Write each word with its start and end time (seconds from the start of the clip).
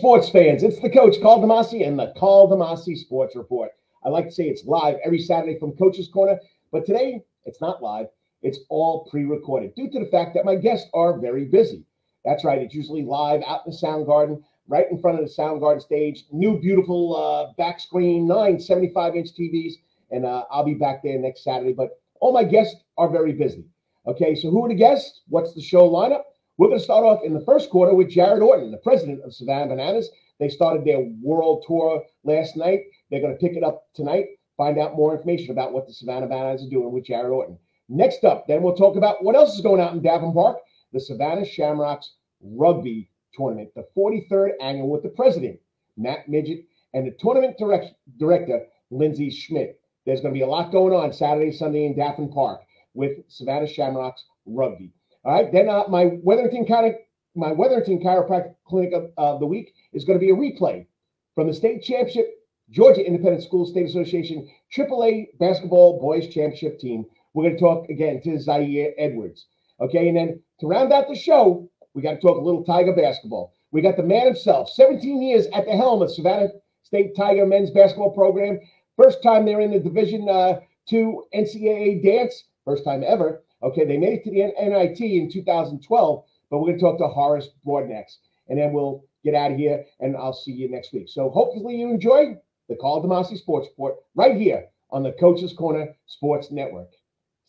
Sports 0.00 0.30
fans. 0.30 0.62
It's 0.62 0.80
the 0.80 0.88
coach, 0.88 1.20
Karl 1.20 1.42
DeMasi, 1.42 1.86
and 1.86 1.98
the 1.98 2.14
Karl 2.16 2.48
DeMasi 2.48 2.96
Sports 2.96 3.36
Report. 3.36 3.70
I 4.02 4.08
like 4.08 4.24
to 4.24 4.32
say 4.32 4.44
it's 4.44 4.64
live 4.64 4.96
every 5.04 5.18
Saturday 5.18 5.58
from 5.58 5.76
Coach's 5.76 6.08
Corner, 6.08 6.40
but 6.72 6.86
today 6.86 7.22
it's 7.44 7.60
not 7.60 7.82
live. 7.82 8.06
It's 8.40 8.60
all 8.70 9.04
pre 9.10 9.24
recorded 9.24 9.74
due 9.74 9.90
to 9.90 9.98
the 9.98 10.10
fact 10.10 10.32
that 10.32 10.46
my 10.46 10.54
guests 10.54 10.88
are 10.94 11.18
very 11.18 11.44
busy. 11.44 11.84
That's 12.24 12.46
right, 12.46 12.62
it's 12.62 12.74
usually 12.74 13.02
live 13.02 13.42
out 13.46 13.66
in 13.66 13.72
the 13.72 13.76
Sound 13.76 14.06
Garden, 14.06 14.42
right 14.68 14.86
in 14.90 15.02
front 15.02 15.18
of 15.18 15.24
the 15.26 15.30
Sound 15.30 15.60
Garden 15.60 15.82
stage. 15.82 16.24
New, 16.32 16.58
beautiful 16.58 17.14
uh, 17.14 17.52
back 17.58 17.78
screen, 17.78 18.26
nine 18.26 18.58
75 18.58 19.16
inch 19.16 19.28
TVs, 19.38 19.74
and 20.10 20.24
uh, 20.24 20.44
I'll 20.50 20.64
be 20.64 20.72
back 20.72 21.02
there 21.02 21.18
next 21.18 21.44
Saturday. 21.44 21.74
But 21.74 22.00
all 22.22 22.32
my 22.32 22.44
guests 22.44 22.76
are 22.96 23.10
very 23.10 23.34
busy. 23.34 23.66
Okay, 24.06 24.34
so 24.34 24.50
who 24.50 24.64
are 24.64 24.68
the 24.70 24.74
guests? 24.74 25.20
What's 25.28 25.52
the 25.52 25.60
show 25.60 25.86
lineup? 25.90 26.22
We're 26.60 26.68
going 26.68 26.78
to 26.78 26.84
start 26.84 27.06
off 27.06 27.24
in 27.24 27.32
the 27.32 27.40
first 27.46 27.70
quarter 27.70 27.94
with 27.94 28.10
Jared 28.10 28.42
Orton, 28.42 28.70
the 28.70 28.76
president 28.76 29.22
of 29.24 29.32
Savannah 29.32 29.68
Bananas. 29.68 30.10
They 30.38 30.50
started 30.50 30.84
their 30.84 31.00
world 31.22 31.64
tour 31.66 32.04
last 32.22 32.54
night. 32.54 32.80
They're 33.10 33.22
going 33.22 33.32
to 33.32 33.40
pick 33.40 33.56
it 33.56 33.64
up 33.64 33.86
tonight, 33.94 34.26
find 34.58 34.78
out 34.78 34.94
more 34.94 35.16
information 35.16 35.52
about 35.52 35.72
what 35.72 35.86
the 35.86 35.94
Savannah 35.94 36.26
Bananas 36.26 36.62
are 36.62 36.68
doing 36.68 36.92
with 36.92 37.06
Jared 37.06 37.32
Orton. 37.32 37.58
Next 37.88 38.24
up, 38.24 38.46
then 38.46 38.62
we'll 38.62 38.76
talk 38.76 38.96
about 38.96 39.24
what 39.24 39.36
else 39.36 39.54
is 39.54 39.62
going 39.62 39.80
on 39.80 39.94
in 39.94 40.02
Davenport 40.02 40.34
Park, 40.34 40.58
the 40.92 41.00
Savannah 41.00 41.46
Shamrocks 41.46 42.12
Rugby 42.42 43.08
Tournament, 43.32 43.70
the 43.74 43.86
43rd 43.96 44.50
annual 44.60 44.90
with 44.90 45.02
the 45.02 45.08
president, 45.08 45.58
Matt 45.96 46.28
Midget, 46.28 46.66
and 46.92 47.06
the 47.06 47.16
tournament 47.18 47.56
direct, 47.56 47.94
director, 48.18 48.66
Lindsay 48.90 49.30
Schmidt. 49.30 49.80
There's 50.04 50.20
going 50.20 50.34
to 50.34 50.38
be 50.38 50.44
a 50.44 50.46
lot 50.46 50.72
going 50.72 50.92
on 50.92 51.14
Saturday, 51.14 51.52
Sunday 51.52 51.86
in 51.86 51.96
Davenport 51.96 52.34
Park 52.34 52.60
with 52.92 53.12
Savannah 53.28 53.66
Shamrocks 53.66 54.24
Rugby. 54.44 54.92
All 55.24 55.32
right. 55.32 55.52
Then 55.52 55.68
uh, 55.68 55.84
my 55.88 56.18
Wetherington 56.22 56.66
County, 56.66 56.92
my 57.34 57.52
Wetherington 57.52 58.02
Chiropractic 58.02 58.54
Clinic 58.66 58.92
of, 58.94 59.10
of 59.16 59.40
the 59.40 59.46
week 59.46 59.74
is 59.92 60.04
going 60.04 60.18
to 60.18 60.24
be 60.24 60.30
a 60.30 60.34
replay 60.34 60.86
from 61.34 61.46
the 61.46 61.54
state 61.54 61.82
championship 61.82 62.26
Georgia 62.70 63.04
Independent 63.04 63.42
School 63.42 63.66
State 63.66 63.86
Association 63.86 64.48
AAA 64.76 65.38
basketball 65.38 66.00
boys 66.00 66.24
championship 66.24 66.78
team. 66.78 67.04
We're 67.34 67.44
going 67.44 67.56
to 67.56 67.60
talk 67.60 67.88
again 67.88 68.20
to 68.22 68.30
Zeyere 68.30 68.92
Edwards. 68.98 69.46
Okay, 69.80 70.08
and 70.08 70.16
then 70.16 70.42
to 70.60 70.66
round 70.66 70.92
out 70.92 71.08
the 71.08 71.14
show, 71.14 71.68
we 71.94 72.02
got 72.02 72.12
to 72.12 72.20
talk 72.20 72.38
a 72.38 72.44
little 72.44 72.64
Tiger 72.64 72.94
basketball. 72.94 73.52
We 73.72 73.82
got 73.82 73.96
the 73.96 74.02
man 74.02 74.26
himself, 74.26 74.68
17 74.70 75.22
years 75.22 75.46
at 75.54 75.64
the 75.66 75.72
helm 75.72 76.02
of 76.02 76.10
Savannah 76.10 76.48
State 76.82 77.16
Tiger 77.16 77.46
men's 77.46 77.70
basketball 77.70 78.12
program. 78.12 78.60
First 78.96 79.22
time 79.22 79.44
they're 79.44 79.60
in 79.60 79.70
the 79.70 79.80
Division 79.80 80.28
uh, 80.28 80.60
Two 80.88 81.24
NCAA 81.32 82.02
dance, 82.02 82.44
first 82.64 82.84
time 82.84 83.04
ever. 83.06 83.42
Okay, 83.62 83.84
they 83.84 83.98
made 83.98 84.14
it 84.14 84.24
to 84.24 84.30
the 84.30 84.52
NIT 84.60 85.00
in 85.00 85.30
2012, 85.30 86.24
but 86.50 86.58
we're 86.58 86.66
going 86.66 86.78
to 86.78 86.80
talk 86.80 86.98
to 86.98 87.08
Horace 87.08 87.48
Broadnax, 87.66 88.16
and 88.48 88.58
then 88.58 88.72
we'll 88.72 89.04
get 89.24 89.34
out 89.34 89.52
of 89.52 89.58
here, 89.58 89.84
and 90.00 90.16
I'll 90.16 90.32
see 90.32 90.52
you 90.52 90.70
next 90.70 90.92
week. 90.92 91.08
So 91.08 91.30
hopefully 91.30 91.76
you 91.76 91.90
enjoy 91.90 92.36
the 92.68 92.76
Karl 92.76 93.02
DeMasi 93.02 93.36
Sports 93.36 93.68
Report 93.68 93.96
right 94.14 94.36
here 94.36 94.66
on 94.90 95.02
the 95.02 95.12
Coach's 95.12 95.52
Corner 95.52 95.94
Sports 96.06 96.50
Network. 96.50 96.88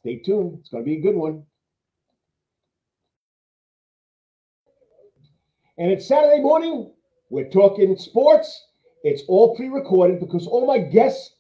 Stay 0.02 0.18
tuned. 0.18 0.58
It's 0.60 0.70
going 0.70 0.84
to 0.84 0.90
be 0.90 0.98
a 0.98 1.02
good 1.02 1.16
one. 1.16 1.44
And 5.78 5.92
it's 5.92 6.08
Saturday 6.08 6.42
morning. 6.42 6.92
We're 7.30 7.50
talking 7.50 7.96
sports. 7.98 8.68
It's 9.04 9.24
all 9.28 9.56
pre-recorded 9.56 10.20
because 10.20 10.46
all 10.46 10.68
my 10.68 10.80
guests 10.80 11.36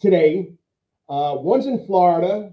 today, 0.00 0.52
uh, 1.08 1.34
one's 1.38 1.66
in 1.66 1.84
Florida, 1.86 2.52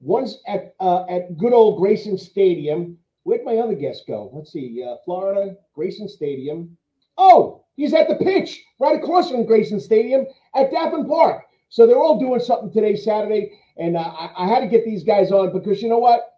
One's 0.00 0.38
at 0.46 0.74
uh, 0.80 1.04
at 1.06 1.36
good 1.36 1.52
old 1.52 1.78
Grayson 1.78 2.16
Stadium. 2.18 2.98
Where'd 3.24 3.44
my 3.44 3.56
other 3.56 3.74
guest 3.74 4.04
go? 4.06 4.30
Let's 4.32 4.52
see. 4.52 4.82
Uh, 4.82 4.96
Florida, 5.04 5.56
Grayson 5.74 6.08
Stadium. 6.08 6.76
Oh, 7.16 7.64
he's 7.76 7.92
at 7.92 8.08
the 8.08 8.14
pitch 8.14 8.62
right 8.80 8.96
across 8.96 9.30
from 9.30 9.44
Grayson 9.44 9.80
Stadium 9.80 10.26
at 10.54 10.70
Davenport 10.70 11.08
Park. 11.08 11.44
So 11.68 11.86
they're 11.86 11.98
all 11.98 12.18
doing 12.18 12.40
something 12.40 12.72
today, 12.72 12.96
Saturday. 12.96 13.58
And 13.76 13.96
uh, 13.96 14.00
I, 14.00 14.44
I 14.44 14.46
had 14.46 14.60
to 14.60 14.66
get 14.68 14.84
these 14.84 15.04
guys 15.04 15.32
on 15.32 15.52
because 15.52 15.82
you 15.82 15.88
know 15.88 15.98
what? 15.98 16.34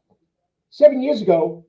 Seven 0.70 1.02
years 1.02 1.22
ago, 1.22 1.64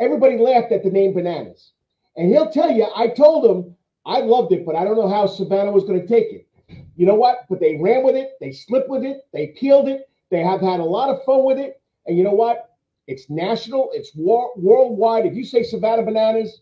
everybody 0.00 0.38
laughed 0.38 0.72
at 0.72 0.82
the 0.82 0.90
name 0.90 1.14
Bananas. 1.14 1.72
And 2.16 2.28
he'll 2.30 2.50
tell 2.50 2.70
you, 2.70 2.86
I 2.94 3.08
told 3.08 3.44
him 3.44 3.76
I 4.04 4.20
loved 4.20 4.52
it, 4.52 4.66
but 4.66 4.74
I 4.74 4.84
don't 4.84 4.96
know 4.96 5.08
how 5.08 5.26
Savannah 5.26 5.70
was 5.70 5.84
going 5.84 6.00
to 6.00 6.06
take 6.06 6.32
it. 6.32 6.48
You 6.96 7.06
know 7.06 7.14
what? 7.14 7.46
But 7.48 7.60
they 7.60 7.78
ran 7.80 8.02
with 8.02 8.16
it, 8.16 8.32
they 8.40 8.52
slipped 8.52 8.88
with 8.88 9.04
it, 9.04 9.18
they 9.32 9.54
peeled 9.58 9.88
it, 9.88 10.08
they 10.30 10.42
have 10.42 10.60
had 10.60 10.80
a 10.80 10.84
lot 10.84 11.10
of 11.10 11.24
fun 11.24 11.44
with 11.44 11.58
it. 11.58 11.80
And 12.06 12.16
you 12.16 12.24
know 12.24 12.32
what? 12.32 12.76
It's 13.06 13.30
national, 13.30 13.90
it's 13.94 14.14
war- 14.14 14.52
worldwide. 14.56 15.26
If 15.26 15.34
you 15.34 15.44
say 15.44 15.62
Savannah 15.62 16.02
Bananas, 16.02 16.60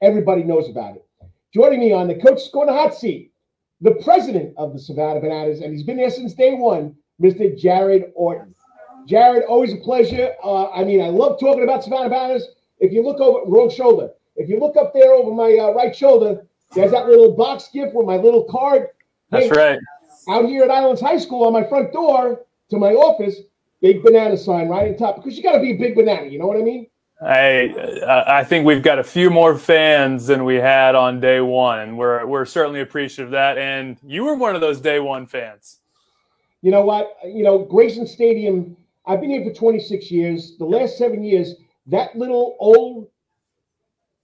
everybody 0.00 0.42
knows 0.42 0.68
about 0.68 0.96
it. 0.96 1.06
Joining 1.52 1.80
me 1.80 1.92
on 1.92 2.08
the 2.08 2.14
Coach's 2.14 2.48
Corner 2.48 2.72
hot 2.72 2.94
seat, 2.94 3.30
the 3.82 3.94
president 3.96 4.54
of 4.56 4.72
the 4.72 4.78
Savannah 4.78 5.20
Bananas, 5.20 5.60
and 5.60 5.72
he's 5.72 5.82
been 5.82 5.98
there 5.98 6.10
since 6.10 6.32
day 6.32 6.54
one, 6.54 6.96
Mr. 7.20 7.56
Jared 7.58 8.12
Orton. 8.14 8.54
Jared, 9.06 9.44
always 9.44 9.74
a 9.74 9.76
pleasure. 9.76 10.32
Uh, 10.42 10.70
I 10.70 10.84
mean, 10.84 11.02
I 11.02 11.08
love 11.08 11.38
talking 11.38 11.64
about 11.64 11.84
Savannah 11.84 12.08
Bananas. 12.08 12.48
If 12.78 12.92
you 12.92 13.02
look 13.02 13.20
over 13.20 13.50
wrong 13.50 13.68
shoulder, 13.68 14.10
if 14.36 14.48
you 14.48 14.58
look 14.58 14.76
up 14.76 14.94
there 14.94 15.12
over 15.12 15.34
my 15.34 15.58
uh, 15.60 15.72
right 15.72 15.94
shoulder, 15.94 16.46
there's 16.74 16.92
that 16.92 17.06
little 17.06 17.32
box 17.32 17.68
gift 17.72 17.94
with 17.94 18.06
my 18.06 18.16
little 18.16 18.44
card. 18.44 18.88
That's 19.30 19.46
hey, 19.46 19.50
right. 19.50 19.78
Out 20.28 20.46
here 20.46 20.62
at 20.62 20.70
Islands 20.70 21.00
High 21.00 21.18
School 21.18 21.46
on 21.46 21.52
my 21.52 21.64
front 21.64 21.92
door, 21.92 22.46
to 22.72 22.78
my 22.78 22.92
office, 22.92 23.36
big 23.80 24.02
banana 24.02 24.36
sign 24.36 24.68
right 24.68 24.90
on 24.90 24.96
top 24.96 25.16
because 25.16 25.36
you 25.36 25.42
got 25.42 25.52
to 25.52 25.60
be 25.60 25.72
a 25.72 25.76
big 25.76 25.94
banana. 25.94 26.26
You 26.26 26.38
know 26.38 26.46
what 26.46 26.56
I 26.56 26.62
mean? 26.62 26.88
I 27.24 28.24
I 28.26 28.44
think 28.44 28.66
we've 28.66 28.82
got 28.82 28.98
a 28.98 29.04
few 29.04 29.30
more 29.30 29.56
fans 29.56 30.26
than 30.26 30.44
we 30.44 30.56
had 30.56 30.96
on 30.96 31.20
day 31.20 31.40
one, 31.40 31.78
and 31.78 31.96
we're 31.96 32.26
we're 32.26 32.44
certainly 32.44 32.80
appreciative 32.80 33.28
of 33.28 33.32
that. 33.32 33.58
And 33.58 33.96
you 34.02 34.24
were 34.24 34.34
one 34.34 34.56
of 34.56 34.60
those 34.60 34.80
day 34.80 34.98
one 34.98 35.26
fans. 35.26 35.78
You 36.62 36.72
know 36.72 36.82
what? 36.84 37.16
You 37.24 37.44
know 37.44 37.58
Grayson 37.58 38.06
Stadium. 38.06 38.76
I've 39.06 39.20
been 39.20 39.30
here 39.30 39.44
for 39.44 39.52
26 39.52 40.10
years. 40.10 40.56
The 40.58 40.64
last 40.64 40.96
seven 40.96 41.24
years, 41.24 41.54
that 41.86 42.16
little 42.16 42.56
old 42.60 43.08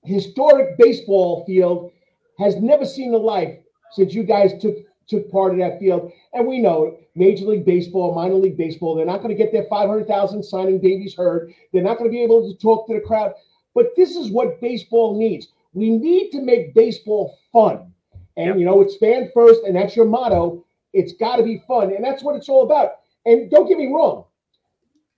historic 0.05 0.79
baseball 0.79 1.45
field 1.45 1.93
has 2.39 2.57
never 2.57 2.85
seen 2.85 3.11
the 3.11 3.19
life 3.19 3.59
since 3.93 4.15
you 4.15 4.23
guys 4.23 4.53
took 4.61 4.77
took 5.09 5.31
part 5.31 5.53
of 5.53 5.59
that 5.59 5.79
field. 5.79 6.13
And 6.35 6.47
we 6.47 6.61
know 6.61 6.99
Major 7.15 7.47
League 7.47 7.65
Baseball, 7.65 8.15
minor 8.15 8.35
league 8.35 8.57
baseball, 8.57 8.95
they're 8.95 9.07
not 9.07 9.23
going 9.23 9.37
to 9.37 9.43
get 9.43 9.53
their 9.53 9.67
500,000 9.69 10.43
signing 10.43 10.79
babies 10.79 11.15
heard. 11.15 11.53
They're 11.73 11.83
not 11.83 11.99
going 11.99 12.11
to 12.11 12.15
be 12.15 12.23
able 12.23 12.49
to 12.49 12.59
talk 12.59 12.87
to 12.87 12.95
the 12.95 13.01
crowd. 13.01 13.33
But 13.75 13.89
this 13.97 14.17
is 14.17 14.31
what 14.31 14.61
baseball 14.61 15.19
needs. 15.19 15.49
We 15.73 15.91
need 15.91 16.31
to 16.31 16.43
make 16.43 16.75
baseball 16.75 17.39
fun. 17.53 17.93
And, 18.37 18.47
yep. 18.47 18.59
you 18.59 18.65
know, 18.65 18.81
it's 18.81 18.97
fan 18.97 19.31
first, 19.35 19.63
and 19.65 19.75
that's 19.75 19.97
your 19.97 20.07
motto. 20.07 20.65
It's 20.93 21.13
got 21.15 21.37
to 21.37 21.43
be 21.43 21.63
fun. 21.67 21.95
And 21.95 22.05
that's 22.05 22.23
what 22.23 22.37
it's 22.37 22.49
all 22.49 22.65
about. 22.65 22.93
And 23.27 23.51
don't 23.51 23.69
get 23.69 23.79
me 23.79 23.93
wrong. 23.93 24.25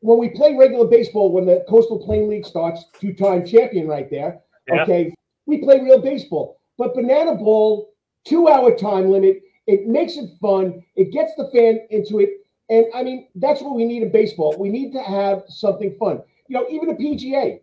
When 0.00 0.18
we 0.18 0.30
play 0.30 0.54
regular 0.54 0.86
baseball, 0.86 1.30
when 1.30 1.44
the 1.44 1.64
Coastal 1.68 2.02
Plain 2.02 2.28
League 2.28 2.46
starts, 2.46 2.84
two 2.98 3.12
time 3.12 3.46
champion 3.46 3.86
right 3.86 4.10
there, 4.10 4.40
okay, 4.70 5.14
we 5.46 5.58
play 5.58 5.80
real 5.80 6.00
baseball. 6.00 6.58
But 6.78 6.94
Banana 6.94 7.34
Ball, 7.34 7.90
two 8.24 8.48
hour 8.48 8.74
time 8.74 9.10
limit, 9.10 9.42
it 9.66 9.86
makes 9.86 10.16
it 10.16 10.30
fun. 10.40 10.82
It 10.96 11.12
gets 11.12 11.32
the 11.36 11.50
fan 11.52 11.80
into 11.90 12.20
it. 12.20 12.30
And 12.68 12.86
I 12.94 13.02
mean, 13.02 13.28
that's 13.34 13.60
what 13.60 13.74
we 13.74 13.84
need 13.84 14.02
in 14.02 14.12
baseball. 14.12 14.54
We 14.58 14.68
need 14.68 14.92
to 14.92 15.02
have 15.02 15.42
something 15.48 15.96
fun. 15.98 16.22
You 16.48 16.56
know, 16.56 16.66
even 16.70 16.88
the 16.88 16.94
PGA. 16.94 17.60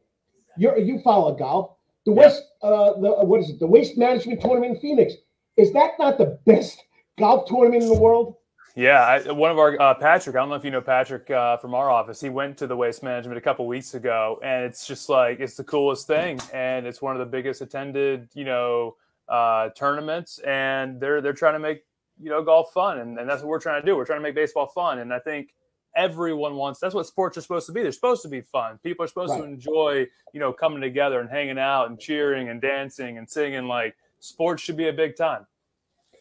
You're 0.57 0.77
you 0.77 0.99
follow 1.03 1.35
golf. 1.35 1.71
The 2.05 2.11
yeah. 2.11 2.17
West, 2.17 2.43
uh, 2.61 2.93
the 2.99 3.11
uh, 3.11 3.23
what 3.23 3.41
is 3.41 3.49
it? 3.49 3.59
The 3.59 3.67
Waste 3.67 3.97
Management 3.97 4.41
Tournament 4.41 4.75
in 4.75 4.81
Phoenix. 4.81 5.13
Is 5.55 5.73
that 5.73 5.91
not 5.99 6.17
the 6.17 6.39
best 6.45 6.83
golf 7.17 7.47
tournament 7.47 7.83
in 7.83 7.89
the 7.89 7.99
world? 7.99 8.35
Yeah, 8.75 9.01
I, 9.01 9.31
one 9.31 9.49
of 9.49 9.57
our 9.57 9.81
uh, 9.81 9.95
Patrick. 9.95 10.35
I 10.35 10.39
don't 10.39 10.49
know 10.49 10.55
if 10.55 10.63
you 10.63 10.69
know 10.69 10.81
Patrick 10.81 11.31
uh, 11.31 11.57
from 11.57 11.73
our 11.73 11.89
office. 11.89 12.21
He 12.21 12.29
went 12.29 12.57
to 12.57 12.67
the 12.67 12.77
Waste 12.77 13.01
Management 13.01 13.37
a 13.37 13.41
couple 13.41 13.65
weeks 13.65 13.95
ago, 13.95 14.39
and 14.43 14.63
it's 14.65 14.85
just 14.85 15.09
like 15.09 15.39
it's 15.39 15.55
the 15.55 15.63
coolest 15.63 16.05
thing, 16.05 16.39
and 16.53 16.85
it's 16.85 17.01
one 17.01 17.15
of 17.15 17.19
the 17.19 17.25
biggest 17.25 17.61
attended, 17.61 18.29
you 18.35 18.45
know, 18.45 18.95
uh, 19.29 19.69
tournaments, 19.69 20.39
and 20.39 20.99
they're 20.99 21.21
they're 21.21 21.33
trying 21.33 21.53
to 21.53 21.59
make 21.59 21.83
you 22.21 22.29
know 22.29 22.43
golf 22.43 22.71
fun, 22.73 22.99
and, 22.99 23.17
and 23.19 23.29
that's 23.29 23.41
what 23.41 23.49
we're 23.49 23.59
trying 23.59 23.81
to 23.81 23.85
do. 23.85 23.95
We're 23.95 24.05
trying 24.05 24.19
to 24.19 24.23
make 24.23 24.35
baseball 24.35 24.67
fun, 24.67 24.99
and 24.99 25.13
I 25.13 25.19
think 25.19 25.53
everyone 25.95 26.55
wants 26.55 26.79
that's 26.79 26.93
what 26.93 27.07
sports 27.07 27.37
are 27.37 27.41
supposed 27.41 27.65
to 27.65 27.71
be 27.71 27.81
they're 27.81 27.91
supposed 27.91 28.21
to 28.21 28.27
be 28.27 28.39
fun 28.39 28.77
people 28.83 29.03
are 29.03 29.07
supposed 29.07 29.31
right. 29.31 29.39
to 29.39 29.45
enjoy 29.45 30.05
you 30.31 30.39
know 30.39 30.53
coming 30.53 30.79
together 30.79 31.21
and 31.21 31.29
hanging 31.29 31.57
out 31.57 31.89
and 31.89 31.99
cheering 31.99 32.49
and 32.49 32.61
dancing 32.61 33.17
and 33.17 33.27
singing 33.27 33.67
like 33.67 33.95
sports 34.19 34.61
should 34.61 34.77
be 34.77 34.89
a 34.89 34.93
big 34.93 35.17
time 35.17 35.47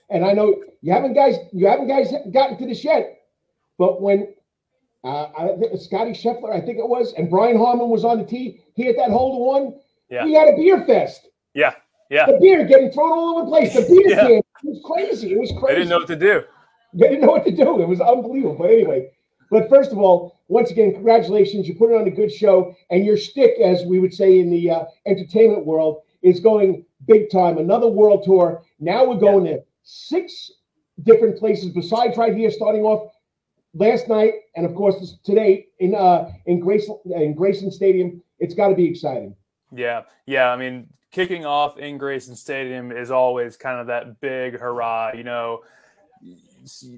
and 0.08 0.24
i 0.24 0.32
know 0.32 0.62
you 0.80 0.90
haven't 0.90 1.12
guys 1.12 1.36
you 1.52 1.66
haven't 1.66 1.88
guys 1.88 2.10
gotten 2.32 2.56
to 2.56 2.66
this 2.66 2.84
yet 2.84 3.18
but 3.76 4.00
when 4.00 4.32
uh, 5.04 5.30
I 5.38 5.56
think 5.56 5.80
Scottie 5.80 6.10
Scheffler, 6.10 6.52
I 6.52 6.60
think 6.60 6.78
it 6.78 6.88
was, 6.88 7.12
and 7.12 7.30
Brian 7.30 7.56
Harman 7.56 7.88
was 7.88 8.04
on 8.04 8.18
the 8.18 8.24
tee. 8.24 8.60
He 8.74 8.84
hit 8.84 8.96
that 8.96 9.10
hole 9.10 9.36
to 9.36 9.44
one. 9.44 9.80
Yeah. 10.10 10.24
We 10.24 10.32
had 10.32 10.48
a 10.48 10.56
beer 10.56 10.84
fest. 10.84 11.28
Yeah. 12.10 12.26
The 12.26 12.38
beer 12.40 12.64
getting 12.64 12.90
thrown 12.92 13.12
all 13.12 13.38
over 13.38 13.44
the 13.44 13.50
place. 13.50 13.74
The 13.74 13.82
beer 13.82 14.08
yeah. 14.08 14.26
can. 14.26 14.36
It 14.36 14.44
was 14.62 14.82
crazy. 14.84 15.32
It 15.32 15.38
was 15.38 15.52
crazy. 15.58 15.66
They 15.66 15.74
didn't 15.74 15.88
know 15.90 15.98
what 15.98 16.06
to 16.08 16.16
do. 16.16 16.42
They 16.94 17.08
didn't 17.08 17.20
know 17.22 17.32
what 17.32 17.44
to 17.44 17.50
do. 17.50 17.82
It 17.82 17.88
was 17.88 18.00
unbelievable. 18.00 18.56
But 18.58 18.70
anyway, 18.70 19.10
but 19.50 19.68
first 19.68 19.92
of 19.92 19.98
all, 19.98 20.40
once 20.48 20.70
again, 20.70 20.92
congratulations. 20.92 21.68
You 21.68 21.74
put 21.74 21.90
it 21.90 22.00
on 22.00 22.06
a 22.06 22.10
good 22.10 22.32
show, 22.32 22.74
and 22.90 23.04
your 23.04 23.16
stick, 23.16 23.58
as 23.62 23.84
we 23.84 23.98
would 23.98 24.14
say 24.14 24.38
in 24.38 24.50
the 24.50 24.70
uh, 24.70 24.84
entertainment 25.06 25.66
world, 25.66 26.02
is 26.22 26.40
going 26.40 26.84
big 27.06 27.30
time. 27.30 27.58
Another 27.58 27.88
world 27.88 28.24
tour. 28.24 28.62
Now 28.80 29.04
we're 29.04 29.20
going 29.20 29.46
yeah. 29.46 29.56
to 29.56 29.62
six 29.82 30.50
different 31.02 31.38
places 31.38 31.70
besides 31.70 32.16
right 32.16 32.34
here, 32.34 32.50
starting 32.50 32.82
off 32.82 33.12
last 33.78 34.08
night 34.08 34.32
and 34.54 34.64
of 34.64 34.74
course 34.74 35.18
today 35.22 35.66
in 35.80 35.94
uh 35.94 36.30
in 36.46 36.60
Grayson 36.60 36.98
in 37.06 37.34
Grayson 37.34 37.70
Stadium. 37.70 38.22
It's 38.38 38.54
got 38.54 38.68
to 38.68 38.74
be 38.74 38.86
exciting. 38.86 39.34
Yeah, 39.74 40.02
yeah. 40.26 40.50
I 40.50 40.56
mean, 40.56 40.88
kicking 41.16 41.46
off 41.46 41.78
in 41.78 41.96
Grayson 41.96 42.36
Stadium 42.36 42.92
is 42.92 43.10
always 43.10 43.56
kind 43.56 43.80
of 43.80 43.86
that 43.86 44.20
big 44.20 44.60
hurrah. 44.60 45.12
You 45.14 45.24
know, 45.24 45.62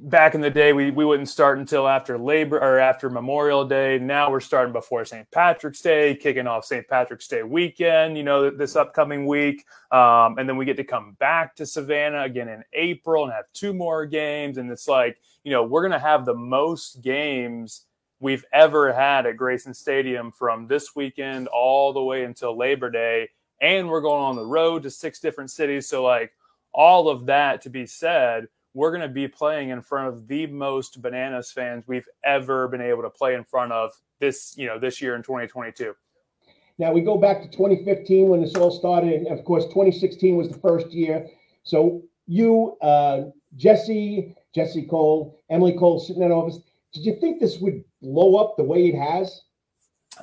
back 0.02 0.34
in 0.34 0.40
the 0.40 0.50
day, 0.50 0.72
we, 0.72 0.90
we 0.90 1.04
wouldn't 1.04 1.28
start 1.28 1.60
until 1.60 1.86
after 1.86 2.18
Labor 2.18 2.58
or 2.58 2.80
after 2.80 3.08
Memorial 3.08 3.64
Day. 3.64 4.00
Now 4.00 4.28
we're 4.28 4.40
starting 4.40 4.72
before 4.72 5.04
St. 5.04 5.30
Patrick's 5.30 5.80
Day, 5.80 6.16
kicking 6.16 6.48
off 6.48 6.64
St. 6.64 6.88
Patrick's 6.88 7.28
Day 7.28 7.44
weekend, 7.44 8.16
you 8.16 8.24
know, 8.24 8.50
this 8.50 8.74
upcoming 8.74 9.24
week. 9.24 9.64
Um, 9.92 10.36
and 10.36 10.48
then 10.48 10.56
we 10.56 10.64
get 10.64 10.78
to 10.78 10.84
come 10.84 11.12
back 11.20 11.54
to 11.54 11.64
Savannah 11.64 12.22
again 12.22 12.48
in 12.48 12.64
April 12.72 13.22
and 13.22 13.32
have 13.32 13.44
two 13.54 13.72
more 13.72 14.04
games. 14.04 14.58
And 14.58 14.68
it's 14.68 14.88
like, 14.88 15.20
you 15.44 15.52
know, 15.52 15.62
we're 15.62 15.82
going 15.82 15.92
to 15.92 15.98
have 16.00 16.24
the 16.24 16.34
most 16.34 17.02
games 17.02 17.84
we've 18.18 18.44
ever 18.52 18.92
had 18.92 19.26
at 19.26 19.36
Grayson 19.36 19.72
Stadium 19.72 20.32
from 20.32 20.66
this 20.66 20.96
weekend 20.96 21.46
all 21.46 21.92
the 21.92 22.02
way 22.02 22.24
until 22.24 22.58
Labor 22.58 22.90
Day. 22.90 23.28
And 23.60 23.88
we're 23.88 24.00
going 24.00 24.22
on 24.22 24.36
the 24.36 24.44
road 24.44 24.82
to 24.84 24.90
six 24.90 25.18
different 25.18 25.50
cities. 25.50 25.88
So, 25.88 26.02
like, 26.04 26.32
all 26.72 27.08
of 27.08 27.26
that 27.26 27.60
to 27.62 27.70
be 27.70 27.86
said, 27.86 28.46
we're 28.74 28.90
going 28.90 29.02
to 29.02 29.08
be 29.08 29.26
playing 29.26 29.70
in 29.70 29.80
front 29.80 30.08
of 30.08 30.28
the 30.28 30.46
most 30.46 31.02
bananas 31.02 31.50
fans 31.50 31.84
we've 31.86 32.08
ever 32.24 32.68
been 32.68 32.80
able 32.80 33.02
to 33.02 33.10
play 33.10 33.34
in 33.34 33.44
front 33.44 33.72
of 33.72 33.90
this, 34.20 34.54
you 34.56 34.66
know, 34.66 34.78
this 34.78 35.02
year 35.02 35.16
in 35.16 35.22
2022. 35.22 35.94
Now 36.78 36.92
we 36.92 37.00
go 37.00 37.18
back 37.18 37.42
to 37.42 37.48
2015 37.48 38.28
when 38.28 38.40
this 38.40 38.54
all 38.54 38.70
started, 38.70 39.22
and 39.22 39.36
of 39.36 39.44
course 39.44 39.64
2016 39.64 40.36
was 40.36 40.48
the 40.48 40.58
first 40.58 40.92
year. 40.92 41.26
So 41.64 42.02
you, 42.26 42.76
uh, 42.80 43.22
Jesse, 43.56 44.36
Jesse 44.54 44.86
Cole, 44.86 45.40
Emily 45.50 45.76
Cole, 45.76 45.98
sitting 45.98 46.22
in 46.22 46.30
office. 46.30 46.60
Did 46.92 47.04
you 47.04 47.16
think 47.20 47.40
this 47.40 47.58
would 47.58 47.82
blow 48.00 48.36
up 48.36 48.56
the 48.56 48.62
way 48.62 48.86
it 48.86 48.94
has? 48.94 49.42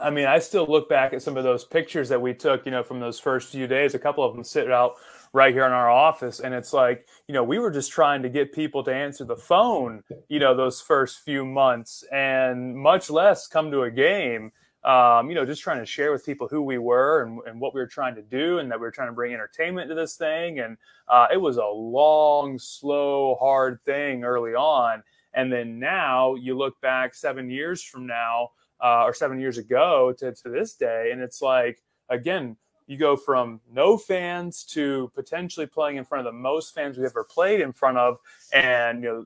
I 0.01 0.09
mean, 0.09 0.25
I 0.25 0.39
still 0.39 0.65
look 0.67 0.89
back 0.89 1.13
at 1.13 1.21
some 1.21 1.37
of 1.37 1.43
those 1.43 1.63
pictures 1.63 2.09
that 2.09 2.21
we 2.21 2.33
took, 2.33 2.65
you 2.65 2.71
know, 2.71 2.83
from 2.83 2.99
those 2.99 3.19
first 3.19 3.49
few 3.49 3.67
days. 3.67 3.95
A 3.95 3.99
couple 3.99 4.23
of 4.23 4.35
them 4.35 4.43
sit 4.43 4.71
out 4.71 4.95
right 5.35 5.53
here 5.53 5.65
in 5.65 5.73
our 5.73 5.91
office 5.91 6.39
and 6.39 6.53
it's 6.53 6.71
like 6.71 7.09
you 7.27 7.33
know 7.33 7.43
we 7.43 7.59
were 7.59 7.69
just 7.69 7.91
trying 7.91 8.23
to 8.23 8.29
get 8.29 8.53
people 8.53 8.81
to 8.81 8.93
answer 8.93 9.25
the 9.25 9.35
phone 9.35 10.01
you 10.29 10.39
know 10.39 10.55
those 10.55 10.79
first 10.79 11.19
few 11.19 11.43
months 11.43 12.05
and 12.13 12.73
much 12.73 13.09
less 13.09 13.45
come 13.45 13.69
to 13.69 13.81
a 13.81 13.91
game 13.91 14.49
um, 14.85 15.27
you 15.27 15.35
know 15.35 15.45
just 15.45 15.61
trying 15.61 15.79
to 15.79 15.85
share 15.85 16.13
with 16.13 16.25
people 16.25 16.47
who 16.47 16.61
we 16.61 16.77
were 16.77 17.23
and, 17.23 17.41
and, 17.47 17.59
what 17.59 17.73
we 17.75 17.81
were 17.81 17.87
trying 17.87 18.15
to 18.15 18.21
do 18.21 18.59
and 18.59 18.71
that 18.71 18.79
we 18.79 18.85
were 18.85 18.91
trying 18.91 19.09
to 19.09 19.13
bring 19.13 19.33
entertainment 19.33 19.89
to 19.89 19.95
this 19.95 20.15
thing 20.15 20.59
and 20.59 20.77
uh, 21.09 21.27
it 21.29 21.37
was 21.37 21.57
a 21.57 21.65
long 21.65 22.57
slow 22.57 23.35
hard 23.37 23.81
thing 23.83 24.23
early 24.23 24.55
on 24.55 25.03
and 25.33 25.51
then 25.51 25.77
now 25.77 26.33
you 26.35 26.57
look 26.57 26.79
back 26.79 27.13
seven 27.13 27.49
years 27.49 27.83
from 27.83 28.07
now 28.07 28.51
uh, 28.83 29.03
or 29.03 29.13
seven 29.13 29.39
years 29.39 29.57
ago 29.57 30.13
to, 30.17 30.33
to 30.33 30.49
this 30.49 30.75
day 30.75 31.09
and 31.11 31.21
it's 31.21 31.41
like 31.41 31.81
again 32.09 32.55
you 32.87 32.97
go 32.97 33.15
from 33.15 33.59
no 33.71 33.97
fans 33.97 34.63
to 34.63 35.11
potentially 35.15 35.65
playing 35.65 35.97
in 35.97 36.05
front 36.05 36.25
of 36.25 36.31
the 36.31 36.37
most 36.37 36.73
fans 36.73 36.97
we've 36.97 37.05
ever 37.05 37.23
played 37.23 37.61
in 37.61 37.71
front 37.71 37.97
of, 37.97 38.17
and 38.53 39.03
you 39.03 39.09
know 39.09 39.25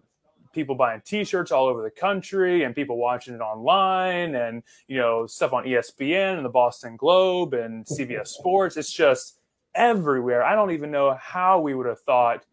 people 0.54 0.75
buying 0.75 1.01
T-shirts 1.06 1.51
all 1.51 1.68
over 1.68 1.84
the 1.84 1.92
country 1.92 2.63
and 2.63 2.74
people 2.74 2.98
watching 2.98 3.34
it 3.34 3.42
online, 3.42 4.36
and 4.36 4.63
you 4.88 4.98
know 4.98 5.28
stuff 5.28 5.54
on 5.54 5.66
ESPN 5.66 6.38
and 6.38 6.45
the 6.45 6.50
Boston 6.50 6.95
Globe 6.95 7.54
and 7.54 7.86
CBS 7.98 8.28
Sports. 8.28 8.78
It's 8.78 8.92
just 8.92 9.40
everywhere. 9.75 10.44
I 10.44 10.56
don't 10.56 10.72
even 10.72 10.92
know 10.92 11.18
how 11.19 11.60
we 11.60 11.74
would 11.74 11.86
have 11.86 12.00
thought 12.02 12.44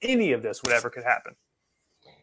any 0.00 0.32
of 0.32 0.42
this 0.42 0.62
would 0.62 0.72
ever 0.72 0.90
could 0.90 1.04
happen. 1.04 1.34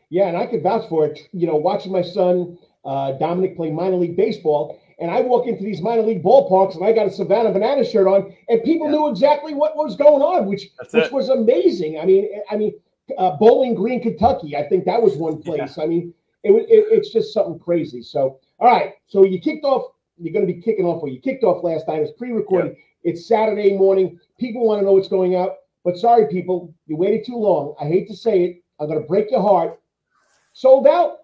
Yeah, 0.09 0.27
and 0.27 0.37
I 0.37 0.47
could 0.47 0.63
vouch 0.63 0.89
for 0.89 1.05
it. 1.05 1.19
You 1.33 1.47
know, 1.47 1.55
watching 1.55 1.91
my 1.91 2.01
son 2.01 2.57
uh, 2.85 3.13
Dominic 3.13 3.55
play 3.55 3.71
minor 3.71 3.97
league 3.97 4.15
baseball 4.15 4.79
and 4.99 5.09
I 5.09 5.21
walk 5.21 5.47
into 5.47 5.63
these 5.63 5.81
minor 5.81 6.01
league 6.01 6.23
ballparks 6.23 6.75
and 6.75 6.83
I 6.83 6.91
got 6.91 7.07
a 7.07 7.11
Savannah 7.11 7.51
Banana 7.51 7.85
shirt 7.85 8.07
on, 8.07 8.35
and 8.49 8.63
people 8.63 8.87
yeah. 8.87 8.97
knew 8.97 9.09
exactly 9.09 9.53
what 9.53 9.75
was 9.77 9.95
going 9.95 10.21
on, 10.21 10.45
which 10.45 10.69
That's 10.77 10.93
which 10.93 11.05
it. 11.05 11.11
was 11.13 11.29
amazing. 11.29 11.99
I 11.99 12.05
mean, 12.05 12.29
I 12.51 12.57
mean, 12.57 12.73
uh, 13.17 13.37
Bowling 13.37 13.75
Green, 13.75 14.01
Kentucky. 14.01 14.55
I 14.55 14.67
think 14.67 14.85
that 14.85 15.01
was 15.01 15.15
one 15.15 15.41
place. 15.41 15.77
Yeah. 15.77 15.83
I 15.83 15.87
mean, 15.87 16.13
it, 16.43 16.51
it, 16.51 16.85
it's 16.91 17.11
just 17.11 17.33
something 17.33 17.59
crazy. 17.59 18.01
So, 18.01 18.39
all 18.59 18.67
right. 18.67 18.93
So 19.07 19.23
you 19.23 19.39
kicked 19.39 19.63
off. 19.63 19.93
You're 20.17 20.33
going 20.33 20.45
to 20.45 20.53
be 20.53 20.61
kicking 20.61 20.85
off. 20.85 21.01
Or 21.01 21.07
you 21.07 21.19
kicked 21.19 21.43
off 21.43 21.63
last 21.63 21.87
night. 21.87 22.01
It's 22.01 22.11
pre-recorded. 22.17 22.75
Yeah. 22.75 23.11
It's 23.11 23.27
Saturday 23.27 23.77
morning. 23.77 24.19
People 24.37 24.67
want 24.67 24.81
to 24.81 24.85
know 24.85 24.93
what's 24.93 25.07
going 25.07 25.35
out. 25.35 25.55
But 25.85 25.97
sorry, 25.97 26.27
people, 26.27 26.73
you 26.87 26.97
waited 26.97 27.25
too 27.25 27.37
long. 27.37 27.73
I 27.79 27.85
hate 27.85 28.09
to 28.09 28.15
say 28.15 28.43
it. 28.43 28.63
I'm 28.79 28.87
going 28.87 29.01
to 29.01 29.07
break 29.07 29.31
your 29.31 29.41
heart. 29.41 29.79
Sold 30.51 30.87
out. 30.87 31.18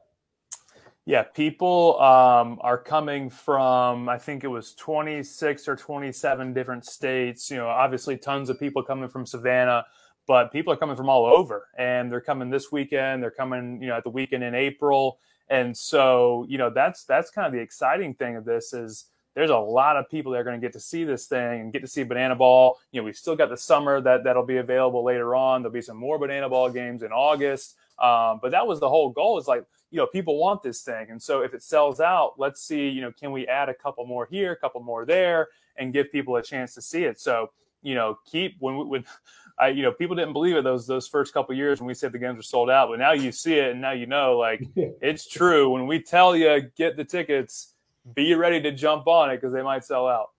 Yeah, 1.07 1.22
people 1.22 2.02
um, 2.02 2.57
are 2.62 2.80
coming 2.80 3.30
from, 3.30 4.10
I 4.10 4.18
think 4.18 4.44
it 4.44 4.48
was 4.48 4.74
26 4.74 5.68
or 5.68 5.75
27 5.75 6.54
different 6.54 6.84
states. 6.84 7.52
You 7.52 7.57
know, 7.57 7.68
obviously 7.68 8.18
tons 8.18 8.50
of 8.50 8.60
people 8.60 8.81
coming 8.81 9.07
from 9.07 9.24
Savannah, 9.28 9.86
but 10.25 10.52
people 10.52 10.74
are 10.74 10.78
coming 10.78 10.96
from 10.96 11.07
all 11.07 11.28
over 11.28 11.68
and 11.78 12.12
they're 12.12 12.22
coming 12.22 12.50
this 12.50 12.72
weekend. 12.72 13.22
They're 13.22 13.30
coming, 13.30 13.80
you 13.84 13.88
know, 13.88 13.96
at 13.98 14.04
the 14.04 14.10
weekend 14.10 14.44
in 14.44 14.56
April. 14.56 15.19
And 15.48 15.78
so, 15.78 16.44
you 16.50 16.57
know, 16.57 16.72
that's 16.72 17.04
that's 17.04 17.30
kind 17.30 17.46
of 17.46 17.54
the 17.54 17.60
exciting 17.60 18.16
thing 18.16 18.36
of 18.36 18.44
this 18.44 18.74
is 18.74 19.06
there's 19.36 19.51
a 19.51 19.58
lot 19.58 19.98
of 19.98 20.10
people 20.10 20.31
that 20.31 20.40
are 20.40 20.44
going 20.44 20.60
to 20.60 20.66
get 20.66 20.74
to 20.74 20.80
see 20.80 21.04
this 21.04 21.28
thing 21.28 21.62
and 21.62 21.72
get 21.72 21.84
to 21.84 21.88
see 21.88 22.01
banana 22.01 22.36
ball. 22.36 22.80
You 22.91 23.01
know, 23.01 23.06
we've 23.06 23.15
still 23.15 23.36
got 23.36 23.50
the 23.50 23.58
summer 23.58 24.01
that 24.01 24.24
that'll 24.24 24.46
be 24.46 24.58
available 24.58 25.03
later 25.03 25.36
on. 25.36 25.62
There'll 25.62 25.74
be 25.74 25.82
some 25.82 25.98
more 25.98 26.18
banana 26.18 26.50
ball 26.50 26.72
games 26.72 27.03
in 27.03 27.12
August. 27.12 27.75
Um, 28.00 28.40
but 28.42 28.52
that 28.52 28.66
was 28.68 28.80
the 28.80 28.90
whole 28.90 29.10
goal 29.10 29.38
is 29.38 29.48
like, 29.48 29.64
you 29.92 29.98
know, 29.98 30.08
people 30.08 30.38
want 30.38 30.62
this 30.62 30.82
thing. 30.82 31.10
And 31.10 31.22
so 31.22 31.42
if 31.42 31.54
it 31.54 31.64
sells 31.64 32.02
out, 32.02 32.34
let's 32.38 32.62
see, 32.62 32.90
you 32.90 33.02
know, 33.02 33.12
can 33.12 33.32
we 33.32 33.48
add 33.48 33.70
a 33.70 33.74
couple 33.74 34.06
more 34.06 34.25
here, 34.25 34.52
a 34.52 34.56
couple 34.56 34.82
more 34.82 35.06
there, 35.06 35.48
and 35.78 35.94
give 35.94 36.12
people 36.12 36.36
a 36.36 36.44
chance 36.44 36.74
to 36.75 36.82
see 36.82 37.04
it. 37.04 37.20
So, 37.20 37.52
you 37.82 37.96
know, 37.96 38.18
keep 38.25 38.58
when 38.60 38.90
when 38.90 39.06
I, 39.58 39.70
you 39.70 39.84
know, 39.84 39.92
people 39.94 40.18
didn't 40.18 40.34
believe 40.34 40.58
it 40.58 40.66
those 40.66 40.86
those 40.86 41.08
first 41.08 41.34
couple 41.34 41.56
years 41.56 41.80
when 41.80 41.88
we 41.88 41.94
said 41.94 42.12
the 42.12 42.20
games 42.20 42.36
were 42.36 42.44
sold 42.44 42.70
out, 42.70 42.90
but 42.90 43.00
now 43.00 43.14
you 43.14 43.32
see 43.32 43.54
it 43.54 43.72
and 43.72 43.80
now 43.80 43.92
you 43.92 44.06
know, 44.06 44.38
like 44.38 44.62
it's 44.75 45.28
true. 45.28 45.70
When 45.70 45.88
we 45.88 46.02
tell 46.02 46.36
you 46.36 46.70
get 46.75 46.98
the 46.98 47.06
tickets, 47.06 47.74
be 48.14 48.36
ready 48.36 48.62
to 48.62 48.72
jump 48.72 49.08
on 49.08 49.30
it 49.30 49.38
because 49.38 49.54
they 49.54 49.64
might 49.64 49.86
sell 49.86 50.08
out. 50.08 50.32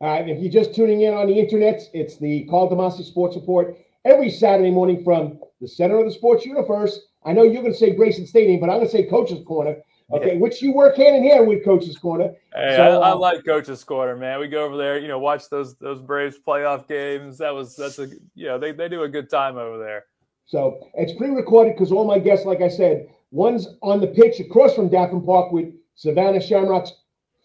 All 0.00 0.08
right, 0.08 0.26
if 0.28 0.40
you're 0.40 0.52
just 0.52 0.74
tuning 0.74 1.02
in 1.02 1.12
on 1.12 1.26
the 1.26 1.38
internet, 1.38 1.82
it's 1.92 2.16
the 2.18 2.44
Karl 2.44 2.70
DeMasi 2.70 3.04
Sports 3.04 3.36
Report 3.36 3.76
every 4.04 4.30
Saturday 4.30 4.70
morning 4.70 5.04
from 5.04 5.38
the 5.60 5.68
center 5.68 5.98
of 5.98 6.06
the 6.06 6.12
sports 6.12 6.44
universe. 6.44 6.98
I 7.24 7.32
know 7.32 7.42
you're 7.42 7.62
going 7.62 7.72
to 7.72 7.78
say 7.78 7.94
Grayson 7.94 8.26
Stadium, 8.26 8.60
but 8.60 8.70
I'm 8.70 8.76
going 8.76 8.86
to 8.86 8.92
say 8.92 9.04
Coach's 9.04 9.44
Corner. 9.44 9.76
Okay, 10.12 10.32
yeah. 10.32 10.40
which 10.40 10.60
you 10.60 10.72
work 10.72 10.96
hand 10.96 11.14
in 11.16 11.30
hand 11.30 11.46
with 11.46 11.64
Coach's 11.64 11.96
Corner. 11.96 12.32
Hey, 12.52 12.74
so, 12.76 13.00
I, 13.00 13.10
I, 13.10 13.10
uh, 13.12 13.16
like 13.16 13.44
Coach's 13.44 13.84
Corner, 13.84 14.16
man. 14.16 14.40
We 14.40 14.48
go 14.48 14.64
over 14.64 14.76
there, 14.76 14.98
you 14.98 15.06
know, 15.06 15.20
watch 15.20 15.48
those 15.48 15.76
those 15.76 16.00
Braves 16.00 16.36
playoff 16.44 16.88
games. 16.88 17.38
That 17.38 17.54
was 17.54 17.76
that's 17.76 18.00
a 18.00 18.08
you 18.34 18.46
know 18.46 18.58
they 18.58 18.72
they 18.72 18.88
do 18.88 19.04
a 19.04 19.08
good 19.08 19.30
time 19.30 19.56
over 19.56 19.78
there. 19.78 20.06
So 20.46 20.90
it's 20.94 21.12
pre-recorded 21.12 21.74
because 21.76 21.92
all 21.92 22.04
my 22.04 22.18
guests, 22.18 22.44
like 22.44 22.60
I 22.60 22.68
said, 22.68 23.06
one's 23.30 23.68
on 23.82 24.00
the 24.00 24.08
pitch 24.08 24.40
across 24.40 24.74
from 24.74 24.88
Daffin 24.88 25.24
Park 25.24 25.52
with 25.52 25.72
Savannah 25.94 26.40
Shamrocks 26.40 26.90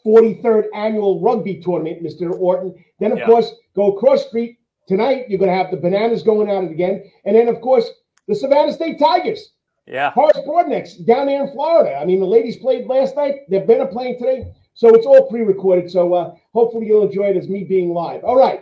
43rd 0.03 0.65
annual 0.73 1.21
rugby 1.21 1.61
tournament, 1.61 2.01
Mr. 2.01 2.31
Orton. 2.31 2.73
Then 2.99 3.11
of 3.11 3.19
yeah. 3.19 3.27
course 3.27 3.51
go 3.75 3.95
across 3.95 4.27
street 4.27 4.57
tonight. 4.87 5.25
You're 5.29 5.39
going 5.39 5.51
to 5.51 5.57
have 5.57 5.71
the 5.71 5.77
Bananas 5.77 6.23
going 6.23 6.49
at 6.49 6.63
it 6.63 6.71
again, 6.71 7.03
and 7.25 7.35
then 7.35 7.47
of 7.47 7.61
course 7.61 7.89
the 8.27 8.35
Savannah 8.35 8.73
State 8.73 8.99
Tigers. 8.99 9.51
Yeah. 9.87 10.11
Horace 10.11 10.37
Broadnax 10.37 11.05
down 11.05 11.27
there 11.27 11.45
in 11.45 11.51
Florida. 11.51 11.95
I 11.95 12.05
mean, 12.05 12.19
the 12.19 12.25
ladies 12.25 12.57
played 12.57 12.87
last 12.87 13.15
night. 13.15 13.41
They've 13.49 13.67
been 13.67 13.87
playing 13.89 14.17
today. 14.17 14.51
So 14.73 14.89
it's 14.89 15.05
all 15.05 15.29
pre-recorded. 15.29 15.91
So 15.91 16.13
uh, 16.13 16.35
hopefully 16.53 16.87
you'll 16.87 17.07
enjoy 17.07 17.25
it 17.25 17.37
as 17.37 17.47
me 17.47 17.63
being 17.63 17.93
live. 17.93 18.23
All 18.23 18.35
right. 18.35 18.61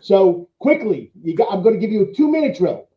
So 0.00 0.48
quickly, 0.58 1.12
you 1.22 1.34
got, 1.34 1.50
I'm 1.50 1.62
going 1.62 1.74
to 1.74 1.80
give 1.80 1.90
you 1.90 2.02
a 2.02 2.14
two-minute 2.14 2.58
drill. 2.58 2.88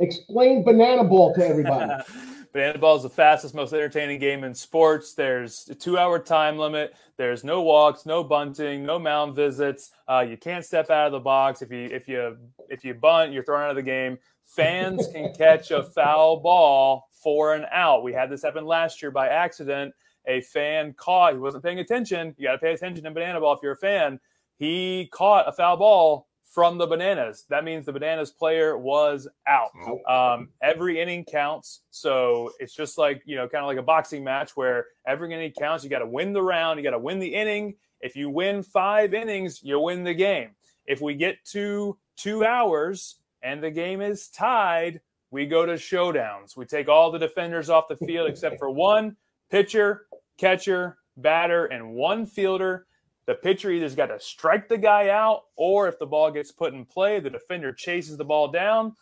Explain 0.00 0.64
banana 0.64 1.04
ball 1.04 1.34
to 1.34 1.46
everybody. 1.46 1.92
Banana 2.52 2.78
ball 2.78 2.96
is 2.96 3.02
the 3.02 3.08
fastest, 3.08 3.54
most 3.54 3.72
entertaining 3.72 4.18
game 4.18 4.44
in 4.44 4.54
sports. 4.54 5.14
There's 5.14 5.66
a 5.70 5.74
two-hour 5.74 6.18
time 6.18 6.58
limit. 6.58 6.94
There's 7.16 7.44
no 7.44 7.62
walks, 7.62 8.04
no 8.04 8.22
bunting, 8.22 8.84
no 8.84 8.98
mound 8.98 9.34
visits. 9.34 9.92
Uh, 10.06 10.20
you 10.28 10.36
can't 10.36 10.64
step 10.64 10.90
out 10.90 11.06
of 11.06 11.12
the 11.12 11.20
box. 11.20 11.62
If 11.62 11.70
you 11.70 11.84
if 11.84 12.06
you 12.08 12.36
if 12.68 12.84
you 12.84 12.92
bunt, 12.92 13.32
you're 13.32 13.42
thrown 13.42 13.62
out 13.62 13.70
of 13.70 13.76
the 13.76 13.82
game. 13.82 14.18
Fans 14.44 15.08
can 15.12 15.32
catch 15.38 15.70
a 15.70 15.82
foul 15.82 16.40
ball 16.40 17.08
for 17.10 17.54
an 17.54 17.64
out. 17.70 18.02
We 18.02 18.12
had 18.12 18.28
this 18.28 18.42
happen 18.42 18.66
last 18.66 19.00
year 19.00 19.10
by 19.10 19.28
accident. 19.28 19.94
A 20.26 20.42
fan 20.42 20.92
caught. 20.92 21.32
He 21.32 21.38
wasn't 21.38 21.64
paying 21.64 21.78
attention. 21.78 22.34
You 22.36 22.48
got 22.48 22.52
to 22.52 22.58
pay 22.58 22.74
attention 22.74 23.02
to 23.04 23.10
banana 23.10 23.40
ball 23.40 23.54
if 23.54 23.60
you're 23.62 23.72
a 23.72 23.76
fan. 23.76 24.20
He 24.56 25.08
caught 25.10 25.48
a 25.48 25.52
foul 25.52 25.78
ball 25.78 26.28
from 26.52 26.76
the 26.76 26.86
Bananas. 26.86 27.46
That 27.48 27.64
means 27.64 27.86
the 27.86 27.92
Bananas 27.92 28.30
player 28.30 28.76
was 28.76 29.26
out. 29.46 29.70
Um, 30.06 30.50
every 30.62 31.00
inning 31.00 31.24
counts. 31.24 31.80
So 31.90 32.52
it's 32.60 32.74
just 32.74 32.98
like, 32.98 33.22
you 33.24 33.36
know, 33.36 33.48
kind 33.48 33.64
of 33.64 33.68
like 33.68 33.78
a 33.78 33.82
boxing 33.82 34.22
match 34.22 34.54
where 34.54 34.86
every 35.06 35.32
inning 35.32 35.52
counts. 35.58 35.82
You 35.82 35.88
got 35.88 36.00
to 36.00 36.06
win 36.06 36.34
the 36.34 36.42
round, 36.42 36.78
you 36.78 36.84
got 36.84 36.90
to 36.90 36.98
win 36.98 37.18
the 37.18 37.34
inning. 37.34 37.76
If 38.00 38.16
you 38.16 38.28
win 38.28 38.62
five 38.62 39.14
innings, 39.14 39.62
you 39.62 39.80
win 39.80 40.04
the 40.04 40.12
game. 40.12 40.50
If 40.86 41.00
we 41.00 41.14
get 41.14 41.42
to 41.46 41.96
two 42.16 42.44
hours 42.44 43.16
and 43.42 43.62
the 43.62 43.70
game 43.70 44.02
is 44.02 44.28
tied, 44.28 45.00
we 45.30 45.46
go 45.46 45.64
to 45.64 45.74
showdowns. 45.74 46.54
We 46.54 46.66
take 46.66 46.88
all 46.88 47.10
the 47.10 47.18
defenders 47.18 47.70
off 47.70 47.88
the 47.88 47.96
field 47.96 48.28
except 48.28 48.58
for 48.58 48.68
one 48.70 49.16
pitcher, 49.50 50.06
catcher, 50.36 50.98
batter, 51.16 51.64
and 51.66 51.94
one 51.94 52.26
fielder. 52.26 52.86
The 53.26 53.34
pitcher 53.34 53.70
either's 53.70 53.94
got 53.94 54.06
to 54.06 54.18
strike 54.18 54.68
the 54.68 54.78
guy 54.78 55.08
out, 55.10 55.44
or 55.56 55.88
if 55.88 55.98
the 55.98 56.06
ball 56.06 56.30
gets 56.30 56.50
put 56.50 56.74
in 56.74 56.84
play, 56.84 57.20
the 57.20 57.30
defender 57.30 57.72
chases 57.72 58.16
the 58.16 58.24
ball 58.24 58.48
down. 58.48 58.96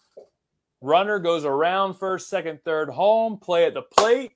Runner 0.83 1.19
goes 1.19 1.45
around 1.45 1.95
first, 1.95 2.29
second, 2.29 2.61
third, 2.65 2.91
home, 2.91 3.39
play 3.39 3.65
at 3.67 3.75
the 3.75 3.83
plate, 3.83 4.33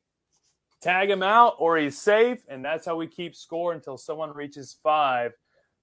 tag 0.81 1.11
him 1.11 1.23
out, 1.23 1.57
or 1.59 1.77
he's 1.77 2.01
safe. 2.01 2.45
And 2.49 2.65
that's 2.65 2.87
how 2.87 2.97
we 2.97 3.07
keep 3.07 3.35
score 3.35 3.73
until 3.73 3.97
someone 3.97 4.35
reaches 4.35 4.77
five. 4.83 5.33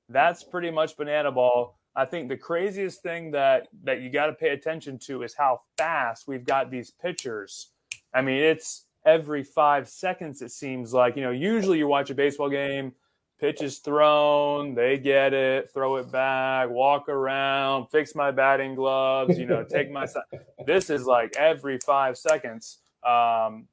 That's 0.09 0.43
pretty 0.43 0.71
much 0.71 0.97
banana 0.97 1.31
ball. 1.31 1.79
I 1.95 2.05
think 2.05 2.29
the 2.29 2.37
craziest 2.37 3.01
thing 3.01 3.31
that 3.31 3.67
that 3.83 4.01
you 4.01 4.09
got 4.09 4.27
to 4.27 4.33
pay 4.33 4.49
attention 4.49 4.97
to 4.99 5.23
is 5.23 5.33
how 5.33 5.61
fast 5.77 6.27
we've 6.27 6.45
got 6.45 6.71
these 6.71 6.91
pitchers. 6.91 7.71
I 8.13 8.21
mean, 8.21 8.41
it's 8.41 8.85
every 9.05 9.43
five 9.43 9.89
seconds. 9.89 10.41
It 10.41 10.51
seems 10.51 10.93
like 10.93 11.15
you 11.15 11.21
know. 11.23 11.31
Usually, 11.31 11.79
you 11.79 11.87
watch 11.87 12.09
a 12.09 12.15
baseball 12.15 12.49
game, 12.49 12.93
pitch 13.41 13.63
is 13.63 13.79
thrown, 13.79 14.75
they 14.75 14.99
get 14.99 15.33
it, 15.33 15.71
throw 15.73 15.95
it 15.95 16.11
back, 16.11 16.69
walk 16.69 17.09
around, 17.09 17.87
fix 17.87 18.13
my 18.13 18.29
batting 18.29 18.75
gloves, 18.75 19.37
you 19.37 19.47
know, 19.47 19.63
take 19.63 19.91
my. 19.91 20.05
this 20.67 20.91
is 20.91 21.05
like 21.05 21.35
every 21.35 21.79
five 21.79 22.17
seconds. 22.17 22.77
Um, 23.03 23.67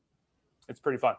it's 0.71 0.81
pretty 0.81 0.99
fun. 0.99 1.17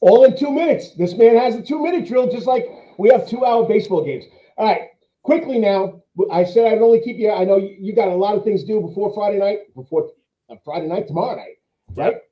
All 0.00 0.24
in 0.24 0.38
two 0.38 0.52
minutes. 0.52 0.94
This 0.94 1.14
man 1.14 1.36
has 1.36 1.56
a 1.56 1.62
two 1.62 1.82
minute 1.82 2.06
drill, 2.06 2.30
just 2.30 2.46
like 2.46 2.64
we 2.96 3.08
have 3.10 3.28
two 3.28 3.44
hour 3.44 3.66
baseball 3.66 4.04
games. 4.04 4.24
All 4.56 4.66
right, 4.66 4.82
quickly 5.24 5.58
now. 5.58 6.00
I 6.32 6.44
said 6.44 6.66
I'd 6.72 6.78
only 6.78 7.00
keep 7.00 7.16
you. 7.16 7.32
I 7.32 7.44
know 7.44 7.56
you 7.56 7.92
got 7.94 8.08
a 8.08 8.14
lot 8.14 8.36
of 8.36 8.44
things 8.44 8.62
to 8.62 8.66
do 8.68 8.80
before 8.80 9.12
Friday 9.12 9.38
night, 9.38 9.74
before 9.74 10.10
uh, 10.48 10.54
Friday 10.64 10.86
night, 10.86 11.08
tomorrow 11.08 11.36
night, 11.36 11.56
right? 11.94 12.12
Yep. 12.12 12.24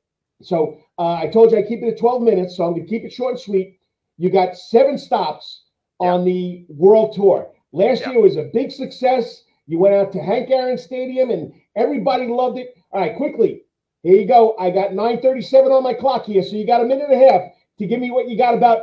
So 0.43 0.79
uh, 0.99 1.15
I 1.15 1.29
told 1.29 1.51
you 1.51 1.59
I 1.59 1.63
keep 1.63 1.83
it 1.83 1.89
at 1.89 1.99
12 1.99 2.23
minutes, 2.23 2.57
so 2.57 2.65
I'm 2.65 2.75
going 2.75 2.85
to 2.85 2.89
keep 2.89 3.05
it 3.05 3.13
short 3.13 3.33
and 3.33 3.41
sweet. 3.41 3.79
You 4.19 4.31
got 4.31 4.57
seven 4.57 4.99
stops 4.99 5.65
yep. 6.01 6.11
on 6.11 6.25
the 6.25 6.67
World 6.69 7.15
Tour. 7.15 7.51
Last 7.73 8.01
yep. 8.01 8.13
year 8.13 8.23
was 8.23 8.37
a 8.37 8.51
big 8.53 8.71
success. 8.71 9.45
You 9.67 9.79
went 9.79 9.95
out 9.95 10.13
to 10.13 10.23
Hank 10.23 10.51
Aaron 10.51 10.79
Stadium, 10.79 11.31
and 11.31 11.53
everybody 11.75 12.27
loved 12.29 12.59
it. 12.59 12.75
All 12.93 13.01
right, 13.01 13.17
quickly. 13.17 13.63
Here 14.03 14.17
you 14.17 14.27
go. 14.27 14.57
I 14.59 14.71
got 14.71 14.93
9:37 14.93 15.71
on 15.71 15.83
my 15.83 15.95
clock 15.95 16.27
here, 16.27 16.43
so 16.43 16.57
you 16.57 16.67
got 16.67 16.81
a 16.81 16.85
minute 16.85 17.11
and 17.11 17.23
a 17.23 17.31
half 17.31 17.43
to 17.79 17.87
give 17.87 18.01
me 18.01 18.11
what 18.11 18.29
you 18.29 18.39
got 18.39 18.55
about 18.55 18.83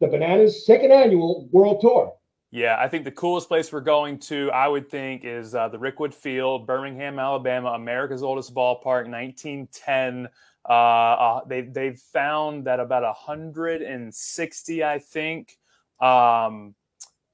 the 0.00 0.08
Bananas 0.08 0.66
second 0.66 0.92
annual 0.92 1.48
World 1.52 1.80
Tour. 1.80 2.12
Yeah, 2.50 2.76
I 2.78 2.86
think 2.86 3.04
the 3.04 3.12
coolest 3.12 3.48
place 3.48 3.72
we're 3.72 3.80
going 3.80 4.18
to, 4.20 4.50
I 4.50 4.68
would 4.68 4.90
think, 4.90 5.24
is 5.24 5.54
uh, 5.54 5.68
the 5.68 5.78
Rickwood 5.78 6.12
Field, 6.12 6.66
Birmingham, 6.66 7.18
Alabama, 7.18 7.70
America's 7.70 8.22
oldest 8.22 8.54
ballpark, 8.54 9.08
1910. 9.08 10.28
Uh, 10.68 10.72
uh, 10.72 11.44
they 11.46 11.62
they've 11.62 11.98
found 11.98 12.66
that 12.66 12.80
about 12.80 13.02
160, 13.02 14.84
I 14.84 14.98
think, 14.98 15.58
um, 16.00 16.74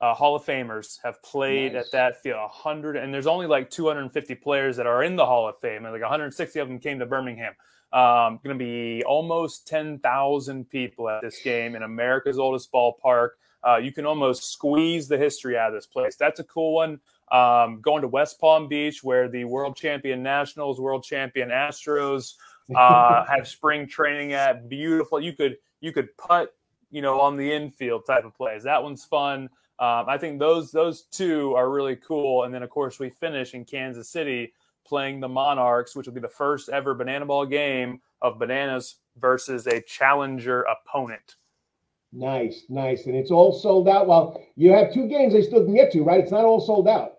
uh, 0.01 0.15
Hall 0.15 0.37
of 0.37 0.45
Famers 0.45 0.99
have 1.03 1.23
played 1.23 1.75
nice. 1.75 1.87
at 1.87 1.93
that 1.93 2.23
field. 2.23 2.39
100, 2.39 2.97
and 2.97 3.13
there's 3.13 3.27
only 3.27 3.47
like 3.47 3.71
250 3.71 4.35
players 4.37 4.77
that 4.77 4.87
are 4.87 5.03
in 5.03 5.17
the 5.17 5.27
Hall 5.27 5.49
of 5.49 5.59
Fame, 5.59 5.85
and 5.85 5.93
like 5.93 6.03
160 6.03 6.59
of 6.59 6.69
them 6.69 6.79
came 6.79 6.99
to 6.99 7.07
Birmingham. 7.07 7.55
Um, 7.93 8.39
going 8.45 8.59
to 8.59 8.63
be 8.63 9.03
almost 9.05 9.67
10,000 9.67 10.69
people 10.69 11.09
at 11.09 11.23
this 11.23 11.41
game 11.43 11.75
in 11.75 11.83
America's 11.83 12.39
oldest 12.39 12.71
ballpark. 12.71 13.31
Uh, 13.67 13.77
you 13.77 13.93
can 13.93 14.07
almost 14.07 14.53
squeeze 14.53 15.09
the 15.09 15.17
history 15.17 15.57
out 15.57 15.69
of 15.69 15.75
this 15.75 15.87
place. 15.87 16.15
That's 16.17 16.39
a 16.39 16.45
cool 16.45 16.75
one. 16.75 17.01
Um, 17.33 17.81
going 17.81 18.03
to 18.03 18.09
West 18.09 18.41
Palm 18.41 18.69
Beach, 18.69 19.03
where 19.03 19.29
the 19.29 19.45
world 19.45 19.77
champion 19.77 20.23
Nationals, 20.23 20.81
world 20.81 21.03
champion 21.03 21.49
Astros 21.49 22.35
uh, 22.75 23.25
have 23.27 23.47
spring 23.47 23.87
training 23.87 24.33
at. 24.33 24.69
Beautiful. 24.69 25.21
You 25.21 25.33
could 25.33 25.57
you 25.81 25.93
could 25.93 26.17
putt, 26.17 26.55
you 26.91 27.03
know, 27.03 27.21
on 27.21 27.37
the 27.37 27.53
infield 27.53 28.07
type 28.07 28.25
of 28.25 28.35
plays. 28.35 28.63
That 28.65 28.83
one's 28.83 29.05
fun. 29.05 29.49
Um, 29.81 30.07
I 30.09 30.19
think 30.19 30.39
those 30.39 30.73
those 30.73 31.03
two 31.03 31.55
are 31.55 31.71
really 31.71 31.97
cool. 31.97 32.45
And 32.45 32.53
then 32.53 32.63
of 32.63 32.71
course 32.71 32.99
we 32.99 33.11
finish 33.11 33.55
in 33.55 33.65
Kansas 33.65 34.11
City 34.11 34.53
playing 34.87 35.21
the 35.21 35.29
Monarchs, 35.29 35.95
which 35.95 36.07
will 36.07 36.15
be 36.15 36.21
the 36.21 36.29
first 36.29 36.69
ever 36.69 36.95
banana 36.95 37.27
ball 37.27 37.47
game 37.47 38.01
of 38.23 38.39
bananas 38.39 38.97
versus 39.19 39.67
a 39.67 39.81
challenger 39.83 40.63
opponent. 40.63 41.37
Nice, 42.13 42.65
nice. 42.69 43.07
And 43.07 43.15
it's 43.15 43.31
all 43.31 43.53
sold 43.53 43.89
out. 43.89 44.07
Well, 44.07 44.43
you 44.57 44.73
have 44.73 44.93
two 44.93 45.09
games 45.09 45.35
they 45.35 45.43
still 45.43 45.65
can 45.65 45.75
get 45.75 45.93
to, 45.93 46.03
right? 46.03 46.21
It's 46.21 46.33
not 46.33 46.45
all 46.45 46.61
sold 46.61 46.89
out. 46.89 47.18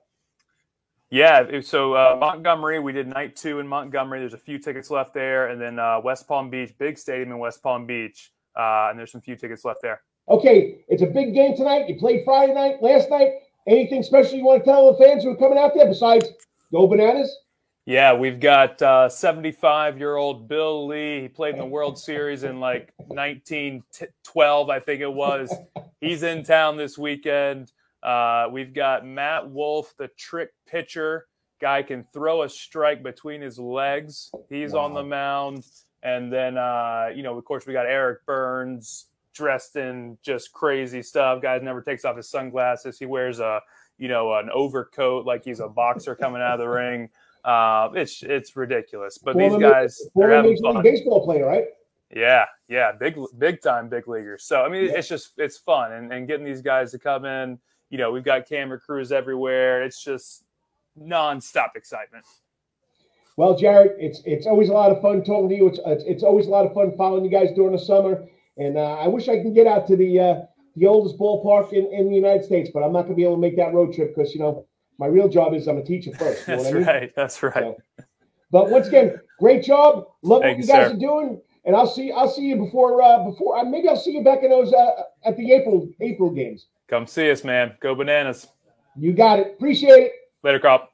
Yeah, 1.11 1.61
so 1.61 1.93
uh, 1.93 2.17
Montgomery, 2.19 2.79
we 2.79 2.93
did 2.93 3.07
night 3.07 3.35
two 3.35 3.59
in 3.59 3.67
Montgomery. 3.67 4.19
There's 4.19 4.35
a 4.35 4.37
few 4.37 4.59
tickets 4.59 4.91
left 4.91 5.13
there, 5.13 5.47
and 5.47 5.59
then 5.59 5.79
uh, 5.79 5.99
West 6.03 6.27
Palm 6.27 6.51
Beach, 6.51 6.71
big 6.77 6.99
stadium 6.99 7.31
in 7.31 7.39
West 7.39 7.63
Palm 7.63 7.87
Beach, 7.87 8.31
uh, 8.55 8.89
and 8.89 8.99
there's 8.99 9.11
some 9.11 9.21
few 9.21 9.35
tickets 9.35 9.65
left 9.65 9.81
there. 9.81 10.01
Okay, 10.29 10.83
it's 10.87 11.01
a 11.01 11.07
big 11.07 11.33
game 11.33 11.55
tonight. 11.55 11.89
You 11.89 11.97
played 11.97 12.21
Friday 12.23 12.53
night, 12.53 12.75
last 12.81 13.09
night. 13.09 13.29
Anything 13.65 14.03
special 14.03 14.37
you 14.37 14.45
want 14.45 14.63
to 14.63 14.69
tell 14.69 14.91
the 14.91 15.03
fans 15.03 15.23
who 15.23 15.31
are 15.31 15.35
coming 15.35 15.57
out 15.57 15.73
there 15.73 15.87
besides 15.87 16.27
go 16.71 16.85
bananas? 16.85 17.35
Yeah, 17.87 18.13
we've 18.13 18.39
got 18.39 18.79
75 19.11 19.95
uh, 19.95 19.97
year 19.97 20.15
old 20.15 20.47
Bill 20.47 20.85
Lee. 20.85 21.21
He 21.21 21.27
played 21.27 21.55
in 21.55 21.59
the 21.59 21.65
World 21.65 21.97
Series 21.97 22.43
in 22.43 22.59
like 22.59 22.93
1912, 22.97 24.69
I 24.69 24.79
think 24.79 25.01
it 25.01 25.11
was. 25.11 25.51
He's 25.99 26.21
in 26.21 26.43
town 26.43 26.77
this 26.77 26.99
weekend. 26.99 27.71
Uh, 28.01 28.47
we've 28.51 28.73
got 28.73 29.05
Matt 29.05 29.49
Wolf, 29.49 29.93
the 29.97 30.09
trick 30.17 30.49
pitcher. 30.67 31.27
Guy 31.61 31.83
can 31.83 32.03
throw 32.03 32.43
a 32.43 32.49
strike 32.49 33.03
between 33.03 33.41
his 33.41 33.59
legs. 33.59 34.31
He's 34.49 34.71
wow. 34.71 34.85
on 34.85 34.93
the 34.93 35.03
mound. 35.03 35.65
And 36.01 36.31
then, 36.31 36.57
uh, 36.57 37.09
you 37.13 37.23
know, 37.23 37.37
of 37.37 37.43
course, 37.43 37.67
we 37.67 37.73
got 37.73 37.85
Eric 37.85 38.25
Byrnes 38.25 39.07
dressed 39.33 39.75
in 39.75 40.17
just 40.23 40.53
crazy 40.53 41.01
stuff. 41.01 41.41
Guy 41.41 41.57
never 41.59 41.81
takes 41.81 42.05
off 42.05 42.15
his 42.15 42.29
sunglasses. 42.29 42.97
He 42.97 43.05
wears 43.05 43.39
a, 43.39 43.61
you 43.97 44.07
know, 44.07 44.33
an 44.35 44.49
overcoat 44.53 45.25
like 45.25 45.43
he's 45.43 45.59
a 45.59 45.67
boxer 45.67 46.15
coming 46.15 46.41
out 46.41 46.53
of 46.53 46.59
the 46.59 46.67
ring. 46.69 47.09
Uh, 47.43 47.89
it's 47.93 48.21
it's 48.23 48.55
ridiculous. 48.55 49.17
But 49.17 49.33
former, 49.33 49.57
these 49.57 49.69
guys, 49.69 50.01
they're 50.15 50.31
having 50.31 50.57
fun. 50.57 50.81
Baseball 50.83 51.23
player, 51.25 51.45
right? 51.45 51.65
Yeah, 52.13 52.45
yeah, 52.67 52.91
big 52.91 53.17
big 53.37 53.61
time 53.61 53.87
big 53.87 54.07
leaguers. 54.07 54.43
So 54.43 54.61
I 54.63 54.69
mean, 54.69 54.85
yeah. 54.85 54.97
it's 54.97 55.07
just 55.07 55.33
it's 55.37 55.57
fun 55.57 55.93
and, 55.93 56.11
and 56.11 56.27
getting 56.27 56.45
these 56.45 56.61
guys 56.61 56.91
to 56.91 56.99
come 56.99 57.25
in. 57.25 57.59
You 57.89 57.97
know, 57.97 58.11
we've 58.11 58.23
got 58.23 58.47
camera 58.47 58.79
crews 58.79 59.11
everywhere. 59.11 59.83
It's 59.83 60.03
just 60.03 60.43
nonstop 60.99 61.75
excitement. 61.75 62.25
Well, 63.37 63.55
Jared, 63.57 63.93
it's 63.97 64.21
it's 64.25 64.45
always 64.45 64.69
a 64.69 64.73
lot 64.73 64.91
of 64.91 65.01
fun 65.01 65.23
talking 65.23 65.49
to 65.49 65.55
you. 65.55 65.67
It's 65.67 65.79
it's, 65.85 66.23
always 66.23 66.47
a 66.47 66.49
lot 66.49 66.65
of 66.65 66.73
fun 66.73 66.95
following 66.97 67.23
you 67.23 67.31
guys 67.31 67.49
during 67.55 67.71
the 67.71 67.79
summer. 67.79 68.25
And 68.57 68.77
uh, 68.77 68.95
I 68.95 69.07
wish 69.07 69.29
I 69.29 69.37
can 69.37 69.53
get 69.53 69.65
out 69.65 69.87
to 69.87 69.95
the 69.95 70.19
uh, 70.19 70.35
the 70.75 70.87
oldest 70.87 71.17
ballpark 71.17 71.71
in, 71.71 71.85
in 71.93 72.09
the 72.09 72.15
United 72.15 72.43
States, 72.43 72.69
but 72.73 72.83
I'm 72.83 72.91
not 72.91 73.03
going 73.03 73.13
to 73.13 73.15
be 73.15 73.23
able 73.23 73.35
to 73.35 73.41
make 73.41 73.55
that 73.55 73.73
road 73.73 73.93
trip 73.93 74.13
because 74.13 74.33
you 74.33 74.41
know 74.41 74.65
my 74.97 75.07
real 75.07 75.29
job 75.29 75.53
is 75.53 75.67
I'm 75.67 75.77
a 75.77 75.83
teacher 75.83 76.11
first. 76.15 76.47
You 76.47 76.57
know 76.57 76.63
That's 76.63 76.75
I 76.75 76.77
mean? 76.77 76.87
right. 76.87 77.15
That's 77.15 77.41
right. 77.41 77.53
So, 77.53 77.77
but 78.51 78.69
once 78.69 78.87
again, 78.87 79.19
great 79.39 79.63
job. 79.63 80.07
Love 80.21 80.41
what 80.41 80.57
you 80.57 80.65
guys 80.65 80.89
sir. 80.89 80.93
are 80.93 80.97
doing, 80.97 81.41
and 81.69 81.75
I'll 81.75 81.85
see 81.85 82.11
I'll 82.11 82.27
see 82.27 82.47
you 82.47 82.55
before 82.55 82.99
uh, 82.99 83.23
before 83.23 83.55
uh, 83.55 83.63
maybe 83.63 83.87
I'll 83.87 83.95
see 83.95 84.09
you 84.09 84.23
back 84.23 84.41
in 84.41 84.49
those 84.49 84.73
uh, 84.73 85.03
at 85.23 85.37
the 85.37 85.53
April 85.53 85.87
April 86.01 86.31
games. 86.31 86.65
Come 86.87 87.05
see 87.05 87.29
us, 87.29 87.43
man. 87.43 87.75
Go 87.79 87.93
bananas. 87.93 88.47
You 88.97 89.13
got 89.13 89.37
it. 89.37 89.53
Appreciate 89.53 90.01
it. 90.01 90.11
Later, 90.43 90.57
Crop. 90.57 90.91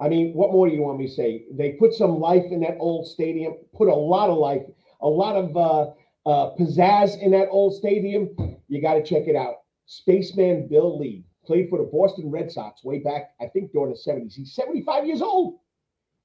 I 0.00 0.08
mean, 0.08 0.32
what 0.32 0.50
more 0.50 0.66
do 0.66 0.74
you 0.74 0.80
want 0.80 0.98
me 0.98 1.08
to 1.08 1.12
say? 1.12 1.44
They 1.52 1.72
put 1.72 1.92
some 1.92 2.20
life 2.20 2.44
in 2.50 2.60
that 2.60 2.78
old 2.80 3.06
stadium. 3.06 3.56
Put 3.74 3.88
a 3.88 3.94
lot 3.94 4.30
of 4.30 4.38
life, 4.38 4.62
a 5.02 5.08
lot 5.08 5.36
of 5.36 5.54
uh, 5.54 5.90
uh, 6.26 6.54
pizzazz 6.58 7.20
in 7.20 7.32
that 7.32 7.48
old 7.50 7.74
stadium. 7.74 8.30
You 8.68 8.80
got 8.80 8.94
to 8.94 9.04
check 9.04 9.28
it 9.28 9.36
out. 9.36 9.56
Spaceman 9.84 10.68
Bill 10.68 10.98
Lee 10.98 11.22
played 11.44 11.68
for 11.68 11.76
the 11.76 11.84
Boston 11.84 12.30
Red 12.30 12.50
Sox 12.50 12.82
way 12.82 13.00
back, 13.00 13.32
I 13.42 13.46
think, 13.48 13.72
during 13.72 13.92
the 13.92 13.98
70s. 13.98 14.32
He's 14.32 14.54
75 14.54 15.06
years 15.06 15.20
old. 15.20 15.58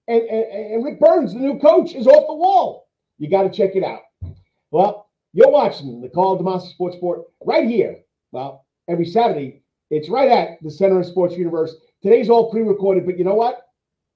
And, 0.07 0.21
and, 0.21 0.73
and 0.73 0.83
Rick 0.83 0.99
Byrnes, 0.99 1.33
the 1.33 1.39
new 1.39 1.59
coach, 1.59 1.93
is 1.93 2.07
off 2.07 2.27
the 2.27 2.35
wall. 2.35 2.87
You 3.17 3.29
got 3.29 3.43
to 3.43 3.49
check 3.49 3.75
it 3.75 3.83
out. 3.83 4.01
Well, 4.71 5.09
you're 5.33 5.51
watching 5.51 6.01
the 6.01 6.09
Karl 6.09 6.39
DeMasi 6.39 6.71
Sports 6.71 6.97
Sport 6.97 7.21
right 7.45 7.67
here. 7.67 7.97
Well, 8.31 8.65
every 8.89 9.05
Saturday, 9.05 9.63
it's 9.89 10.09
right 10.09 10.31
at 10.31 10.61
the 10.61 10.71
Center 10.71 10.99
of 10.99 11.05
Sports 11.05 11.35
Universe. 11.35 11.75
Today's 12.01 12.29
all 12.29 12.51
pre 12.51 12.61
recorded, 12.61 13.05
but 13.05 13.17
you 13.17 13.23
know 13.23 13.35
what? 13.35 13.67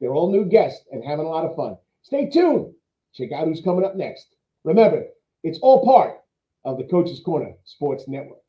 They're 0.02 0.14
all 0.14 0.32
new 0.32 0.46
guests 0.46 0.86
and 0.92 1.04
having 1.04 1.26
a 1.26 1.30
lot 1.30 1.46
of 1.46 1.56
fun. 1.56 1.78
Stay 2.02 2.30
tuned. 2.30 2.74
Check 3.14 3.32
out 3.32 3.48
who's 3.48 3.62
coming 3.62 3.86
up 3.86 3.96
next. 3.96 4.36
Remember, 4.64 5.06
it's 5.44 5.60
all 5.60 5.86
part 5.86 6.18
of 6.66 6.78
the 6.78 6.84
Coach's 6.86 7.22
Corner 7.22 7.54
Sports 7.64 8.08
Network 8.08 8.40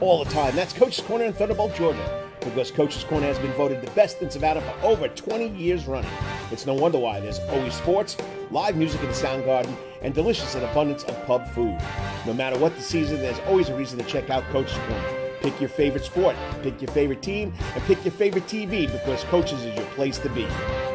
all 0.00 0.24
the 0.24 0.30
time. 0.30 0.54
That's 0.56 0.72
Coach's 0.72 1.04
Corner 1.04 1.24
in 1.24 1.32
Thunderbolt, 1.32 1.74
Georgia. 1.74 2.29
Because 2.40 2.70
Coach's 2.70 3.04
Corner 3.04 3.26
has 3.26 3.38
been 3.38 3.52
voted 3.52 3.82
the 3.82 3.90
best 3.90 4.22
in 4.22 4.30
Savannah 4.30 4.60
for 4.60 4.86
over 4.86 5.08
20 5.08 5.48
years 5.48 5.86
running. 5.86 6.10
It's 6.50 6.66
no 6.66 6.74
wonder 6.74 6.98
why 6.98 7.20
there's 7.20 7.38
always 7.50 7.74
sports, 7.74 8.16
live 8.50 8.76
music 8.76 9.00
in 9.02 9.08
the 9.08 9.14
sound 9.14 9.44
garden, 9.44 9.76
and 10.02 10.14
delicious 10.14 10.54
and 10.54 10.64
abundance 10.64 11.04
of 11.04 11.26
pub 11.26 11.46
food. 11.50 11.78
No 12.26 12.32
matter 12.32 12.58
what 12.58 12.74
the 12.74 12.82
season, 12.82 13.18
there's 13.18 13.38
always 13.40 13.68
a 13.68 13.76
reason 13.76 13.98
to 13.98 14.04
check 14.04 14.30
out 14.30 14.44
Coach's 14.50 14.76
Corner. 14.78 15.20
Pick 15.40 15.58
your 15.60 15.70
favorite 15.70 16.04
sport, 16.04 16.36
pick 16.62 16.80
your 16.82 16.90
favorite 16.90 17.22
team, 17.22 17.52
and 17.74 17.82
pick 17.84 18.04
your 18.04 18.12
favorite 18.12 18.46
TV 18.46 18.90
because 18.90 19.24
Coaches 19.24 19.62
is 19.64 19.74
your 19.74 19.86
place 19.86 20.18
to 20.18 20.28
be. 20.30 20.46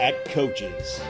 at 0.00 0.24
Coaches. 0.26 1.00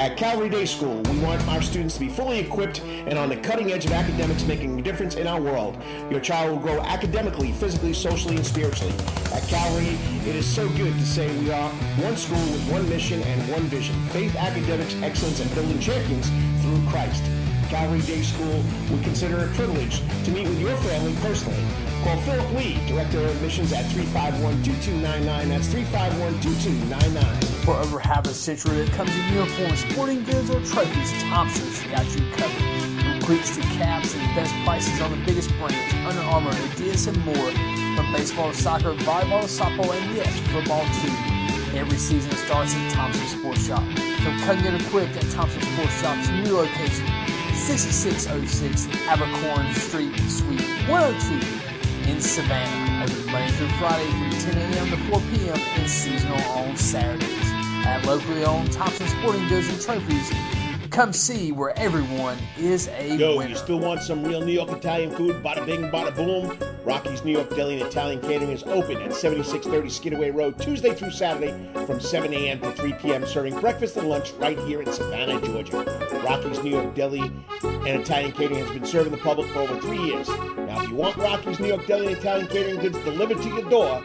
At 0.00 0.16
Calvary 0.16 0.48
Day 0.48 0.64
School, 0.64 1.02
we 1.02 1.18
want 1.18 1.44
our 1.48 1.60
students 1.60 1.94
to 1.94 2.00
be 2.00 2.08
fully 2.08 2.38
equipped 2.38 2.82
and 2.82 3.18
on 3.18 3.28
the 3.28 3.36
cutting 3.36 3.72
edge 3.72 3.84
of 3.84 3.90
academics 3.90 4.44
making 4.44 4.78
a 4.78 4.82
difference 4.82 5.16
in 5.16 5.26
our 5.26 5.40
world. 5.40 5.76
Your 6.08 6.20
child 6.20 6.52
will 6.52 6.60
grow 6.60 6.80
academically, 6.82 7.50
physically, 7.50 7.92
socially, 7.92 8.36
and 8.36 8.46
spiritually. 8.46 8.94
At 9.32 9.42
Calvary, 9.48 9.98
it 10.24 10.36
is 10.36 10.46
so 10.46 10.68
good 10.68 10.92
to 10.92 11.04
say 11.04 11.36
we 11.38 11.50
are 11.50 11.68
one 12.00 12.16
school 12.16 12.38
with 12.38 12.70
one 12.70 12.88
mission 12.88 13.20
and 13.22 13.50
one 13.50 13.62
vision 13.62 13.96
faith, 14.10 14.36
academics, 14.36 14.94
excellence, 15.02 15.40
and 15.40 15.52
building 15.52 15.80
champions 15.80 16.28
through 16.62 16.80
Christ. 16.90 17.24
Calvary 17.68 18.02
Day 18.02 18.22
School 18.22 18.62
would 18.90 19.02
consider 19.02 19.40
it 19.40 19.50
a 19.50 19.54
privilege 19.54 20.00
to 20.24 20.30
meet 20.30 20.46
with 20.46 20.60
your 20.60 20.76
family 20.76 21.14
personally. 21.22 21.87
Call 22.04 22.16
Philip 22.20 22.52
Lee, 22.54 22.78
Director 22.86 23.18
of 23.18 23.30
Admissions 23.36 23.72
at 23.72 23.84
351-2299. 23.86 25.48
That's 25.48 25.68
351-2299. 25.68 27.44
For 27.64 27.74
over 27.74 27.98
half 27.98 28.26
a 28.26 28.34
century, 28.34 28.78
it 28.78 28.90
comes 28.92 29.10
in 29.14 29.34
uniforms, 29.34 29.80
sporting 29.80 30.22
goods, 30.22 30.48
or 30.50 30.60
trophies. 30.64 31.12
Thompson's 31.24 31.82
got 31.90 32.06
you 32.14 32.30
covered. 32.32 32.62
From 33.02 33.20
cleats 33.20 33.56
to 33.56 33.62
caps 33.62 34.14
and 34.14 34.22
best 34.36 34.54
prices 34.64 35.00
on 35.00 35.10
the 35.10 35.24
biggest 35.26 35.50
brands, 35.58 35.94
Under 36.06 36.22
Armour, 36.22 36.52
Adidas, 36.52 37.08
and 37.08 37.18
more. 37.24 37.50
From 37.96 38.12
baseball 38.12 38.52
to 38.52 38.56
soccer, 38.56 38.94
volleyball 38.94 39.42
to 39.42 39.48
softball, 39.48 39.92
and 39.92 40.14
yes, 40.14 40.38
football 40.52 40.84
too. 41.02 41.12
Every 41.76 41.98
season 41.98 42.30
starts 42.32 42.74
at 42.76 42.92
Thompson 42.92 43.26
Sports 43.26 43.66
Shop. 43.66 43.82
So 44.22 44.30
come 44.46 44.62
get 44.62 44.80
equipped 44.80 45.16
at 45.16 45.28
Thompson 45.32 45.62
Sports 45.62 46.00
Shop's 46.00 46.28
new 46.28 46.56
location, 46.56 47.06
6606 47.54 48.86
Abercorn 49.08 49.74
Street, 49.74 50.16
Suite 50.30 50.88
102 50.88 51.67
in 52.08 52.20
Savannah. 52.20 53.04
Open 53.04 53.26
Monday 53.32 53.52
through 53.52 53.68
Friday 53.78 54.10
from 54.10 54.30
10 54.52 54.58
a.m. 54.58 54.88
to 54.90 54.96
4 55.10 55.20
p.m. 55.30 55.58
and 55.76 55.90
seasonal 55.90 56.40
on 56.52 56.76
Saturdays. 56.76 57.52
At 57.84 58.04
locally 58.06 58.44
owned 58.44 58.72
Thompson 58.72 59.06
Sporting 59.08 59.46
Goods 59.48 59.68
and 59.68 59.80
Trophies, 59.80 60.30
come 60.98 61.12
see 61.12 61.52
where 61.52 61.78
everyone 61.78 62.36
is 62.58 62.88
a 62.88 63.14
Yo, 63.16 63.36
winner. 63.36 63.50
you 63.50 63.54
still 63.54 63.78
want 63.78 64.02
some 64.02 64.24
real 64.24 64.44
New 64.44 64.50
York 64.50 64.68
Italian 64.70 65.12
food? 65.12 65.40
Bada 65.44 65.64
bing, 65.64 65.82
bada 65.92 66.12
boom. 66.12 66.58
Rocky's 66.84 67.22
New 67.22 67.30
York 67.30 67.50
Deli 67.50 67.74
and 67.80 67.88
Italian 67.88 68.20
Catering 68.20 68.50
is 68.50 68.64
open 68.64 68.96
at 68.96 69.14
7630 69.14 69.90
Skidaway 69.90 70.32
Road, 70.32 70.58
Tuesday 70.58 70.92
through 70.92 71.12
Saturday 71.12 71.52
from 71.86 72.00
7 72.00 72.34
a.m. 72.34 72.60
to 72.62 72.72
3 72.72 72.92
p.m., 72.94 73.24
serving 73.24 73.60
breakfast 73.60 73.96
and 73.96 74.08
lunch 74.08 74.32
right 74.40 74.58
here 74.58 74.82
in 74.82 74.92
Savannah, 74.92 75.40
Georgia. 75.40 75.84
Rocky's 76.24 76.60
New 76.64 76.70
York 76.70 76.96
Deli 76.96 77.30
and 77.62 78.02
Italian 78.02 78.32
Catering 78.32 78.58
has 78.58 78.70
been 78.70 78.84
serving 78.84 79.12
the 79.12 79.18
public 79.18 79.48
for 79.52 79.60
over 79.60 79.80
three 79.80 80.02
years. 80.02 80.28
Now, 80.28 80.82
if 80.82 80.88
you 80.88 80.96
want 80.96 81.16
Rocky's 81.16 81.60
New 81.60 81.68
York 81.68 81.86
Deli 81.86 82.08
and 82.08 82.16
Italian 82.16 82.48
Catering 82.48 82.80
goods 82.80 82.98
delivered 83.04 83.40
to 83.40 83.48
your 83.48 83.70
door, 83.70 84.02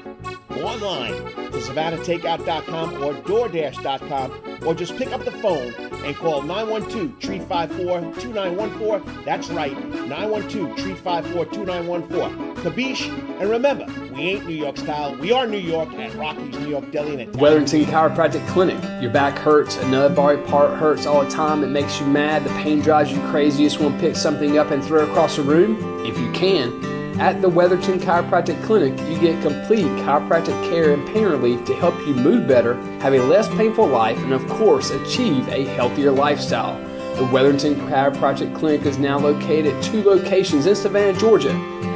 go 0.49 0.67
online 0.67 1.13
to 1.13 1.57
SavannahTakeout.com 1.57 3.03
or 3.03 3.15
DoorDash.com 3.15 4.59
or 4.67 4.75
just 4.75 4.95
pick 4.95 5.11
up 5.11 5.25
the 5.25 5.31
phone 5.31 5.73
and 6.05 6.15
call 6.15 6.41
912-354-2914. 6.83 9.25
That's 9.25 9.49
right, 9.49 9.75
912-354-2914. 9.75 12.53
Kabish, 12.63 13.09
and 13.39 13.49
remember, 13.49 13.85
we 14.13 14.21
ain't 14.21 14.47
New 14.47 14.55
York 14.55 14.77
style. 14.77 15.17
We 15.17 15.33
are 15.33 15.45
New 15.47 15.57
York 15.57 15.91
at 15.95 16.13
Rocky's 16.15 16.57
New 16.59 16.69
York 16.69 16.91
Deli 16.91 17.11
and 17.11 17.21
Italian 17.21 17.39
Wetherington 17.39 17.85
Chiropractic 17.85 18.45
Clinic. 18.47 18.77
Your 19.01 19.11
back 19.11 19.37
hurts, 19.37 19.77
another 19.77 20.13
body 20.13 20.41
part 20.43 20.77
hurts 20.77 21.05
all 21.05 21.23
the 21.23 21.29
time. 21.29 21.63
It 21.63 21.67
makes 21.67 21.99
you 21.99 22.07
mad. 22.07 22.43
The 22.43 22.49
pain 22.61 22.79
drives 22.79 23.11
you 23.11 23.19
crazy. 23.29 23.63
You 23.63 23.69
just 23.69 23.81
want 23.81 23.95
to 23.95 24.01
pick 24.01 24.15
something 24.15 24.57
up 24.57 24.71
and 24.71 24.83
throw 24.83 25.03
it 25.03 25.09
across 25.09 25.35
the 25.35 25.43
room, 25.43 25.77
if 26.05 26.17
you 26.19 26.31
can. 26.31 26.71
At 27.19 27.43
the 27.43 27.49
Weatherton 27.49 27.99
Chiropractic 27.99 28.61
Clinic, 28.63 28.99
you 29.07 29.19
get 29.19 29.39
complete 29.43 29.85
chiropractic 30.01 30.69
care 30.69 30.93
and 30.93 31.05
pain 31.07 31.25
relief 31.25 31.63
to 31.65 31.75
help 31.75 31.95
you 32.07 32.15
move 32.15 32.47
better, 32.47 32.73
have 33.01 33.13
a 33.13 33.19
less 33.19 33.47
painful 33.49 33.87
life, 33.87 34.17
and 34.17 34.33
of 34.33 34.45
course, 34.47 34.89
achieve 34.89 35.47
a 35.49 35.65
healthier 35.65 36.11
lifestyle. 36.11 36.75
The 37.15 37.25
Wetherington 37.25 37.75
Chiropractic 37.87 38.55
Clinic 38.57 38.87
is 38.87 38.97
now 38.97 39.19
located 39.19 39.75
at 39.75 39.83
two 39.83 40.03
locations 40.03 40.65
in 40.65 40.75
Savannah, 40.75 41.17
Georgia, 41.17 41.53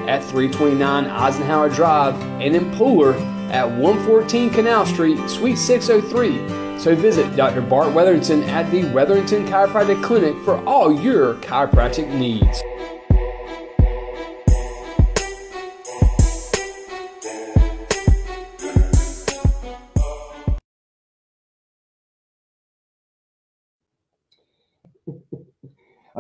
at 0.07 0.23
329 0.23 1.05
Eisenhower 1.05 1.69
Drive 1.69 2.13
and 2.39 2.55
in 2.55 2.69
Pooler 2.75 3.19
at 3.49 3.67
114 3.67 4.51
Canal 4.51 4.85
Street, 4.85 5.17
Suite 5.27 5.57
603. 5.57 6.79
So 6.79 6.95
visit 6.95 7.35
Dr. 7.35 7.61
Bart 7.61 7.91
Wetherington 7.91 8.43
at 8.43 8.69
the 8.69 8.83
Wetherington 8.93 9.47
Chiropractic 9.47 10.03
Clinic 10.03 10.35
for 10.45 10.63
all 10.65 10.93
your 10.93 11.33
chiropractic 11.35 12.07
needs. 12.13 12.61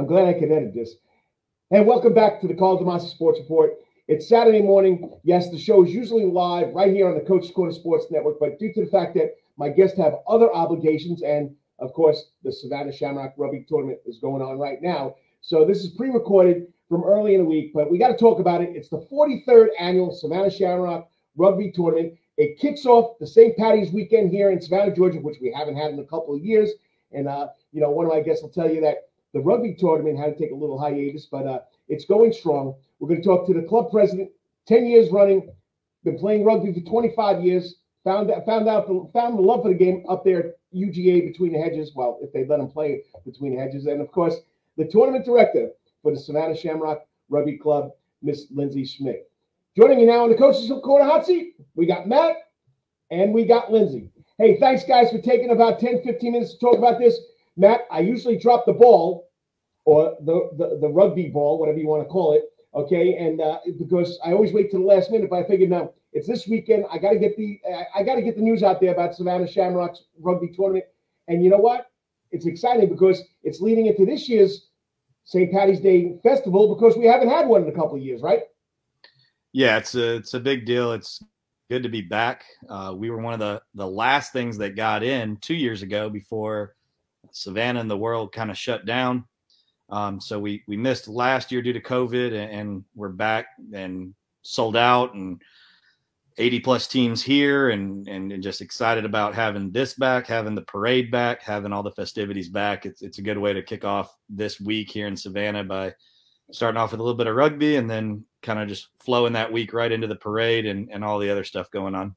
Glad 0.07 0.27
I 0.29 0.39
could 0.39 0.51
edit 0.53 0.73
this. 0.73 0.95
And 1.69 1.85
welcome 1.85 2.13
back 2.13 2.39
to 2.39 2.47
the 2.47 2.53
Karl 2.53 2.79
DeMasi 2.79 3.09
Sports 3.09 3.39
Report. 3.41 3.73
It's 4.07 4.29
Saturday 4.29 4.61
morning. 4.61 5.11
Yes, 5.25 5.49
the 5.49 5.59
show 5.59 5.83
is 5.83 5.93
usually 5.93 6.23
live 6.23 6.73
right 6.73 6.93
here 6.93 7.09
on 7.09 7.15
the 7.15 7.25
Coach's 7.25 7.51
Corner 7.51 7.73
Sports 7.73 8.05
Network, 8.09 8.39
but 8.39 8.57
due 8.57 8.71
to 8.71 8.85
the 8.85 8.89
fact 8.89 9.15
that 9.15 9.35
my 9.57 9.67
guests 9.67 9.97
have 9.97 10.15
other 10.25 10.53
obligations, 10.53 11.23
and 11.23 11.53
of 11.79 11.91
course, 11.91 12.29
the 12.45 12.53
Savannah 12.53 12.93
Shamrock 12.93 13.33
Rugby 13.35 13.65
Tournament 13.67 13.99
is 14.05 14.17
going 14.19 14.41
on 14.41 14.57
right 14.57 14.81
now. 14.81 15.15
So 15.41 15.65
this 15.65 15.83
is 15.83 15.89
pre-recorded 15.89 16.67
from 16.87 17.03
early 17.03 17.35
in 17.35 17.41
the 17.41 17.49
week, 17.49 17.73
but 17.73 17.91
we 17.91 17.97
got 17.97 18.07
to 18.07 18.17
talk 18.17 18.39
about 18.39 18.61
it. 18.61 18.69
It's 18.73 18.87
the 18.87 19.05
43rd 19.11 19.67
annual 19.77 20.13
Savannah 20.13 20.49
Shamrock 20.49 21.09
Rugby 21.35 21.73
Tournament. 21.73 22.13
It 22.37 22.57
kicks 22.59 22.85
off 22.85 23.19
the 23.19 23.27
St. 23.27 23.57
Patty's 23.57 23.91
weekend 23.91 24.31
here 24.31 24.51
in 24.51 24.61
Savannah, 24.61 24.95
Georgia, 24.95 25.19
which 25.19 25.39
we 25.41 25.51
haven't 25.51 25.75
had 25.75 25.91
in 25.91 25.99
a 25.99 26.05
couple 26.05 26.33
of 26.33 26.41
years. 26.41 26.71
And 27.11 27.27
uh, 27.27 27.47
you 27.73 27.81
know, 27.81 27.91
one 27.91 28.05
of 28.05 28.11
my 28.11 28.21
guests 28.21 28.41
will 28.41 28.49
tell 28.49 28.71
you 28.71 28.79
that 28.81 29.06
the 29.33 29.39
rugby 29.39 29.75
tournament 29.77 30.17
had 30.17 30.37
to 30.37 30.43
take 30.43 30.51
a 30.51 30.55
little 30.55 30.79
hiatus, 30.79 31.25
but 31.25 31.45
uh, 31.45 31.59
it's 31.89 32.05
going 32.05 32.33
strong. 32.33 32.75
We're 32.99 33.09
going 33.09 33.21
to 33.21 33.27
talk 33.27 33.47
to 33.47 33.53
the 33.53 33.67
club 33.67 33.91
president, 33.91 34.29
10 34.67 34.85
years 34.85 35.09
running, 35.11 35.49
been 36.03 36.17
playing 36.17 36.45
rugby 36.45 36.73
for 36.73 36.81
25 36.81 37.43
years, 37.43 37.75
found 38.03 38.31
out, 38.31 38.45
found 38.45 38.67
out, 38.67 38.87
found 39.13 39.37
the 39.37 39.41
love 39.41 39.63
for 39.63 39.69
the 39.69 39.77
game 39.77 40.05
up 40.09 40.23
there 40.23 40.39
at 40.39 40.53
UGA 40.73 41.27
between 41.27 41.53
the 41.53 41.59
hedges. 41.59 41.91
Well, 41.95 42.19
if 42.21 42.31
they 42.31 42.45
let 42.45 42.59
him 42.59 42.69
play 42.69 43.03
between 43.25 43.55
the 43.55 43.61
hedges. 43.61 43.85
And 43.85 44.01
of 44.01 44.11
course, 44.11 44.35
the 44.77 44.85
tournament 44.85 45.25
director 45.25 45.69
for 46.01 46.11
the 46.11 46.19
Savannah 46.19 46.55
Shamrock 46.55 47.05
Rugby 47.29 47.57
Club, 47.57 47.91
Miss 48.21 48.47
Lindsay 48.51 48.85
Schmidt. 48.85 49.29
Joining 49.75 49.99
you 49.99 50.07
now 50.07 50.23
in 50.23 50.31
the 50.31 50.37
Coaches 50.37 50.71
Corner 50.83 51.05
hot 51.05 51.25
seat, 51.25 51.55
we 51.75 51.85
got 51.85 52.07
Matt 52.07 52.35
and 53.11 53.33
we 53.33 53.45
got 53.45 53.71
Lindsay. 53.71 54.09
Hey, 54.37 54.59
thanks 54.59 54.83
guys 54.83 55.11
for 55.11 55.19
taking 55.19 55.51
about 55.51 55.79
10, 55.79 56.03
15 56.03 56.31
minutes 56.31 56.53
to 56.53 56.59
talk 56.59 56.77
about 56.77 56.99
this. 56.99 57.19
Matt, 57.57 57.81
I 57.91 57.99
usually 57.99 58.37
drop 58.37 58.65
the 58.65 58.73
ball 58.73 59.29
or 59.85 60.15
the, 60.21 60.49
the, 60.57 60.77
the 60.79 60.87
rugby 60.87 61.29
ball, 61.29 61.59
whatever 61.59 61.79
you 61.79 61.87
want 61.87 62.03
to 62.03 62.09
call 62.09 62.33
it. 62.33 62.43
Okay. 62.73 63.17
And 63.17 63.41
uh, 63.41 63.59
because 63.79 64.19
I 64.23 64.31
always 64.31 64.53
wait 64.53 64.69
to 64.71 64.77
the 64.77 64.83
last 64.83 65.11
minute, 65.11 65.29
but 65.29 65.37
I 65.37 65.47
figured 65.47 65.69
now 65.69 65.91
it's 66.13 66.27
this 66.27 66.47
weekend. 66.47 66.85
I 66.91 66.97
got 66.99 67.11
to 67.11 67.19
get 67.19 67.35
the, 67.35 67.59
I 67.95 68.03
got 68.03 68.15
to 68.15 68.21
get 68.21 68.35
the 68.35 68.41
news 68.41 68.63
out 68.63 68.79
there 68.79 68.91
about 68.91 69.15
Savannah 69.15 69.47
Shamrocks 69.47 70.03
rugby 70.19 70.49
tournament. 70.55 70.85
And 71.27 71.43
you 71.43 71.49
know 71.49 71.57
what? 71.57 71.87
It's 72.31 72.45
exciting 72.45 72.89
because 72.89 73.21
it's 73.43 73.59
leading 73.59 73.87
into 73.87 74.05
this 74.05 74.29
year's 74.29 74.67
St. 75.25 75.51
Patty's 75.51 75.79
Day 75.79 76.17
festival 76.23 76.73
because 76.73 76.97
we 76.97 77.05
haven't 77.05 77.29
had 77.29 77.47
one 77.47 77.63
in 77.63 77.69
a 77.69 77.73
couple 77.73 77.95
of 77.95 78.01
years, 78.01 78.21
right? 78.21 78.41
Yeah, 79.51 79.77
it's 79.77 79.95
a 79.95 80.15
it's 80.15 80.33
a 80.33 80.39
big 80.39 80.65
deal. 80.65 80.91
It's 80.91 81.21
good 81.69 81.83
to 81.83 81.89
be 81.89 82.01
back. 82.01 82.45
Uh, 82.69 82.93
we 82.95 83.09
were 83.09 83.21
one 83.21 83.33
of 83.33 83.39
the 83.39 83.61
the 83.75 83.87
last 83.87 84.31
things 84.31 84.57
that 84.59 84.75
got 84.75 85.03
in 85.03 85.37
two 85.37 85.55
years 85.55 85.81
ago 85.81 86.09
before 86.09 86.75
Savannah 87.31 87.79
and 87.79 87.89
the 87.89 87.97
world 87.97 88.31
kind 88.31 88.51
of 88.51 88.57
shut 88.57 88.85
down. 88.85 89.25
Um, 89.89 90.19
so 90.19 90.39
we 90.39 90.63
we 90.67 90.75
missed 90.77 91.07
last 91.07 91.51
year 91.51 91.61
due 91.61 91.73
to 91.73 91.79
COVID, 91.79 92.27
and, 92.27 92.51
and 92.51 92.83
we're 92.95 93.09
back 93.09 93.47
and 93.73 94.13
sold 94.41 94.75
out, 94.75 95.13
and 95.13 95.41
80 96.37 96.59
plus 96.59 96.87
teams 96.87 97.23
here, 97.23 97.69
and, 97.69 98.07
and 98.07 98.31
and 98.31 98.43
just 98.43 98.61
excited 98.61 99.05
about 99.05 99.33
having 99.33 99.71
this 99.71 99.93
back, 99.93 100.27
having 100.27 100.55
the 100.55 100.61
parade 100.63 101.09
back, 101.09 101.41
having 101.41 101.71
all 101.71 101.83
the 101.83 101.91
festivities 101.91 102.49
back. 102.49 102.85
It's 102.85 103.01
it's 103.01 103.19
a 103.19 103.23
good 103.23 103.37
way 103.37 103.53
to 103.53 103.63
kick 103.63 103.85
off 103.85 104.13
this 104.29 104.59
week 104.59 104.91
here 104.91 105.07
in 105.07 105.15
Savannah 105.15 105.63
by 105.63 105.93
starting 106.51 106.79
off 106.79 106.91
with 106.91 106.99
a 106.99 107.03
little 107.03 107.17
bit 107.17 107.27
of 107.27 107.35
rugby 107.35 107.75
and 107.75 107.89
then 107.89 108.23
kind 108.41 108.59
of 108.59 108.67
just 108.67 108.87
flowing 108.99 109.33
that 109.33 109.51
week 109.51 109.73
right 109.73 109.91
into 109.91 110.07
the 110.07 110.15
parade 110.15 110.65
and, 110.65 110.89
and 110.91 111.03
all 111.03 111.19
the 111.19 111.29
other 111.29 111.43
stuff 111.43 111.69
going 111.71 111.95
on. 111.95 112.15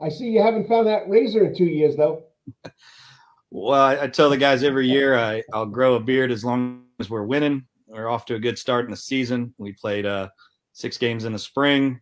I 0.00 0.08
see 0.08 0.26
you 0.26 0.42
haven't 0.42 0.68
found 0.68 0.86
that 0.88 1.08
razor 1.08 1.46
in 1.46 1.54
two 1.54 1.64
years, 1.64 1.96
though. 1.96 2.24
well, 3.50 3.80
I, 3.80 4.02
I, 4.02 4.06
tell 4.08 4.30
the 4.30 4.36
guys 4.36 4.62
every 4.62 4.88
year 4.88 5.16
I, 5.16 5.42
I'll 5.52 5.66
grow 5.66 5.94
a 5.94 6.00
beard 6.00 6.30
as 6.30 6.44
long 6.44 6.84
as 6.98 7.08
we're 7.08 7.24
winning. 7.24 7.64
We're 7.86 8.08
off 8.08 8.24
to 8.26 8.34
a 8.34 8.40
good 8.40 8.58
start 8.58 8.84
in 8.84 8.90
the 8.90 8.96
season. 8.96 9.54
We 9.58 9.72
played 9.72 10.06
uh, 10.06 10.28
six 10.72 10.98
games 10.98 11.24
in 11.24 11.32
the 11.32 11.38
spring, 11.38 12.00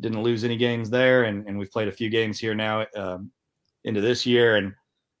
didn't 0.00 0.22
lose 0.22 0.44
any 0.44 0.56
games 0.56 0.88
there, 0.88 1.24
and, 1.24 1.46
and 1.46 1.58
we've 1.58 1.70
played 1.70 1.88
a 1.88 1.92
few 1.92 2.08
games 2.08 2.38
here 2.38 2.54
now 2.54 2.86
um, 2.96 3.30
into 3.84 4.00
this 4.00 4.24
year, 4.24 4.56
and 4.56 4.72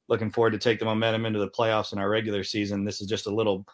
looking 0.08 0.30
forward 0.30 0.52
to 0.52 0.58
take 0.58 0.78
the 0.78 0.84
momentum 0.84 1.26
into 1.26 1.38
the 1.38 1.50
playoffs 1.50 1.92
in 1.92 1.98
our 1.98 2.08
regular 2.08 2.42
season. 2.42 2.84
This 2.84 3.00
is 3.00 3.06
just 3.06 3.26
a 3.26 3.34
little 3.34 3.66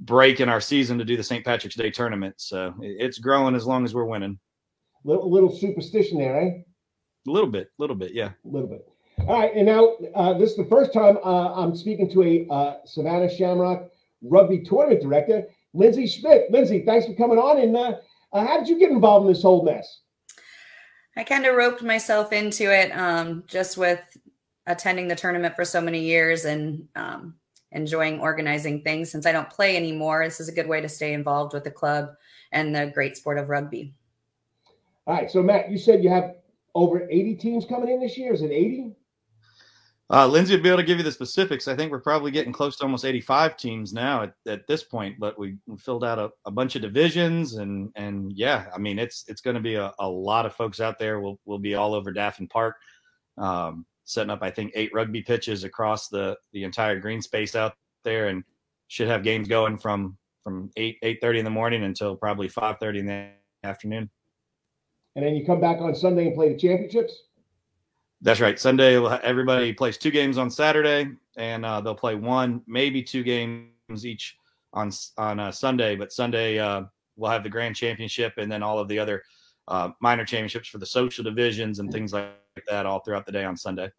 break 0.00 0.40
in 0.40 0.48
our 0.48 0.60
season 0.60 0.96
to 0.98 1.04
do 1.04 1.16
the 1.16 1.22
St. 1.22 1.44
Patrick's 1.44 1.76
Day 1.76 1.90
tournament, 1.90 2.34
so 2.38 2.74
it's 2.80 3.18
growing 3.18 3.54
as 3.54 3.66
long 3.66 3.84
as 3.84 3.94
we're 3.94 4.04
winning. 4.04 4.38
Little, 5.04 5.30
little 5.30 5.54
superstition 5.54 6.18
there, 6.18 6.40
eh? 6.40 6.50
A 7.26 7.30
little 7.30 7.50
bit, 7.50 7.66
a 7.66 7.82
little 7.82 7.96
bit, 7.96 8.12
yeah. 8.14 8.30
A 8.44 8.48
little 8.48 8.68
bit. 8.68 8.88
All 9.26 9.40
right, 9.40 9.54
and 9.54 9.66
now 9.66 9.96
uh, 10.14 10.32
this 10.38 10.50
is 10.50 10.56
the 10.56 10.64
first 10.64 10.92
time 10.92 11.18
uh, 11.24 11.52
I'm 11.52 11.76
speaking 11.76 12.10
to 12.10 12.22
a 12.22 12.46
uh, 12.50 12.76
Savannah 12.86 13.28
Shamrock 13.28 13.90
rugby 14.22 14.60
tournament 14.60 15.02
director, 15.02 15.46
Lindsay 15.74 16.06
Smith. 16.06 16.44
Lindsay, 16.50 16.82
thanks 16.84 17.06
for 17.06 17.14
coming 17.14 17.38
on. 17.38 17.60
And 17.60 17.76
uh, 17.76 17.96
uh, 18.32 18.46
how 18.46 18.58
did 18.58 18.68
you 18.68 18.78
get 18.78 18.90
involved 18.90 19.26
in 19.26 19.32
this 19.32 19.42
whole 19.42 19.64
mess? 19.64 20.00
I 21.16 21.24
kind 21.24 21.46
of 21.46 21.56
roped 21.56 21.82
myself 21.82 22.32
into 22.32 22.72
it 22.72 22.90
um, 22.96 23.44
just 23.46 23.76
with 23.76 24.00
attending 24.66 25.08
the 25.08 25.16
tournament 25.16 25.56
for 25.56 25.64
so 25.64 25.80
many 25.80 26.00
years 26.00 26.44
and 26.44 26.86
um, 26.94 27.34
enjoying 27.72 28.20
organizing 28.20 28.82
things. 28.82 29.10
Since 29.10 29.26
I 29.26 29.32
don't 29.32 29.50
play 29.50 29.76
anymore, 29.76 30.24
this 30.24 30.40
is 30.40 30.48
a 30.48 30.52
good 30.52 30.68
way 30.68 30.80
to 30.80 30.88
stay 30.88 31.12
involved 31.12 31.54
with 31.54 31.64
the 31.64 31.70
club 31.70 32.10
and 32.52 32.74
the 32.74 32.86
great 32.86 33.16
sport 33.16 33.38
of 33.38 33.48
rugby. 33.48 33.94
All 35.06 35.14
right. 35.14 35.30
So, 35.30 35.42
Matt, 35.42 35.70
you 35.70 35.78
said 35.78 36.04
you 36.04 36.10
have 36.10 36.36
over 36.74 37.08
80 37.10 37.34
teams 37.36 37.66
coming 37.66 37.90
in 37.90 38.00
this 38.00 38.16
year. 38.16 38.32
Is 38.32 38.42
it 38.42 38.52
80? 38.52 38.94
Uh, 40.10 40.26
Lindsay 40.26 40.56
will 40.56 40.62
be 40.62 40.70
able 40.70 40.78
to 40.78 40.84
give 40.84 40.96
you 40.96 41.04
the 41.04 41.12
specifics. 41.12 41.68
I 41.68 41.76
think 41.76 41.92
we're 41.92 42.00
probably 42.00 42.30
getting 42.30 42.52
close 42.52 42.76
to 42.76 42.84
almost 42.84 43.04
85 43.04 43.58
teams 43.58 43.92
now 43.92 44.22
at, 44.22 44.32
at 44.46 44.66
this 44.66 44.82
point, 44.82 45.16
but 45.18 45.38
we, 45.38 45.56
filled 45.78 46.02
out 46.02 46.18
a, 46.18 46.30
a, 46.46 46.50
bunch 46.50 46.76
of 46.76 46.82
divisions 46.82 47.54
and 47.54 47.90
and 47.94 48.32
yeah, 48.32 48.66
I 48.74 48.78
mean 48.78 48.98
it's 48.98 49.24
it's 49.28 49.42
going 49.42 49.54
to 49.54 49.60
be 49.60 49.74
a, 49.74 49.92
a 49.98 50.08
lot 50.08 50.46
of 50.46 50.54
folks 50.54 50.80
out 50.80 50.98
there. 50.98 51.20
We'll 51.20 51.38
we'll 51.44 51.58
be 51.58 51.74
all 51.74 51.94
over 51.94 52.10
Daffin 52.10 52.48
Park, 52.48 52.76
um, 53.36 53.84
setting 54.04 54.30
up 54.30 54.42
I 54.42 54.50
think 54.50 54.72
eight 54.74 54.90
rugby 54.94 55.22
pitches 55.22 55.62
across 55.64 56.08
the 56.08 56.36
the 56.52 56.64
entire 56.64 56.98
green 56.98 57.20
space 57.20 57.54
out 57.54 57.74
there, 58.02 58.28
and 58.28 58.42
should 58.88 59.08
have 59.08 59.22
games 59.22 59.46
going 59.46 59.76
from 59.76 60.16
from 60.42 60.70
eight 60.76 60.96
eight 61.02 61.18
thirty 61.20 61.38
in 61.38 61.44
the 61.44 61.50
morning 61.50 61.84
until 61.84 62.16
probably 62.16 62.48
five 62.48 62.78
thirty 62.80 63.00
in 63.00 63.06
the 63.06 63.28
afternoon. 63.62 64.08
And 65.16 65.24
then 65.24 65.34
you 65.34 65.44
come 65.44 65.60
back 65.60 65.80
on 65.80 65.94
Sunday 65.94 66.26
and 66.26 66.34
play 66.34 66.52
the 66.52 66.58
championships. 66.58 67.24
That's 68.20 68.40
right. 68.40 68.58
Sunday, 68.58 68.96
everybody 69.22 69.72
plays 69.72 69.96
two 69.96 70.10
games 70.10 70.38
on 70.38 70.50
Saturday, 70.50 71.08
and 71.36 71.64
uh, 71.64 71.80
they'll 71.80 71.94
play 71.94 72.16
one, 72.16 72.62
maybe 72.66 73.00
two 73.02 73.22
games 73.22 73.70
each 74.04 74.36
on 74.72 74.90
on 75.16 75.38
uh, 75.38 75.52
Sunday. 75.52 75.94
But 75.94 76.12
Sunday, 76.12 76.58
uh, 76.58 76.82
we'll 77.16 77.30
have 77.30 77.44
the 77.44 77.48
grand 77.48 77.76
championship, 77.76 78.34
and 78.36 78.50
then 78.50 78.62
all 78.62 78.80
of 78.80 78.88
the 78.88 78.98
other 78.98 79.22
uh, 79.68 79.90
minor 80.00 80.24
championships 80.24 80.68
for 80.68 80.78
the 80.78 80.86
social 80.86 81.22
divisions 81.22 81.78
and 81.78 81.92
things 81.92 82.12
like 82.12 82.32
that, 82.66 82.86
all 82.86 82.98
throughout 83.00 83.24
the 83.24 83.32
day 83.32 83.44
on 83.44 83.56
Sunday. 83.56 83.90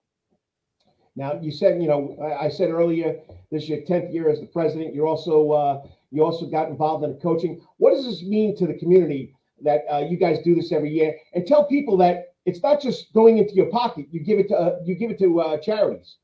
Now, 1.16 1.40
you 1.42 1.52
said, 1.52 1.82
you 1.82 1.88
know, 1.88 2.18
I 2.40 2.50
said 2.50 2.70
earlier, 2.70 3.20
this 3.52 3.64
is 3.64 3.70
your 3.70 3.82
tenth 3.82 4.14
year 4.14 4.30
as 4.30 4.42
the 4.42 4.48
president. 4.48 4.94
You're 4.94 5.08
also 5.08 5.52
uh, 5.52 5.88
you 6.12 6.26
also 6.26 6.46
got 6.46 6.68
involved 6.68 7.06
in 7.06 7.14
coaching. 7.22 7.62
What 7.78 7.94
does 7.94 8.06
this 8.06 8.22
mean 8.24 8.56
to 8.58 8.68
the 8.68 8.74
community 8.74 9.34
that 9.62 9.86
uh, 9.90 10.00
you 10.00 10.18
guys 10.18 10.40
do 10.44 10.56
this 10.56 10.74
every 10.74 10.92
year? 10.92 11.16
And 11.34 11.48
tell 11.48 11.66
people 11.66 11.96
that 11.98 12.29
it's 12.46 12.64
not 12.64 12.82
just 12.82 13.14
going 13.14 13.38
into 13.38 13.54
your 13.54 13.68
pocket. 13.68 14.08
You 14.12 14.22
give 14.22 14.40
it 14.40 14.48
to 14.50 14.56
uh, 14.56 14.76
you 14.84 14.96
give 14.96 15.12
it 15.12 15.20
to 15.20 15.42
uh, 15.42 15.58
charities. 15.58 16.18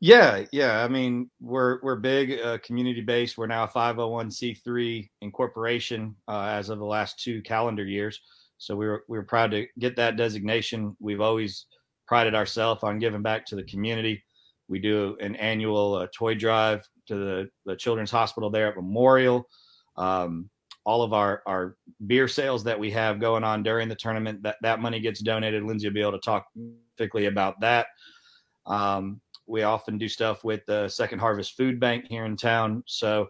Yeah, 0.00 0.44
yeah. 0.52 0.84
I 0.84 0.88
mean, 0.88 1.30
we're 1.40 1.80
we're 1.82 1.96
big, 1.96 2.38
uh, 2.40 2.58
community 2.58 3.00
based. 3.00 3.38
We're 3.38 3.46
now 3.46 3.64
a 3.64 3.68
501c3 3.68 5.08
incorporation 5.22 6.14
uh, 6.28 6.48
as 6.50 6.68
of 6.68 6.78
the 6.78 6.84
last 6.84 7.22
two 7.22 7.40
calendar 7.42 7.84
years. 7.84 8.20
So 8.58 8.76
we 8.76 8.86
were 8.86 9.04
we 9.08 9.16
were 9.16 9.24
proud 9.24 9.50
to 9.52 9.66
get 9.78 9.96
that 9.96 10.16
designation. 10.16 10.96
We've 11.00 11.20
always 11.20 11.66
prided 12.06 12.34
ourselves 12.34 12.82
on 12.82 12.98
giving 12.98 13.22
back 13.22 13.46
to 13.46 13.56
the 13.56 13.64
community. 13.64 14.22
We 14.68 14.80
do 14.80 15.16
an 15.20 15.36
annual 15.36 15.94
uh, 15.94 16.08
toy 16.14 16.34
drive 16.34 16.86
to 17.06 17.14
the, 17.14 17.50
the 17.64 17.76
Children's 17.76 18.10
Hospital 18.10 18.50
there 18.50 18.68
at 18.68 18.76
Memorial. 18.76 19.48
Um, 19.96 20.50
all 20.86 21.02
of 21.02 21.12
our 21.12 21.42
our 21.46 21.76
beer 22.06 22.28
sales 22.28 22.62
that 22.64 22.78
we 22.78 22.90
have 22.92 23.20
going 23.20 23.44
on 23.44 23.62
during 23.62 23.88
the 23.88 23.94
tournament 23.94 24.42
that 24.42 24.56
that 24.62 24.80
money 24.80 25.00
gets 25.00 25.20
donated. 25.20 25.64
Lindsay 25.64 25.88
will 25.88 25.94
be 25.94 26.00
able 26.00 26.12
to 26.12 26.18
talk 26.18 26.46
specifically 26.56 27.26
about 27.26 27.60
that. 27.60 27.88
Um, 28.66 29.20
we 29.46 29.64
often 29.64 29.98
do 29.98 30.08
stuff 30.08 30.44
with 30.44 30.64
the 30.66 30.88
second 30.88 31.18
harvest 31.18 31.56
food 31.56 31.78
bank 31.78 32.06
here 32.08 32.24
in 32.24 32.36
town. 32.36 32.82
So 32.86 33.28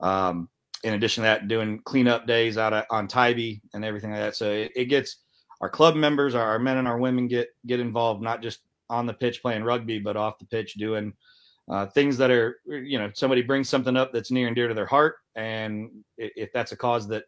um, 0.00 0.48
in 0.84 0.94
addition 0.94 1.22
to 1.22 1.26
that 1.26 1.48
doing 1.48 1.80
cleanup 1.84 2.26
days 2.26 2.58
out 2.58 2.72
of, 2.72 2.84
on 2.90 3.08
tybee 3.08 3.60
and 3.72 3.84
everything 3.84 4.10
like 4.10 4.20
that. 4.20 4.36
So 4.36 4.50
it, 4.50 4.72
it 4.76 4.84
gets 4.86 5.16
our 5.60 5.70
club 5.70 5.96
members 5.96 6.34
our, 6.34 6.44
our 6.44 6.58
men 6.58 6.76
and 6.76 6.86
our 6.86 6.98
women 6.98 7.26
get 7.26 7.48
get 7.66 7.80
involved 7.80 8.22
not 8.22 8.42
just 8.42 8.60
on 8.90 9.06
the 9.06 9.14
pitch 9.14 9.40
playing 9.40 9.64
rugby 9.64 9.98
but 9.98 10.16
off 10.16 10.38
the 10.38 10.44
pitch 10.44 10.74
doing 10.74 11.12
uh, 11.68 11.86
things 11.86 12.16
that 12.18 12.30
are 12.30 12.60
you 12.66 12.98
know 12.98 13.10
somebody 13.14 13.42
brings 13.42 13.68
something 13.68 13.96
up 13.96 14.12
that's 14.12 14.30
near 14.30 14.46
and 14.46 14.56
dear 14.56 14.68
to 14.68 14.74
their 14.74 14.86
heart 14.86 15.16
and 15.34 15.90
if 16.18 16.52
that's 16.52 16.72
a 16.72 16.76
cause 16.76 17.08
that 17.08 17.24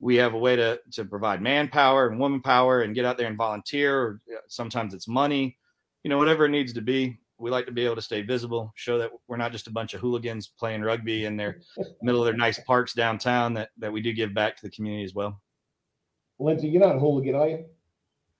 we 0.00 0.16
have 0.16 0.34
a 0.34 0.38
way 0.38 0.56
to 0.56 0.78
to 0.90 1.04
provide 1.04 1.40
manpower 1.40 2.08
and 2.08 2.18
woman 2.18 2.40
power 2.40 2.82
and 2.82 2.94
get 2.94 3.04
out 3.04 3.16
there 3.16 3.28
and 3.28 3.36
volunteer 3.36 3.98
or 3.98 4.20
sometimes 4.48 4.92
it's 4.94 5.08
money 5.08 5.56
you 6.02 6.10
know 6.10 6.18
whatever 6.18 6.44
it 6.44 6.50
needs 6.50 6.72
to 6.72 6.82
be 6.82 7.18
we 7.42 7.50
like 7.50 7.66
to 7.66 7.72
be 7.72 7.84
able 7.84 7.96
to 7.96 8.02
stay 8.02 8.22
visible 8.22 8.72
show 8.76 8.98
that 8.98 9.10
we're 9.26 9.36
not 9.36 9.52
just 9.52 9.66
a 9.66 9.70
bunch 9.70 9.94
of 9.94 10.00
hooligans 10.00 10.52
playing 10.58 10.80
rugby 10.80 11.24
in 11.24 11.36
their 11.36 11.60
middle 12.02 12.20
of 12.20 12.26
their 12.26 12.36
nice 12.36 12.60
parks 12.60 12.94
downtown 12.94 13.52
that 13.54 13.70
that 13.78 13.92
we 13.92 14.00
do 14.00 14.12
give 14.12 14.32
back 14.32 14.56
to 14.56 14.62
the 14.62 14.70
community 14.70 15.04
as 15.04 15.14
well. 15.14 15.40
Lindsay 16.38 16.68
you're 16.68 16.80
not 16.80 16.96
a 16.96 16.98
hooligan 17.00 17.34
are 17.34 17.48
you? 17.48 17.64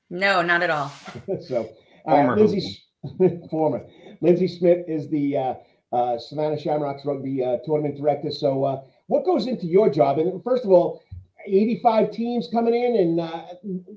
No 0.09 0.43
not 0.43 0.63
at 0.63 0.71
all. 0.71 0.93
So 1.43 1.71
uh, 2.07 2.35
lindsay 2.35 2.79
former 3.51 3.85
Lindsay 4.21 4.49
Smith 4.49 4.85
is 4.89 5.09
the 5.09 5.37
uh, 5.37 5.55
uh, 5.93 6.19
Savannah 6.19 6.59
Shamrocks 6.59 7.05
rugby 7.05 7.45
uh, 7.45 7.59
tournament 7.65 7.97
director. 7.97 8.31
So, 8.31 8.65
uh, 8.65 8.83
what 9.07 9.25
goes 9.25 9.47
into 9.47 9.67
your 9.67 9.91
job? 9.91 10.19
And 10.19 10.43
first 10.43 10.65
of 10.65 10.71
all, 10.71 11.03
85 11.45 12.11
teams 12.13 12.49
coming 12.51 12.75
in, 12.75 12.97
and 12.97 13.21
uh, 13.21 13.43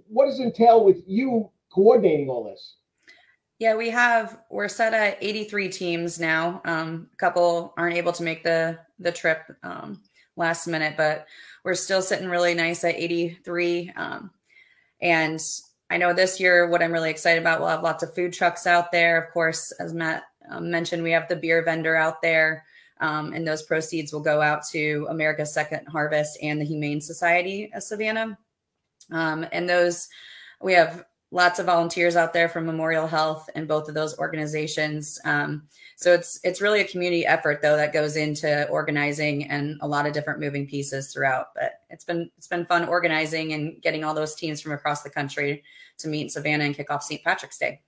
what 0.08 0.26
does 0.26 0.40
it 0.40 0.44
entail 0.44 0.84
with 0.84 1.04
you 1.06 1.50
coordinating 1.72 2.30
all 2.30 2.44
this? 2.44 2.76
Yeah, 3.60 3.76
we 3.76 3.90
have 3.92 4.40
we're 4.50 4.68
set 4.68 4.94
at 4.94 5.18
83 5.22 5.70
teams 5.70 6.20
now. 6.20 6.62
Um, 6.66 7.08
a 7.14 7.16
couple 7.18 7.74
aren't 7.78 7.96
able 7.96 8.12
to 8.14 8.24
make 8.24 8.44
the 8.44 8.80
the 9.00 9.12
trip 9.12 9.44
um, 9.64 10.02
last 10.36 10.68
minute, 10.68 10.96
but 10.98 11.28
we're 11.64 11.76
still 11.76 12.02
sitting 12.02 12.28
really 12.28 12.54
nice 12.54 12.84
at 12.84 12.96
83. 12.96 13.94
Um, 13.96 14.32
and 15.02 15.40
I 15.90 15.98
know 15.98 16.14
this 16.14 16.40
year, 16.40 16.68
what 16.68 16.82
I'm 16.82 16.92
really 16.92 17.12
excited 17.12 17.40
about, 17.40 17.60
we'll 17.60 17.70
have 17.70 17.84
lots 17.84 18.04
of 18.04 18.14
food 18.16 18.34
trucks 18.34 18.66
out 18.66 18.92
there. 18.92 19.22
Of 19.22 19.32
course, 19.34 19.72
as 19.74 19.94
Matt 19.94 20.24
um, 20.50 20.72
mentioned, 20.72 21.04
we 21.04 21.12
have 21.12 21.28
the 21.28 21.36
beer 21.36 21.64
vendor 21.64 21.96
out 21.96 22.22
there, 22.22 22.66
um, 23.02 23.34
and 23.34 23.48
those 23.48 23.64
proceeds 23.64 24.12
will 24.12 24.22
go 24.22 24.42
out 24.42 24.66
to 24.72 25.06
America's 25.10 25.54
Second 25.54 25.88
Harvest 25.88 26.40
and 26.42 26.60
the 26.60 26.66
Humane 26.66 27.02
Society 27.02 27.72
of 27.74 27.84
Savannah. 27.84 28.38
Um, 29.12 29.46
and 29.52 29.70
those, 29.70 30.08
we 30.62 30.74
have 30.74 31.04
lots 31.36 31.60
of 31.60 31.66
volunteers 31.66 32.16
out 32.16 32.32
there 32.32 32.48
from 32.48 32.66
Memorial 32.66 33.06
Health 33.06 33.50
and 33.56 33.68
both 33.68 33.90
of 33.90 33.94
those 33.94 34.18
organizations. 34.18 35.20
Um, 35.26 35.68
so 35.98 36.14
it's 36.14 36.40
it's 36.46 36.62
really 36.62 36.80
a 36.80 36.88
community 36.88 37.26
effort 37.26 37.62
though 37.62 37.76
that 37.76 37.92
goes 37.92 38.16
into 38.16 38.66
organizing 38.70 39.44
and 39.50 39.78
a 39.82 39.88
lot 39.88 40.08
of 40.08 40.14
different 40.14 40.40
moving 40.40 40.66
pieces 40.66 41.12
throughout. 41.12 41.48
But 41.54 41.82
it's 41.90 42.06
been 42.06 42.32
it's 42.38 42.48
been 42.48 42.66
fun 42.66 42.88
organizing 42.88 43.52
and 43.52 43.82
getting 43.82 44.06
all 44.06 44.14
those 44.14 44.34
teams 44.34 44.62
from 44.62 44.72
across 44.72 45.04
the 45.04 45.10
country 45.10 45.62
to 46.00 46.08
meet 46.08 46.22
in 46.22 46.30
Savannah 46.30 46.64
and 46.64 46.74
kick 46.74 46.90
off 46.90 47.04
St. 47.04 47.22
Patrick's 47.22 47.58
Day. 47.58 47.82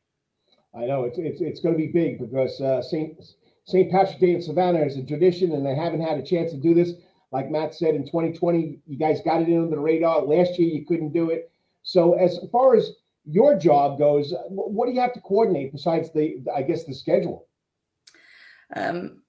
I 0.76 0.86
know 0.86 1.06
it's 1.06 1.18
it's, 1.18 1.40
it's 1.40 1.62
going 1.62 1.74
to 1.74 1.80
be 1.80 1.88
big 1.88 2.20
because 2.20 2.60
uh, 2.60 2.82
St. 2.82 3.18
St. 3.64 3.90
Patrick's 3.90 4.20
Day 4.20 4.36
in 4.36 4.42
Savannah 4.42 4.82
is 4.82 4.98
a 4.98 5.04
tradition, 5.04 5.54
and 5.54 5.66
they 5.66 5.76
haven't 5.76 6.02
had 6.02 6.18
a 6.18 6.24
chance 6.24 6.52
to 6.52 6.58
do 6.58 6.74
this. 6.74 6.92
Like 7.32 7.50
Matt 7.50 7.74
said, 7.74 7.96
in 7.96 8.06
2020, 8.06 8.80
you 8.86 8.98
guys 8.98 9.20
got 9.24 9.42
it 9.42 9.48
in 9.48 9.58
under 9.58 9.76
the 9.76 9.80
radar. 9.80 10.22
Last 10.22 10.60
year, 10.60 10.70
you 10.70 10.86
couldn't 10.86 11.14
do 11.14 11.30
it. 11.30 11.50
So, 11.84 12.14
as 12.14 12.40
far 12.52 12.76
as 12.76 12.92
your 13.30 13.58
job 13.58 14.00
goes, 14.00 14.34
what 14.50 14.88
do 14.88 14.94
you 14.94 15.02
have 15.02 15.14
to 15.14 15.22
coordinate 15.22 15.72
besides 15.72 16.12
the, 16.14 16.38
I 16.56 16.62
guess, 16.62 16.86
the 16.86 16.94
schedule? 16.94 17.48
Um, 18.76 19.22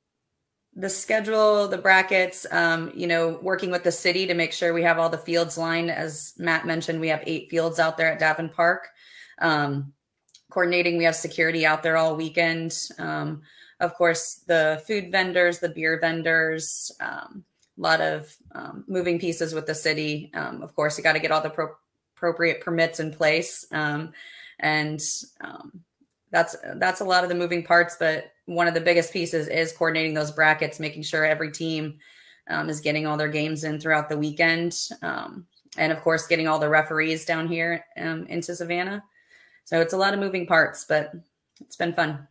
the 0.75 0.89
schedule, 0.89 1.67
the 1.67 1.79
brackets, 1.79 2.47
um, 2.53 2.93
you 2.95 3.09
know, 3.09 3.41
working 3.43 3.73
with 3.73 3.83
the 3.83 3.91
city 3.91 4.27
to 4.27 4.35
make 4.35 4.53
sure 4.53 4.73
we 4.73 4.85
have 4.85 4.99
all 4.99 5.09
the 5.09 5.19
fields 5.19 5.59
lined. 5.59 5.91
As 5.91 6.35
Matt 6.39 6.67
mentioned, 6.67 7.01
we 7.01 7.09
have 7.09 7.23
eight 7.27 7.51
fields 7.51 7.81
out 7.81 7.97
there 7.97 8.13
at 8.13 8.21
Daffin 8.21 8.49
Park. 8.49 8.89
Um, 9.41 9.93
coordinating, 10.51 10.97
we 10.97 11.05
have 11.05 11.17
security 11.17 11.67
out 11.67 11.83
there 11.83 11.97
all 11.97 12.15
weekend. 12.15 12.73
Um, 12.99 13.43
of 13.81 13.95
course, 13.95 14.43
the 14.47 14.83
food 14.87 15.11
vendors, 15.11 15.59
the 15.59 15.69
beer 15.69 15.99
vendors, 16.01 16.93
um, 17.01 17.45
a 17.77 17.81
lot 17.81 18.01
of 18.01 18.33
um, 18.53 18.85
moving 18.87 19.19
pieces 19.19 19.55
with 19.55 19.67
the 19.67 19.75
city. 19.75 20.31
Um, 20.35 20.63
of 20.63 20.75
course, 20.75 20.97
you 20.97 21.05
got 21.05 21.15
to 21.15 21.21
get 21.21 21.33
all 21.33 21.43
the 21.43 21.51
pro- 21.51 21.75
appropriate 22.19 22.61
permits 22.61 22.99
in 22.99 23.13
place, 23.13 23.65
um, 23.71 24.13
and 24.59 25.01
um, 25.41 25.81
that's 26.31 26.57
that's 26.75 27.01
a 27.01 27.05
lot 27.05 27.23
of 27.23 27.29
the 27.29 27.35
moving 27.35 27.65
parts. 27.65 27.97
But 27.99 28.33
one 28.47 28.67
of 28.67 28.75
the 28.75 28.81
biggest 28.81 29.13
pieces 29.13 29.47
is 29.47 29.73
coordinating 29.73 30.15
those 30.15 30.33
brackets, 30.33 30.81
making 30.81 31.05
sure 31.05 31.25
every 31.25 31.53
team 31.53 31.99
um, 32.51 32.69
is 32.69 32.81
getting 32.81 33.07
all 33.07 33.17
their 33.17 33.29
games 33.29 33.63
in 33.63 33.79
throughout 33.79 34.09
the 34.09 34.19
weekend, 34.19 34.77
um, 35.03 35.47
and 35.77 35.93
of 35.93 36.01
course, 36.01 36.27
getting 36.27 36.49
all 36.49 36.59
the 36.59 36.69
referees 36.69 37.25
down 37.25 37.47
here 37.47 37.85
into 37.97 38.55
Savannah. 38.55 39.03
So 39.65 39.81
it's 39.81 39.93
a 39.93 39.99
lot 39.99 40.15
of 40.15 40.21
moving 40.21 40.47
parts, 40.47 40.87
but 40.89 41.13
it's 41.61 41.77
been 41.77 41.93
fun. 41.93 42.27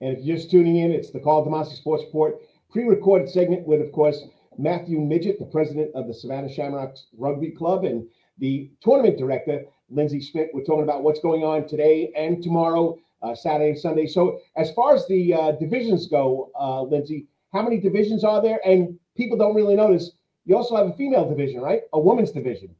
And 0.00 0.16
if 0.16 0.24
you're 0.24 0.36
just 0.36 0.50
tuning 0.50 0.76
in, 0.76 0.92
it's 0.92 1.10
the 1.10 1.20
Karl 1.20 1.46
DeMasi 1.46 1.76
Sports 1.76 2.04
Report 2.04 2.36
pre-recorded 2.70 3.30
segment 3.30 3.66
with, 3.66 3.80
of 3.80 3.90
course, 3.92 4.22
Matthew 4.58 4.98
Midget, 5.00 5.38
the 5.38 5.46
president 5.46 5.94
of 5.94 6.06
the 6.08 6.14
Savannah 6.14 6.52
Shamrocks 6.52 7.06
Rugby 7.16 7.50
Club, 7.50 7.84
and 7.84 8.06
the 8.38 8.70
tournament 8.82 9.18
director, 9.18 9.64
Lindsay 9.90 10.20
Schmidt. 10.20 10.50
We're 10.52 10.64
talking 10.64 10.84
about 10.84 11.02
what's 11.02 11.20
going 11.20 11.42
on 11.44 11.66
today 11.66 12.12
and 12.16 12.42
tomorrow, 12.42 12.98
uh, 13.22 13.34
Saturday 13.34 13.70
and 13.70 13.78
Sunday. 13.78 14.06
So, 14.06 14.40
as 14.56 14.72
far 14.72 14.94
as 14.94 15.06
the 15.08 15.34
uh, 15.34 15.52
divisions 15.52 16.06
go, 16.06 16.50
uh, 16.58 16.82
Lindsay, 16.82 17.26
how 17.52 17.62
many 17.62 17.78
divisions 17.78 18.24
are 18.24 18.42
there? 18.42 18.60
And 18.66 18.98
people 19.16 19.36
don't 19.36 19.54
really 19.54 19.76
notice. 19.76 20.10
You 20.44 20.56
also 20.56 20.76
have 20.76 20.86
a 20.86 20.92
female 20.94 21.28
division, 21.28 21.60
right? 21.60 21.82
A 21.92 21.98
women's 22.00 22.32
division. 22.32 22.74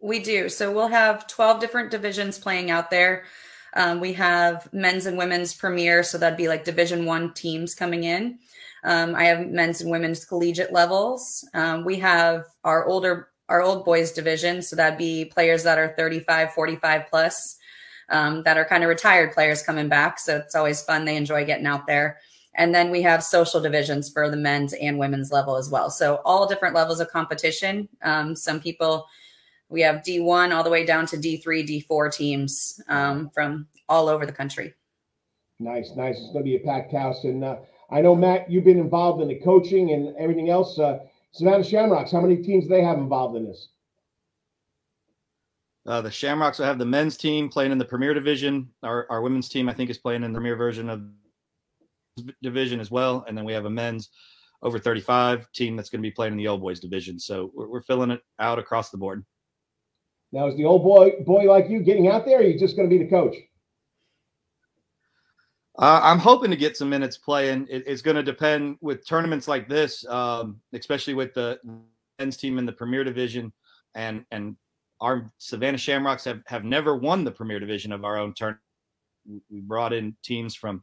We 0.00 0.18
do. 0.18 0.48
So 0.48 0.72
we'll 0.72 0.88
have 0.88 1.28
12 1.28 1.60
different 1.60 1.90
divisions 1.90 2.38
playing 2.38 2.70
out 2.70 2.90
there. 2.90 3.24
Um, 3.74 4.00
we 4.00 4.12
have 4.14 4.68
men's 4.72 5.06
and 5.06 5.16
women's 5.16 5.54
premier, 5.54 6.02
so 6.02 6.18
that'd 6.18 6.36
be 6.36 6.48
like 6.48 6.64
Division 6.64 7.06
One 7.06 7.32
teams 7.32 7.74
coming 7.74 8.04
in. 8.04 8.38
Um, 8.84 9.14
I 9.14 9.24
have 9.24 9.46
men's 9.48 9.80
and 9.80 9.90
women's 9.90 10.24
collegiate 10.24 10.72
levels. 10.72 11.48
Um, 11.54 11.84
we 11.84 11.98
have 12.00 12.44
our 12.64 12.84
older, 12.86 13.28
our 13.52 13.60
old 13.60 13.84
boys 13.84 14.12
division. 14.12 14.62
So 14.62 14.76
that'd 14.76 14.98
be 14.98 15.26
players 15.26 15.62
that 15.64 15.78
are 15.78 15.94
35, 15.94 16.54
45 16.54 17.02
plus, 17.10 17.58
um, 18.08 18.42
that 18.44 18.56
are 18.56 18.64
kind 18.64 18.82
of 18.82 18.88
retired 18.88 19.32
players 19.32 19.62
coming 19.62 19.90
back. 19.90 20.18
So 20.18 20.38
it's 20.38 20.54
always 20.54 20.80
fun. 20.80 21.04
They 21.04 21.16
enjoy 21.16 21.44
getting 21.44 21.66
out 21.66 21.86
there. 21.86 22.18
And 22.54 22.74
then 22.74 22.90
we 22.90 23.02
have 23.02 23.22
social 23.22 23.60
divisions 23.60 24.10
for 24.10 24.30
the 24.30 24.38
men's 24.38 24.72
and 24.72 24.98
women's 24.98 25.30
level 25.30 25.56
as 25.56 25.68
well. 25.68 25.90
So 25.90 26.22
all 26.24 26.46
different 26.46 26.74
levels 26.74 26.98
of 26.98 27.10
competition. 27.10 27.90
Um, 28.00 28.34
some 28.34 28.58
people, 28.58 29.06
we 29.68 29.82
have 29.82 29.96
D1 29.96 30.54
all 30.54 30.64
the 30.64 30.70
way 30.70 30.86
down 30.86 31.04
to 31.08 31.18
D3, 31.18 31.86
D4 31.86 32.10
teams 32.10 32.80
um, 32.88 33.28
from 33.34 33.66
all 33.86 34.08
over 34.08 34.24
the 34.24 34.32
country. 34.32 34.72
Nice, 35.60 35.90
nice. 35.94 36.16
It's 36.16 36.32
going 36.32 36.44
to 36.44 36.50
be 36.50 36.56
a 36.56 36.60
packed 36.60 36.92
house. 36.92 37.24
And 37.24 37.44
uh, 37.44 37.56
I 37.90 38.00
know, 38.00 38.14
Matt, 38.14 38.50
you've 38.50 38.64
been 38.64 38.78
involved 38.78 39.20
in 39.20 39.28
the 39.28 39.40
coaching 39.40 39.92
and 39.92 40.16
everything 40.16 40.48
else. 40.48 40.78
Uh, 40.78 41.00
Savannah 41.32 41.64
Shamrocks, 41.64 42.12
how 42.12 42.20
many 42.20 42.36
teams 42.36 42.64
do 42.64 42.70
they 42.70 42.82
have 42.82 42.98
involved 42.98 43.36
in 43.36 43.46
this? 43.46 43.68
Uh, 45.86 46.00
the 46.00 46.10
Shamrocks 46.10 46.58
will 46.58 46.66
have 46.66 46.78
the 46.78 46.86
men's 46.86 47.16
team 47.16 47.48
playing 47.48 47.72
in 47.72 47.78
the 47.78 47.84
Premier 47.84 48.14
Division. 48.14 48.68
Our, 48.82 49.06
our 49.10 49.22
women's 49.22 49.48
team, 49.48 49.68
I 49.68 49.74
think, 49.74 49.90
is 49.90 49.98
playing 49.98 50.22
in 50.22 50.32
the 50.32 50.36
Premier 50.36 50.56
version 50.56 50.88
of 50.88 51.02
division 52.42 52.78
as 52.78 52.90
well. 52.90 53.24
And 53.26 53.36
then 53.36 53.44
we 53.44 53.52
have 53.52 53.64
a 53.64 53.70
men's 53.70 54.10
over 54.62 54.78
35 54.78 55.50
team 55.52 55.74
that's 55.74 55.90
going 55.90 56.00
to 56.00 56.06
be 56.06 56.12
playing 56.12 56.34
in 56.34 56.38
the 56.38 56.46
old 56.46 56.60
boys 56.60 56.78
division. 56.78 57.18
So 57.18 57.50
we're, 57.54 57.68
we're 57.68 57.82
filling 57.82 58.10
it 58.10 58.20
out 58.38 58.58
across 58.58 58.90
the 58.90 58.98
board. 58.98 59.24
Now, 60.30 60.46
is 60.46 60.56
the 60.56 60.64
old 60.64 60.82
boy 60.82 61.12
boy 61.26 61.44
like 61.44 61.68
you 61.68 61.80
getting 61.80 62.08
out 62.08 62.24
there? 62.24 62.38
Or 62.38 62.40
are 62.40 62.44
you 62.44 62.58
just 62.58 62.76
going 62.76 62.88
to 62.88 62.96
be 62.96 63.02
the 63.02 63.10
coach? 63.10 63.36
Uh, 65.78 66.00
I'm 66.02 66.18
hoping 66.18 66.50
to 66.50 66.56
get 66.56 66.76
some 66.76 66.90
minutes 66.90 67.16
playing. 67.16 67.66
It, 67.70 67.84
it's 67.86 68.02
going 68.02 68.16
to 68.16 68.22
depend 68.22 68.76
with 68.80 69.06
tournaments 69.06 69.48
like 69.48 69.68
this, 69.68 70.06
um, 70.06 70.60
especially 70.74 71.14
with 71.14 71.32
the 71.32 71.58
men's 72.18 72.36
team 72.36 72.58
in 72.58 72.66
the 72.66 72.72
Premier 72.72 73.04
Division, 73.04 73.52
and 73.94 74.24
and 74.30 74.56
our 75.00 75.32
Savannah 75.38 75.78
Shamrocks 75.78 76.24
have 76.24 76.42
have 76.46 76.64
never 76.64 76.96
won 76.96 77.24
the 77.24 77.30
Premier 77.30 77.58
Division 77.58 77.90
of 77.92 78.04
our 78.04 78.18
own 78.18 78.34
tournament. 78.34 78.62
We 79.50 79.60
brought 79.60 79.92
in 79.94 80.14
teams 80.22 80.54
from 80.54 80.82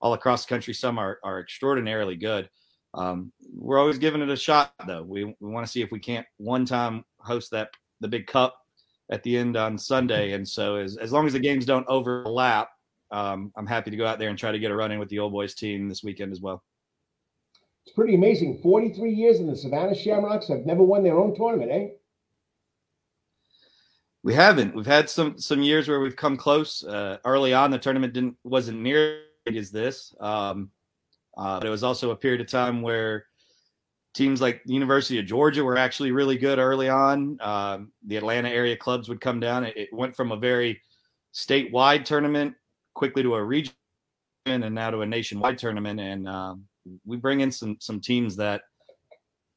all 0.00 0.14
across 0.14 0.46
the 0.46 0.48
country. 0.48 0.72
Some 0.72 0.98
are 0.98 1.18
are 1.22 1.40
extraordinarily 1.40 2.16
good. 2.16 2.48
Um, 2.94 3.32
we're 3.54 3.78
always 3.78 3.98
giving 3.98 4.22
it 4.22 4.30
a 4.30 4.36
shot, 4.36 4.72
though. 4.86 5.02
We 5.02 5.24
we 5.24 5.50
want 5.50 5.66
to 5.66 5.70
see 5.70 5.82
if 5.82 5.92
we 5.92 5.98
can't 5.98 6.26
one 6.38 6.64
time 6.64 7.04
host 7.18 7.50
that 7.50 7.68
the 8.00 8.08
big 8.08 8.26
cup 8.26 8.56
at 9.10 9.22
the 9.24 9.36
end 9.36 9.58
on 9.58 9.76
Sunday. 9.76 10.32
And 10.32 10.48
so 10.48 10.76
as 10.76 10.96
as 10.96 11.12
long 11.12 11.26
as 11.26 11.34
the 11.34 11.38
games 11.38 11.66
don't 11.66 11.86
overlap 11.86 12.70
um, 13.12 13.52
I'm 13.56 13.66
happy 13.66 13.90
to 13.90 13.96
go 13.96 14.06
out 14.06 14.18
there 14.18 14.30
and 14.30 14.38
try 14.38 14.50
to 14.50 14.58
get 14.58 14.70
a 14.70 14.76
run 14.76 14.90
in 14.90 14.98
with 14.98 15.10
the 15.10 15.18
old 15.18 15.32
boys 15.32 15.54
team 15.54 15.88
this 15.88 16.02
weekend 16.02 16.32
as 16.32 16.40
well. 16.40 16.64
It's 17.84 17.94
pretty 17.94 18.14
amazing. 18.14 18.60
43 18.62 19.12
years 19.12 19.38
in 19.38 19.46
the 19.46 19.56
Savannah 19.56 19.94
Shamrocks 19.94 20.48
have 20.48 20.64
never 20.64 20.82
won 20.82 21.02
their 21.02 21.18
own 21.18 21.34
tournament, 21.36 21.70
eh? 21.70 21.88
We 24.22 24.34
haven't. 24.34 24.74
We've 24.74 24.86
had 24.86 25.10
some 25.10 25.36
some 25.36 25.62
years 25.62 25.88
where 25.88 26.00
we've 26.00 26.16
come 26.16 26.36
close. 26.36 26.84
Uh, 26.84 27.18
early 27.24 27.52
on, 27.52 27.72
the 27.72 27.78
tournament 27.78 28.12
didn't 28.12 28.36
wasn't 28.44 28.80
near 28.80 29.22
as 29.52 29.72
this, 29.72 30.14
um, 30.20 30.70
uh, 31.36 31.58
but 31.58 31.66
it 31.66 31.70
was 31.70 31.82
also 31.82 32.12
a 32.12 32.16
period 32.16 32.40
of 32.40 32.46
time 32.46 32.82
where 32.82 33.26
teams 34.14 34.40
like 34.40 34.62
the 34.64 34.74
University 34.74 35.18
of 35.18 35.26
Georgia 35.26 35.64
were 35.64 35.76
actually 35.76 36.12
really 36.12 36.38
good 36.38 36.60
early 36.60 36.88
on. 36.88 37.36
Um, 37.40 37.90
the 38.06 38.16
Atlanta 38.16 38.48
area 38.48 38.76
clubs 38.76 39.08
would 39.08 39.20
come 39.20 39.40
down. 39.40 39.64
It, 39.64 39.76
it 39.76 39.88
went 39.92 40.14
from 40.14 40.30
a 40.30 40.36
very 40.36 40.80
statewide 41.34 42.04
tournament 42.04 42.54
quickly 42.94 43.22
to 43.22 43.34
a 43.34 43.42
region 43.42 43.72
and 44.46 44.74
now 44.74 44.90
to 44.90 45.00
a 45.00 45.06
nationwide 45.06 45.58
tournament. 45.58 46.00
And 46.00 46.28
um, 46.28 46.64
we 47.04 47.16
bring 47.16 47.40
in 47.40 47.52
some 47.52 47.76
some 47.80 48.00
teams 48.00 48.36
that 48.36 48.62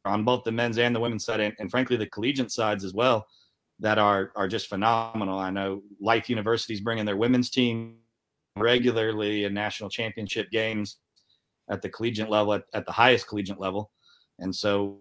on 0.05 0.23
both 0.23 0.43
the 0.43 0.51
men's 0.51 0.77
and 0.77 0.95
the 0.95 0.99
women's 0.99 1.25
side, 1.25 1.39
and, 1.39 1.55
and, 1.59 1.71
frankly 1.71 1.97
the 1.97 2.05
collegiate 2.05 2.51
sides 2.51 2.83
as 2.83 2.93
well, 2.93 3.25
that 3.79 3.97
are 3.97 4.31
are 4.35 4.47
just 4.47 4.67
phenomenal. 4.67 5.39
I 5.39 5.49
know 5.49 5.81
Life 5.99 6.29
University's 6.29 6.81
bringing 6.81 7.05
their 7.05 7.17
women's 7.17 7.49
team 7.49 7.97
regularly 8.57 9.43
in 9.45 9.53
national 9.53 9.89
championship 9.89 10.49
games 10.51 10.97
at 11.69 11.81
the 11.81 11.89
collegiate 11.89 12.29
level, 12.29 12.53
at, 12.53 12.63
at 12.73 12.85
the 12.85 12.91
highest 12.91 13.27
collegiate 13.27 13.59
level, 13.59 13.91
and 14.39 14.55
so 14.55 14.99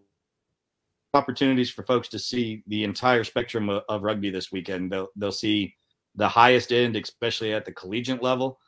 opportunities 1.13 1.71
for 1.71 1.85
folks 1.85 2.09
to 2.09 2.19
see 2.19 2.63
the 2.67 2.83
entire 2.83 3.23
spectrum 3.23 3.69
of, 3.69 3.83
of 3.89 4.03
rugby 4.03 4.31
this 4.31 4.51
weekend. 4.51 4.91
They'll 4.91 5.09
they'll 5.17 5.33
see 5.33 5.77
the 6.17 6.29
highest 6.29 6.73
end, 6.73 6.97
especially 6.97 7.53
at 7.53 7.65
the 7.65 7.73
collegiate 7.73 8.23
level, 8.23 8.59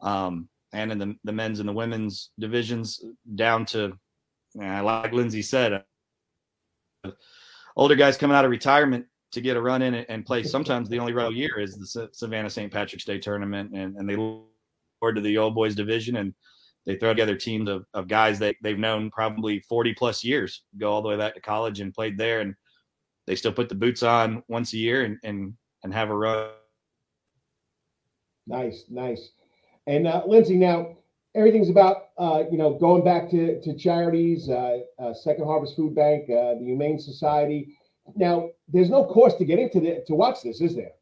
um, 0.00 0.48
and 0.72 0.92
in 0.92 0.98
the, 0.98 1.14
the 1.24 1.32
men's 1.32 1.60
and 1.60 1.68
the 1.68 1.72
women's 1.72 2.30
divisions, 2.38 3.02
down 3.34 3.64
to, 3.66 3.92
like 4.54 5.12
Lindsay 5.12 5.42
said, 5.42 5.82
older 7.76 7.94
guys 7.94 8.16
coming 8.16 8.36
out 8.36 8.44
of 8.44 8.50
retirement 8.50 9.06
to 9.32 9.40
get 9.40 9.56
a 9.56 9.60
run 9.60 9.82
in 9.82 9.94
and 9.94 10.26
play. 10.26 10.42
Sometimes 10.42 10.88
the 10.88 10.98
only 10.98 11.12
row 11.12 11.30
year 11.30 11.58
is 11.58 11.76
the 11.76 12.08
Savannah 12.12 12.50
St. 12.50 12.72
Patrick's 12.72 13.04
Day 13.04 13.18
tournament, 13.18 13.70
and, 13.74 13.96
and 13.96 14.08
they 14.08 14.16
look 14.16 14.44
forward 14.98 15.14
to 15.14 15.20
the 15.20 15.38
old 15.38 15.54
boys 15.54 15.74
division 15.74 16.16
and 16.16 16.34
they 16.86 16.96
throw 16.96 17.10
together 17.10 17.36
teams 17.36 17.68
of, 17.68 17.84
of 17.94 18.08
guys 18.08 18.38
that 18.38 18.56
they've 18.62 18.78
known 18.78 19.10
probably 19.10 19.60
40 19.60 19.94
plus 19.94 20.24
years, 20.24 20.62
go 20.78 20.90
all 20.90 21.02
the 21.02 21.08
way 21.08 21.16
back 21.16 21.34
to 21.34 21.40
college 21.40 21.80
and 21.80 21.94
played 21.94 22.16
there. 22.16 22.40
And 22.40 22.54
they 23.26 23.36
still 23.36 23.52
put 23.52 23.68
the 23.68 23.74
boots 23.74 24.02
on 24.02 24.42
once 24.48 24.72
a 24.72 24.78
year 24.78 25.04
and, 25.04 25.18
and, 25.22 25.54
and 25.84 25.92
have 25.92 26.10
a 26.10 26.16
run 26.16 26.48
Nice, 28.46 28.84
nice. 28.88 29.30
And 29.86 30.06
uh, 30.06 30.22
Lindsay, 30.26 30.56
now 30.56 30.96
everything's 31.34 31.68
about 31.68 32.08
uh, 32.18 32.44
you 32.50 32.58
know 32.58 32.74
going 32.74 33.04
back 33.04 33.30
to 33.30 33.60
to 33.60 33.74
charities, 33.76 34.48
uh, 34.48 34.78
uh, 34.98 35.14
Second 35.14 35.44
Harvest 35.44 35.76
Food 35.76 35.94
Bank, 35.94 36.24
uh, 36.24 36.54
the 36.54 36.64
Humane 36.64 36.98
Society. 36.98 37.76
Now, 38.16 38.50
there's 38.68 38.90
no 38.90 39.04
cost 39.04 39.38
to 39.38 39.44
get 39.44 39.58
into 39.58 39.80
the 39.80 40.04
to 40.06 40.14
watch 40.14 40.42
this, 40.42 40.60
is 40.60 40.74
there? 40.74 40.92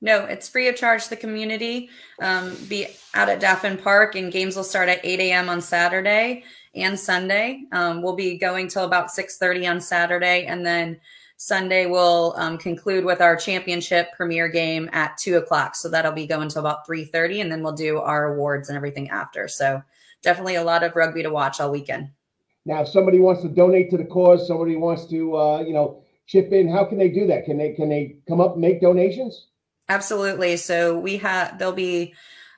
No, 0.00 0.24
it's 0.24 0.48
free 0.48 0.68
of 0.68 0.76
charge 0.76 1.08
the 1.08 1.16
community. 1.16 1.88
Um, 2.20 2.54
be 2.68 2.86
out 3.14 3.28
at 3.28 3.40
Daffin 3.40 3.78
Park, 3.78 4.14
and 4.14 4.30
games 4.30 4.54
will 4.54 4.64
start 4.64 4.88
at 4.88 5.00
8 5.02 5.20
a.m. 5.20 5.48
on 5.48 5.60
Saturday 5.60 6.44
and 6.74 6.98
Sunday. 6.98 7.62
Um, 7.72 8.02
we'll 8.02 8.16
be 8.16 8.36
going 8.36 8.68
till 8.68 8.84
about 8.84 9.08
6:30 9.08 9.70
on 9.70 9.80
Saturday, 9.80 10.46
and 10.46 10.64
then 10.64 11.00
Sunday 11.36 11.86
we'll 11.86 12.34
um, 12.36 12.56
conclude 12.56 13.04
with 13.04 13.20
our 13.20 13.36
championship 13.36 14.08
premiere 14.16 14.48
game 14.48 14.88
at 14.92 15.18
two 15.18 15.36
o'clock. 15.36 15.74
So 15.74 15.88
that'll 15.88 16.12
be 16.12 16.26
going 16.26 16.48
to 16.48 16.60
about 16.60 16.86
three 16.86 17.04
thirty, 17.04 17.40
and 17.40 17.52
then 17.52 17.62
we'll 17.62 17.72
do 17.72 17.98
our 17.98 18.32
awards 18.32 18.68
and 18.68 18.76
everything 18.76 19.10
after. 19.10 19.46
So 19.48 19.82
definitely 20.22 20.54
a 20.54 20.64
lot 20.64 20.82
of 20.82 20.96
rugby 20.96 21.22
to 21.22 21.30
watch 21.30 21.60
all 21.60 21.70
weekend. 21.70 22.08
Now, 22.64 22.82
if 22.82 22.88
somebody 22.88 23.20
wants 23.20 23.42
to 23.42 23.48
donate 23.48 23.90
to 23.90 23.96
the 23.96 24.04
cause, 24.04 24.46
somebody 24.48 24.76
wants 24.76 25.06
to, 25.06 25.36
uh, 25.36 25.60
you 25.60 25.72
know, 25.72 26.02
chip 26.26 26.52
in. 26.52 26.68
How 26.68 26.84
can 26.84 26.98
they 26.98 27.08
do 27.08 27.26
that? 27.28 27.44
Can 27.44 27.58
they 27.58 27.72
can 27.72 27.88
they 27.88 28.16
come 28.26 28.40
up 28.40 28.54
and 28.54 28.60
make 28.60 28.80
donations? 28.80 29.46
Absolutely. 29.88 30.56
So 30.56 30.98
we 30.98 31.18
have 31.18 31.58
there'll 31.58 31.74
be 31.74 32.14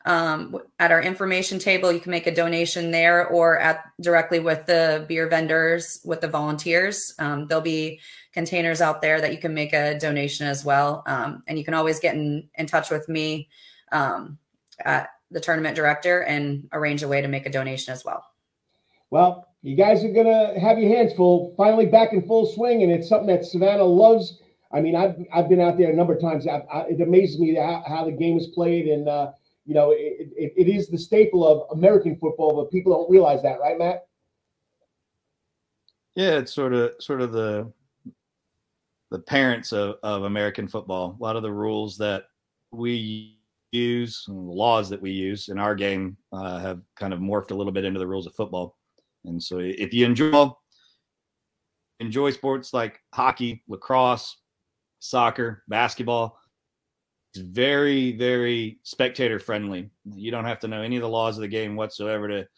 um, 0.06 0.56
at 0.78 0.92
our 0.92 1.02
information 1.02 1.58
table. 1.58 1.92
You 1.92 2.00
can 2.00 2.10
make 2.10 2.26
a 2.26 2.34
donation 2.34 2.90
there 2.90 3.26
or 3.26 3.58
at 3.58 3.84
directly 4.00 4.40
with 4.40 4.64
the 4.64 5.04
beer 5.06 5.28
vendors, 5.28 6.00
with 6.04 6.22
the 6.22 6.28
volunteers. 6.28 7.14
Um, 7.18 7.46
there'll 7.46 7.60
be 7.60 8.00
containers 8.38 8.80
out 8.80 9.02
there 9.02 9.20
that 9.20 9.32
you 9.32 9.38
can 9.38 9.52
make 9.52 9.72
a 9.72 9.98
donation 9.98 10.46
as 10.46 10.64
well. 10.64 11.02
Um, 11.06 11.42
and 11.48 11.58
you 11.58 11.64
can 11.64 11.74
always 11.74 11.98
get 11.98 12.14
in, 12.14 12.48
in 12.54 12.66
touch 12.66 12.88
with 12.88 13.08
me 13.08 13.48
um, 13.90 14.38
at 14.84 15.08
the 15.32 15.40
tournament 15.40 15.74
director 15.74 16.22
and 16.22 16.68
arrange 16.72 17.02
a 17.02 17.08
way 17.08 17.20
to 17.20 17.26
make 17.26 17.46
a 17.46 17.50
donation 17.50 17.92
as 17.92 18.04
well. 18.04 18.24
Well, 19.10 19.48
you 19.62 19.74
guys 19.74 20.04
are 20.04 20.12
gonna 20.12 20.58
have 20.60 20.78
your 20.78 20.88
hands 20.96 21.14
full. 21.14 21.52
Finally, 21.56 21.86
back 21.86 22.12
in 22.12 22.28
full 22.28 22.46
swing, 22.46 22.84
and 22.84 22.92
it's 22.92 23.08
something 23.08 23.26
that 23.26 23.44
Savannah 23.44 23.82
loves. 23.82 24.40
I 24.70 24.80
mean, 24.82 24.94
I've 24.94 25.16
I've 25.34 25.48
been 25.48 25.60
out 25.60 25.76
there 25.76 25.90
a 25.90 25.96
number 25.96 26.14
of 26.14 26.20
times. 26.20 26.46
I, 26.46 26.58
I, 26.72 26.80
it 26.90 27.00
amazes 27.00 27.40
me 27.40 27.56
how, 27.56 27.82
how, 27.88 28.04
the 28.04 28.12
game 28.12 28.38
is 28.38 28.46
played, 28.48 28.86
and 28.86 29.08
uh, 29.08 29.32
you 29.66 29.74
know, 29.74 29.90
it, 29.90 30.30
it, 30.36 30.52
it 30.56 30.68
is 30.68 30.88
the 30.88 30.98
staple 30.98 31.44
of 31.44 31.76
American 31.76 32.14
football, 32.16 32.54
but 32.54 32.70
people 32.70 32.92
don't 32.92 33.10
realize 33.10 33.42
that, 33.42 33.58
right, 33.58 33.76
Matt? 33.76 34.06
Yeah, 36.14 36.38
it's 36.38 36.54
sort 36.54 36.72
of 36.72 36.92
sort 37.00 37.20
of 37.20 37.32
the 37.32 37.72
the 39.10 39.18
parents 39.18 39.72
of, 39.72 39.96
of 40.02 40.24
American 40.24 40.68
football. 40.68 41.16
A 41.18 41.22
lot 41.22 41.36
of 41.36 41.42
the 41.42 41.52
rules 41.52 41.96
that 41.98 42.24
we 42.70 43.38
use, 43.72 44.24
the 44.26 44.32
laws 44.32 44.88
that 44.90 45.00
we 45.00 45.10
use 45.10 45.48
in 45.48 45.58
our 45.58 45.74
game, 45.74 46.16
uh, 46.32 46.58
have 46.58 46.80
kind 46.96 47.12
of 47.12 47.20
morphed 47.20 47.50
a 47.50 47.54
little 47.54 47.72
bit 47.72 47.84
into 47.84 47.98
the 47.98 48.06
rules 48.06 48.26
of 48.26 48.34
football. 48.34 48.76
And 49.24 49.42
so, 49.42 49.58
if 49.58 49.92
you 49.92 50.06
enjoy 50.06 50.50
enjoy 52.00 52.30
sports 52.30 52.72
like 52.72 53.00
hockey, 53.12 53.62
lacrosse, 53.68 54.36
soccer, 55.00 55.64
basketball, 55.68 56.38
it's 57.34 57.42
very, 57.44 58.12
very 58.12 58.78
spectator 58.84 59.38
friendly. 59.38 59.90
You 60.14 60.30
don't 60.30 60.44
have 60.44 60.60
to 60.60 60.68
know 60.68 60.82
any 60.82 60.96
of 60.96 61.02
the 61.02 61.08
laws 61.08 61.36
of 61.36 61.42
the 61.42 61.48
game 61.48 61.76
whatsoever 61.76 62.28
to 62.28 62.48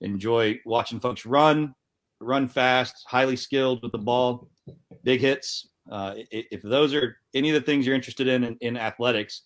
enjoy 0.00 0.58
watching 0.64 0.98
folks 0.98 1.26
run, 1.26 1.74
run 2.20 2.48
fast, 2.48 3.04
highly 3.06 3.36
skilled 3.36 3.82
with 3.82 3.92
the 3.92 3.98
ball, 3.98 4.48
big 5.04 5.20
hits. 5.20 5.69
Uh, 5.90 6.14
if 6.30 6.62
those 6.62 6.94
are 6.94 7.16
any 7.34 7.50
of 7.50 7.54
the 7.54 7.60
things 7.60 7.84
you're 7.84 7.96
interested 7.96 8.28
in 8.28 8.44
in, 8.44 8.56
in 8.60 8.76
athletics, 8.76 9.42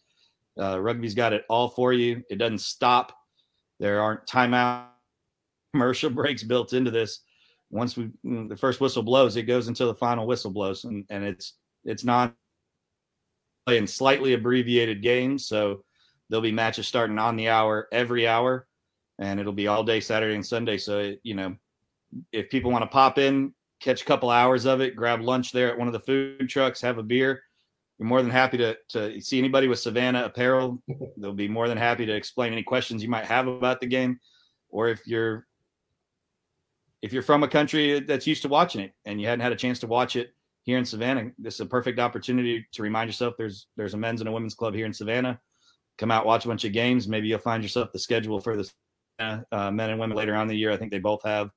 uh, 0.60 0.78
rugby's 0.80 1.14
got 1.14 1.32
it 1.32 1.44
all 1.48 1.68
for 1.68 1.92
you. 1.92 2.22
It 2.28 2.36
doesn't 2.36 2.60
stop. 2.60 3.16
There 3.80 4.00
aren't 4.00 4.26
timeout 4.26 4.86
commercial 5.72 6.10
breaks 6.10 6.42
built 6.42 6.72
into 6.72 6.90
this. 6.90 7.20
Once 7.70 7.96
we 7.96 8.10
mm, 8.24 8.48
the 8.48 8.56
first 8.56 8.80
whistle 8.80 9.02
blows, 9.02 9.36
it 9.36 9.44
goes 9.44 9.68
until 9.68 9.88
the 9.88 9.94
final 9.94 10.26
whistle 10.26 10.50
blows, 10.50 10.84
and, 10.84 11.04
and 11.10 11.24
it's 11.24 11.54
it's 11.84 12.04
not 12.04 12.34
playing 13.66 13.86
slightly 13.86 14.34
abbreviated 14.34 15.02
games, 15.02 15.46
so 15.46 15.82
there'll 16.28 16.42
be 16.42 16.52
matches 16.52 16.86
starting 16.86 17.18
on 17.18 17.36
the 17.36 17.48
hour 17.48 17.88
every 17.90 18.28
hour, 18.28 18.68
and 19.18 19.40
it'll 19.40 19.52
be 19.52 19.66
all 19.66 19.82
day 19.82 19.98
Saturday 19.98 20.34
and 20.34 20.46
Sunday. 20.46 20.76
So 20.76 21.14
you 21.22 21.34
know, 21.34 21.56
if 22.32 22.50
people 22.50 22.70
want 22.70 22.82
to 22.82 22.88
pop 22.88 23.18
in, 23.18 23.54
catch 23.84 24.02
a 24.02 24.06
couple 24.06 24.30
hours 24.30 24.64
of 24.64 24.80
it, 24.80 24.96
grab 24.96 25.20
lunch 25.20 25.52
there 25.52 25.70
at 25.70 25.78
one 25.78 25.86
of 25.86 25.92
the 25.92 26.00
food 26.00 26.48
trucks, 26.48 26.80
have 26.80 26.98
a 26.98 27.02
beer. 27.02 27.42
We're 27.98 28.06
more 28.06 28.22
than 28.22 28.30
happy 28.30 28.56
to 28.58 28.76
to 28.90 29.20
see 29.20 29.38
anybody 29.38 29.68
with 29.68 29.78
Savannah 29.78 30.24
apparel. 30.24 30.82
They'll 31.16 31.32
be 31.32 31.48
more 31.48 31.68
than 31.68 31.78
happy 31.78 32.06
to 32.06 32.14
explain 32.14 32.52
any 32.52 32.62
questions 32.62 33.02
you 33.02 33.08
might 33.08 33.26
have 33.26 33.46
about 33.46 33.80
the 33.80 33.86
game, 33.86 34.18
or 34.70 34.88
if 34.88 35.06
you're 35.06 35.46
if 37.02 37.12
you're 37.12 37.22
from 37.22 37.42
a 37.44 37.48
country 37.48 38.00
that's 38.00 38.26
used 38.26 38.42
to 38.42 38.48
watching 38.48 38.80
it 38.80 38.92
and 39.04 39.20
you 39.20 39.26
hadn't 39.26 39.42
had 39.42 39.52
a 39.52 39.56
chance 39.56 39.78
to 39.80 39.86
watch 39.86 40.16
it 40.16 40.34
here 40.62 40.78
in 40.78 40.84
Savannah, 40.84 41.30
this 41.38 41.54
is 41.54 41.60
a 41.60 41.66
perfect 41.66 41.98
opportunity 41.98 42.66
to 42.72 42.82
remind 42.82 43.08
yourself 43.08 43.34
there's 43.36 43.66
there's 43.76 43.94
a 43.94 43.98
men's 43.98 44.20
and 44.22 44.28
a 44.28 44.32
women's 44.32 44.54
club 44.54 44.74
here 44.74 44.86
in 44.86 44.92
Savannah. 44.92 45.38
Come 45.98 46.10
out, 46.10 46.26
watch 46.26 46.44
a 46.46 46.48
bunch 46.48 46.64
of 46.64 46.72
games. 46.72 47.06
Maybe 47.06 47.28
you'll 47.28 47.38
find 47.38 47.62
yourself 47.62 47.92
the 47.92 47.98
schedule 48.00 48.40
for 48.40 48.56
the 48.56 48.68
uh, 49.20 49.70
men 49.70 49.90
and 49.90 50.00
women 50.00 50.16
later 50.16 50.34
on 50.34 50.48
the 50.48 50.56
year. 50.56 50.72
I 50.72 50.76
think 50.76 50.90
they 50.90 50.98
both 50.98 51.22
have 51.24 51.50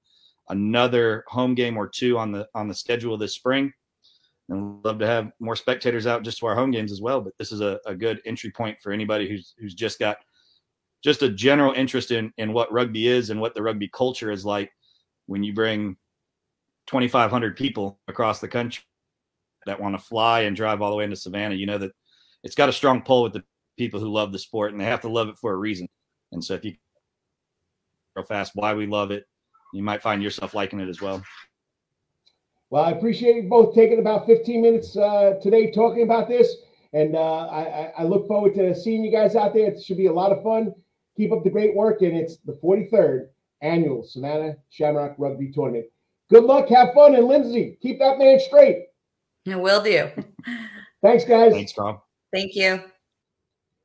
another 0.49 1.23
home 1.27 1.55
game 1.55 1.77
or 1.77 1.87
two 1.87 2.17
on 2.17 2.31
the 2.31 2.47
on 2.55 2.67
the 2.67 2.75
schedule 2.75 3.17
this 3.17 3.35
spring. 3.35 3.71
And 4.49 4.81
love 4.83 4.97
to 4.99 5.07
have 5.07 5.31
more 5.39 5.57
spectators 5.57 6.07
out 6.07 6.23
just 6.23 6.39
to 6.39 6.45
our 6.45 6.55
home 6.55 6.71
games 6.71 6.91
as 6.91 7.01
well. 7.01 7.19
But 7.19 7.37
this 7.37 7.51
is 7.51 7.59
a, 7.59 7.79
a 7.85 7.93
good 7.93 8.21
entry 8.25 8.49
point 8.49 8.79
for 8.81 8.93
anybody 8.93 9.27
who's 9.27 9.53
who's 9.59 9.73
just 9.73 9.99
got 9.99 10.17
just 11.03 11.21
a 11.21 11.29
general 11.29 11.73
interest 11.73 12.11
in 12.11 12.31
in 12.37 12.53
what 12.53 12.71
rugby 12.71 13.07
is 13.07 13.29
and 13.29 13.41
what 13.41 13.53
the 13.55 13.61
rugby 13.61 13.89
culture 13.89 14.31
is 14.31 14.45
like 14.45 14.71
when 15.25 15.43
you 15.43 15.53
bring 15.53 15.97
2,500 16.87 17.57
people 17.57 17.99
across 18.07 18.39
the 18.39 18.47
country 18.47 18.83
that 19.65 19.79
want 19.79 19.93
to 19.93 20.01
fly 20.01 20.41
and 20.41 20.55
drive 20.55 20.81
all 20.81 20.89
the 20.89 20.95
way 20.95 21.03
into 21.03 21.17
Savannah. 21.17 21.55
You 21.55 21.65
know 21.65 21.77
that 21.77 21.91
it's 22.43 22.55
got 22.55 22.69
a 22.69 22.73
strong 22.73 23.01
pull 23.01 23.23
with 23.23 23.33
the 23.33 23.43
people 23.77 23.99
who 23.99 24.11
love 24.11 24.31
the 24.31 24.39
sport, 24.39 24.71
and 24.71 24.79
they 24.79 24.85
have 24.85 25.01
to 25.01 25.09
love 25.09 25.27
it 25.27 25.37
for 25.37 25.51
a 25.51 25.57
reason. 25.57 25.87
And 26.31 26.43
so 26.43 26.53
if 26.53 26.65
you 26.65 26.75
real 28.15 28.25
fast 28.25 28.53
why 28.55 28.73
we 28.73 28.87
love 28.87 29.11
it 29.11 29.25
you 29.73 29.83
might 29.83 30.01
find 30.01 30.21
yourself 30.21 30.53
liking 30.53 30.79
it 30.79 30.89
as 30.89 31.01
well. 31.01 31.21
Well, 32.69 32.83
I 32.83 32.91
appreciate 32.91 33.35
you 33.35 33.49
both 33.49 33.73
taking 33.73 33.99
about 33.99 34.25
15 34.25 34.61
minutes 34.61 34.97
uh, 34.97 35.35
today 35.41 35.71
talking 35.71 36.03
about 36.03 36.27
this. 36.27 36.55
And 36.93 37.15
uh, 37.15 37.47
I, 37.47 37.91
I, 37.97 38.03
look 38.03 38.27
forward 38.27 38.55
to 38.55 38.73
seeing 38.73 39.03
you 39.03 39.11
guys 39.11 39.35
out 39.35 39.53
there. 39.53 39.67
It 39.67 39.81
should 39.81 39.97
be 39.97 40.07
a 40.07 40.13
lot 40.13 40.31
of 40.31 40.41
fun. 40.41 40.73
Keep 41.15 41.31
up 41.31 41.43
the 41.43 41.49
great 41.49 41.75
work. 41.75 42.01
And 42.01 42.15
it's 42.15 42.37
the 42.37 42.57
43rd 42.63 43.27
annual 43.61 44.03
Savannah 44.03 44.55
Shamrock 44.69 45.15
Rugby 45.17 45.51
Tournament. 45.51 45.85
Good 46.29 46.43
luck. 46.43 46.69
Have 46.69 46.93
fun. 46.93 47.15
And 47.15 47.27
Lindsay, 47.27 47.77
keep 47.81 47.99
that 47.99 48.17
man 48.17 48.39
straight. 48.39 48.85
Will 49.45 49.81
do. 49.81 50.09
Thanks, 51.01 51.23
guys. 51.23 51.53
Thanks, 51.53 51.73
Rob. 51.77 52.01
Thank 52.33 52.55
you. 52.55 52.81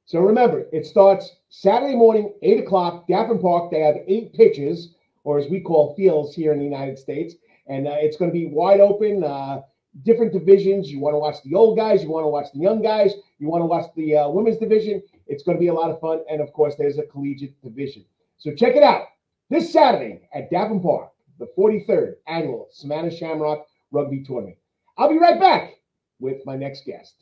So 0.07 0.18
remember, 0.21 0.66
it 0.73 0.87
starts 0.87 1.37
Saturday 1.51 1.95
morning, 1.95 2.33
8 2.42 2.64
o'clock, 2.64 3.07
Daffin 3.07 3.38
Park. 3.38 3.71
They 3.71 3.81
have 3.81 3.97
eight 4.09 4.33
pitches 4.35 4.95
or 5.24 5.38
as 5.38 5.48
we 5.48 5.61
call 5.61 5.94
fields 5.94 6.35
here 6.35 6.52
in 6.52 6.58
the 6.58 6.64
United 6.64 6.98
States. 6.98 7.35
And 7.66 7.87
uh, 7.87 7.96
it's 7.96 8.16
going 8.16 8.30
to 8.30 8.32
be 8.32 8.46
wide 8.46 8.80
open, 8.80 9.22
uh, 9.22 9.61
different 10.02 10.32
divisions. 10.32 10.90
You 10.90 11.00
want 11.00 11.14
to 11.14 11.18
watch 11.18 11.37
the 11.44 11.54
old 11.54 11.76
guys, 11.76 12.02
you 12.02 12.11
want 12.11 12.24
to 12.24 12.28
watch 12.28 12.46
the 12.52 12.61
young 12.61 12.82
guys, 12.82 13.12
you 13.38 13.48
want 13.48 13.62
to 13.62 13.66
watch 13.66 13.87
the 13.96 14.16
uh, 14.16 14.28
women's 14.28 14.58
division. 14.58 15.02
It's 15.26 15.42
going 15.42 15.56
to 15.56 15.61
be 15.61 15.68
a 15.68 15.74
lot 15.74 15.90
of 15.90 16.00
fun. 16.00 16.22
And 16.30 16.40
of 16.40 16.52
course, 16.52 16.74
there's 16.76 16.98
a 16.98 17.04
collegiate 17.04 17.61
division. 17.62 18.04
So 18.38 18.52
check 18.54 18.74
it 18.74 18.82
out 18.82 19.06
this 19.50 19.72
Saturday 19.72 20.28
at 20.35 20.50
Daffin 20.50 20.80
Park 20.80 21.11
the 21.38 21.48
43rd 21.58 22.14
annual 22.28 22.68
Savannah 22.70 23.11
Shamrock 23.11 23.66
Rugby 23.90 24.22
Tournament. 24.22 24.56
I'll 24.96 25.08
be 25.08 25.18
right 25.18 25.40
back 25.40 25.72
with 26.20 26.44
my 26.46 26.56
next 26.56 26.85
guest. 26.85 27.14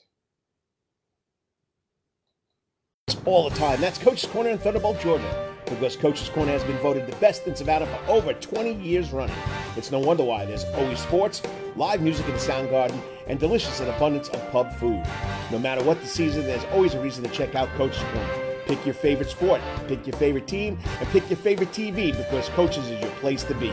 All 3.24 3.48
the 3.48 3.56
time. 3.56 3.80
That's 3.80 3.98
Coach's 3.98 4.28
Corner 4.30 4.50
in 4.50 4.58
Thunderbolt, 4.58 5.00
Georgia 5.00 5.50
because 5.70 5.96
Coach's 5.96 6.28
Corner 6.28 6.52
has 6.52 6.64
been 6.64 6.76
voted 6.78 7.06
the 7.06 7.16
best 7.16 7.46
in 7.46 7.56
Savannah 7.56 7.86
for 7.86 8.10
over 8.10 8.34
20 8.34 8.74
years 8.74 9.10
running. 9.10 9.36
It's 9.76 9.90
no 9.90 9.98
wonder 9.98 10.24
why 10.24 10.44
there's 10.44 10.64
always 10.74 10.98
sports, 10.98 11.42
live 11.76 12.02
music 12.02 12.26
in 12.26 12.34
the 12.34 12.38
sound 12.38 12.70
garden, 12.70 13.00
and 13.26 13.38
delicious 13.38 13.80
and 13.80 13.88
abundance 13.88 14.28
of 14.28 14.50
pub 14.50 14.74
food. 14.76 15.02
No 15.50 15.58
matter 15.58 15.82
what 15.82 16.00
the 16.00 16.06
season, 16.06 16.42
there's 16.42 16.64
always 16.72 16.94
a 16.94 17.00
reason 17.00 17.24
to 17.24 17.30
check 17.30 17.54
out 17.54 17.68
Coach's 17.76 18.02
Corner. 18.12 18.50
Pick 18.66 18.84
your 18.84 18.94
favorite 18.94 19.30
sport, 19.30 19.60
pick 19.88 20.06
your 20.06 20.16
favorite 20.16 20.46
team, 20.46 20.78
and 20.98 21.08
pick 21.08 21.28
your 21.30 21.38
favorite 21.38 21.72
TV 21.72 22.16
because 22.16 22.48
Coach's 22.50 22.88
is 22.88 23.00
your 23.00 23.10
place 23.12 23.42
to 23.44 23.54
be. 23.54 23.72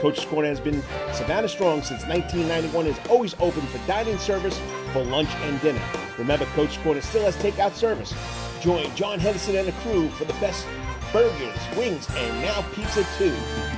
Coach's 0.00 0.24
Corner 0.24 0.48
has 0.48 0.60
been 0.60 0.82
Savannah 1.12 1.48
strong 1.48 1.82
since 1.82 2.06
1991 2.06 2.86
and 2.86 2.96
is 2.96 3.08
always 3.08 3.34
open 3.34 3.60
for 3.62 3.78
dining 3.86 4.16
service 4.18 4.58
for 4.92 5.04
lunch 5.04 5.28
and 5.42 5.60
dinner. 5.60 5.82
Remember, 6.18 6.46
Coach's 6.46 6.78
Corner 6.78 7.02
still 7.02 7.24
has 7.24 7.36
takeout 7.36 7.74
service. 7.74 8.14
Join 8.62 8.94
John 8.94 9.18
Henderson 9.18 9.56
and 9.56 9.68
the 9.68 9.72
crew 9.72 10.08
for 10.10 10.24
the 10.24 10.32
best 10.34 10.66
burgers, 11.12 11.58
wings, 11.76 12.08
and 12.16 12.42
now 12.42 12.62
pizza 12.74 13.04
too. 13.18 13.34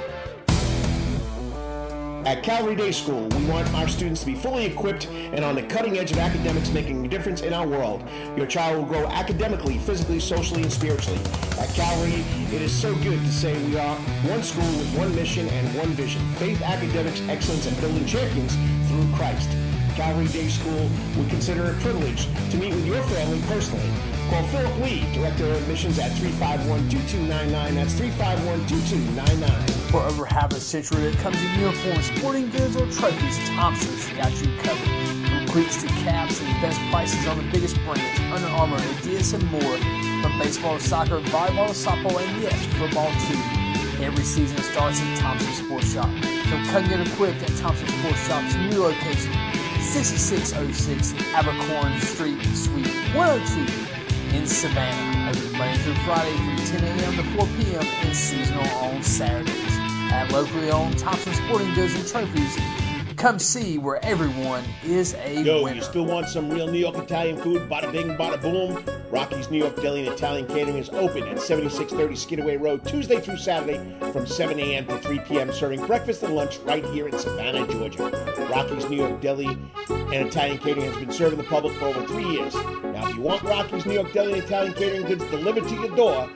At 2.26 2.44
Calvary 2.44 2.76
Day 2.76 2.92
School, 2.92 3.28
we 3.30 3.46
want 3.46 3.74
our 3.74 3.88
students 3.88 4.20
to 4.22 4.26
be 4.26 4.36
fully 4.36 4.66
equipped 4.66 5.08
and 5.08 5.46
on 5.46 5.56
the 5.56 5.64
cutting 5.64 5.98
edge 5.98 6.12
of 6.12 6.18
academics 6.18 6.70
making 6.70 7.06
a 7.06 7.08
difference 7.08 7.42
in 7.42 7.54
our 7.54 7.66
world. 7.66 8.04
Your 8.36 8.46
child 8.46 8.78
will 8.78 8.86
grow 8.86 9.08
academically, 9.08 9.78
physically, 9.78 10.20
socially, 10.20 10.64
and 10.64 10.72
spiritually. 10.72 11.20
At 11.58 11.70
Calvary, 11.70 12.26
it 12.54 12.62
is 12.62 12.74
so 12.74 12.94
good 12.96 13.20
to 13.20 13.32
say 13.32 13.58
we 13.68 13.78
are 13.78 13.96
one 14.28 14.44
school 14.44 14.68
with 14.78 14.98
one 14.98 15.16
mission 15.16 15.48
and 15.48 15.78
one 15.78 15.90
vision. 15.90 16.22
Faith, 16.34 16.62
academics, 16.62 17.22
excellence, 17.30 17.66
and 17.68 17.80
building 17.80 18.06
champions 18.06 18.54
through 18.90 19.16
Christ. 19.16 19.50
Calvary 19.96 20.28
Day 20.28 20.50
School 20.50 20.90
would 21.18 21.30
consider 21.30 21.66
it 21.66 21.78
a 21.78 21.80
privilege 21.80 22.28
to 22.52 22.58
meet 22.58 22.74
with 22.74 22.86
your 22.86 23.02
family 23.04 23.42
personally. 23.48 24.19
Call 24.30 24.44
Philip 24.44 24.80
Lee, 24.80 25.12
Director 25.12 25.46
of 25.46 25.62
Admissions 25.64 25.98
at 25.98 26.12
351-2299. 26.12 27.50
That's 27.74 27.96
351-2299. 27.96 29.70
For 29.90 30.02
over 30.02 30.24
half 30.24 30.54
a 30.54 30.60
century, 30.60 31.06
it 31.06 31.18
comes 31.18 31.42
in 31.42 31.60
uniforms, 31.60 32.06
sporting 32.06 32.52
goods, 32.52 32.76
or 32.76 32.86
trophies, 32.92 33.40
Thompson's 33.50 34.08
got 34.10 34.32
you 34.40 34.56
covered. 34.62 34.88
From 35.28 35.48
cleats 35.48 35.82
to 35.82 35.88
caps 35.88 36.40
and 36.42 36.48
the 36.48 36.62
best 36.62 36.80
prices 36.92 37.26
on 37.26 37.38
the 37.38 37.52
biggest 37.52 37.76
brands, 37.78 38.20
Under 38.32 38.48
Armour, 38.50 38.78
Adidas, 38.78 39.34
and 39.34 39.44
more. 39.50 39.78
From 40.22 40.38
baseball 40.38 40.78
to 40.78 40.84
soccer, 40.84 41.22
volleyball 41.22 41.70
to 41.70 41.74
softball, 41.74 42.22
and 42.22 42.44
yes, 42.44 42.66
football 42.78 43.12
too. 43.26 44.04
Every 44.04 44.24
season 44.24 44.60
starts 44.60 45.02
at 45.02 45.18
Thompson 45.18 45.54
Sports 45.54 45.92
Shop. 45.92 46.10
From 46.46 46.64
come 46.66 46.88
get 46.88 47.00
equipped 47.06 47.42
at 47.42 47.58
Thompson 47.58 47.88
Sports 47.88 48.28
Shop's 48.28 48.54
new 48.56 48.84
location, 48.84 49.34
6606 49.82 51.14
Abercorn 51.34 52.00
Street, 52.00 52.40
Suite 52.56 52.94
102 53.16 53.99
in 54.34 54.46
Savannah 54.46 55.30
every 55.30 55.58
Monday 55.58 55.78
through 55.84 55.94
Friday 56.06 56.36
from 56.38 56.80
10 56.80 56.84
a.m. 56.84 57.16
to 57.16 57.24
4 57.38 57.48
p.m. 57.58 57.84
and 58.06 58.16
seasonal 58.16 58.68
on 58.78 59.02
Saturdays. 59.02 59.78
at 60.12 60.32
locally 60.32 60.70
owned 60.72 60.98
Thompson 60.98 61.34
Sporting 61.34 61.74
Goods 61.74 61.96
and 61.96 62.08
Trophies. 62.08 62.89
Come 63.20 63.38
see 63.38 63.78
where 63.78 64.04
everyone 64.06 64.64
is 64.82 65.14
a 65.14 65.44
Yo, 65.44 65.64
winner. 65.64 65.76
you 65.76 65.82
still 65.82 66.06
want 66.06 66.30
some 66.30 66.50
real 66.50 66.68
New 66.68 66.80
York 66.80 66.96
Italian 66.98 67.36
food? 67.36 67.70
Bada 67.70 67.92
bing, 67.92 68.16
bada 68.16 68.42
boom. 68.42 68.82
Rocky's 69.12 69.52
New 69.52 69.58
York 69.58 69.76
Deli 69.82 70.08
and 70.08 70.16
Italian 70.16 70.48
Catering 70.48 70.78
is 70.78 70.88
open 70.92 71.28
at 71.28 71.38
7630 71.42 72.16
Skidaway 72.16 72.56
Road, 72.56 72.86
Tuesday 72.86 73.20
through 73.20 73.36
Saturday 73.36 73.78
from 74.14 74.26
7 74.26 74.58
a.m. 74.58 74.88
to 74.88 74.98
3 75.00 75.20
p.m., 75.20 75.52
serving 75.52 75.86
breakfast 75.86 76.24
and 76.24 76.34
lunch 76.34 76.60
right 76.60 76.86
here 76.94 77.10
in 77.10 77.20
Savannah, 77.20 77.68
Georgia. 77.68 78.10
Rocky's 78.50 78.90
New 78.90 78.96
York 78.96 79.20
Deli 79.20 79.48
and 79.90 80.14
Italian 80.14 80.58
Catering 80.58 80.86
has 80.90 80.96
been 80.96 81.12
serving 81.12 81.40
the 81.40 81.44
public 81.44 81.74
for 81.74 81.88
over 81.88 82.08
three 82.08 82.26
years. 82.26 82.56
Now, 82.56 83.10
if 83.10 83.16
you 83.18 83.22
want 83.22 83.44
Rocky's 83.44 83.86
New 83.86 83.96
York 83.96 84.14
Deli 84.14 84.36
and 84.36 84.44
Italian 84.44 84.74
Catering 84.76 85.06
goods 85.06 85.26
delivered 85.26 85.68
to 85.68 85.76
your 85.76 85.94
door, 85.94 86.30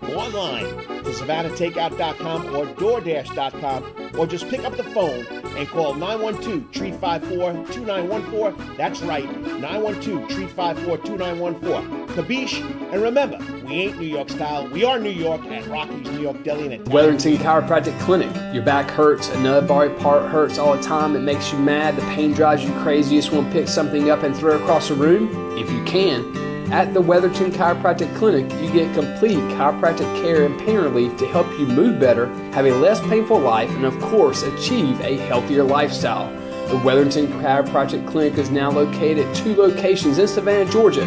go 0.00 0.18
online 0.18 0.64
to 0.64 1.10
SavannahTakeout.com 1.10 2.56
or 2.56 2.64
DoorDash.com 2.76 4.18
or 4.18 4.26
just 4.26 4.48
pick 4.48 4.64
up 4.64 4.76
the 4.78 4.84
phone 4.84 5.26
and 5.56 5.68
call 5.68 5.94
912-354-2914. 6.32 8.76
That's 8.76 9.00
right, 9.02 9.24
912-354-2914. 9.24 12.00
Kabish, 12.10 12.60
and 12.92 13.02
remember, 13.02 13.38
we 13.64 13.72
ain't 13.72 13.98
New 13.98 14.06
York 14.06 14.28
style. 14.30 14.68
We 14.68 14.84
are 14.84 14.98
New 14.98 15.10
York 15.10 15.44
at 15.46 15.66
Rocky's 15.68 16.10
New 16.10 16.22
York 16.22 16.42
Deli 16.42 16.64
and 16.64 16.72
Italian 16.74 16.92
Wetherington 16.92 17.36
Chiropractic 17.38 17.98
Clinic. 18.00 18.28
Your 18.54 18.64
back 18.64 18.90
hurts, 18.90 19.28
another 19.30 19.66
body 19.66 19.94
part 19.94 20.28
hurts 20.30 20.58
all 20.58 20.76
the 20.76 20.82
time. 20.82 21.16
It 21.16 21.20
makes 21.20 21.50
you 21.52 21.58
mad. 21.58 21.96
The 21.96 22.02
pain 22.02 22.32
drives 22.32 22.64
you 22.64 22.72
crazy. 22.80 23.14
You 23.14 23.22
just 23.22 23.32
want 23.32 23.46
to 23.48 23.52
pick 23.52 23.68
something 23.68 24.10
up 24.10 24.22
and 24.22 24.36
throw 24.36 24.56
across 24.56 24.88
the 24.88 24.94
room? 24.94 25.30
If 25.58 25.70
you 25.70 25.82
can. 25.84 26.49
At 26.70 26.94
the 26.94 27.00
Weatherton 27.00 27.50
Chiropractic 27.50 28.14
Clinic, 28.14 28.48
you 28.62 28.72
get 28.72 28.94
complete 28.94 29.38
chiropractic 29.56 30.22
care 30.22 30.46
and 30.46 30.56
pain 30.60 30.76
relief 30.76 31.16
to 31.16 31.26
help 31.26 31.50
you 31.58 31.66
move 31.66 31.98
better, 31.98 32.26
have 32.52 32.64
a 32.64 32.70
less 32.70 33.00
painful 33.00 33.40
life, 33.40 33.68
and 33.70 33.84
of 33.84 33.98
course, 33.98 34.44
achieve 34.44 35.00
a 35.00 35.16
healthier 35.16 35.64
lifestyle. 35.64 36.30
The 36.68 36.76
Weatherton 36.84 37.26
Chiropractic 37.26 38.06
Clinic 38.06 38.38
is 38.38 38.50
now 38.50 38.70
located 38.70 39.26
at 39.26 39.34
two 39.34 39.56
locations 39.56 40.18
in 40.18 40.28
Savannah, 40.28 40.70
Georgia, 40.70 41.02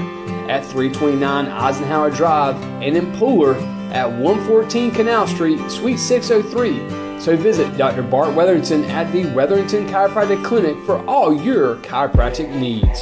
at 0.50 0.66
329 0.66 1.48
Eisenhower 1.48 2.10
Drive 2.10 2.62
and 2.84 2.98
in 2.98 3.14
Pooler 3.14 3.56
at 3.94 4.12
114 4.12 4.92
Canal 4.92 5.28
Street, 5.28 5.60
Suite 5.72 5.98
603. 5.98 7.22
So 7.22 7.38
visit 7.38 7.78
Dr. 7.78 8.04
Bart 8.04 8.36
Wetherington 8.36 8.84
at 8.90 9.10
the 9.14 9.34
Wetherington 9.34 9.88
Chiropractic 9.88 10.44
Clinic 10.44 10.76
for 10.86 10.98
all 11.06 11.34
your 11.34 11.78
chiropractic 11.78 12.54
needs. 12.54 13.02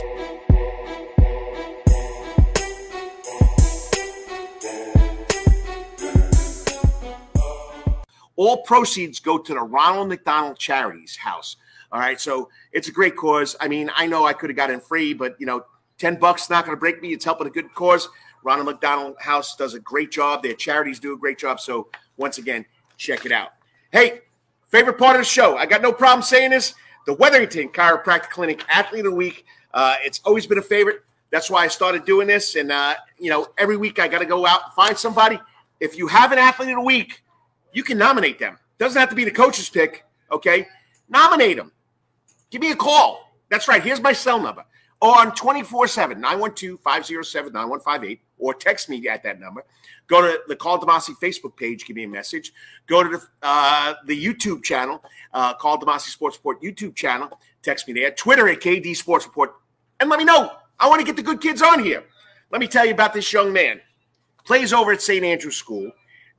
All 8.42 8.64
proceeds 8.64 9.20
go 9.20 9.38
to 9.38 9.54
the 9.54 9.60
Ronald 9.60 10.10
McDonald 10.10 10.58
Charities 10.58 11.16
House. 11.16 11.58
All 11.92 12.00
right, 12.00 12.20
so 12.20 12.50
it's 12.72 12.88
a 12.88 12.92
great 12.92 13.16
cause. 13.16 13.56
I 13.62 13.68
mean, 13.68 13.92
I 13.96 14.08
know 14.08 14.26
I 14.26 14.34
could 14.34 14.50
have 14.50 14.58
gotten 14.58 14.80
free, 14.80 15.14
but 15.14 15.36
you 15.40 15.46
know, 15.46 15.64
ten 16.00 16.16
bucks 16.16 16.50
not 16.50 16.66
going 16.66 16.76
to 16.76 16.80
break 16.80 17.04
me. 17.04 17.14
It's 17.14 17.24
helping 17.24 17.46
a 17.46 17.52
good 17.52 17.72
cause. 17.76 18.10
Ronald 18.44 18.66
McDonald 18.66 19.16
House 19.20 19.56
does 19.56 19.76
a 19.76 19.80
great 19.80 20.10
job. 20.10 20.42
Their 20.42 20.56
charities 20.56 21.00
do 21.00 21.14
a 21.14 21.18
great 21.18 21.38
job. 21.38 21.60
So 21.60 21.90
once 22.18 22.40
again, 22.40 22.66
check 22.98 23.28
it 23.28 23.32
out. 23.32 23.50
Hey, 23.92 24.22
favorite 24.70 24.98
part 24.98 25.18
of 25.18 25.22
the 25.22 25.26
show. 25.26 25.56
I 25.56 25.68
got 25.68 25.84
no 25.84 25.94
problem 25.94 26.24
saying 26.24 26.50
this. 26.50 26.74
The 27.06 27.14
Wetherington 27.14 27.70
Chiropractic 27.70 28.32
Clinic 28.32 28.66
Athlete 28.70 29.06
of 29.06 29.12
the 29.12 29.16
Week. 29.16 29.46
Uh, 29.72 29.98
it's 30.00 30.20
always 30.26 30.48
been 30.48 30.58
a 30.58 30.64
favorite. 30.64 31.04
That's 31.30 31.52
why 31.52 31.66
I 31.66 31.68
started 31.68 32.06
doing 32.06 32.26
this. 32.26 32.56
And 32.56 32.72
uh, 32.72 32.96
you 33.20 33.30
know, 33.30 33.50
every 33.60 33.78
week 33.78 34.00
I 34.00 34.08
got 34.08 34.18
to 34.18 34.26
go 34.26 34.48
out 34.48 34.62
and 34.64 34.74
find 34.74 34.98
somebody. 34.98 35.40
If 35.80 35.96
you 35.96 36.08
have 36.08 36.32
an 36.32 36.40
athlete 36.40 36.70
of 36.70 36.78
the 36.78 36.82
week, 36.82 37.22
you 37.74 37.84
can 37.84 37.98
nominate 37.98 38.40
them. 38.40 38.58
Doesn't 38.78 39.00
have 39.00 39.10
to 39.10 39.16
be 39.16 39.24
the 39.24 39.32
coach's 39.32 39.70
pick. 39.70 40.06
Okay, 40.32 40.68
nominate 41.10 41.58
them. 41.58 41.72
Give 42.50 42.62
me 42.62 42.72
a 42.72 42.76
call. 42.76 43.32
That's 43.50 43.68
right. 43.68 43.84
Here's 43.84 44.02
my 44.02 44.14
cell 44.14 44.40
number. 44.40 44.66
On 45.02 45.34
24 45.34 45.88
7, 45.88 46.22
912 46.22 46.80
507 46.80 47.54
9158, 47.54 48.22
or 48.38 48.54
text 48.54 48.88
me 48.88 49.08
at 49.08 49.24
that 49.24 49.40
number. 49.40 49.66
Go 50.08 50.22
to 50.22 50.42
the 50.48 50.56
Karl 50.56 50.78
DeMasi 50.78 51.16
Facebook 51.22 51.56
page, 51.56 51.86
give 51.86 51.96
me 51.96 52.04
a 52.04 52.08
message. 52.08 52.54
Go 52.86 53.02
to 53.02 53.18
the, 53.18 53.22
uh, 53.42 53.96
the 54.06 54.26
YouTube 54.26 54.64
channel, 54.64 55.04
uh, 55.34 55.54
Karl 55.56 55.80
DeMasi 55.80 56.10
Sports 56.10 56.38
Report 56.38 56.62
YouTube 56.62 56.96
channel. 56.96 57.30
Text 57.64 57.88
me 57.88 57.94
there. 57.94 58.12
Twitter 58.12 58.48
at 58.50 58.60
KD 58.60 58.96
Sports 58.96 59.26
Report. 59.26 59.54
And 60.00 60.10
let 60.10 60.20
me 60.20 60.26
know. 60.26 60.52
I 60.80 60.90
want 60.90 61.00
to 61.00 61.06
get 61.06 61.16
the 61.16 61.24
good 61.24 61.42
kids 61.42 61.62
on 61.62 61.84
here. 61.84 62.04
Let 62.52 62.60
me 62.60 62.68
tell 62.68 62.86
you 62.86 62.92
about 62.92 63.14
this 63.14 63.32
young 63.32 63.54
man. 63.54 63.80
Plays 64.46 64.74
over 64.74 64.92
at 64.92 65.02
St. 65.02 65.24
Andrew's 65.24 65.56
School. 65.56 65.92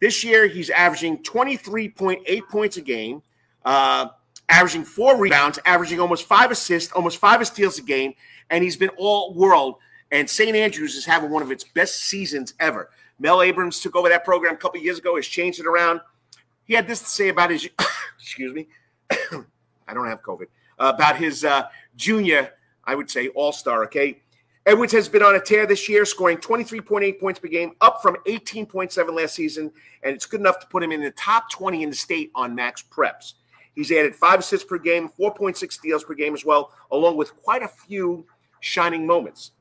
This 0.03 0.25
year, 0.25 0.49
he's 0.49 0.69
averaging 0.69 1.19
23.8 1.19 2.49
points 2.49 2.77
a 2.77 2.81
game, 2.81 3.23
uh, 3.65 4.09
averaging 4.49 4.83
four 4.83 5.17
rebounds, 5.17 5.61
averaging 5.65 6.01
almost 6.01 6.25
five 6.25 6.51
assists, 6.51 6.91
almost 6.91 7.19
five 7.19 7.47
steals 7.47 7.79
a 7.79 7.83
game, 7.83 8.15
and 8.51 8.65
he's 8.65 8.77
been 8.77 8.89
all 8.99 9.33
world. 9.33 9.77
And 10.11 10.29
St. 10.29 10.57
Andrews 10.57 10.97
is 10.97 11.05
having 11.05 11.31
one 11.31 11.41
of 11.41 11.53
its 11.53 11.63
best 11.63 12.03
seasons 12.03 12.55
ever. 12.59 12.91
Mel 13.21 13.43
Abrams 13.43 13.79
took 13.79 13.95
over 13.95 14.09
that 14.09 14.25
program 14.25 14.55
a 14.55 14.57
couple 14.57 14.81
years 14.81 14.99
ago, 14.99 15.15
has 15.15 15.29
changed 15.29 15.61
it 15.61 15.67
around. 15.67 16.01
He 16.65 16.75
had 16.75 16.89
this 16.89 16.99
to 16.99 17.07
say 17.07 17.29
about 17.29 17.51
his, 17.51 17.71
excuse 18.19 18.53
me, 18.53 18.67
I 19.13 19.95
don't 19.95 20.09
have 20.09 20.21
COVID, 20.21 20.47
uh, 20.81 20.93
about 20.97 21.15
his 21.15 21.45
uh, 21.45 21.69
junior, 21.95 22.55
I 22.85 22.97
would 22.97 23.09
say, 23.09 23.29
all 23.29 23.53
star, 23.53 23.85
okay? 23.85 24.21
Edwards 24.65 24.93
has 24.93 25.09
been 25.09 25.23
on 25.23 25.35
a 25.35 25.41
tear 25.41 25.67
this 25.67 25.89
year, 25.89 26.05
scoring 26.05 26.39
23.8 26.39 27.19
points 27.19 27.41
per 27.41 27.49
game, 27.49 27.73
up 27.81 28.01
from 28.01 28.17
18.7 28.27 29.13
last 29.13 29.35
season, 29.35 29.73
and 30.05 30.15
it's 30.15 30.25
good 30.25 30.39
enough 30.39 30.61
to 30.61 30.67
put 30.69 30.85
him 30.85 30.93
in 30.93 31.01
the 31.01 31.11
top 31.13 31.51
20 31.51 31.83
in 31.83 31.91
the 31.91 31.97
state 31.97 32.31
on 32.37 32.55
max 32.55 32.85
preps. 32.89 33.35
He's 33.75 33.91
added 33.91 34.15
five 34.15 34.39
assists 34.39 34.67
per 34.67 34.79
game, 34.79 35.09
4.6 35.19 35.73
steals 35.73 36.05
per 36.05 36.15
game 36.15 36.35
as 36.35 36.45
well, 36.45 36.71
along 36.93 37.17
with 37.17 37.35
quite 37.43 37.63
a 37.63 37.69
few 37.69 38.25
shining 38.61 39.05
moments. 39.05 39.53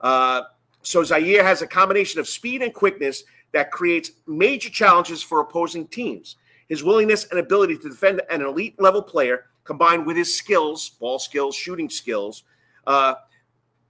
Uh, 0.00 0.42
so 0.82 1.02
Zeyere 1.02 1.42
has 1.42 1.62
a 1.62 1.66
combination 1.66 2.20
of 2.20 2.28
speed 2.28 2.60
and 2.60 2.74
quickness 2.74 3.24
that 3.52 3.70
creates 3.70 4.12
major 4.26 4.68
challenges 4.68 5.22
for 5.22 5.40
opposing 5.40 5.86
teams. 5.86 6.36
His 6.68 6.84
willingness 6.84 7.26
and 7.30 7.40
ability 7.40 7.78
to 7.78 7.88
defend 7.88 8.20
an 8.28 8.42
elite 8.42 8.78
level 8.78 9.02
player, 9.02 9.46
combined 9.64 10.04
with 10.04 10.16
his 10.16 10.36
skills, 10.36 10.90
ball 11.00 11.18
skills, 11.18 11.54
shooting 11.54 11.88
skills, 11.88 12.44
uh, 12.86 13.14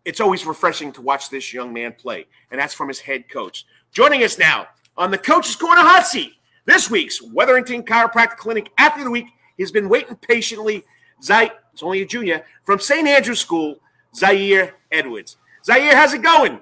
it's 0.04 0.20
always 0.20 0.46
refreshing 0.46 0.92
to 0.92 1.02
watch 1.02 1.30
this 1.30 1.52
young 1.52 1.72
man 1.72 1.92
play. 1.92 2.26
And 2.50 2.60
that's 2.60 2.74
from 2.74 2.88
his 2.88 3.00
head 3.00 3.28
coach. 3.28 3.66
Joining 3.92 4.22
us 4.22 4.38
now 4.38 4.68
on 4.96 5.10
the 5.10 5.18
Coach's 5.18 5.56
Corner 5.56 5.82
Hot 5.82 6.06
Seat, 6.06 6.32
this 6.64 6.90
week's 6.90 7.20
Wetherington 7.20 7.84
Chiropractic 7.84 8.36
Clinic 8.36 8.70
Athlete 8.78 9.00
of 9.00 9.04
the 9.06 9.10
Week. 9.10 9.26
He's 9.56 9.72
been 9.72 9.88
waiting 9.88 10.16
patiently. 10.16 10.84
Zay, 11.22 11.50
it's 11.72 11.82
only 11.82 12.02
a 12.02 12.06
junior, 12.06 12.44
from 12.64 12.80
St. 12.80 13.06
Andrew's 13.06 13.40
School, 13.40 13.76
Zeyere 14.14 14.72
Edwards. 14.90 15.36
Zeyere, 15.68 15.92
how's 15.92 16.14
it 16.14 16.22
going? 16.22 16.60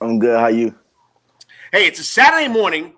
I'm 0.00 0.18
good. 0.18 0.36
How 0.36 0.44
are 0.44 0.50
you? 0.50 0.74
Hey, 1.70 1.86
it's 1.86 2.00
a 2.00 2.04
Saturday 2.04 2.48
morning. 2.48 2.94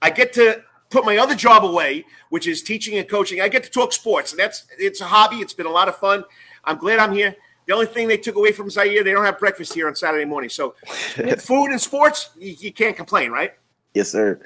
I 0.00 0.10
get 0.10 0.32
to 0.34 0.62
put 0.90 1.04
my 1.04 1.18
other 1.18 1.34
job 1.34 1.64
away, 1.64 2.04
which 2.30 2.46
is 2.46 2.62
teaching 2.62 2.98
and 2.98 3.08
coaching. 3.08 3.40
I 3.40 3.48
get 3.48 3.64
to 3.64 3.70
talk 3.70 3.92
sports, 3.92 4.32
and 4.32 4.40
that's 4.40 4.66
it's 4.78 5.00
a 5.00 5.04
hobby. 5.04 5.36
It's 5.36 5.52
been 5.52 5.66
a 5.66 5.70
lot 5.70 5.88
of 5.88 5.96
fun. 5.96 6.24
I'm 6.64 6.78
glad 6.78 6.98
I'm 6.98 7.12
here. 7.12 7.36
The 7.66 7.74
only 7.74 7.86
thing 7.86 8.06
they 8.06 8.16
took 8.16 8.36
away 8.36 8.52
from 8.52 8.68
Zeyere, 8.68 9.02
they 9.02 9.12
don't 9.12 9.24
have 9.24 9.38
breakfast 9.38 9.74
here 9.74 9.88
on 9.88 9.96
Saturday 9.96 10.24
morning. 10.24 10.50
So, 10.50 10.74
food 11.38 11.70
and 11.70 11.80
sports, 11.80 12.30
you, 12.38 12.54
you, 12.58 12.72
can't 12.72 12.96
complain, 12.96 13.32
right? 13.32 13.54
Yes, 13.92 14.10
sir. 14.10 14.40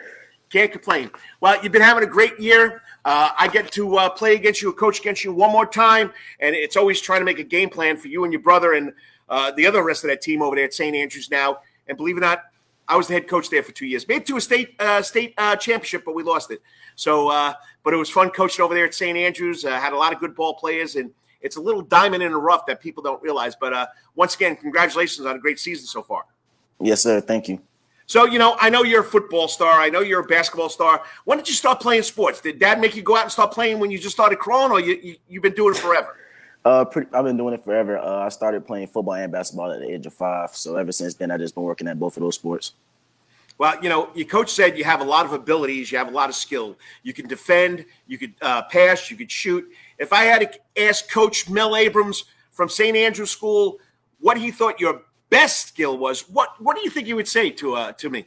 Can't 0.48 0.72
complain. 0.72 1.10
Well, 1.40 1.62
you've 1.62 1.72
been 1.72 1.82
having 1.82 2.02
a 2.02 2.06
great 2.06 2.40
year. 2.40 2.82
Uh, 3.04 3.30
I 3.38 3.48
get 3.48 3.70
to 3.72 3.96
uh, 3.96 4.08
play 4.10 4.34
against 4.34 4.62
you, 4.62 4.72
coach 4.72 5.00
against 5.00 5.22
you 5.22 5.32
one 5.32 5.52
more 5.52 5.66
time, 5.66 6.12
and 6.40 6.54
it's 6.54 6.76
always 6.76 7.00
trying 7.00 7.20
to 7.20 7.24
make 7.24 7.38
a 7.38 7.44
game 7.44 7.68
plan 7.68 7.96
for 7.96 8.08
you 8.08 8.24
and 8.24 8.32
your 8.32 8.42
brother 8.42 8.72
and 8.72 8.92
uh, 9.28 9.52
the 9.52 9.66
other 9.66 9.82
rest 9.84 10.02
of 10.02 10.10
that 10.10 10.22
team 10.22 10.42
over 10.42 10.56
there 10.56 10.64
at 10.64 10.74
St. 10.74 10.96
Andrews 10.96 11.30
now. 11.30 11.58
And 11.86 11.96
believe 11.96 12.16
it 12.16 12.20
or 12.20 12.22
not, 12.22 12.44
I 12.88 12.96
was 12.96 13.06
the 13.06 13.14
head 13.14 13.28
coach 13.28 13.50
there 13.50 13.62
for 13.62 13.72
two 13.72 13.86
years. 13.86 14.08
Made 14.08 14.22
it 14.22 14.26
to 14.26 14.36
a 14.36 14.40
state 14.40 14.74
uh, 14.80 15.02
state 15.02 15.34
uh, 15.38 15.56
championship, 15.56 16.04
but 16.04 16.14
we 16.14 16.22
lost 16.22 16.50
it. 16.50 16.60
So, 16.96 17.28
uh, 17.28 17.54
but 17.84 17.94
it 17.94 17.96
was 17.96 18.10
fun 18.10 18.30
coaching 18.30 18.64
over 18.64 18.74
there 18.74 18.84
at 18.84 18.94
St. 18.94 19.16
Andrews. 19.16 19.62
had 19.62 19.92
a 19.92 19.96
lot 19.96 20.12
of 20.12 20.18
good 20.18 20.34
ball 20.34 20.54
players 20.54 20.96
and 20.96 21.12
it's 21.40 21.56
a 21.56 21.60
little 21.60 21.82
diamond 21.82 22.22
in 22.22 22.32
the 22.32 22.38
rough 22.38 22.66
that 22.66 22.80
people 22.80 23.02
don't 23.02 23.22
realize. 23.22 23.54
But 23.56 23.72
uh, 23.72 23.86
once 24.14 24.34
again, 24.34 24.56
congratulations 24.56 25.26
on 25.26 25.36
a 25.36 25.38
great 25.38 25.58
season 25.58 25.86
so 25.86 26.02
far. 26.02 26.24
Yes, 26.80 27.02
sir. 27.02 27.20
Thank 27.20 27.48
you. 27.48 27.60
So, 28.06 28.24
you 28.24 28.40
know, 28.40 28.56
I 28.60 28.70
know 28.70 28.82
you're 28.82 29.02
a 29.02 29.04
football 29.04 29.46
star. 29.46 29.80
I 29.80 29.88
know 29.88 30.00
you're 30.00 30.20
a 30.20 30.24
basketball 30.24 30.68
star. 30.68 31.02
When 31.26 31.38
did 31.38 31.46
you 31.46 31.54
start 31.54 31.78
playing 31.78 32.02
sports? 32.02 32.40
Did 32.40 32.58
dad 32.58 32.80
make 32.80 32.96
you 32.96 33.02
go 33.02 33.16
out 33.16 33.22
and 33.22 33.30
start 33.30 33.52
playing 33.52 33.78
when 33.78 33.92
you 33.92 33.98
just 33.98 34.16
started 34.16 34.40
crawling, 34.40 34.72
or 34.72 34.80
you, 34.80 35.16
you, 35.28 35.38
have 35.38 35.42
been 35.44 35.52
doing 35.52 35.76
it 35.76 35.78
forever? 35.78 36.16
Uh, 36.64 36.84
pretty, 36.84 37.08
I've 37.14 37.24
been 37.24 37.36
doing 37.36 37.54
it 37.54 37.62
forever. 37.62 37.98
Uh, 37.98 38.26
I 38.26 38.28
started 38.28 38.66
playing 38.66 38.88
football 38.88 39.14
and 39.14 39.30
basketball 39.30 39.70
at 39.70 39.78
the 39.78 39.88
age 39.88 40.06
of 40.06 40.12
five. 40.12 40.56
So 40.56 40.74
ever 40.74 40.90
since 40.90 41.14
then, 41.14 41.30
I've 41.30 41.38
just 41.38 41.54
been 41.54 41.62
working 41.62 41.86
at 41.86 42.00
both 42.00 42.16
of 42.16 42.22
those 42.22 42.34
sports. 42.34 42.72
Well, 43.58 43.76
you 43.80 43.90
know, 43.90 44.08
your 44.14 44.26
coach 44.26 44.50
said 44.50 44.76
you 44.76 44.84
have 44.84 45.02
a 45.02 45.04
lot 45.04 45.26
of 45.26 45.32
abilities, 45.32 45.92
you 45.92 45.98
have 45.98 46.08
a 46.08 46.10
lot 46.10 46.30
of 46.30 46.34
skill. 46.34 46.76
You 47.02 47.12
can 47.12 47.28
defend, 47.28 47.84
you 48.06 48.16
could 48.18 48.32
uh, 48.40 48.62
pass, 48.62 49.10
you 49.10 49.16
could 49.16 49.30
shoot. 49.30 49.70
If 50.00 50.12
I 50.14 50.24
had 50.24 50.40
to 50.40 50.82
ask 50.82 51.08
Coach 51.10 51.48
Mel 51.48 51.76
Abrams 51.76 52.24
from 52.50 52.68
St. 52.68 52.96
Andrews 52.96 53.30
School 53.30 53.78
what 54.18 54.38
he 54.38 54.50
thought 54.50 54.80
your 54.80 55.02
best 55.28 55.68
skill 55.68 55.96
was, 55.98 56.22
what 56.28 56.48
what 56.60 56.74
do 56.74 56.82
you 56.82 56.90
think 56.90 57.06
he 57.06 57.14
would 57.14 57.28
say 57.28 57.50
to 57.50 57.74
uh, 57.74 57.92
to 57.92 58.08
me? 58.10 58.24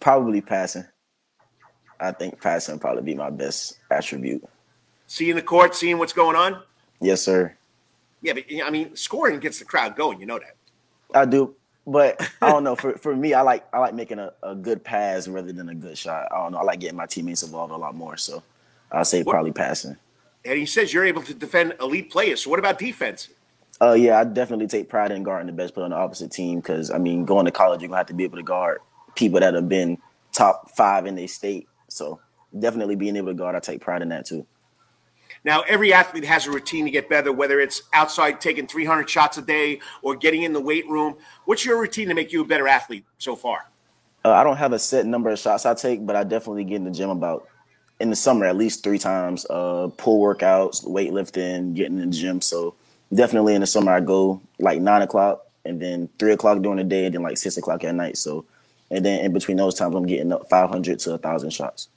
Probably 0.00 0.40
passing. 0.40 0.84
I 1.98 2.10
think 2.12 2.40
passing 2.42 2.78
probably 2.78 3.02
be 3.02 3.14
my 3.14 3.30
best 3.30 3.78
attribute. 3.90 4.44
seeing 5.06 5.36
the 5.36 5.42
court, 5.42 5.74
seeing 5.74 5.96
what's 5.98 6.12
going 6.12 6.36
on? 6.36 6.60
Yes, 7.00 7.22
sir. 7.22 7.56
Yeah, 8.20 8.32
but 8.34 8.44
I 8.64 8.68
mean, 8.70 8.94
scoring 8.96 9.38
gets 9.40 9.58
the 9.60 9.64
crowd 9.64 9.96
going. 9.96 10.20
You 10.20 10.26
know 10.26 10.38
that. 10.40 10.56
I 11.14 11.24
do, 11.24 11.54
but 11.86 12.20
I 12.42 12.50
don't 12.50 12.64
know. 12.64 12.74
For 12.74 12.98
for 12.98 13.14
me, 13.14 13.32
I 13.32 13.42
like 13.42 13.64
I 13.72 13.78
like 13.78 13.94
making 13.94 14.18
a, 14.18 14.32
a 14.42 14.54
good 14.56 14.82
pass 14.82 15.28
rather 15.28 15.52
than 15.52 15.68
a 15.68 15.74
good 15.74 15.96
shot. 15.96 16.26
I 16.32 16.36
don't 16.42 16.52
know. 16.52 16.58
I 16.58 16.64
like 16.64 16.80
getting 16.80 16.96
my 16.96 17.06
teammates 17.06 17.44
involved 17.44 17.72
a 17.72 17.76
lot 17.76 17.94
more. 17.94 18.16
So 18.16 18.42
I'll 18.90 19.04
say 19.04 19.22
What- 19.22 19.32
probably 19.32 19.52
passing. 19.52 19.96
And 20.46 20.58
he 20.58 20.66
says 20.66 20.92
you're 20.92 21.04
able 21.04 21.22
to 21.22 21.34
defend 21.34 21.74
elite 21.80 22.10
players. 22.10 22.44
So 22.44 22.50
what 22.50 22.58
about 22.58 22.78
defense? 22.78 23.28
Uh, 23.80 23.92
yeah, 23.92 24.18
I 24.18 24.24
definitely 24.24 24.68
take 24.68 24.88
pride 24.88 25.10
in 25.10 25.22
guarding 25.22 25.46
the 25.46 25.52
best 25.52 25.74
player 25.74 25.84
on 25.84 25.90
the 25.90 25.96
opposite 25.96 26.30
team 26.30 26.60
because 26.60 26.90
I 26.90 26.98
mean, 26.98 27.24
going 27.24 27.44
to 27.44 27.50
college, 27.50 27.82
you're 27.82 27.88
gonna 27.88 27.98
have 27.98 28.06
to 28.06 28.14
be 28.14 28.24
able 28.24 28.38
to 28.38 28.42
guard 28.42 28.78
people 29.14 29.40
that 29.40 29.54
have 29.54 29.68
been 29.68 29.98
top 30.32 30.70
five 30.70 31.06
in 31.06 31.14
their 31.14 31.28
state. 31.28 31.68
So 31.88 32.20
definitely 32.58 32.96
being 32.96 33.16
able 33.16 33.28
to 33.28 33.34
guard, 33.34 33.54
I 33.56 33.60
take 33.60 33.80
pride 33.80 34.02
in 34.02 34.08
that 34.10 34.26
too. 34.26 34.46
Now, 35.44 35.62
every 35.62 35.92
athlete 35.92 36.24
has 36.24 36.46
a 36.46 36.50
routine 36.50 36.86
to 36.86 36.90
get 36.90 37.08
better, 37.08 37.32
whether 37.32 37.60
it's 37.60 37.82
outside 37.92 38.40
taking 38.40 38.66
300 38.66 39.08
shots 39.08 39.38
a 39.38 39.42
day 39.42 39.80
or 40.02 40.16
getting 40.16 40.42
in 40.42 40.52
the 40.52 40.60
weight 40.60 40.88
room. 40.88 41.16
What's 41.44 41.64
your 41.64 41.78
routine 41.78 42.08
to 42.08 42.14
make 42.14 42.32
you 42.32 42.42
a 42.42 42.44
better 42.44 42.66
athlete 42.66 43.04
so 43.18 43.36
far? 43.36 43.70
Uh, 44.24 44.32
I 44.32 44.42
don't 44.42 44.56
have 44.56 44.72
a 44.72 44.78
set 44.78 45.06
number 45.06 45.30
of 45.30 45.38
shots 45.38 45.64
I 45.64 45.74
take, 45.74 46.04
but 46.04 46.16
I 46.16 46.24
definitely 46.24 46.64
get 46.64 46.76
in 46.76 46.84
the 46.84 46.90
gym 46.90 47.10
about 47.10 47.46
in 48.00 48.10
the 48.10 48.16
summer 48.16 48.46
at 48.46 48.56
least 48.56 48.82
three 48.82 48.98
times. 48.98 49.46
Uh, 49.48 49.88
pull 49.96 50.20
workouts, 50.22 50.84
weightlifting, 50.84 51.74
getting 51.74 51.98
in 51.98 52.10
the 52.10 52.16
gym. 52.16 52.40
So 52.40 52.74
definitely 53.14 53.54
in 53.54 53.60
the 53.60 53.66
summer 53.66 53.92
I 53.92 54.00
go 54.00 54.40
like 54.58 54.80
nine 54.80 55.02
o'clock 55.02 55.46
and 55.64 55.80
then 55.80 56.08
three 56.18 56.32
o'clock 56.32 56.62
during 56.62 56.78
the 56.78 56.84
day 56.84 57.06
and 57.06 57.14
then 57.14 57.22
like 57.22 57.38
six 57.38 57.56
o'clock 57.56 57.84
at 57.84 57.94
night. 57.94 58.16
So 58.16 58.44
and 58.90 59.04
then 59.04 59.24
in 59.24 59.32
between 59.32 59.56
those 59.56 59.74
times 59.74 59.94
I'm 59.94 60.06
getting 60.06 60.32
up 60.32 60.48
500 60.48 60.98
to 61.00 61.14
a 61.14 61.18
thousand 61.18 61.50
shots. 61.50 61.88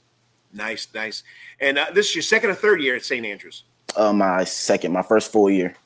Nice, 0.52 0.88
nice. 0.94 1.22
And 1.60 1.78
uh, 1.78 1.86
this 1.94 2.08
is 2.08 2.16
your 2.16 2.22
second 2.22 2.50
or 2.50 2.54
third 2.54 2.80
year 2.80 2.96
at 2.96 3.04
St. 3.04 3.24
Andrews. 3.24 3.64
Uh, 3.96 4.12
my 4.12 4.44
second, 4.44 4.92
my 4.92 5.02
first 5.02 5.30
full 5.30 5.50
year. 5.50 5.76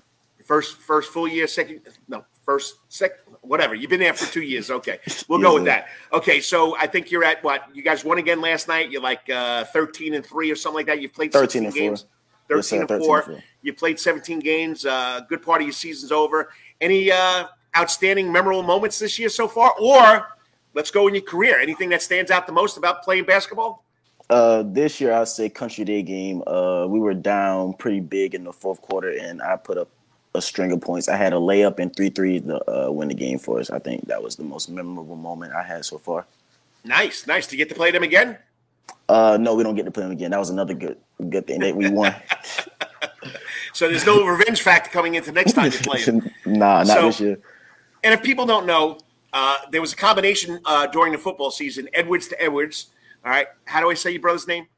First, 0.45 0.77
first 0.77 1.11
full 1.11 1.29
year, 1.29 1.47
second, 1.47 1.81
no, 2.09 2.25
first, 2.45 2.77
second, 2.89 3.19
whatever. 3.47 3.75
You've 3.75 3.91
been 3.91 4.01
there 4.01 4.15
for 4.15 4.31
two 4.33 4.43
years. 4.43 4.71
Okay, 4.71 4.99
we'll 5.29 5.41
go 5.41 5.55
with 5.55 5.65
that. 5.65 5.89
Okay, 6.13 6.41
so 6.41 6.77
I 6.77 6.87
think 6.87 7.11
you're 7.11 7.25
at 7.25 7.43
what? 7.45 7.69
You 7.75 7.83
guys 7.83 8.05
won 8.05 8.19
again 8.19 8.41
last 8.41 8.69
night. 8.69 8.91
You're 8.91 9.03
like 9.03 9.29
uh, 9.31 9.65
13 9.65 10.15
and 10.15 10.25
three 10.25 10.51
or 10.51 10.57
something 10.57 10.77
like 10.77 10.87
that. 10.87 11.01
You've 11.01 11.13
played 11.13 11.33
13 11.33 11.63
16 11.63 11.65
and 11.65 11.73
four. 11.73 11.81
games. 11.81 12.07
Yes, 12.49 12.49
13 12.49 12.63
sir, 12.63 12.81
and 12.81 12.89
13 12.89 13.07
four. 13.07 13.23
four. 13.23 13.43
You 13.63 13.73
played 13.75 13.99
17 13.99 14.41
games. 14.41 14.85
Uh, 14.85 15.21
good 15.29 15.43
part 15.43 15.61
of 15.61 15.67
your 15.67 15.73
season's 15.73 16.13
over. 16.13 16.53
Any 16.81 17.11
uh, 17.11 17.47
outstanding, 17.77 18.31
memorable 18.31 18.63
moments 18.63 18.99
this 18.99 19.19
year 19.19 19.29
so 19.29 19.49
far? 19.49 19.73
Or 19.81 20.29
let's 20.75 20.91
go 20.91 21.09
in 21.09 21.15
your 21.15 21.25
career. 21.25 21.59
Anything 21.59 21.89
that 21.91 22.03
stands 22.03 22.31
out 22.31 22.47
the 22.47 22.53
most 22.53 22.77
about 22.77 23.03
playing 23.03 23.25
basketball? 23.25 23.85
Uh, 24.31 24.63
this 24.67 25.01
year 25.01 25.13
I'd 25.13 25.29
say 25.29 25.49
Country 25.49 25.85
Day 25.85 26.03
game. 26.03 26.43
Uh, 26.47 26.87
we 26.89 26.99
were 26.99 27.15
down 27.15 27.75
pretty 27.75 28.01
big 28.01 28.35
in 28.35 28.45
the 28.45 28.53
fourth 28.53 28.81
quarter, 28.81 29.11
and 29.11 29.43
I 29.43 29.57
put 29.57 29.77
up 29.77 29.91
a 30.35 30.43
string 30.43 30.73
of 30.73 30.81
points. 30.81 31.09
I 31.09 31.17
had 31.17 31.33
a 31.33 31.37
layup 31.37 31.79
and 31.79 31.95
three 31.95 32.11
threes 32.11 32.43
to 32.43 32.87
uh, 32.87 32.91
win 32.91 33.09
the 33.09 33.15
game 33.15 33.39
for 33.39 33.61
us. 33.61 33.71
I 33.71 33.79
think 33.79 34.07
that 34.09 34.23
was 34.23 34.37
the 34.37 34.43
most 34.45 34.69
memorable 34.69 35.17
moment 35.17 35.53
I 35.53 35.63
had 35.63 35.85
so 35.85 35.99
far. 35.99 36.27
Nice, 36.85 37.27
nice. 37.27 37.47
To 37.49 37.57
get 37.57 37.69
to 37.71 37.75
play 37.75 37.91
them 37.91 38.03
again? 38.03 38.39
Uh, 39.09 39.39
no, 39.41 39.55
we 39.55 39.63
don't 39.63 39.75
get 39.75 39.85
to 39.85 39.91
play 39.91 40.03
them 40.03 40.13
again. 40.13 40.31
That 40.33 40.41
was 40.41 40.51
another 40.51 40.75
good 40.75 40.99
good 41.31 41.47
thing 41.47 41.61
that 41.61 41.77
we 41.77 41.91
won. 41.91 42.15
So 43.73 43.89
there's 43.89 44.07
no 44.07 44.25
revenge 44.25 44.63
factor 44.63 44.89
coming 44.89 45.17
into 45.17 45.33
next 45.33 45.55
time 45.55 45.73
you 45.73 45.79
play 45.79 46.01
them. 46.05 46.31
nah, 46.47 46.85
not 46.85 46.87
So- 46.87 47.07
this 47.07 47.21
year. 47.21 47.39
And 48.05 48.15
if 48.15 48.23
people 48.23 48.47
don't 48.47 48.67
know, 48.67 48.99
uh, 49.33 49.57
there 49.73 49.81
was 49.81 49.93
a 49.93 49.97
combination 49.97 50.61
uh, 50.65 50.87
during 50.87 51.11
the 51.11 51.19
football 51.19 51.51
season, 51.51 51.89
Edwards 51.93 52.29
to 52.29 52.41
Edwards. 52.41 52.91
All 53.25 53.33
right. 53.33 53.49
How 53.65 53.81
do 53.81 53.91
I 53.91 53.95
say 53.95 54.13
your 54.13 54.21
brother's 54.21 54.47
name? 54.47 54.69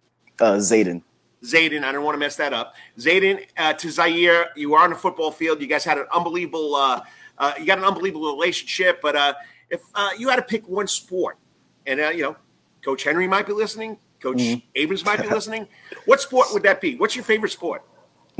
Uh, 0.40 0.54
Zayden. 0.54 1.02
Zayden. 1.44 1.84
I 1.84 1.92
don't 1.92 2.04
want 2.04 2.14
to 2.14 2.18
mess 2.18 2.36
that 2.36 2.52
up. 2.52 2.74
Zayden 2.98 3.44
uh, 3.56 3.72
to 3.74 3.88
Zeyere. 3.88 4.46
You 4.56 4.74
are 4.74 4.84
on 4.84 4.90
the 4.90 4.96
football 4.96 5.30
field. 5.30 5.60
You 5.60 5.66
guys 5.66 5.84
had 5.84 5.98
an 5.98 6.06
unbelievable. 6.14 6.74
Uh, 6.74 7.02
uh, 7.38 7.52
you 7.58 7.66
got 7.66 7.78
an 7.78 7.84
unbelievable 7.84 8.32
relationship. 8.32 9.00
But 9.02 9.16
uh, 9.16 9.34
if 9.70 9.80
uh, 9.94 10.10
you 10.18 10.28
had 10.28 10.36
to 10.36 10.42
pick 10.42 10.68
one 10.68 10.86
sport, 10.86 11.38
and 11.86 12.00
uh, 12.00 12.08
you 12.08 12.22
know, 12.22 12.36
Coach 12.84 13.04
Henry 13.04 13.28
might 13.28 13.46
be 13.46 13.52
listening, 13.52 13.98
Coach 14.20 14.42
Abrams 14.74 15.04
might 15.04 15.20
be 15.20 15.28
listening. 15.30 15.68
What 16.06 16.20
sport 16.20 16.48
would 16.52 16.62
that 16.64 16.80
be? 16.80 16.96
What's 16.96 17.14
your 17.14 17.24
favorite 17.24 17.52
sport? 17.52 17.84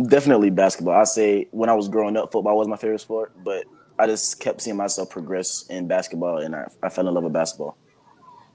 Definitely 0.08 0.50
basketball. 0.50 0.94
I 0.94 1.04
say 1.04 1.48
when 1.52 1.70
I 1.70 1.74
was 1.74 1.88
growing 1.88 2.16
up, 2.16 2.32
football 2.32 2.58
was 2.58 2.68
my 2.68 2.76
favorite 2.76 3.00
sport, 3.00 3.32
but 3.42 3.64
I 3.98 4.06
just 4.06 4.40
kept 4.40 4.60
seeing 4.60 4.76
myself 4.76 5.08
progress 5.10 5.66
in 5.68 5.86
basketball, 5.86 6.38
and 6.38 6.54
I, 6.54 6.66
I 6.82 6.88
fell 6.90 7.08
in 7.08 7.14
love 7.14 7.24
with 7.24 7.32
basketball. 7.32 7.78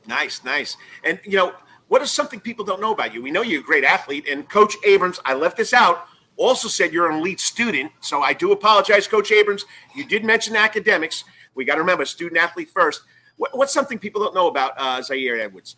Nice, 0.08 0.44
nice. 0.44 0.78
And 1.04 1.20
you 1.24 1.38
know, 1.38 1.54
what 1.92 2.02
is 2.02 2.10
something 2.10 2.40
people 2.40 2.64
don't 2.64 2.80
know 2.80 2.94
about 2.94 3.14
you? 3.14 3.22
We 3.22 3.32
know 3.32 3.42
you're 3.42 3.60
a 3.60 3.64
great 3.64 3.84
athlete, 3.84 4.26
and 4.26 4.48
Coach 4.48 4.78
Abrams, 4.86 5.20
I 5.26 5.34
left 5.34 5.58
this 5.58 5.74
out, 5.74 6.08
also 6.38 6.70
said 6.70 6.94
you're 6.94 7.12
an 7.12 7.18
elite 7.18 7.42
student. 7.42 7.92
So 8.00 8.22
I 8.22 8.32
do 8.32 8.54
apologize, 8.54 9.10
Coach 9.10 9.30
Abrams. 9.30 9.66
You 9.94 10.06
did 10.06 10.24
mention 10.24 10.56
academics. 10.56 11.26
We 11.54 11.66
got 11.66 11.76
to 11.76 11.82
remember 11.82 12.06
student 12.06 12.40
athlete 12.40 12.70
first. 12.70 13.02
What, 13.36 13.58
what's 13.58 13.74
something 13.74 14.00
people 14.00 14.24
don't 14.24 14.34
know 14.34 14.48
about 14.48 14.72
uh, 14.78 15.02
Zeyere 15.02 15.42
Edwards? 15.42 15.76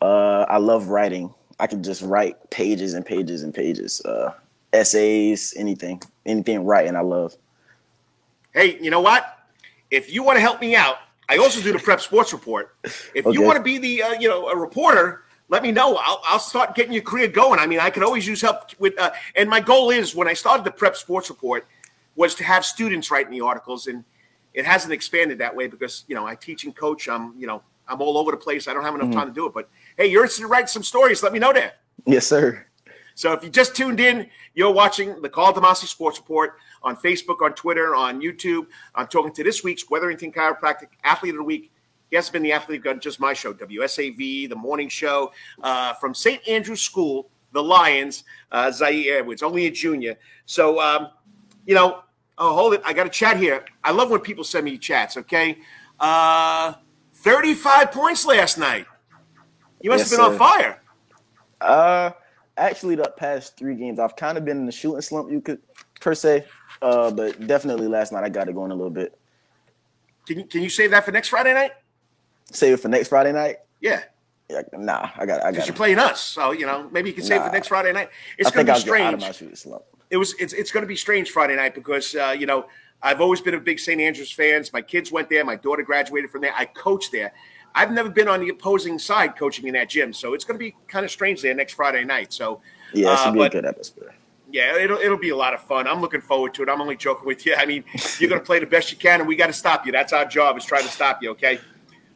Uh, 0.00 0.46
I 0.48 0.56
love 0.56 0.88
writing. 0.88 1.34
I 1.60 1.66
can 1.66 1.82
just 1.82 2.00
write 2.00 2.48
pages 2.48 2.94
and 2.94 3.04
pages 3.04 3.42
and 3.42 3.52
pages, 3.52 4.00
uh, 4.06 4.32
essays, 4.72 5.52
anything, 5.58 6.02
anything 6.24 6.64
writing. 6.64 6.96
I 6.96 7.02
love. 7.02 7.36
Hey, 8.54 8.78
you 8.80 8.90
know 8.90 9.02
what? 9.02 9.40
If 9.90 10.10
you 10.10 10.22
want 10.22 10.36
to 10.36 10.40
help 10.40 10.62
me 10.62 10.74
out, 10.74 10.96
I 11.28 11.36
also 11.36 11.60
do 11.60 11.70
the 11.70 11.78
prep 11.78 12.00
sports 12.00 12.32
report. 12.32 12.76
If 13.14 13.26
you 13.26 13.42
want 13.42 13.58
to 13.58 13.62
be 13.62 13.76
the 13.76 14.02
uh, 14.04 14.12
you 14.14 14.28
know 14.28 14.48
a 14.48 14.56
reporter, 14.56 15.23
let 15.48 15.62
me 15.62 15.72
know. 15.72 15.96
I'll, 16.00 16.20
I'll 16.26 16.38
start 16.38 16.74
getting 16.74 16.92
your 16.92 17.02
career 17.02 17.28
going. 17.28 17.60
I 17.60 17.66
mean, 17.66 17.80
I 17.80 17.90
could 17.90 18.02
always 18.02 18.26
use 18.26 18.40
help 18.40 18.70
with. 18.78 18.98
Uh, 18.98 19.12
and 19.36 19.48
my 19.48 19.60
goal 19.60 19.90
is 19.90 20.14
when 20.14 20.28
I 20.28 20.32
started 20.32 20.64
the 20.64 20.70
prep 20.70 20.96
sports 20.96 21.28
report 21.30 21.66
was 22.16 22.34
to 22.36 22.44
have 22.44 22.64
students 22.64 23.10
write 23.10 23.30
me 23.30 23.40
articles, 23.40 23.86
and 23.86 24.04
it 24.54 24.64
hasn't 24.64 24.92
expanded 24.92 25.38
that 25.38 25.54
way 25.54 25.66
because 25.66 26.04
you 26.08 26.14
know 26.14 26.26
I 26.26 26.34
teach 26.34 26.64
and 26.64 26.74
coach. 26.74 27.08
I'm 27.08 27.34
you 27.38 27.46
know 27.46 27.62
I'm 27.88 28.00
all 28.00 28.16
over 28.16 28.30
the 28.30 28.36
place. 28.36 28.68
I 28.68 28.74
don't 28.74 28.84
have 28.84 28.94
enough 28.94 29.12
time 29.12 29.28
to 29.28 29.34
do 29.34 29.46
it. 29.46 29.54
But 29.54 29.68
hey, 29.96 30.06
you're 30.06 30.22
interested 30.22 30.44
in 30.44 30.50
writing 30.50 30.68
some 30.68 30.82
stories? 30.82 31.22
Let 31.22 31.32
me 31.32 31.38
know 31.38 31.52
that. 31.52 31.80
Yes, 32.06 32.26
sir. 32.26 32.66
So 33.14 33.32
if 33.32 33.44
you 33.44 33.50
just 33.50 33.76
tuned 33.76 34.00
in, 34.00 34.28
you're 34.54 34.72
watching 34.72 35.20
the 35.22 35.28
Karl 35.28 35.52
DeMasi 35.52 35.86
Sports 35.86 36.18
Report 36.18 36.56
on 36.82 36.96
Facebook, 36.96 37.42
on 37.42 37.54
Twitter, 37.54 37.94
on 37.94 38.20
YouTube. 38.20 38.66
I'm 38.94 39.06
talking 39.06 39.32
to 39.34 39.44
this 39.44 39.62
week's 39.62 39.88
Wetherington 39.88 40.32
Chiropractic 40.32 40.88
Athlete 41.04 41.34
of 41.34 41.38
the 41.38 41.44
Week. 41.44 41.70
He 42.14 42.16
hasn't 42.16 42.32
been 42.32 42.44
the 42.44 42.52
athlete 42.52 42.86
on 42.86 43.00
just 43.00 43.18
my 43.18 43.32
show, 43.32 43.52
WSAV, 43.52 44.48
the 44.48 44.54
morning 44.54 44.88
show 44.88 45.32
uh, 45.64 45.94
from 45.94 46.14
St. 46.14 46.46
Andrew's 46.46 46.80
School, 46.80 47.28
the 47.50 47.60
Lions, 47.60 48.22
uh, 48.52 48.66
Zeyere 48.66 49.18
Edwards, 49.18 49.42
only 49.42 49.66
a 49.66 49.70
junior. 49.72 50.16
So, 50.46 50.80
um, 50.80 51.08
you 51.66 51.74
know, 51.74 52.04
oh, 52.38 52.54
hold 52.54 52.74
it. 52.74 52.82
I 52.84 52.92
got 52.92 53.08
a 53.08 53.10
chat 53.10 53.36
here. 53.36 53.64
I 53.82 53.90
love 53.90 54.12
when 54.12 54.20
people 54.20 54.44
send 54.44 54.64
me 54.64 54.78
chats, 54.78 55.16
okay? 55.16 55.58
Uh, 55.98 56.74
35 57.14 57.90
points 57.90 58.24
last 58.24 58.58
night. 58.58 58.86
You 59.80 59.90
must 59.90 60.02
Yes, 60.02 60.10
have 60.12 60.20
been 60.20 60.32
on 60.34 60.38
fire. 60.38 60.82
Uh, 61.60 62.10
actually, 62.56 62.94
the 62.94 63.12
past 63.16 63.56
three 63.56 63.74
games, 63.74 63.98
I've 63.98 64.14
kind 64.14 64.38
of 64.38 64.44
been 64.44 64.58
in 64.58 64.66
the 64.66 64.72
shooting 64.72 65.00
slump, 65.00 65.32
you 65.32 65.40
could 65.40 65.60
per 66.00 66.14
se. 66.14 66.44
Uh, 66.80 67.10
but 67.10 67.44
definitely 67.48 67.88
last 67.88 68.12
night 68.12 68.22
I 68.22 68.28
got 68.28 68.48
it 68.48 68.54
going 68.54 68.70
a 68.70 68.74
little 68.76 68.88
bit. 68.88 69.18
Can 70.28 70.38
you, 70.38 70.44
can 70.44 70.62
you 70.62 70.70
save 70.70 70.92
that 70.92 71.04
for 71.04 71.10
next 71.10 71.26
Friday 71.30 71.52
night? 71.52 71.72
Save 72.54 72.74
it 72.74 72.76
for 72.80 72.88
next 72.88 73.08
Friday 73.08 73.32
night. 73.32 73.56
Yeah, 73.80 74.02
Yeah, 74.48 74.62
nah, 74.72 75.10
I 75.16 75.26
got, 75.26 75.44
I 75.44 75.52
got. 75.52 75.66
you're 75.66 75.74
playing 75.76 75.98
us, 75.98 76.20
so 76.20 76.52
you 76.52 76.66
know 76.66 76.88
maybe 76.92 77.10
you 77.10 77.14
can 77.14 77.24
save 77.24 77.36
it 77.36 77.40
Nah. 77.40 77.46
for 77.48 77.52
next 77.52 77.68
Friday 77.68 77.92
night. 77.92 78.10
It's 78.38 78.48
I 78.48 78.50
to 78.50 78.56
be 78.56 78.60
I'll 78.60 78.64
get 78.64 78.70
out 78.70 78.76
of 78.76 78.80
strange. 78.80 79.20
my 79.20 79.32
shooting 79.32 79.56
slump. 79.56 79.82
It 80.10 80.16
was. 80.16 80.34
It's, 80.38 80.52
it's 80.52 80.70
going 80.70 80.82
to 80.82 80.88
be 80.88 80.96
strange 80.96 81.30
Friday 81.30 81.56
night 81.56 81.74
because 81.74 82.14
uh, 82.14 82.34
you 82.38 82.46
know 82.46 82.66
I've 83.02 83.20
always 83.20 83.40
been 83.40 83.54
a 83.54 83.60
big 83.60 83.80
St. 83.80 84.00
Andrews 84.00 84.30
fans. 84.30 84.72
My 84.72 84.80
kids 84.82 85.10
went 85.10 85.28
there. 85.28 85.44
My 85.44 85.56
daughter 85.56 85.82
graduated 85.82 86.30
from 86.30 86.42
there. 86.42 86.52
I 86.56 86.66
coached 86.66 87.10
there. 87.12 87.32
I've 87.74 87.90
never 87.90 88.08
been 88.08 88.28
on 88.28 88.38
the 88.40 88.50
opposing 88.50 89.00
side 89.00 89.36
coaching 89.36 89.66
in 89.66 89.74
that 89.74 89.88
gym, 89.88 90.12
so 90.12 90.32
it's 90.34 90.44
going 90.44 90.54
to 90.56 90.64
be 90.64 90.76
kind 90.86 91.04
of 91.04 91.10
strange 91.10 91.42
there 91.42 91.54
next 91.54 91.72
Friday 91.72 92.04
night. 92.04 92.32
So 92.32 92.60
Yeah, 92.92 93.08
it 93.08 93.12
Uh, 93.14 93.24
should 93.24 93.32
be 93.32 93.38
but- 93.40 93.50
a 93.50 93.56
good 93.56 93.64
atmosphere. 93.64 94.14
yeah, 94.52 94.76
it'll 94.78 94.98
it'll 94.98 95.18
be 95.18 95.30
a 95.30 95.36
lot 95.36 95.52
of 95.54 95.60
fun. 95.62 95.88
I'm 95.88 96.00
looking 96.00 96.20
forward 96.20 96.54
to 96.54 96.62
it. 96.62 96.68
I'm 96.68 96.80
only 96.80 96.96
joking 96.96 97.26
with 97.26 97.44
you. 97.44 97.54
I 97.58 97.66
mean, 97.66 97.82
you're 98.20 98.30
going 98.30 98.40
to 98.40 98.46
play 98.46 98.60
the 98.60 98.66
best 98.66 98.92
you 98.92 98.98
can, 98.98 99.18
and 99.20 99.28
we 99.28 99.34
got 99.34 99.48
to 99.48 99.52
stop 99.52 99.84
you. 99.86 99.90
That's 99.90 100.12
our 100.12 100.24
job 100.26 100.56
is 100.56 100.64
trying 100.64 100.84
to 100.84 100.92
stop 100.92 101.20
you. 101.22 101.30
Okay. 101.30 101.58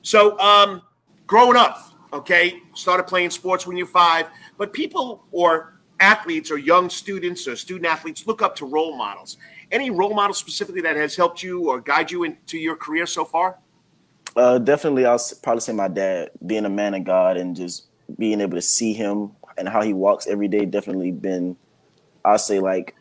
So, 0.08 0.38
um, 0.38 0.80
growing 1.26 1.58
up, 1.58 1.92
okay, 2.14 2.62
started 2.72 3.02
playing 3.02 3.28
sports 3.28 3.66
when 3.66 3.76
you're 3.76 3.86
five, 3.86 4.28
but 4.56 4.72
people 4.72 5.26
or 5.32 5.82
athletes 6.00 6.50
or 6.50 6.56
young 6.56 6.88
students 6.88 7.46
or 7.46 7.56
student 7.56 7.84
athletes 7.84 8.26
look 8.26 8.40
up 8.40 8.56
to 8.56 8.64
role 8.64 8.96
models. 8.96 9.36
Any 9.70 9.90
role 9.90 10.14
model 10.14 10.32
specifically 10.32 10.80
that 10.80 10.96
has 10.96 11.14
helped 11.14 11.42
you 11.42 11.68
or 11.68 11.82
guide 11.82 12.10
you 12.10 12.24
into 12.24 12.56
your 12.56 12.74
career 12.74 13.04
so 13.04 13.26
far? 13.26 13.58
Uh, 14.34 14.56
definitely, 14.56 15.04
I'll 15.04 15.20
probably 15.42 15.60
say 15.60 15.74
my 15.74 15.88
dad, 15.88 16.30
being 16.46 16.64
a 16.64 16.70
man 16.70 16.94
of 16.94 17.04
God 17.04 17.36
and 17.36 17.54
just 17.54 17.88
being 18.18 18.40
able 18.40 18.56
to 18.56 18.62
see 18.62 18.94
him 18.94 19.32
and 19.58 19.68
how 19.68 19.82
he 19.82 19.92
walks 19.92 20.26
every 20.26 20.48
day, 20.48 20.64
definitely 20.64 21.10
been, 21.10 21.54
I'll 22.24 22.38
say 22.38 22.60
like, 22.60 22.94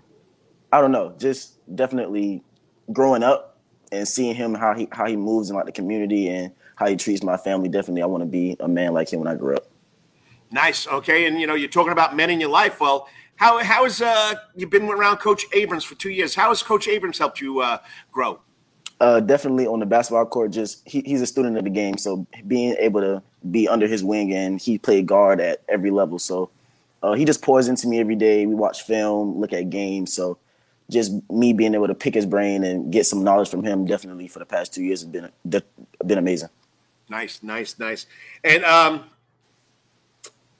I 0.73 0.81
don't 0.81 0.91
know, 0.91 1.15
just 1.17 1.53
definitely 1.73 2.43
growing 2.91 3.23
up 3.23 3.46
and 3.91 4.07
seeing 4.07 4.35
him 4.35 4.53
how 4.53 4.73
he 4.73 4.87
how 4.91 5.05
he 5.05 5.15
moves 5.15 5.49
in 5.49 5.55
like 5.55 5.65
the 5.65 5.71
community 5.71 6.29
and 6.29 6.51
how 6.75 6.87
he 6.87 6.95
treats 6.95 7.23
my 7.23 7.37
family. 7.37 7.69
Definitely, 7.69 8.03
I 8.03 8.05
want 8.05 8.21
to 8.21 8.29
be 8.29 8.55
a 8.59 8.67
man 8.67 8.93
like 8.93 9.11
him 9.11 9.19
when 9.19 9.27
I 9.27 9.35
grow 9.35 9.55
up. 9.55 9.69
Nice. 10.51 10.87
Okay. 10.87 11.25
And, 11.25 11.41
you 11.41 11.47
know, 11.47 11.55
you're 11.55 11.69
talking 11.69 11.91
about 11.91 12.15
men 12.15 12.29
in 12.29 12.39
your 12.39 12.49
life. 12.49 12.79
Well, 12.79 13.09
How 13.37 13.63
how 13.63 13.83
has 13.83 14.01
uh 14.01 14.33
you've 14.55 14.71
been 14.71 14.89
around 14.89 15.17
Coach 15.17 15.45
Abrams 15.53 15.83
for 15.83 15.95
two 15.95 16.09
years? 16.09 16.33
How 16.33 16.49
has 16.49 16.63
Coach 16.63 16.87
Abrams 16.87 17.19
helped 17.19 17.39
you 17.39 17.59
uh, 17.59 17.77
grow? 18.11 18.39
Uh, 18.99 19.19
definitely 19.19 19.67
on 19.67 19.79
the 19.79 19.85
basketball 19.85 20.25
court. 20.25 20.49
Just 20.51 20.87
he, 20.87 21.01
he's 21.01 21.21
a 21.21 21.27
student 21.27 21.55
of 21.55 21.63
the 21.63 21.69
game, 21.69 21.97
so 21.97 22.25
being 22.47 22.75
able 22.79 23.01
to 23.01 23.21
be 23.51 23.67
under 23.67 23.85
his 23.85 24.03
wing 24.03 24.33
and 24.33 24.59
he 24.59 24.79
played 24.79 25.05
guard 25.05 25.39
at 25.39 25.61
every 25.69 25.91
level. 25.91 26.17
So 26.17 26.49
uh, 27.03 27.13
he 27.13 27.23
just 27.23 27.43
pours 27.43 27.67
into 27.67 27.87
me 27.87 27.99
every 27.99 28.15
day. 28.15 28.47
We 28.47 28.55
watch 28.55 28.81
film, 28.81 29.39
look 29.39 29.53
at 29.53 29.69
games. 29.69 30.13
So 30.13 30.39
just 30.89 31.11
me 31.29 31.53
being 31.53 31.73
able 31.73 31.87
to 31.87 31.95
pick 31.95 32.13
his 32.13 32.25
brain 32.25 32.63
and 32.63 32.91
get 32.91 33.05
some 33.05 33.23
knowledge 33.23 33.49
from 33.49 33.63
him, 33.63 33.85
definitely 33.85 34.27
for 34.27 34.39
the 34.39 34.45
past 34.45 34.73
two 34.73 34.83
years, 34.83 35.01
has 35.01 35.09
been 35.09 35.29
been 36.05 36.17
amazing. 36.17 36.49
Nice, 37.09 37.41
nice, 37.41 37.79
nice. 37.79 38.05
And 38.43 38.63
um, 38.65 39.05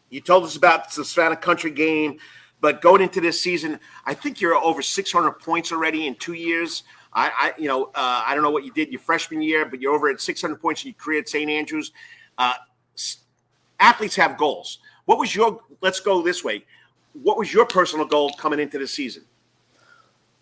you 0.09 0.21
told 0.21 0.43
us 0.43 0.55
about 0.55 0.91
the 0.93 1.03
Savannah 1.03 1.35
Country 1.35 1.71
game. 1.71 2.19
But 2.59 2.81
going 2.81 3.01
into 3.01 3.21
this 3.21 3.39
season, 3.39 3.79
I 4.05 4.15
think 4.15 4.41
you're 4.41 4.55
over 4.55 4.81
600 4.81 5.31
points 5.33 5.71
already 5.71 6.07
in 6.07 6.15
two 6.15 6.33
years. 6.33 6.83
I, 7.13 7.29
I 7.29 7.53
you 7.59 7.67
know, 7.67 7.85
uh, 7.93 8.23
I 8.25 8.33
don't 8.33 8.43
know 8.43 8.49
what 8.49 8.65
you 8.65 8.71
did 8.71 8.89
your 8.89 8.99
freshman 8.99 9.41
year, 9.41 9.65
but 9.65 9.79
you're 9.79 9.93
over 9.93 10.09
at 10.09 10.19
600 10.19 10.59
points 10.59 10.83
in 10.83 10.89
your 10.89 10.95
career 10.95 11.19
at 11.19 11.29
St. 11.29 11.49
Andrews. 11.49 11.91
Uh, 12.37 12.53
athletes 13.79 14.15
have 14.15 14.37
goals. 14.37 14.79
What 15.05 15.19
was 15.19 15.35
your? 15.35 15.61
Let's 15.81 15.99
go 15.99 16.21
this 16.21 16.43
way. 16.43 16.65
What 17.13 17.37
was 17.37 17.53
your 17.53 17.65
personal 17.65 18.05
goal 18.05 18.31
coming 18.33 18.59
into 18.59 18.79
the 18.79 18.87
season? 18.87 19.23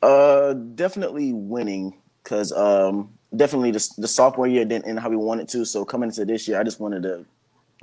Uh, 0.06 0.54
definitely 0.54 1.34
winning 1.34 1.92
because 2.22 2.52
um, 2.52 3.10
definitely 3.36 3.72
the, 3.72 3.90
the 3.98 4.08
sophomore 4.08 4.46
year 4.46 4.64
didn't 4.64 4.86
end 4.86 5.00
how 5.00 5.10
we 5.10 5.16
wanted 5.16 5.48
to. 5.48 5.66
So 5.66 5.84
coming 5.84 6.10
into 6.10 6.26
this 6.26 6.48
year, 6.48 6.60
I 6.60 6.64
just 6.64 6.80
wanted 6.80 7.02
to 7.02 7.26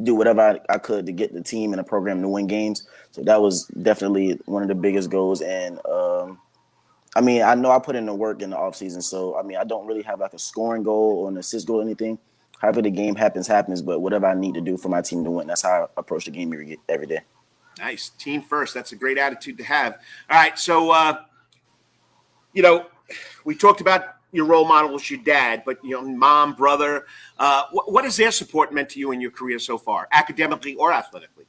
do 0.04 0.14
whatever 0.14 0.40
I, 0.40 0.60
I, 0.72 0.78
could 0.78 1.04
to 1.06 1.12
get 1.12 1.34
the 1.34 1.42
team 1.42 1.72
and 1.72 1.80
the 1.80 1.84
program 1.84 2.22
to 2.22 2.28
win 2.28 2.46
games. 2.46 2.86
So 3.10 3.24
that 3.24 3.42
was 3.42 3.66
definitely 3.82 4.38
one 4.44 4.62
of 4.62 4.68
the 4.68 4.74
biggest 4.76 5.10
goals. 5.10 5.42
And 5.42 5.84
um, 5.84 6.38
I 7.16 7.22
mean, 7.22 7.42
I 7.42 7.56
know 7.56 7.72
I 7.72 7.80
put 7.80 7.96
in 7.96 8.06
the 8.06 8.14
work 8.14 8.40
in 8.40 8.50
the 8.50 8.56
offseason. 8.56 9.02
So 9.02 9.36
I 9.36 9.42
mean, 9.42 9.56
I 9.56 9.64
don't 9.64 9.84
really 9.84 10.02
have 10.02 10.20
like 10.20 10.32
a 10.32 10.38
scoring 10.38 10.84
goal 10.84 11.24
or 11.24 11.28
an 11.28 11.36
assist 11.38 11.66
goal 11.66 11.80
or 11.80 11.82
anything. 11.82 12.20
However, 12.60 12.82
the 12.82 12.90
game 12.90 13.16
happens, 13.16 13.48
happens. 13.48 13.82
But 13.82 13.98
whatever 13.98 14.26
I 14.26 14.34
need 14.34 14.54
to 14.54 14.60
do 14.60 14.76
for 14.76 14.88
my 14.88 15.02
team 15.02 15.24
to 15.24 15.30
win, 15.32 15.48
that's 15.48 15.62
how 15.62 15.88
I 15.96 16.00
approach 16.00 16.26
the 16.26 16.30
game 16.30 16.52
every, 16.52 16.78
every 16.88 17.08
day. 17.08 17.22
Nice. 17.80 18.10
Team 18.10 18.42
first. 18.42 18.74
That's 18.74 18.92
a 18.92 18.96
great 18.96 19.18
attitude 19.18 19.58
to 19.58 19.64
have. 19.64 19.98
All 20.30 20.36
right. 20.36 20.56
So, 20.56 20.92
uh, 20.92 21.22
you 22.52 22.62
know, 22.62 22.86
we 23.44 23.54
talked 23.54 23.80
about 23.80 24.16
your 24.32 24.46
role 24.46 24.66
model 24.66 24.90
was 24.90 25.08
your 25.10 25.20
dad, 25.22 25.62
but 25.64 25.78
you 25.84 25.90
know, 25.90 26.02
mom, 26.02 26.54
brother. 26.54 27.06
Uh, 27.38 27.64
what, 27.70 27.92
what 27.92 28.04
has 28.04 28.16
their 28.16 28.30
support 28.30 28.72
meant 28.72 28.88
to 28.90 28.98
you 28.98 29.12
in 29.12 29.20
your 29.20 29.30
career 29.30 29.58
so 29.58 29.76
far, 29.76 30.08
academically 30.12 30.74
or 30.74 30.92
athletically? 30.92 31.44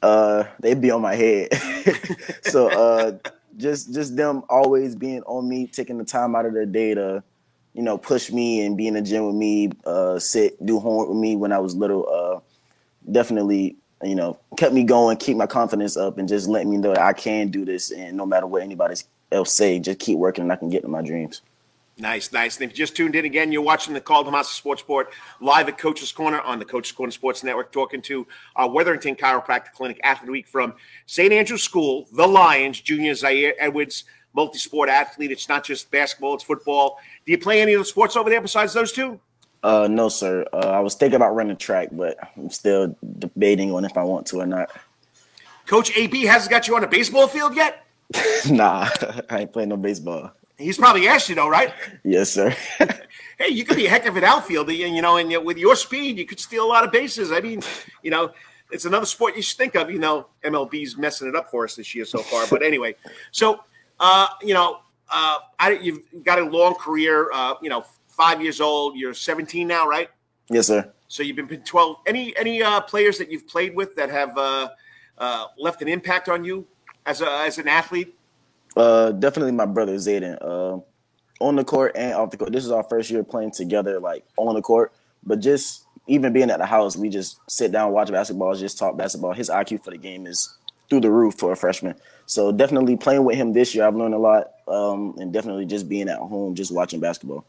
Uh, 0.00 0.44
they'd 0.60 0.80
be 0.80 0.90
on 0.90 1.02
my 1.02 1.14
head. 1.14 1.48
so 2.42 2.68
uh, 2.68 3.18
just 3.56 3.92
just 3.92 4.16
them 4.16 4.42
always 4.48 4.94
being 4.94 5.22
on 5.22 5.48
me, 5.48 5.66
taking 5.66 5.98
the 5.98 6.04
time 6.04 6.34
out 6.34 6.46
of 6.46 6.54
their 6.54 6.66
day 6.66 6.94
to, 6.94 7.22
you 7.74 7.82
know, 7.82 7.98
push 7.98 8.30
me 8.30 8.64
and 8.64 8.76
be 8.76 8.86
in 8.86 8.94
the 8.94 9.02
gym 9.02 9.26
with 9.26 9.36
me, 9.36 9.70
uh, 9.84 10.18
sit, 10.18 10.64
do 10.64 10.78
homework 10.78 11.08
with 11.08 11.18
me 11.18 11.36
when 11.36 11.52
I 11.52 11.58
was 11.58 11.74
little. 11.74 12.08
Uh, 12.08 12.40
definitely, 13.10 13.76
you 14.02 14.14
know, 14.14 14.38
kept 14.56 14.72
me 14.72 14.84
going, 14.84 15.16
keep 15.16 15.36
my 15.36 15.46
confidence 15.46 15.96
up, 15.96 16.18
and 16.18 16.28
just 16.28 16.48
let 16.48 16.66
me 16.66 16.76
know 16.76 16.94
that 16.94 17.02
I 17.02 17.12
can 17.12 17.48
do 17.48 17.64
this. 17.64 17.90
And 17.90 18.16
no 18.16 18.26
matter 18.26 18.46
what 18.46 18.62
anybody 18.62 18.94
else 19.32 19.52
say, 19.52 19.78
just 19.78 19.98
keep 19.98 20.18
working, 20.18 20.42
and 20.42 20.52
I 20.52 20.56
can 20.56 20.68
get 20.68 20.82
to 20.82 20.88
my 20.88 21.02
dreams. 21.02 21.42
Nice, 21.98 22.32
nice. 22.32 22.56
And 22.56 22.64
if 22.64 22.70
you 22.70 22.76
just 22.76 22.96
tuned 22.96 23.14
in 23.14 23.24
again, 23.24 23.52
you're 23.52 23.62
watching 23.62 23.92
the 23.92 24.00
Karl 24.00 24.24
DeMasi 24.24 24.46
Sports 24.46 24.82
Report 24.82 25.12
live 25.40 25.68
at 25.68 25.76
Coach's 25.76 26.10
Corner 26.10 26.40
on 26.40 26.58
the 26.58 26.64
Coach's 26.64 26.92
Corner 26.92 27.12
Sports 27.12 27.44
Network, 27.44 27.70
talking 27.70 28.00
to 28.02 28.26
our 28.56 28.68
Wetherington 28.68 29.14
Chiropractic 29.14 29.72
Clinic 29.72 30.00
Athlete 30.02 30.30
Week 30.30 30.48
from 30.48 30.74
St. 31.06 31.32
Andrew's 31.32 31.62
School, 31.62 32.08
the 32.12 32.26
Lions, 32.26 32.80
Junior 32.80 33.12
Zeyere 33.12 33.52
Edwards, 33.58 34.04
multi-sport 34.32 34.88
athlete. 34.88 35.30
It's 35.30 35.48
not 35.48 35.64
just 35.64 35.90
basketball; 35.90 36.34
it's 36.34 36.44
football. 36.44 36.98
Do 37.26 37.32
you 37.32 37.38
play 37.38 37.60
any 37.60 37.74
of 37.74 37.80
the 37.80 37.84
sports 37.84 38.16
over 38.16 38.30
there 38.30 38.40
besides 38.40 38.72
those 38.72 38.92
two? 38.92 39.20
Uh, 39.62 39.86
no, 39.88 40.08
sir. 40.08 40.44
Uh, 40.52 40.56
I 40.56 40.80
was 40.80 40.94
thinking 40.94 41.16
about 41.16 41.34
running 41.34 41.56
track, 41.56 41.88
but 41.92 42.16
I'm 42.36 42.50
still 42.50 42.96
debating 43.18 43.72
on 43.72 43.84
if 43.84 43.96
I 43.96 44.02
want 44.02 44.26
to 44.28 44.40
or 44.40 44.46
not. 44.46 44.70
Coach 45.66 45.96
AB 45.96 46.24
hasn't 46.24 46.50
got 46.50 46.66
you 46.66 46.74
on 46.74 46.82
a 46.82 46.88
baseball 46.88 47.28
field 47.28 47.54
yet? 47.54 47.84
nah, 48.50 48.88
I 49.30 49.40
ain't 49.40 49.52
playing 49.52 49.70
no 49.70 49.76
baseball. 49.76 50.32
He's 50.58 50.78
probably 50.78 51.08
asked 51.08 51.28
you 51.28 51.34
though, 51.34 51.48
right? 51.48 51.72
Yes, 52.04 52.30
sir. 52.30 52.54
hey, 52.78 53.48
you 53.48 53.64
could 53.64 53.76
be 53.76 53.86
a 53.86 53.90
heck 53.90 54.06
of 54.06 54.16
an 54.16 54.24
outfielder, 54.24 54.72
and 54.72 54.94
you 54.94 55.02
know, 55.02 55.16
and 55.16 55.44
with 55.44 55.58
your 55.58 55.76
speed, 55.76 56.18
you 56.18 56.26
could 56.26 56.38
steal 56.38 56.64
a 56.64 56.68
lot 56.68 56.84
of 56.84 56.92
bases. 56.92 57.32
I 57.32 57.40
mean, 57.40 57.62
you 58.02 58.10
know, 58.10 58.32
it's 58.70 58.84
another 58.84 59.06
sport 59.06 59.36
you 59.36 59.42
should 59.42 59.58
think 59.58 59.74
of. 59.74 59.90
You 59.90 59.98
know, 59.98 60.26
MLB's 60.44 60.96
messing 60.96 61.28
it 61.28 61.34
up 61.34 61.50
for 61.50 61.64
us 61.64 61.74
this 61.74 61.94
year 61.94 62.04
so 62.04 62.18
far. 62.18 62.46
But 62.48 62.62
anyway, 62.62 62.94
so 63.30 63.64
uh, 63.98 64.28
you 64.42 64.54
know, 64.54 64.80
uh, 65.10 65.38
I, 65.58 65.78
you've 65.80 66.00
got 66.24 66.38
a 66.38 66.44
long 66.44 66.74
career. 66.74 67.30
Uh, 67.32 67.54
you 67.62 67.70
know, 67.70 67.84
five 68.08 68.42
years 68.42 68.60
old. 68.60 68.96
You're 68.96 69.14
17 69.14 69.66
now, 69.66 69.88
right? 69.88 70.08
Yes, 70.48 70.66
sir. 70.68 70.92
So 71.08 71.22
you've 71.22 71.36
been 71.36 71.48
12. 71.48 71.96
Any 72.06 72.36
any 72.36 72.62
uh, 72.62 72.80
players 72.80 73.18
that 73.18 73.30
you've 73.30 73.46
played 73.48 73.74
with 73.74 73.94
that 73.96 74.10
have 74.10 74.36
uh, 74.36 74.68
uh, 75.18 75.46
left 75.58 75.82
an 75.82 75.88
impact 75.88 76.28
on 76.28 76.44
you 76.44 76.66
as 77.06 77.20
a 77.20 77.30
as 77.30 77.58
an 77.58 77.68
athlete? 77.68 78.14
Uh, 78.76 79.12
definitely 79.12 79.52
my 79.52 79.66
brother 79.66 79.94
Zayden. 79.96 80.38
Uh, 80.40 80.80
on 81.42 81.56
the 81.56 81.64
court 81.64 81.92
and 81.96 82.14
off 82.14 82.30
the 82.30 82.36
court. 82.36 82.52
This 82.52 82.64
is 82.64 82.70
our 82.70 82.84
first 82.84 83.10
year 83.10 83.24
playing 83.24 83.50
together, 83.50 83.98
like 84.00 84.24
on 84.36 84.54
the 84.54 84.62
court. 84.62 84.92
But 85.24 85.40
just 85.40 85.84
even 86.06 86.32
being 86.32 86.50
at 86.50 86.58
the 86.58 86.66
house, 86.66 86.96
we 86.96 87.08
just 87.08 87.38
sit 87.48 87.72
down, 87.72 87.92
watch 87.92 88.10
basketball, 88.10 88.54
just 88.54 88.78
talk 88.78 88.96
basketball. 88.96 89.32
His 89.32 89.50
IQ 89.50 89.84
for 89.84 89.90
the 89.90 89.98
game 89.98 90.26
is 90.26 90.56
through 90.88 91.00
the 91.00 91.10
roof 91.10 91.34
for 91.34 91.52
a 91.52 91.56
freshman. 91.56 91.94
So 92.26 92.52
definitely 92.52 92.96
playing 92.96 93.24
with 93.24 93.36
him 93.36 93.52
this 93.52 93.74
year, 93.74 93.86
I've 93.86 93.96
learned 93.96 94.14
a 94.14 94.18
lot. 94.18 94.52
Um, 94.68 95.16
and 95.18 95.32
definitely 95.32 95.66
just 95.66 95.88
being 95.88 96.08
at 96.08 96.18
home, 96.18 96.54
just 96.54 96.72
watching 96.72 97.00
basketball. 97.00 97.44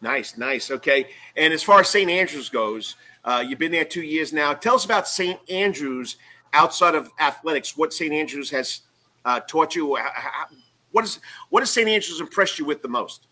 Nice, 0.00 0.36
nice. 0.36 0.70
Okay. 0.70 1.06
And 1.36 1.52
as 1.52 1.62
far 1.62 1.80
as 1.80 1.88
St. 1.88 2.10
Andrews 2.10 2.48
goes, 2.48 2.96
uh, 3.24 3.42
you've 3.46 3.58
been 3.58 3.72
there 3.72 3.84
two 3.84 4.02
years 4.02 4.32
now. 4.32 4.52
Tell 4.52 4.74
us 4.74 4.84
about 4.84 5.06
St. 5.06 5.38
Andrews 5.48 6.16
outside 6.52 6.94
of 6.94 7.10
athletics. 7.18 7.76
What 7.76 7.92
St. 7.92 8.12
Andrews 8.12 8.50
has 8.50 8.82
uh, 9.24 9.40
taught 9.40 9.74
you? 9.74 9.98
What 10.92 11.04
is 11.04 11.20
what 11.50 11.60
has 11.60 11.70
St. 11.70 11.88
Andrews 11.88 12.20
impressed 12.20 12.58
you 12.58 12.64
with 12.64 12.82
the 12.82 12.88
most? 12.88 13.26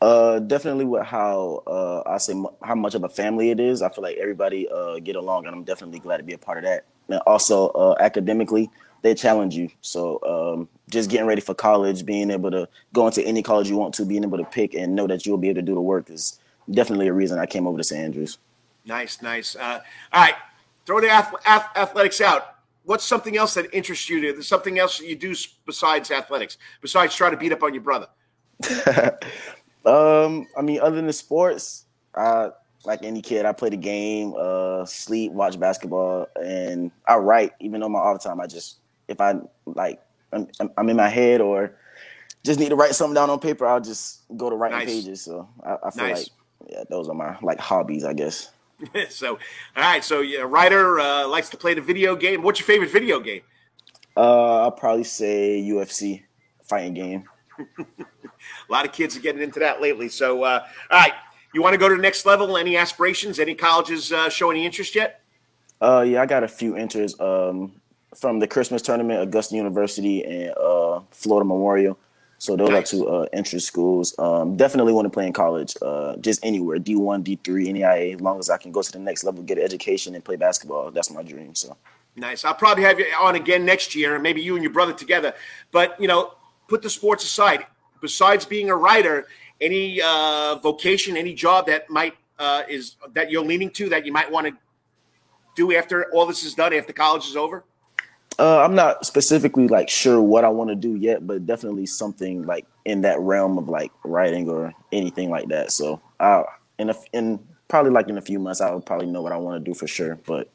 Uh, 0.00 0.38
definitely 0.38 0.86
with 0.86 1.04
how 1.04 1.62
uh, 1.66 2.02
I 2.06 2.16
say 2.18 2.32
how 2.62 2.74
much 2.74 2.94
of 2.94 3.04
a 3.04 3.08
family 3.08 3.50
it 3.50 3.60
is. 3.60 3.82
I 3.82 3.90
feel 3.90 4.02
like 4.02 4.16
everybody 4.16 4.68
uh, 4.68 4.98
get 4.98 5.16
along, 5.16 5.46
and 5.46 5.54
I'm 5.54 5.64
definitely 5.64 5.98
glad 5.98 6.18
to 6.18 6.22
be 6.22 6.32
a 6.32 6.38
part 6.38 6.58
of 6.58 6.64
that. 6.64 6.84
And 7.08 7.20
also 7.26 7.68
uh, 7.68 7.96
academically, 8.00 8.70
they 9.02 9.14
challenge 9.14 9.54
you. 9.54 9.68
So 9.82 10.20
um, 10.24 10.68
just 10.88 11.10
getting 11.10 11.26
ready 11.26 11.40
for 11.40 11.54
college, 11.54 12.06
being 12.06 12.30
able 12.30 12.50
to 12.50 12.68
go 12.94 13.06
into 13.06 13.22
any 13.22 13.42
college 13.42 13.68
you 13.68 13.76
want 13.76 13.94
to, 13.94 14.06
being 14.06 14.24
able 14.24 14.38
to 14.38 14.44
pick 14.44 14.74
and 14.74 14.94
know 14.94 15.06
that 15.06 15.26
you'll 15.26 15.38
be 15.38 15.48
able 15.48 15.60
to 15.60 15.66
do 15.66 15.74
the 15.74 15.80
work 15.80 16.08
is 16.08 16.38
definitely 16.70 17.08
a 17.08 17.12
reason 17.12 17.38
I 17.38 17.46
came 17.46 17.66
over 17.66 17.76
to 17.76 17.84
St. 17.84 18.02
Andrews. 18.02 18.38
Nice, 18.86 19.20
nice. 19.20 19.54
Uh, 19.54 19.80
all 20.12 20.22
right, 20.22 20.34
throw 20.86 21.00
the 21.00 21.10
ath- 21.10 21.34
ath- 21.44 21.76
athletics 21.76 22.20
out 22.20 22.49
what's 22.84 23.04
something 23.04 23.36
else 23.36 23.54
that 23.54 23.72
interests 23.74 24.08
you? 24.08 24.20
There's 24.20 24.48
something 24.48 24.78
else 24.78 24.98
that 24.98 25.06
you 25.06 25.16
do 25.16 25.34
besides 25.66 26.10
athletics, 26.10 26.58
besides 26.80 27.14
try 27.14 27.30
to 27.30 27.36
beat 27.36 27.52
up 27.52 27.62
on 27.62 27.74
your 27.74 27.82
brother. 27.82 28.08
um, 29.86 30.46
I 30.56 30.62
mean, 30.62 30.80
other 30.80 30.96
than 30.96 31.12
sports, 31.12 31.86
I 32.14 32.50
like 32.84 33.02
any 33.02 33.22
kid, 33.22 33.46
I 33.46 33.52
play 33.52 33.70
the 33.70 33.76
game, 33.76 34.34
uh, 34.38 34.84
sleep, 34.84 35.32
watch 35.32 35.58
basketball, 35.58 36.28
and 36.42 36.90
I 37.06 37.16
write. 37.16 37.52
Even 37.60 37.80
though 37.80 37.88
my 37.88 37.98
all 37.98 38.14
the 38.14 38.18
time, 38.18 38.40
I 38.40 38.46
just 38.46 38.78
if 39.08 39.20
I 39.20 39.34
like 39.66 40.00
I'm, 40.32 40.48
I'm, 40.76 40.88
in 40.88 40.96
my 40.96 41.08
head 41.08 41.40
or 41.40 41.76
just 42.44 42.60
need 42.60 42.70
to 42.70 42.76
write 42.76 42.94
something 42.94 43.14
down 43.14 43.28
on 43.30 43.40
paper, 43.40 43.66
I'll 43.66 43.80
just 43.80 44.22
go 44.36 44.48
to 44.48 44.56
writing 44.56 44.78
nice. 44.78 44.86
pages. 44.88 45.22
So 45.22 45.48
I, 45.64 45.76
I 45.84 45.90
feel 45.90 46.06
nice. 46.06 46.16
like 46.16 46.72
yeah, 46.72 46.84
those 46.88 47.08
are 47.08 47.14
my 47.14 47.36
like 47.42 47.58
hobbies, 47.58 48.04
I 48.04 48.12
guess. 48.12 48.50
so, 49.10 49.38
all 49.76 49.82
right. 49.82 50.04
So, 50.04 50.20
yeah, 50.20 50.40
writer 50.40 50.98
uh, 50.98 51.28
likes 51.28 51.48
to 51.50 51.56
play 51.56 51.74
the 51.74 51.80
video 51.80 52.16
game. 52.16 52.42
What's 52.42 52.60
your 52.60 52.66
favorite 52.66 52.90
video 52.90 53.20
game? 53.20 53.42
Uh, 54.16 54.62
I'll 54.62 54.72
probably 54.72 55.04
say 55.04 55.62
UFC 55.62 56.22
fighting 56.62 56.94
game. 56.94 57.24
a 57.78 57.84
lot 58.68 58.84
of 58.84 58.92
kids 58.92 59.16
are 59.16 59.20
getting 59.20 59.42
into 59.42 59.60
that 59.60 59.80
lately. 59.80 60.08
So, 60.08 60.44
uh, 60.44 60.64
all 60.90 60.98
right. 60.98 61.14
You 61.52 61.62
want 61.62 61.74
to 61.74 61.78
go 61.78 61.88
to 61.88 61.96
the 61.96 62.02
next 62.02 62.26
level? 62.26 62.56
Any 62.56 62.76
aspirations? 62.76 63.40
Any 63.40 63.54
colleges 63.54 64.12
uh, 64.12 64.28
show 64.28 64.50
any 64.50 64.64
interest 64.64 64.94
yet? 64.94 65.22
Uh, 65.80 66.04
yeah, 66.06 66.22
I 66.22 66.26
got 66.26 66.44
a 66.44 66.48
few 66.48 66.76
interests 66.76 67.18
um, 67.20 67.72
from 68.14 68.38
the 68.38 68.46
Christmas 68.46 68.82
tournament, 68.82 69.20
Augusta 69.20 69.56
University 69.56 70.24
and 70.24 70.50
uh, 70.56 71.00
Florida 71.10 71.46
Memorial. 71.46 71.98
So 72.40 72.56
those 72.56 72.70
nice. 72.70 72.94
are 72.94 72.96
two 72.96 73.06
uh, 73.06 73.26
interest 73.34 73.66
schools. 73.66 74.18
Um, 74.18 74.56
definitely 74.56 74.94
want 74.94 75.04
to 75.04 75.10
play 75.10 75.26
in 75.26 75.32
college, 75.34 75.76
uh, 75.82 76.16
just 76.16 76.42
anywhere, 76.42 76.78
D1, 76.78 77.22
D3, 77.22 77.68
NAIA, 77.74 78.14
as 78.14 78.20
long 78.22 78.38
as 78.38 78.48
I 78.48 78.56
can 78.56 78.72
go 78.72 78.80
to 78.80 78.90
the 78.90 78.98
next 78.98 79.24
level, 79.24 79.42
get 79.42 79.58
an 79.58 79.64
education, 79.64 80.14
and 80.14 80.24
play 80.24 80.36
basketball. 80.36 80.90
That's 80.90 81.10
my 81.10 81.22
dream. 81.22 81.54
So 81.54 81.76
nice. 82.16 82.46
I'll 82.46 82.54
probably 82.54 82.84
have 82.84 82.98
you 82.98 83.04
on 83.20 83.34
again 83.34 83.66
next 83.66 83.94
year, 83.94 84.14
and 84.14 84.22
maybe 84.22 84.40
you 84.40 84.54
and 84.54 84.64
your 84.64 84.72
brother 84.72 84.94
together. 84.94 85.34
But 85.70 86.00
you 86.00 86.08
know, 86.08 86.32
put 86.66 86.80
the 86.80 86.88
sports 86.88 87.24
aside. 87.24 87.66
Besides 88.00 88.46
being 88.46 88.70
a 88.70 88.74
writer, 88.74 89.26
any 89.60 90.00
uh, 90.00 90.54
vocation, 90.62 91.18
any 91.18 91.34
job 91.34 91.66
that 91.66 91.90
might 91.90 92.14
uh, 92.38 92.62
is 92.70 92.96
that 93.12 93.30
you're 93.30 93.44
leaning 93.44 93.68
to 93.72 93.90
that 93.90 94.06
you 94.06 94.14
might 94.14 94.32
want 94.32 94.46
to 94.46 94.54
do 95.56 95.76
after 95.76 96.10
all 96.14 96.24
this 96.24 96.42
is 96.42 96.54
done, 96.54 96.72
after 96.72 96.94
college 96.94 97.26
is 97.26 97.36
over? 97.36 97.64
Uh, 98.40 98.64
I'm 98.64 98.74
not 98.74 99.04
specifically 99.04 99.68
like 99.68 99.90
sure 99.90 100.22
what 100.22 100.46
I 100.46 100.48
want 100.48 100.70
to 100.70 100.74
do 100.74 100.96
yet, 100.96 101.26
but 101.26 101.44
definitely 101.44 101.84
something 101.84 102.46
like 102.46 102.64
in 102.86 103.02
that 103.02 103.20
realm 103.20 103.58
of 103.58 103.68
like 103.68 103.92
writing 104.02 104.48
or 104.48 104.72
anything 104.92 105.28
like 105.28 105.48
that. 105.48 105.72
So, 105.72 106.00
uh, 106.20 106.44
in 106.78 106.88
a, 106.88 106.94
in 107.12 107.38
probably 107.68 107.90
like 107.90 108.08
in 108.08 108.16
a 108.16 108.22
few 108.22 108.38
months, 108.38 108.62
I'll 108.62 108.80
probably 108.80 109.08
know 109.08 109.20
what 109.20 109.32
I 109.32 109.36
want 109.36 109.62
to 109.62 109.70
do 109.70 109.74
for 109.74 109.86
sure. 109.86 110.18
But 110.26 110.50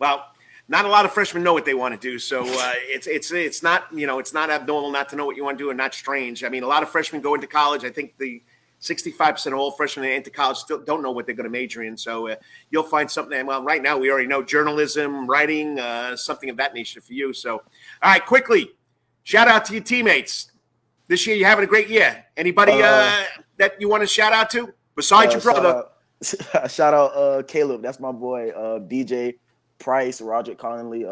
well, 0.00 0.26
not 0.66 0.84
a 0.84 0.88
lot 0.88 1.04
of 1.04 1.12
freshmen 1.12 1.44
know 1.44 1.52
what 1.52 1.64
they 1.64 1.74
want 1.74 1.94
to 1.94 2.00
do, 2.00 2.18
so 2.18 2.42
uh, 2.44 2.72
it's 2.76 3.06
it's 3.06 3.30
it's 3.30 3.62
not 3.62 3.84
you 3.94 4.08
know 4.08 4.18
it's 4.18 4.34
not 4.34 4.50
abnormal 4.50 4.90
not 4.90 5.08
to 5.10 5.16
know 5.16 5.26
what 5.26 5.36
you 5.36 5.44
want 5.44 5.58
to 5.58 5.64
do, 5.64 5.70
and 5.70 5.78
not 5.78 5.94
strange. 5.94 6.42
I 6.42 6.48
mean, 6.48 6.64
a 6.64 6.66
lot 6.66 6.82
of 6.82 6.88
freshmen 6.88 7.22
go 7.22 7.34
into 7.34 7.46
college. 7.46 7.84
I 7.84 7.90
think 7.90 8.18
the 8.18 8.42
65% 8.86 9.46
of 9.48 9.54
all 9.54 9.70
freshmen 9.72 10.06
that 10.06 10.14
enter 10.14 10.30
college 10.30 10.58
still 10.58 10.78
don't 10.78 11.02
know 11.02 11.10
what 11.10 11.26
they're 11.26 11.34
going 11.34 11.44
to 11.44 11.50
major 11.50 11.82
in. 11.82 11.96
So 11.96 12.28
uh, 12.28 12.36
you'll 12.70 12.84
find 12.84 13.10
something. 13.10 13.46
Well, 13.46 13.62
right 13.62 13.82
now 13.82 13.98
we 13.98 14.10
already 14.10 14.28
know 14.28 14.42
journalism, 14.42 15.26
writing, 15.26 15.78
uh, 15.78 16.16
something 16.16 16.48
of 16.48 16.56
that 16.58 16.74
nature 16.74 17.00
for 17.00 17.12
you. 17.12 17.32
So, 17.32 17.56
all 17.56 17.62
right, 18.12 18.24
quickly, 18.24 18.70
shout 19.24 19.48
out 19.48 19.64
to 19.66 19.72
your 19.72 19.82
teammates. 19.82 20.52
This 21.08 21.26
year 21.26 21.36
you're 21.36 21.48
having 21.48 21.64
a 21.64 21.68
great 21.68 21.88
year. 21.88 22.24
Anybody 22.36 22.72
uh, 22.72 22.86
uh 22.86 23.24
that 23.58 23.80
you 23.80 23.88
want 23.88 24.02
to 24.02 24.06
shout 24.06 24.32
out 24.32 24.50
to 24.50 24.72
besides 24.94 25.32
your 25.32 25.42
brother? 25.42 25.84
Shout 26.22 26.54
out, 26.54 26.70
shout 26.70 26.94
out 26.94 27.16
uh, 27.16 27.42
Caleb. 27.42 27.82
That's 27.82 28.00
my 28.00 28.12
boy. 28.12 28.50
DJ 28.88 29.28
uh, 29.28 29.32
Price, 29.78 30.20
Roger 30.20 30.54
Conley. 30.54 31.04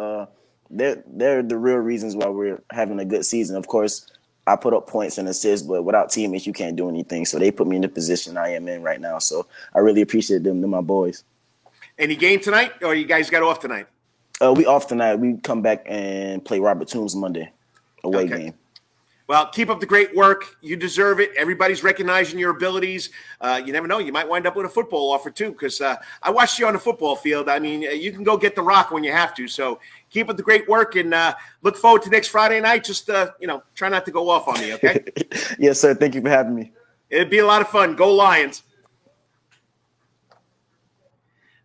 they're 0.70 1.04
they're 1.06 1.42
the 1.42 1.56
real 1.56 1.76
reasons 1.76 2.16
why 2.16 2.28
we're 2.28 2.62
having 2.70 2.98
a 2.98 3.04
good 3.04 3.24
season. 3.24 3.56
Of 3.56 3.68
course 3.68 4.10
I 4.46 4.56
put 4.56 4.74
up 4.74 4.86
points 4.86 5.18
and 5.18 5.28
assists, 5.28 5.66
but 5.66 5.82
without 5.84 6.10
teammates, 6.10 6.46
you 6.46 6.52
can't 6.52 6.76
do 6.76 6.88
anything. 6.88 7.24
So 7.24 7.38
they 7.38 7.50
put 7.50 7.66
me 7.66 7.76
in 7.76 7.82
the 7.82 7.88
position 7.88 8.36
I 8.36 8.50
am 8.50 8.68
in 8.68 8.82
right 8.82 9.00
now. 9.00 9.18
So 9.18 9.46
I 9.74 9.78
really 9.78 10.02
appreciate 10.02 10.42
them. 10.42 10.60
They're 10.60 10.68
my 10.68 10.80
boys. 10.80 11.24
Any 11.98 12.16
game 12.16 12.40
tonight, 12.40 12.72
or 12.82 12.94
you 12.94 13.06
guys 13.06 13.30
got 13.30 13.42
off 13.42 13.60
tonight? 13.60 13.86
Uh, 14.42 14.52
we 14.52 14.66
off 14.66 14.88
tonight. 14.88 15.14
We 15.14 15.36
come 15.38 15.62
back 15.62 15.84
and 15.86 16.44
play 16.44 16.58
Robert 16.58 16.88
Toombs 16.88 17.14
Monday, 17.14 17.52
away 18.02 18.24
okay. 18.24 18.38
game. 18.38 18.54
Well, 19.26 19.46
keep 19.46 19.70
up 19.70 19.80
the 19.80 19.86
great 19.86 20.14
work. 20.14 20.56
You 20.60 20.76
deserve 20.76 21.18
it. 21.18 21.30
Everybody's 21.38 21.82
recognizing 21.82 22.38
your 22.38 22.50
abilities. 22.50 23.08
Uh, 23.40 23.62
you 23.64 23.72
never 23.72 23.86
know. 23.86 23.98
You 23.98 24.12
might 24.12 24.28
wind 24.28 24.46
up 24.46 24.54
with 24.54 24.66
a 24.66 24.68
football 24.68 25.10
offer 25.10 25.30
too. 25.30 25.50
Because 25.50 25.80
uh, 25.80 25.96
I 26.22 26.30
watched 26.30 26.58
you 26.58 26.66
on 26.66 26.74
the 26.74 26.78
football 26.78 27.16
field. 27.16 27.48
I 27.48 27.58
mean, 27.58 27.80
you 27.82 28.12
can 28.12 28.22
go 28.22 28.36
get 28.36 28.54
the 28.54 28.62
rock 28.62 28.90
when 28.90 29.02
you 29.02 29.12
have 29.12 29.34
to. 29.36 29.48
So 29.48 29.80
keep 30.14 30.30
up 30.30 30.36
the 30.36 30.42
great 30.42 30.68
work 30.68 30.94
and 30.94 31.12
uh, 31.12 31.34
look 31.62 31.76
forward 31.76 32.02
to 32.02 32.08
next 32.08 32.28
Friday 32.28 32.60
night. 32.60 32.84
Just 32.84 33.10
uh, 33.10 33.32
you 33.40 33.46
know, 33.46 33.62
try 33.74 33.88
not 33.88 34.04
to 34.06 34.12
go 34.12 34.30
off 34.30 34.48
on 34.48 34.58
me. 34.60 34.72
Okay. 34.74 35.04
yes, 35.58 35.80
sir. 35.80 35.94
Thank 35.94 36.14
you 36.14 36.22
for 36.22 36.30
having 36.30 36.54
me. 36.54 36.72
It'd 37.10 37.30
be 37.30 37.40
a 37.40 37.46
lot 37.46 37.60
of 37.60 37.68
fun. 37.68 37.96
Go 37.96 38.14
Lions. 38.14 38.62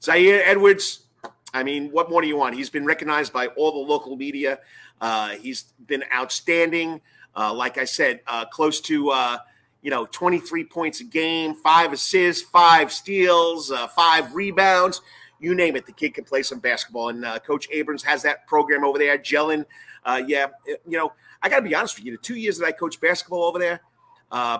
Zeyere 0.01 0.41
Edwards. 0.43 1.03
I 1.53 1.63
mean, 1.63 1.91
what 1.91 2.09
more 2.09 2.21
do 2.21 2.27
you 2.27 2.37
want? 2.37 2.55
He's 2.55 2.69
been 2.69 2.85
recognized 2.85 3.31
by 3.33 3.47
all 3.47 3.71
the 3.71 3.91
local 3.91 4.15
media. 4.15 4.59
Uh, 4.99 5.29
he's 5.29 5.63
been 5.85 6.03
outstanding. 6.13 7.01
Uh, 7.35 7.53
like 7.53 7.77
I 7.77 7.85
said, 7.85 8.21
uh, 8.27 8.45
close 8.45 8.81
to 8.81 9.11
uh, 9.11 9.37
you 9.81 9.91
know 9.91 10.07
23 10.11 10.63
points 10.65 11.01
a 11.01 11.03
game, 11.03 11.53
five 11.53 11.93
assists, 11.93 12.43
five 12.49 12.91
steals, 12.91 13.71
uh, 13.71 13.87
five 13.87 14.33
rebounds. 14.33 15.01
You 15.39 15.55
name 15.55 15.75
it, 15.75 15.85
the 15.85 15.91
kid 15.91 16.13
can 16.13 16.23
play 16.23 16.43
some 16.43 16.59
basketball. 16.59 17.09
And 17.09 17.25
uh, 17.25 17.39
Coach 17.39 17.67
Abrams 17.71 18.03
has 18.03 18.21
that 18.23 18.47
program 18.47 18.83
over 18.83 18.97
there, 18.97 19.17
gelling. 19.17 19.65
Uh, 20.03 20.21
yeah, 20.27 20.47
you 20.65 20.97
know, 20.97 21.13
I 21.41 21.49
got 21.49 21.57
to 21.57 21.61
be 21.61 21.75
honest 21.75 21.97
with 21.97 22.05
you. 22.05 22.11
The 22.13 22.17
two 22.17 22.35
years 22.35 22.57
that 22.57 22.65
I 22.65 22.71
coached 22.71 23.01
basketball 23.01 23.43
over 23.43 23.59
there 23.59 23.81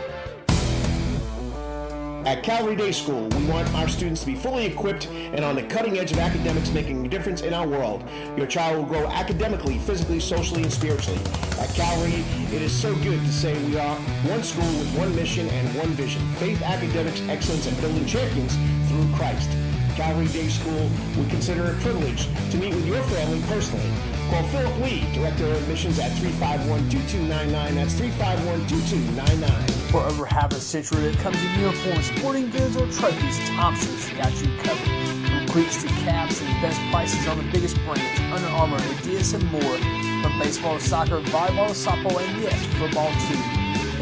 At 2.26 2.42
Calvary 2.42 2.74
Day 2.74 2.90
School, 2.90 3.28
we 3.28 3.46
want 3.46 3.72
our 3.72 3.86
students 3.86 4.22
to 4.22 4.26
be 4.26 4.34
fully 4.34 4.66
equipped 4.66 5.06
and 5.06 5.44
on 5.44 5.54
the 5.54 5.62
cutting 5.62 5.96
edge 5.96 6.10
of 6.10 6.18
academics 6.18 6.72
making 6.72 7.06
a 7.06 7.08
difference 7.08 7.42
in 7.42 7.54
our 7.54 7.68
world. 7.68 8.02
Your 8.36 8.48
child 8.48 8.78
will 8.78 8.84
grow 8.84 9.06
academically, 9.06 9.78
physically, 9.78 10.18
socially, 10.18 10.64
and 10.64 10.72
spiritually. 10.72 11.20
At 11.60 11.72
Calvary, 11.76 12.24
it 12.52 12.62
is 12.62 12.72
so 12.72 12.92
good 12.96 13.20
to 13.20 13.32
say 13.32 13.54
we 13.66 13.78
are 13.78 13.94
one 14.28 14.42
school 14.42 14.66
with 14.66 14.98
one 14.98 15.14
mission 15.14 15.48
and 15.50 15.78
one 15.78 15.90
vision 15.90 16.20
faith, 16.34 16.60
academics, 16.62 17.20
excellence, 17.28 17.68
and 17.68 17.80
building 17.80 18.04
champions 18.06 18.56
through 18.90 19.06
Christ. 19.14 19.48
Calvary 19.96 20.28
Day 20.28 20.48
School 20.48 20.90
would 21.16 21.30
consider 21.30 21.64
it 21.64 21.78
a 21.78 21.80
privilege 21.80 22.28
to 22.50 22.58
meet 22.58 22.74
with 22.74 22.86
your 22.86 23.02
family 23.04 23.40
personally. 23.48 23.90
Call 24.28 24.42
Philip 24.48 24.78
Lee, 24.82 25.10
Director 25.14 25.46
of 25.46 25.62
Admissions 25.62 25.98
at 25.98 26.12
351-2299. 26.12 27.74
That's 27.74 27.94
351-2299. 27.94 29.70
For 29.90 30.02
over 30.02 30.26
half 30.26 30.52
a 30.52 30.60
century, 30.60 31.06
it 31.06 31.16
comes 31.20 31.42
in 31.42 31.60
uniforms, 31.60 32.12
sporting 32.14 32.50
goods, 32.50 32.76
or 32.76 32.86
trophies, 32.92 33.38
Thompson's 33.48 34.10
got 34.10 34.34
you 34.42 34.54
covered. 34.58 34.86
From 35.30 35.46
cleats 35.48 35.82
to 35.82 35.88
caps 36.04 36.42
and 36.42 36.60
best 36.60 36.78
prices 36.90 37.26
on 37.26 37.38
the 37.38 37.50
biggest 37.50 37.76
brands, 37.86 38.20
Under 38.20 38.48
Armour, 38.48 38.76
Adidas, 38.76 39.32
and 39.32 39.50
more. 39.50 39.78
From 40.22 40.38
baseball 40.38 40.78
to 40.78 40.84
soccer, 40.84 41.20
volleyball 41.32 41.68
to 41.68 41.74
softball, 41.74 42.20
and 42.20 42.42
yes, 42.42 42.66
football 42.76 43.10
too. 43.30 43.40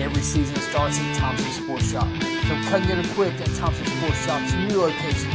Every 0.02 0.22
season 0.22 0.56
starts 0.56 0.98
at 0.98 1.14
Thompson 1.14 1.52
Sports 1.52 1.92
Shop. 1.92 2.08
From 2.48 2.64
cutting 2.64 2.90
and 2.90 3.06
equipped 3.06 3.40
at 3.40 3.54
Thompson 3.54 3.86
Sports 3.86 4.24
Shop's 4.24 4.52
new 4.54 4.80
location, 4.80 5.30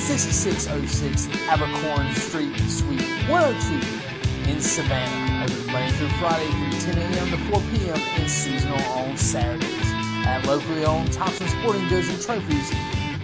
6606 0.00 1.26
Abercorn 1.48 2.12
Street, 2.14 2.56
Suite 2.70 3.02
102 3.28 4.50
in 4.50 4.60
Savannah. 4.60 5.44
Open 5.44 5.66
Monday 5.72 5.90
through 5.96 6.08
Friday 6.18 6.50
from 6.50 6.70
10 6.94 6.98
a.m. 6.98 7.30
to 7.30 7.36
4 7.52 7.60
p.m. 7.70 7.96
and 8.18 8.30
seasonal 8.30 8.80
on 8.92 9.16
Saturdays. 9.16 9.92
At 10.26 10.46
locally 10.46 10.84
owned 10.84 11.12
Thompson 11.12 11.48
Sporting 11.48 11.86
Goods 11.88 12.08
and 12.08 12.20
Trophies, 12.20 12.70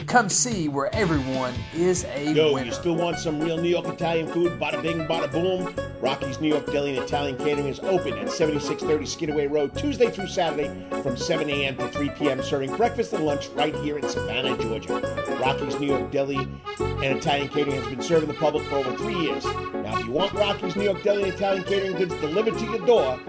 Come 0.06 0.28
see 0.28 0.68
where 0.68 0.94
everyone 0.94 1.52
is 1.74 2.04
a 2.04 2.32
Yo, 2.32 2.52
winner. 2.54 2.66
you 2.66 2.72
still 2.72 2.94
want 2.94 3.18
some 3.18 3.40
real 3.40 3.56
New 3.56 3.68
York 3.68 3.86
Italian 3.88 4.28
food? 4.28 4.52
Bada 4.60 4.80
bing, 4.80 4.98
bada 5.00 5.30
boom. 5.30 5.74
Rocky's 6.00 6.40
New 6.40 6.48
York 6.48 6.66
Deli 6.66 6.96
and 6.96 7.04
Italian 7.04 7.36
Catering 7.36 7.66
is 7.66 7.80
open 7.80 8.12
at 8.16 8.30
7630 8.30 9.04
Skidaway 9.04 9.46
Road, 9.48 9.74
Tuesday 9.76 10.08
through 10.08 10.28
Saturday 10.28 10.68
from 11.02 11.16
7 11.16 11.50
a.m. 11.50 11.76
to 11.78 11.88
3 11.88 12.10
p.m., 12.10 12.40
serving 12.40 12.76
breakfast 12.76 13.12
and 13.14 13.26
lunch 13.26 13.48
right 13.48 13.74
here 13.76 13.98
in 13.98 14.08
Savannah, 14.08 14.56
Georgia. 14.58 15.00
Rocky's 15.40 15.78
New 15.80 15.88
York 15.88 16.12
Deli 16.12 16.36
and 16.78 17.18
Italian 17.18 17.48
Catering 17.48 17.80
has 17.82 17.88
been 17.88 18.02
serving 18.02 18.28
the 18.28 18.34
public 18.34 18.64
for 18.68 18.76
over 18.76 18.96
three 18.96 19.18
years. 19.18 19.44
Now, 19.86 19.98
if 20.00 20.06
you 20.06 20.10
want 20.10 20.32
Rocky's 20.32 20.74
New 20.74 20.82
York 20.82 21.04
Deli 21.04 21.22
and 21.22 21.32
Italian 21.32 21.62
Catering 21.62 21.94
goods 21.94 22.12
delivered 22.16 22.58
to 22.58 22.64
your 22.64 22.84
door, 22.84 23.20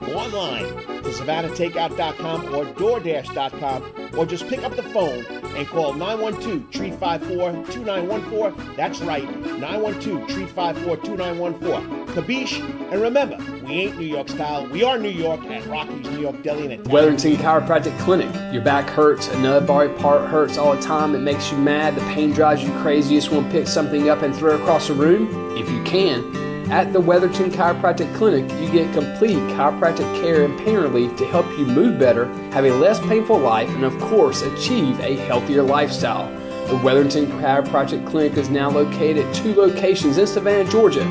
go 0.00 0.16
online 0.16 0.64
to 0.64 1.10
SavannahTakeout.com 1.10 2.54
or 2.54 2.64
DoorDash.com 2.64 4.18
or 4.18 4.24
just 4.24 4.48
pick 4.48 4.62
up 4.62 4.74
the 4.76 4.82
phone 4.82 5.26
and 5.26 5.68
call 5.68 5.92
912-354-2914. 5.92 8.76
That's 8.76 9.02
right, 9.02 9.28
912-354-2914. 9.28 12.06
Kabish, 12.06 12.60
and 12.90 13.02
remember, 13.02 13.36
we 13.66 13.72
ain't 13.72 13.98
New 13.98 14.06
York 14.06 14.28
style. 14.28 14.66
We 14.68 14.84
are 14.84 14.96
New 14.96 15.10
York 15.10 15.44
at 15.46 15.66
Rocky's 15.66 16.08
New 16.08 16.20
York 16.20 16.40
Deli 16.42 16.72
and 16.72 16.86
Wetherington 16.86 17.36
Chiropractic 17.36 17.98
Clinic. 17.98 18.32
Your 18.52 18.62
back 18.62 18.88
hurts, 18.88 19.28
another 19.28 19.64
body 19.64 19.92
part 19.94 20.28
hurts 20.30 20.56
all 20.56 20.76
the 20.76 20.80
time. 20.80 21.14
It 21.16 21.18
makes 21.18 21.50
you 21.50 21.58
mad. 21.58 21.96
The 21.96 22.00
pain 22.02 22.30
drives 22.32 22.62
you 22.62 22.70
crazy. 22.80 23.14
You 23.14 23.20
just 23.20 23.32
want 23.32 23.46
to 23.46 23.52
pick 23.52 23.66
something 23.66 24.08
up 24.08 24.22
and 24.22 24.34
throw 24.34 24.54
it 24.54 24.60
across 24.60 24.86
the 24.86 24.94
room? 24.94 25.56
If 25.56 25.68
you 25.70 25.82
can, 25.82 26.22
At 26.70 26.92
the 26.92 27.00
Weatherton 27.00 27.52
Chiropractic 27.52 28.12
Clinic, 28.16 28.50
you 28.60 28.68
get 28.72 28.92
complete 28.92 29.38
chiropractic 29.54 30.20
care 30.20 30.44
and 30.44 30.58
pain 30.58 30.74
relief 30.74 31.14
to 31.16 31.24
help 31.26 31.46
you 31.56 31.64
move 31.64 31.96
better, 31.96 32.26
have 32.50 32.64
a 32.64 32.72
less 32.72 32.98
painful 33.06 33.38
life, 33.38 33.68
and 33.68 33.84
of 33.84 33.96
course, 34.00 34.42
achieve 34.42 34.98
a 34.98 35.14
healthier 35.14 35.62
lifestyle. 35.62 36.28
The 36.66 36.76
Weatherton 36.78 37.26
Chiropractic 37.40 38.04
Clinic 38.04 38.36
is 38.36 38.50
now 38.50 38.68
located 38.68 39.24
at 39.24 39.32
two 39.32 39.54
locations 39.54 40.18
in 40.18 40.26
Savannah, 40.26 40.68
Georgia, 40.68 41.04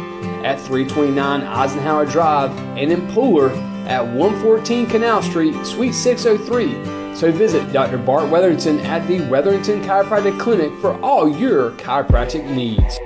at 0.45 0.61
329 0.61 1.41
Eisenhower 1.41 2.05
Drive 2.05 2.55
and 2.77 2.91
in 2.91 3.01
Pooler 3.07 3.49
at 3.87 4.05
114 4.05 4.85
Canal 4.85 5.23
Street, 5.23 5.65
Suite 5.65 5.95
603. 5.95 7.15
So 7.15 7.31
visit 7.31 7.73
Dr. 7.73 7.97
Bart 7.97 8.29
Wetherington 8.29 8.79
at 8.81 9.07
the 9.07 9.21
Wetherington 9.27 9.83
Chiropractic 9.83 10.39
Clinic 10.39 10.71
for 10.81 10.99
all 11.01 11.27
your 11.27 11.71
chiropractic 11.71 12.47
needs. 12.47 12.99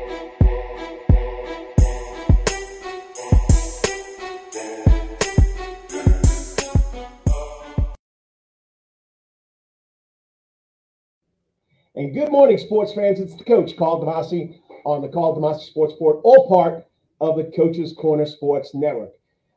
And 11.95 12.13
good 12.13 12.31
morning, 12.31 12.57
sports 12.57 12.93
fans. 12.93 13.19
It's 13.21 13.35
the 13.35 13.45
coach, 13.45 13.77
Karl 13.77 14.03
DeMasi, 14.03 14.59
on 14.85 15.01
the 15.01 15.07
Karl 15.07 15.37
DeMasi 15.37 15.67
Sports 15.67 15.93
Board, 15.93 16.17
all 16.23 16.47
part 16.49 16.85
of 17.21 17.37
the 17.37 17.51
Coach's 17.55 17.93
Corner 17.93 18.25
Sports 18.25 18.73
Network. 18.73 19.11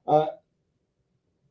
Uh, 0.06 0.26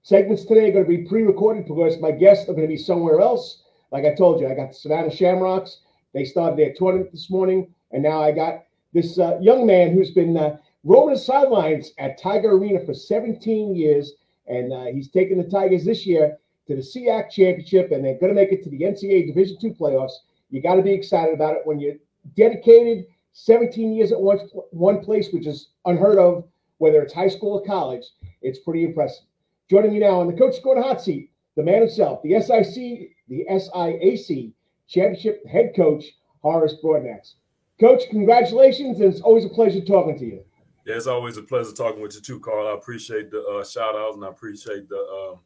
segments 0.03 0.45
today 0.45 0.69
are 0.69 0.73
going 0.73 0.85
to 0.85 0.89
be 0.89 1.07
pre-recorded 1.07 1.65
because 1.65 1.99
my 1.99 2.11
guests 2.11 2.49
are 2.49 2.53
going 2.53 2.67
to 2.67 2.73
be 2.73 2.77
somewhere 2.77 3.21
else. 3.21 3.63
Like 3.91 4.05
I 4.05 4.13
told 4.15 4.39
you, 4.39 4.47
I 4.47 4.55
got 4.55 4.69
the 4.69 4.75
Savannah 4.75 5.11
Shamrocks. 5.11 5.81
They 6.13 6.25
started 6.25 6.57
their 6.57 6.73
tournament 6.73 7.11
this 7.11 7.29
morning, 7.29 7.73
and 7.91 8.03
now 8.03 8.21
I 8.21 8.31
got 8.31 8.65
this 8.93 9.17
uh, 9.17 9.37
young 9.39 9.65
man 9.65 9.93
who's 9.93 10.11
been 10.11 10.35
uh, 10.35 10.57
roaming 10.83 11.15
the 11.15 11.19
sidelines 11.19 11.91
at 11.97 12.21
Tiger 12.21 12.51
Arena 12.51 12.85
for 12.85 12.93
17 12.93 13.75
years, 13.75 14.13
and 14.47 14.73
uh, 14.73 14.85
he's 14.85 15.09
taken 15.09 15.37
the 15.37 15.43
Tigers 15.45 15.85
this 15.85 16.05
year 16.05 16.37
to 16.67 16.75
the 16.75 16.81
SIAC 16.81 17.29
championship, 17.29 17.91
and 17.91 18.03
they're 18.03 18.19
going 18.19 18.33
to 18.33 18.39
make 18.39 18.51
it 18.51 18.63
to 18.63 18.69
the 18.69 18.81
NCAA 18.81 19.27
Division 19.27 19.57
two 19.59 19.73
playoffs. 19.73 20.13
You 20.49 20.61
got 20.61 20.75
to 20.75 20.81
be 20.81 20.91
excited 20.91 21.33
about 21.33 21.55
it 21.55 21.61
when 21.65 21.79
you're 21.79 21.95
dedicated 22.35 23.05
17 23.33 23.93
years 23.93 24.11
at 24.11 24.19
one, 24.19 24.39
one 24.71 24.99
place, 25.03 25.29
which 25.31 25.47
is 25.47 25.69
unheard 25.85 26.17
of, 26.17 26.47
whether 26.77 27.01
it's 27.01 27.13
high 27.13 27.27
school 27.27 27.59
or 27.59 27.65
college. 27.65 28.03
It's 28.41 28.59
pretty 28.59 28.83
impressive. 28.83 29.23
Joining 29.69 29.93
me 29.93 29.99
now 29.99 30.19
on 30.19 30.27
the 30.27 30.37
Coach 30.37 30.61
Corner 30.61 30.81
hot 30.81 31.01
seat, 31.01 31.31
the 31.55 31.63
man 31.63 31.81
himself, 31.81 32.21
the 32.23 32.39
SIC, 32.41 33.11
the 33.27 33.45
SIAC 33.49 34.53
championship 34.87 35.45
head 35.47 35.73
coach, 35.75 36.05
Horace 36.41 36.75
Broadnax. 36.83 37.35
Coach, 37.79 38.03
congratulations, 38.09 38.99
and 38.99 39.11
it's 39.11 39.21
always 39.21 39.45
a 39.45 39.49
pleasure 39.49 39.81
talking 39.81 40.17
to 40.19 40.25
you. 40.25 40.43
Yeah, 40.85 40.95
it's 40.95 41.07
always 41.07 41.37
a 41.37 41.43
pleasure 41.43 41.71
talking 41.71 42.01
with 42.01 42.15
you 42.15 42.21
too, 42.21 42.39
Carl. 42.39 42.67
I 42.67 42.73
appreciate 42.73 43.31
the 43.31 43.43
uh, 43.43 43.63
shout 43.63 43.95
outs 43.95 44.15
and 44.15 44.25
I 44.25 44.29
appreciate 44.29 44.89
the 44.89 44.97
uh, 44.97 45.37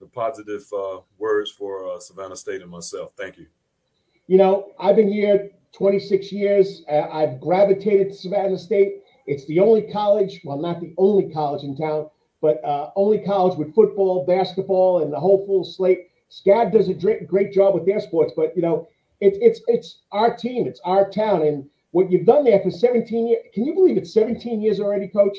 the 0.00 0.06
positive 0.06 0.64
uh, 0.72 1.00
words 1.18 1.50
for 1.50 1.92
uh, 1.92 1.98
Savannah 1.98 2.36
State 2.36 2.62
and 2.62 2.70
myself. 2.70 3.12
Thank 3.16 3.36
you. 3.36 3.46
You 4.26 4.38
know, 4.38 4.72
I've 4.78 4.96
been 4.96 5.10
here 5.10 5.50
26 5.72 6.32
years. 6.32 6.82
Uh, 6.90 7.06
I've 7.12 7.40
gravitated 7.40 8.08
to 8.10 8.14
Savannah 8.14 8.58
State. 8.58 9.02
It's 9.26 9.46
the 9.46 9.60
only 9.60 9.82
college, 9.82 10.40
well, 10.44 10.58
not 10.58 10.80
the 10.80 10.94
only 10.96 11.30
college 11.30 11.62
in 11.62 11.76
town, 11.76 12.08
but 12.40 12.64
uh, 12.64 12.90
only 12.96 13.18
college 13.18 13.58
with 13.58 13.74
football, 13.74 14.24
basketball, 14.24 15.02
and 15.02 15.12
the 15.12 15.20
whole 15.20 15.44
full 15.46 15.64
slate. 15.64 16.08
SCAD 16.30 16.72
does 16.72 16.88
a 16.88 16.94
great 16.94 17.52
job 17.52 17.74
with 17.74 17.86
their 17.86 18.00
sports, 18.00 18.32
but 18.36 18.54
you 18.54 18.62
know, 18.62 18.88
it's 19.20 19.38
it's 19.40 19.60
it's 19.66 20.00
our 20.12 20.36
team, 20.36 20.66
it's 20.66 20.80
our 20.84 21.10
town, 21.10 21.42
and 21.42 21.68
what 21.92 22.10
you've 22.10 22.26
done 22.26 22.44
there 22.44 22.60
for 22.60 22.70
17 22.70 23.28
years. 23.28 23.42
Can 23.54 23.64
you 23.64 23.74
believe 23.74 23.96
it's 23.96 24.12
17 24.12 24.60
years 24.60 24.78
already, 24.80 25.08
Coach? 25.08 25.36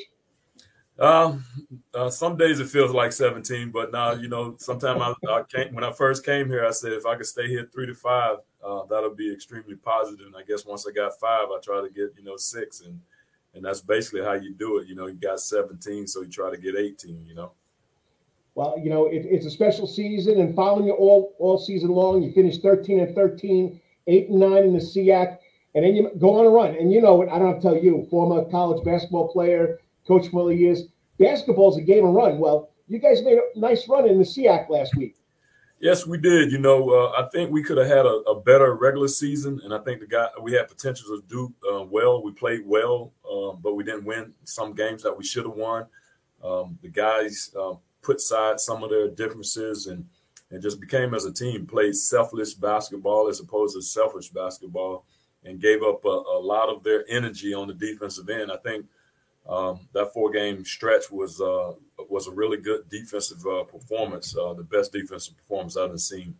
Um, 1.00 1.46
uh, 1.94 2.10
some 2.10 2.36
days 2.36 2.60
it 2.60 2.68
feels 2.68 2.92
like 2.92 3.14
17, 3.14 3.72
but 3.72 3.92
now 3.92 4.12
you 4.12 4.28
know. 4.28 4.56
Sometimes 4.58 5.02
I, 5.02 5.32
I 5.32 5.44
came 5.44 5.74
when 5.74 5.84
I 5.84 5.94
first 5.94 6.26
came 6.26 6.48
here, 6.48 6.66
I 6.66 6.72
said 6.72 6.92
if 6.92 7.06
I 7.06 7.16
could 7.16 7.26
stay 7.26 7.48
here 7.48 7.70
three 7.72 7.88
to 7.88 7.96
five, 7.96 8.38
uh, 8.64 8.84
that'll 8.90 9.16
be 9.16 9.32
extremely 9.32 9.76
positive. 9.76 10.28
And 10.28 10.36
I 10.36 10.44
guess 10.44 10.66
once 10.66 10.86
I 10.88 10.92
got 10.92 11.18
five, 11.20 11.48
I 11.50 11.60
try 11.64 11.82
to 11.82 11.90
get 11.90 12.14
you 12.18 12.24
know 12.24 12.36
six, 12.36 12.82
and 12.82 13.00
and 13.54 13.64
that's 13.64 13.80
basically 13.80 14.24
how 14.24 14.34
you 14.34 14.54
do 14.54 14.78
it. 14.80 14.88
You 14.88 14.96
know, 14.96 15.08
you 15.08 15.14
got 15.14 15.40
17, 15.40 16.06
so 16.06 16.22
you 16.22 16.30
try 16.30 16.52
to 16.52 16.58
get 16.58 16.76
18. 16.76 17.26
You 17.26 17.36
know. 17.36 17.52
Well, 18.56 18.78
you 18.78 18.90
know, 18.90 19.06
it, 19.06 19.26
it's 19.26 19.46
a 19.46 19.52
special 19.52 19.88
season, 19.88 20.42
and 20.42 20.54
following 20.54 20.86
you 20.86 20.94
all 20.94 21.34
all 21.40 21.58
season 21.58 21.92
long, 21.92 22.22
you 22.22 22.34
finished 22.34 22.62
13 22.62 23.00
and 23.00 23.16
13, 23.16 23.80
eight 24.08 24.30
and 24.30 24.40
nine 24.40 24.64
in 24.64 24.74
the 24.74 24.80
SIAC, 24.80 25.38
and 25.76 25.86
then 25.86 25.96
you 25.96 26.12
go 26.20 26.40
on 26.40 26.46
a 26.46 26.50
run. 26.50 26.76
And 26.76 26.92
you 26.92 27.02
know, 27.02 27.16
what? 27.16 27.30
I 27.30 27.40
don't 27.40 27.54
have 27.54 27.62
to 27.62 27.62
tell 27.62 27.78
you, 27.78 28.06
former 28.10 28.44
college 28.52 28.84
basketball 28.84 29.32
player, 29.32 29.80
coach 30.08 30.28
for 30.30 30.52
years, 30.52 30.84
basketball's 31.18 31.78
a 31.78 31.82
game 31.82 32.06
of 32.06 32.14
run. 32.14 32.40
Well, 32.40 32.72
you 32.88 33.00
guys 33.00 33.22
made 33.24 33.38
a 33.38 33.60
nice 33.60 33.88
run 33.88 34.08
in 34.08 34.18
the 34.18 34.26
SIAC 34.26 34.70
last 34.70 34.96
week. 34.96 35.16
Yes, 35.80 36.06
we 36.06 36.18
did. 36.18 36.52
You 36.52 36.58
know, 36.58 36.90
uh, 36.90 37.22
I 37.22 37.30
think 37.30 37.52
we 37.52 37.64
could 37.64 37.78
have 37.78 37.88
had 37.88 38.06
a, 38.06 38.22
a, 38.28 38.42
better 38.42 38.76
regular 38.76 39.08
season, 39.08 39.62
and 39.64 39.74
I 39.74 39.78
think 39.80 40.02
the 40.02 40.08
guy 40.08 40.28
we 40.42 40.52
had 40.52 40.68
potential 40.68 41.08
to 41.08 41.24
do 41.30 41.54
uh, 41.72 41.84
well. 41.84 42.22
We 42.22 42.34
played 42.34 42.64
well, 42.66 43.14
um, 43.30 43.60
but 43.62 43.76
we 43.76 43.86
didn't 43.86 44.04
win 44.04 44.34
some 44.44 44.74
games 44.74 45.04
that 45.04 45.18
we 45.18 45.24
should 45.24 45.46
have 45.46 45.56
won. 45.56 45.86
Um, 46.44 46.78
the 46.82 46.90
guys 46.90 47.52
uh, 47.58 47.76
put 48.02 48.18
aside 48.18 48.60
some 48.60 48.84
of 48.84 48.90
their 48.90 49.08
differences 49.08 49.88
and 49.88 50.06
and 50.52 50.62
just 50.62 50.82
became 50.82 51.14
as 51.14 51.26
a 51.26 51.34
team 51.34 51.66
played 51.66 51.96
selfless 51.96 52.56
basketball 52.56 53.28
as 53.30 53.40
opposed 53.40 53.76
to 53.76 53.82
selfish 53.82 54.30
basketball, 54.30 55.06
and 55.46 55.62
gave 55.62 55.82
up 55.84 56.04
a, 56.04 56.10
a 56.10 56.40
lot 56.42 56.68
of 56.68 56.84
their 56.84 57.06
energy 57.10 57.54
on 57.54 57.68
the 57.68 57.74
defensive 57.74 58.30
end. 58.30 58.52
I 58.52 58.58
think 58.58 58.86
um, 59.50 59.80
that 59.94 60.14
four 60.14 60.30
game 60.30 60.64
stretch 60.64 61.12
was 61.12 61.42
uh, 61.42 61.74
was 62.08 62.28
a 62.28 62.32
really 62.32 62.58
good 62.58 62.88
defensive 62.90 63.46
uh, 63.48 63.64
performance, 63.64 64.36
uh, 64.38 64.54
the 64.54 64.64
best 64.64 64.94
defensive 64.94 65.36
performance 65.36 65.76
I've 65.76 66.00
seen 66.00 66.36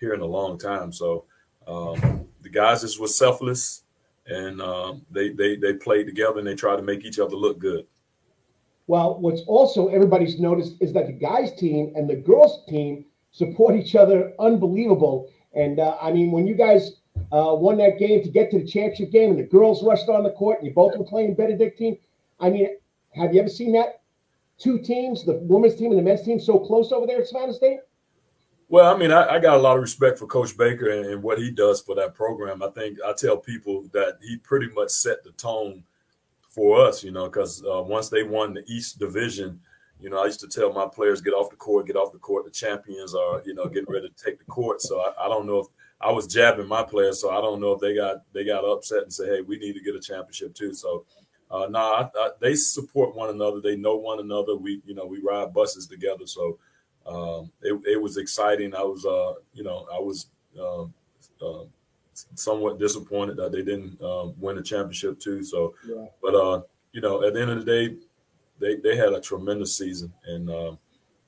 here 0.00 0.14
in 0.14 0.20
a 0.20 0.26
long 0.26 0.58
time. 0.58 0.90
So 0.90 1.24
um, 1.66 2.26
the 2.42 2.48
guys 2.48 2.80
just 2.80 2.98
was 2.98 3.16
selfless, 3.16 3.82
and 4.26 4.62
um, 4.62 5.02
they 5.10 5.28
they 5.30 5.56
they 5.56 5.74
played 5.74 6.06
together 6.06 6.38
and 6.38 6.46
they 6.46 6.54
tried 6.54 6.76
to 6.76 6.82
make 6.82 7.04
each 7.04 7.18
other 7.18 7.36
look 7.36 7.58
good. 7.58 7.86
Well, 8.86 9.18
what's 9.20 9.42
also 9.42 9.88
everybody's 9.88 10.40
noticed 10.40 10.76
is 10.80 10.92
that 10.94 11.06
the 11.06 11.12
guys 11.12 11.54
team 11.56 11.92
and 11.94 12.08
the 12.08 12.16
girls 12.16 12.64
team 12.66 13.04
support 13.30 13.76
each 13.76 13.94
other 13.94 14.32
unbelievable. 14.38 15.30
And 15.54 15.80
uh, 15.80 15.96
I 16.00 16.12
mean, 16.12 16.32
when 16.32 16.46
you 16.46 16.54
guys 16.54 16.92
uh, 17.30 17.54
won 17.54 17.76
that 17.78 17.98
game 17.98 18.22
to 18.22 18.30
get 18.30 18.50
to 18.50 18.58
the 18.58 18.66
championship 18.66 19.12
game, 19.12 19.30
and 19.30 19.38
the 19.38 19.44
girls 19.44 19.84
rushed 19.84 20.08
on 20.08 20.24
the 20.24 20.30
court, 20.30 20.58
and 20.58 20.68
you 20.68 20.74
both 20.74 20.96
were 20.96 21.04
playing 21.04 21.34
Benedictine 21.34 21.98
I 22.44 22.50
mean, 22.50 22.68
have 23.14 23.32
you 23.32 23.40
ever 23.40 23.48
seen 23.48 23.72
that? 23.72 24.02
Two 24.58 24.78
teams, 24.78 25.24
the 25.24 25.34
women's 25.42 25.76
team 25.76 25.90
and 25.90 25.98
the 25.98 26.02
men's 26.02 26.22
team, 26.22 26.38
so 26.38 26.58
close 26.58 26.92
over 26.92 27.06
there 27.06 27.20
at 27.20 27.26
Savannah 27.26 27.54
State? 27.54 27.80
Well, 28.68 28.94
I 28.94 28.98
mean, 28.98 29.10
I, 29.10 29.34
I 29.34 29.38
got 29.38 29.56
a 29.56 29.60
lot 29.60 29.76
of 29.76 29.82
respect 29.82 30.18
for 30.18 30.26
Coach 30.26 30.56
Baker 30.56 30.90
and, 30.90 31.06
and, 31.06 31.22
what 31.22 31.38
he 31.38 31.50
does 31.50 31.80
for 31.80 31.94
that 31.96 32.14
program. 32.14 32.62
I 32.62 32.68
think 32.68 32.98
I 33.04 33.12
tell 33.12 33.36
people 33.36 33.88
that 33.92 34.18
he 34.22 34.36
pretty 34.38 34.68
much 34.74 34.90
set 34.90 35.24
the 35.24 35.32
tone 35.32 35.84
for 36.48 36.80
us, 36.80 37.02
you 37.02 37.10
know, 37.10 37.24
because 37.24 37.64
uh, 37.64 37.82
once 37.82 38.08
they 38.08 38.22
won 38.22 38.54
the 38.54 38.64
East 38.66 38.98
Division, 38.98 39.60
you 40.00 40.10
know, 40.10 40.22
I 40.22 40.26
used 40.26 40.40
to 40.40 40.48
tell 40.48 40.72
my 40.72 40.86
players, 40.86 41.20
get 41.20 41.34
off 41.34 41.50
the 41.50 41.56
court, 41.56 41.86
get 41.86 41.96
off 41.96 42.12
the 42.12 42.18
court. 42.18 42.44
The 42.44 42.50
champions 42.50 43.14
are, 43.14 43.42
you 43.44 43.54
know, 43.54 43.66
getting 43.66 43.92
ready 43.92 44.08
to 44.08 44.24
take 44.24 44.38
the 44.38 44.44
court. 44.44 44.82
So 44.82 45.00
I, 45.00 45.26
I 45.26 45.28
don't 45.28 45.46
know 45.46 45.60
if 45.60 45.66
I 46.00 46.12
was 46.12 46.26
jabbing 46.26 46.68
my 46.68 46.82
players, 46.82 47.20
so 47.20 47.30
I 47.30 47.40
don't 47.40 47.60
know 47.60 47.72
if 47.72 47.80
they 47.80 47.94
got 47.94 48.18
they 48.32 48.44
got 48.44 48.64
upset 48.64 49.04
and 49.04 49.12
say, 49.12 49.26
hey, 49.26 49.40
we 49.40 49.56
need 49.56 49.74
to 49.74 49.82
get 49.82 49.94
a 49.94 50.00
championship 50.00 50.54
too. 50.54 50.74
So 50.74 51.06
uh, 51.50 51.66
no, 51.70 52.08
nah, 52.14 52.28
they 52.40 52.54
support 52.54 53.14
one 53.14 53.30
another. 53.30 53.60
They 53.60 53.76
know 53.76 53.96
one 53.96 54.20
another. 54.20 54.56
We, 54.56 54.80
you 54.84 54.94
know, 54.94 55.06
we 55.06 55.20
ride 55.20 55.52
buses 55.52 55.86
together. 55.86 56.26
So 56.26 56.58
um, 57.06 57.50
it, 57.62 57.78
it, 57.86 58.02
was 58.02 58.16
exciting. 58.16 58.74
I 58.74 58.82
was, 58.82 59.04
uh, 59.04 59.34
you 59.52 59.62
know, 59.62 59.86
I 59.92 59.98
was 59.98 60.26
uh, 60.60 60.84
somewhat 62.34 62.78
disappointed 62.78 63.36
that 63.36 63.52
they 63.52 63.62
didn't 63.62 64.00
um, 64.02 64.34
win 64.38 64.56
the 64.56 64.62
championship 64.62 65.20
too. 65.20 65.42
So, 65.44 65.74
yeah. 65.86 66.06
but 66.22 66.34
uh, 66.34 66.62
you 66.92 67.00
know, 67.00 67.22
at 67.24 67.34
the 67.34 67.42
end 67.42 67.50
of 67.50 67.64
the 67.64 67.64
day, 67.64 67.96
they 68.58 68.76
they 68.76 68.96
had 68.96 69.12
a 69.12 69.20
tremendous 69.20 69.76
season, 69.76 70.12
and 70.26 70.48
um, 70.48 70.78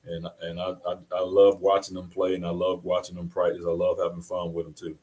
and 0.05 0.27
and 0.41 0.59
I, 0.59 0.73
I 0.85 0.95
I 1.15 1.21
love 1.21 1.61
watching 1.61 1.95
them 1.95 2.07
play, 2.09 2.35
and 2.35 2.45
I 2.45 2.49
love 2.49 2.85
watching 2.85 3.15
them 3.15 3.27
practice. 3.29 3.63
I 3.67 3.71
love 3.71 3.97
having 4.01 4.21
fun 4.21 4.53
with 4.53 4.65
them 4.65 4.73
too. 4.73 4.97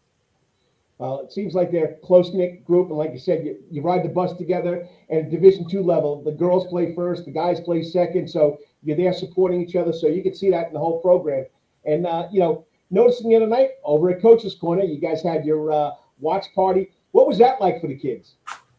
Uh, 1.01 1.19
it 1.25 1.33
seems 1.33 1.55
like 1.55 1.73
they're 1.73 1.87
a 1.87 2.07
close 2.07 2.33
knit 2.33 2.65
group, 2.65 2.89
and 2.89 2.97
like 2.97 3.13
you 3.13 3.19
said, 3.19 3.45
you, 3.45 3.59
you 3.71 3.83
ride 3.83 4.05
the 4.05 4.09
bus 4.09 4.33
together. 4.35 4.89
And 5.11 5.31
Division 5.31 5.69
two 5.69 5.83
level, 5.83 6.23
the 6.23 6.31
girls 6.31 6.69
play 6.69 6.95
first, 6.95 7.25
the 7.25 7.33
guys 7.33 7.61
play 7.61 7.83
second, 7.83 8.29
so 8.29 8.59
you're 8.83 8.97
there 8.97 9.13
supporting 9.13 9.61
each 9.61 9.75
other. 9.75 9.93
So 9.93 10.07
you 10.07 10.23
can 10.23 10.35
see 10.35 10.51
that 10.51 10.69
in 10.69 10.73
the 10.73 10.79
whole 10.79 11.01
program. 11.01 11.47
And 11.85 12.07
uh, 12.07 12.29
you 12.31 12.41
know, 12.41 12.67
noticing 12.91 13.29
the 13.29 13.37
other 13.37 13.49
night 13.49 13.71
over 13.83 14.11
at 14.11 14.23
Coach's 14.23 14.55
Corner, 14.55 14.85
you 14.85 15.01
guys 15.01 15.21
had 15.23 15.45
your 15.45 15.73
uh, 15.73 15.91
watch 16.21 16.47
party. 16.55 16.93
What 17.11 17.27
was 17.27 17.39
that 17.39 17.61
like 17.61 17.81
for 17.81 17.89
the 17.89 17.97
kids? 17.97 18.35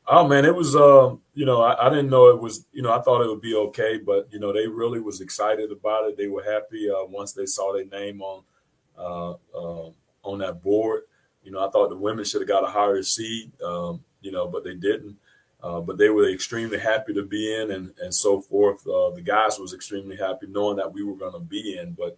Oh 0.07 0.25
man, 0.25 0.45
it 0.45 0.55
was. 0.55 0.75
Uh, 0.75 1.15
you 1.33 1.45
know, 1.45 1.61
I, 1.61 1.87
I, 1.87 1.89
didn't 1.89 2.09
know 2.09 2.29
it 2.29 2.39
was. 2.39 2.65
You 2.71 2.81
know, 2.81 2.93
I 2.93 3.01
thought 3.01 3.21
it 3.21 3.27
would 3.27 3.41
be 3.41 3.55
okay, 3.55 3.97
but 3.97 4.27
you 4.31 4.39
know, 4.39 4.53
they 4.53 4.67
really 4.67 5.01
was 5.01 5.19
excited 5.19 5.71
about 5.71 6.07
it. 6.07 6.17
They 6.17 6.27
were 6.27 6.43
happy 6.43 6.89
uh, 6.89 7.05
once 7.05 7.33
they 7.33 7.45
saw 7.45 7.73
their 7.73 7.85
name 7.85 8.21
on 8.21 8.43
uh, 8.97 9.33
on 10.23 10.39
that 10.39 10.61
board. 10.61 11.03
You 11.45 11.51
know, 11.51 11.65
I 11.65 11.69
thought 11.69 11.89
the 11.89 11.95
women 11.95 12.25
should 12.25 12.41
have 12.41 12.47
got 12.47 12.63
a 12.63 12.71
higher 12.71 13.03
seed, 13.03 13.51
um, 13.61 14.03
you 14.21 14.31
know, 14.31 14.47
but 14.47 14.63
they 14.63 14.73
didn't. 14.73 15.15
uh, 15.63 15.79
but 15.79 15.97
they 15.97 16.09
were 16.09 16.27
extremely 16.29 16.79
happy 16.79 17.13
to 17.13 17.23
be 17.23 17.53
in 17.55 17.71
and, 17.71 17.93
and 18.01 18.13
so 18.13 18.41
forth. 18.41 18.85
Uh, 18.87 19.11
the 19.11 19.21
guys 19.21 19.57
was 19.57 19.73
extremely 19.73 20.15
happy 20.15 20.47
knowing 20.47 20.75
that 20.77 20.91
we 20.91 21.03
were 21.03 21.15
going 21.15 21.33
to 21.33 21.39
be 21.39 21.77
in, 21.77 21.93
but 21.93 22.17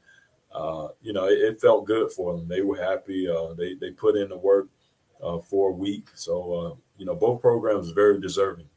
uh, 0.53 0.87
you 1.01 1.13
know, 1.13 1.27
it, 1.27 1.37
it, 1.39 1.61
felt 1.61 1.85
good 1.85 2.11
for 2.11 2.35
them. 2.35 2.47
They 2.47 2.61
were 2.61 2.81
happy. 2.81 3.27
Uh, 3.29 3.53
they 3.53 3.75
they 3.75 3.91
put 3.91 4.15
in 4.15 4.29
the 4.29 4.37
work 4.37 4.67
uh, 5.21 5.39
for 5.39 5.69
a 5.69 5.73
week. 5.73 6.07
So 6.15 6.53
uh, 6.53 6.75
you 6.97 7.05
know, 7.05 7.15
both 7.15 7.41
programs 7.41 7.91
very 7.91 8.19
deserving. 8.19 8.67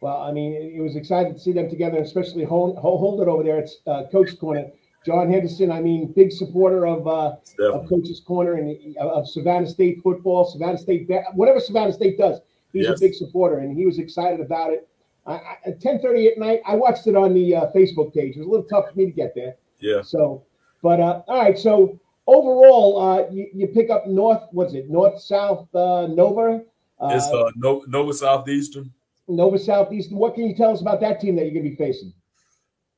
Well, 0.00 0.22
I 0.22 0.32
mean, 0.32 0.54
it 0.54 0.80
was 0.80 0.96
exciting 0.96 1.34
to 1.34 1.38
see 1.38 1.52
them 1.52 1.68
together, 1.68 1.98
especially 1.98 2.44
hold, 2.44 2.78
hold 2.78 3.20
it 3.20 3.28
over 3.28 3.42
there. 3.42 3.58
It's 3.58 3.76
Coach 4.10 4.38
Corner. 4.38 4.70
John 5.06 5.30
Henderson, 5.30 5.72
I 5.72 5.80
mean, 5.80 6.12
big 6.12 6.30
supporter 6.30 6.86
of, 6.86 7.06
uh, 7.06 7.36
of 7.72 7.88
Coach's 7.88 8.20
Corner 8.20 8.54
and 8.54 8.96
of 8.98 9.26
Savannah 9.28 9.66
State 9.66 10.02
football, 10.02 10.44
Savannah 10.44 10.76
State, 10.76 11.08
whatever 11.34 11.58
Savannah 11.58 11.92
State 11.92 12.18
does 12.18 12.40
He's 12.72 12.84
yes. 12.84 12.98
a 12.98 13.00
big 13.00 13.14
supporter, 13.14 13.58
and 13.58 13.76
he 13.76 13.86
was 13.86 13.98
excited 13.98 14.40
about 14.40 14.72
it. 14.72 14.88
I, 15.26 15.32
I, 15.32 15.56
at 15.66 15.80
ten 15.80 16.00
thirty 16.00 16.28
at 16.28 16.38
night, 16.38 16.60
I 16.66 16.74
watched 16.76 17.06
it 17.06 17.16
on 17.16 17.34
the 17.34 17.56
uh, 17.56 17.66
Facebook 17.74 18.14
page. 18.14 18.36
It 18.36 18.38
was 18.38 18.46
a 18.46 18.50
little 18.50 18.66
tough 18.66 18.90
for 18.90 18.96
me 18.96 19.06
to 19.06 19.10
get 19.10 19.34
there. 19.34 19.56
Yeah. 19.80 20.02
So, 20.02 20.44
but 20.82 21.00
uh, 21.00 21.22
all 21.26 21.42
right. 21.42 21.58
So 21.58 21.98
overall, 22.26 23.00
uh, 23.00 23.30
you, 23.30 23.48
you 23.52 23.66
pick 23.68 23.90
up 23.90 24.06
North. 24.06 24.42
What's 24.52 24.74
it? 24.74 24.88
North 24.88 25.20
South 25.20 25.72
uh, 25.74 26.06
Nova. 26.06 26.62
Uh, 27.00 27.08
it's 27.12 27.26
uh, 27.26 27.50
Nova 27.56 28.14
Southeastern. 28.14 28.92
Nova 29.26 29.58
Southeastern. 29.58 30.16
What 30.16 30.34
can 30.34 30.46
you 30.46 30.54
tell 30.54 30.70
us 30.70 30.80
about 30.80 31.00
that 31.00 31.20
team 31.20 31.36
that 31.36 31.42
you're 31.42 31.54
going 31.54 31.64
to 31.64 31.70
be 31.70 31.76
facing? 31.76 32.12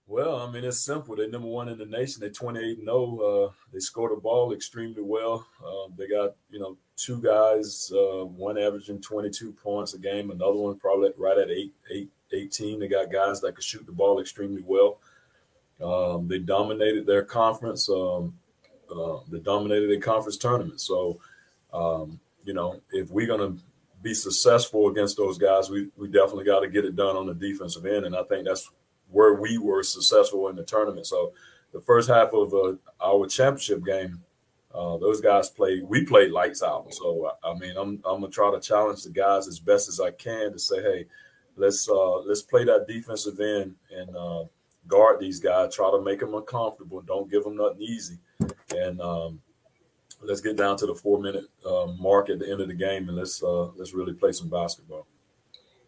Well, 0.07 0.41
I 0.41 0.51
mean, 0.51 0.65
it's 0.65 0.81
simple. 0.81 1.17
They're 1.17 1.29
number 1.29 1.49
one 1.49 1.69
in 1.69 1.79
the 1.79 1.87
nation. 1.87 2.21
They're 2.21 2.31
28 2.31 2.79
and 2.79 2.87
0. 2.87 3.19
Uh, 3.19 3.53
they 3.73 3.79
score 3.79 4.11
the 4.11 4.21
ball 4.21 4.53
extremely 4.53 5.03
well. 5.03 5.47
Uh, 5.65 5.89
they 5.97 6.09
got, 6.09 6.35
you 6.51 6.59
know, 6.59 6.77
two 6.97 7.21
guys, 7.23 7.91
uh, 7.95 8.25
one 8.25 8.59
averaging 8.59 9.01
22 9.01 9.53
points 9.53 9.95
a 9.95 9.99
game, 9.99 10.31
another 10.31 10.59
one 10.59 10.79
probably 10.79 11.11
right 11.17 11.39
at 11.39 11.51
eight, 11.51 11.73
eight, 11.91 12.11
18. 12.33 12.81
They 12.81 12.89
got 12.89 13.13
guys 13.13 13.41
that 13.41 13.55
can 13.55 13.63
shoot 13.63 13.87
the 13.87 13.93
ball 13.93 14.21
extremely 14.21 14.63
well. 14.67 14.99
Um, 15.83 16.29
they 16.29 16.39
dominated 16.39 17.07
their 17.07 17.25
conference. 17.25 17.89
Um, 17.89 18.35
uh, 18.95 19.21
they 19.31 19.39
dominated 19.39 19.89
their 19.89 20.01
conference 20.01 20.37
tournament. 20.37 20.81
So, 20.81 21.21
um, 21.73 22.21
you 22.45 22.55
know, 22.55 22.81
if 22.91 23.09
we're 23.11 23.27
going 23.27 23.57
to 23.57 23.63
be 24.03 24.15
successful 24.15 24.89
against 24.89 25.17
those 25.17 25.39
guys, 25.39 25.71
we, 25.71 25.89
we 25.97 26.09
definitely 26.09 26.45
got 26.45 26.61
to 26.61 26.69
get 26.69 26.85
it 26.85 26.97
done 26.97 27.17
on 27.17 27.27
the 27.27 27.35
defensive 27.35 27.87
end. 27.87 28.05
And 28.05 28.17
I 28.17 28.25
think 28.25 28.45
that's 28.45 28.71
where 29.13 29.35
we 29.35 29.59
were 29.59 29.83
successful 29.83 30.49
in 30.49 30.57
the 30.57 30.65
tournament. 30.65 31.07
So 31.07 31.33
the 31.73 31.81
first 31.81 32.09
half 32.09 32.33
of 32.33 32.53
uh, 32.53 32.75
our 33.01 33.27
championship 33.27 33.85
game, 33.85 34.23
uh, 34.75 34.97
those 34.97 35.21
guys 35.21 35.51
played. 35.51 35.85
We 35.85 36.05
played 36.05 36.33
lights 36.33 36.63
out. 36.63 36.93
So 36.95 37.31
I 37.45 37.55
mean, 37.55 37.77
I'm 37.77 38.01
I'm 38.05 38.21
gonna 38.21 38.29
try 38.29 38.51
to 38.51 38.61
challenge 38.61 39.05
the 39.05 39.11
guys 39.11 39.47
as 39.47 39.59
best 39.59 39.89
as 39.89 40.01
I 40.01 40.11
can 40.11 40.53
to 40.53 40.59
say, 40.59 40.83
hey, 40.83 41.07
let's 41.57 41.89
uh, 41.89 42.19
let's 42.21 42.43
play 42.43 42.65
that 42.65 42.87
defensive 42.89 43.39
end 43.41 43.75
and 43.95 44.17
uh, 44.17 44.45
guard 44.87 45.21
these 45.21 45.41
guys. 45.41 45.75
Try 45.75 45.91
to 45.91 46.03
make 46.03 46.21
them 46.21 46.35
uncomfortable. 46.35 47.03
Don't 47.03 47.31
give 47.31 47.45
them 47.45 47.57
nothing 47.57 47.83
easy. 47.83 48.19
And 48.75 49.01
um, 49.01 49.41
let's 50.23 50.41
get 50.41 50.57
down 50.57 50.77
to 50.79 50.87
the 50.87 50.95
four 50.95 51.21
minute 51.21 51.45
uh, 51.67 51.87
mark 51.99 52.31
at 52.31 52.39
the 52.39 52.51
end 52.51 52.61
of 52.61 52.69
the 52.69 52.75
game 52.75 53.09
and 53.09 53.17
let's 53.17 53.43
uh, 53.43 53.67
let's 53.77 53.95
really 53.95 54.15
play 54.15 54.33
some 54.33 54.49
basketball. 54.49 55.07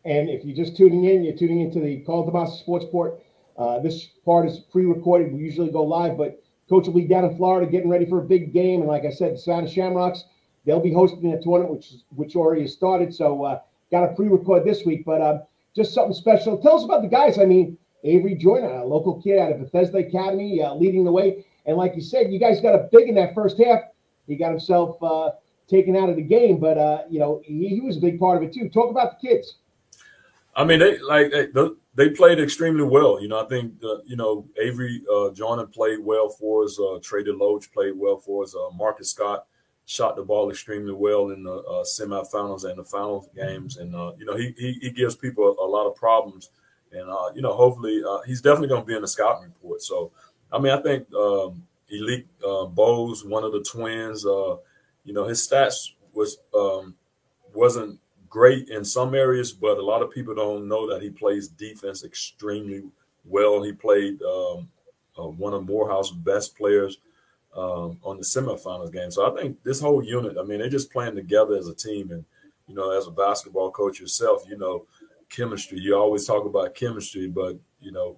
And 0.04 0.28
if 0.28 0.44
you're 0.44 0.56
just 0.56 0.76
tuning 0.76 1.04
in, 1.04 1.24
you're 1.24 1.36
tuning 1.36 1.60
into 1.60 1.80
the 1.80 2.00
Karl 2.00 2.30
DeMasi 2.30 2.58
Sports 2.60 2.86
Port. 2.90 3.20
Uh, 3.56 3.78
this 3.80 4.06
part 4.24 4.46
is 4.46 4.58
pre-recorded. 4.58 5.32
We 5.32 5.40
usually 5.40 5.70
go 5.70 5.82
live, 5.82 6.18
but 6.18 6.42
Coach 6.68 6.86
will 6.86 6.94
be 6.94 7.06
down 7.06 7.24
in 7.24 7.36
Florida 7.36 7.70
getting 7.70 7.88
ready 7.88 8.06
for 8.06 8.18
a 8.18 8.24
big 8.24 8.52
game. 8.52 8.80
And 8.80 8.88
like 8.88 9.04
I 9.04 9.10
said, 9.10 9.34
the 9.34 9.38
Savannah 9.38 9.68
Shamrocks, 9.68 10.24
they'll 10.64 10.80
be 10.80 10.92
hosting 10.92 11.32
a 11.32 11.40
tournament 11.40 11.70
which 11.70 11.92
which 12.10 12.36
already 12.36 12.62
has 12.62 12.72
started. 12.72 13.14
So 13.14 13.44
uh, 13.44 13.60
got 13.90 14.06
to 14.06 14.14
pre-record 14.14 14.64
this 14.64 14.84
week, 14.84 15.04
but 15.04 15.20
uh, 15.20 15.38
just 15.74 15.94
something 15.94 16.14
special. 16.14 16.58
Tell 16.58 16.76
us 16.76 16.84
about 16.84 17.02
the 17.02 17.08
guys. 17.08 17.38
I 17.38 17.44
mean, 17.44 17.78
Avery 18.02 18.34
Joyner, 18.34 18.68
a 18.68 18.84
local 18.84 19.20
kid 19.22 19.38
out 19.38 19.52
of 19.52 19.60
Bethesda 19.60 19.98
Academy, 19.98 20.62
uh, 20.62 20.74
leading 20.74 21.04
the 21.04 21.12
way. 21.12 21.46
And 21.66 21.76
like 21.76 21.94
you 21.94 22.02
said, 22.02 22.30
you 22.30 22.38
guys 22.38 22.60
got 22.60 22.74
a 22.74 22.88
big 22.92 23.08
in 23.08 23.14
that 23.14 23.34
first 23.34 23.58
half. 23.58 23.80
He 24.26 24.36
got 24.36 24.50
himself 24.50 25.02
uh, 25.02 25.30
taken 25.68 25.96
out 25.96 26.10
of 26.10 26.16
the 26.16 26.22
game, 26.22 26.58
but 26.58 26.76
uh, 26.76 27.02
you 27.08 27.18
know 27.18 27.40
he, 27.44 27.68
he 27.68 27.80
was 27.80 27.96
a 27.96 28.00
big 28.00 28.18
part 28.18 28.36
of 28.36 28.42
it 28.42 28.52
too. 28.52 28.68
Talk 28.68 28.90
about 28.90 29.20
the 29.20 29.28
kids. 29.28 29.56
I 30.56 30.64
mean, 30.64 30.78
they 30.78 30.98
like 30.98 31.30
they, 31.30 31.48
they 31.94 32.10
played 32.10 32.38
extremely 32.38 32.84
well. 32.84 33.20
You 33.20 33.28
know, 33.28 33.44
I 33.44 33.48
think 33.48 33.74
uh, 33.82 34.02
you 34.04 34.16
know 34.16 34.46
Avery 34.60 35.02
uh, 35.12 35.30
Jordan 35.30 35.66
played 35.68 35.98
well 36.00 36.28
for 36.28 36.64
us. 36.64 36.78
Uh, 36.78 36.98
Trey 37.02 37.24
DeLoach 37.24 37.72
played 37.72 37.94
well 37.96 38.18
for 38.18 38.44
us. 38.44 38.54
Uh, 38.54 38.70
Marcus 38.74 39.10
Scott 39.10 39.46
shot 39.86 40.16
the 40.16 40.22
ball 40.22 40.50
extremely 40.50 40.92
well 40.92 41.30
in 41.30 41.42
the 41.42 41.52
uh, 41.52 41.84
semifinals 41.84 42.64
and 42.64 42.78
the 42.78 42.84
final 42.84 43.28
games, 43.34 43.76
and 43.76 43.94
uh, 43.94 44.12
you 44.18 44.24
know 44.24 44.36
he, 44.36 44.54
he, 44.56 44.78
he 44.80 44.90
gives 44.90 45.16
people 45.16 45.56
a, 45.60 45.66
lot 45.66 45.86
of 45.86 45.96
problems, 45.96 46.50
and 46.92 47.08
uh, 47.10 47.30
you 47.34 47.42
know 47.42 47.52
hopefully 47.54 48.02
he's 48.26 48.40
definitely 48.40 48.68
going 48.68 48.82
to 48.82 48.86
be 48.86 48.94
in 48.94 49.02
the 49.02 49.08
scouting 49.08 49.44
report. 49.44 49.82
So, 49.82 50.12
I 50.52 50.58
mean, 50.58 50.72
I 50.72 50.80
think 50.82 51.12
um, 51.14 51.66
Elite 51.90 52.28
Bowes, 52.40 53.24
one 53.24 53.44
of 53.44 53.52
the 53.52 53.62
twins, 53.62 54.24
you 54.24 55.12
know 55.12 55.26
his 55.26 55.46
stats 55.46 55.90
was 56.12 56.38
um, 56.54 56.94
wasn't 57.52 57.98
great 58.34 58.68
in 58.68 58.84
some 58.84 59.14
areas, 59.14 59.52
but 59.52 59.78
a 59.78 59.84
lot 59.92 60.02
of 60.02 60.10
people 60.10 60.34
don't 60.34 60.66
know 60.66 60.92
that 60.92 61.00
he 61.00 61.08
plays 61.08 61.46
defense 61.46 62.02
extremely 62.02 62.82
well. 63.24 63.62
He 63.62 63.72
played 63.72 64.20
um, 64.22 64.68
uh, 65.16 65.28
one 65.28 65.54
of 65.54 65.64
Morehouse 65.64 66.10
best 66.10 66.56
players 66.56 66.98
um, 67.56 67.96
on 68.02 68.16
the 68.16 68.24
semifinals 68.24 68.92
game. 68.92 69.12
So 69.12 69.30
I 69.30 69.40
think 69.40 69.62
this 69.62 69.80
whole 69.80 70.02
unit, 70.02 70.36
I 70.36 70.42
mean, 70.42 70.58
they're 70.58 70.68
just 70.68 70.90
playing 70.90 71.14
together 71.14 71.54
as 71.54 71.68
a 71.68 71.74
team. 71.76 72.10
And, 72.10 72.24
you 72.66 72.74
know, 72.74 72.90
as 72.90 73.06
a 73.06 73.12
basketball 73.12 73.70
coach 73.70 74.00
yourself, 74.00 74.42
you 74.48 74.58
know, 74.58 74.84
chemistry, 75.28 75.78
you 75.78 75.96
always 75.96 76.26
talk 76.26 76.44
about 76.44 76.74
chemistry, 76.74 77.28
but, 77.28 77.56
you 77.80 77.92
know, 77.92 78.16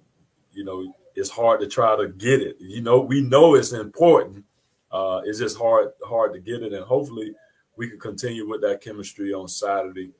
you 0.51 0.63
know, 0.63 0.95
it's 1.13 1.29
hard 1.29 1.59
to 1.59 1.67
try 1.67 1.95
to 1.95 2.07
get 2.07 2.41
it. 2.41 2.55
You 2.59 2.81
know, 2.81 2.99
we 2.99 3.21
know 3.21 3.53
it's 3.53 3.71
important. 3.71 4.45
Uh, 4.91 5.21
it's 5.25 5.37
just 5.37 5.59
hard, 5.59 5.89
hard 6.03 6.33
to 6.33 6.39
get 6.39 6.63
it. 6.63 6.73
And 6.73 6.83
hopefully– 6.83 7.35
we 7.77 7.89
could 7.89 8.01
continue 8.01 8.47
with 8.47 8.61
that 8.61 8.81
chemistry 8.81 9.33
on 9.33 9.47
Saturday. 9.47 10.11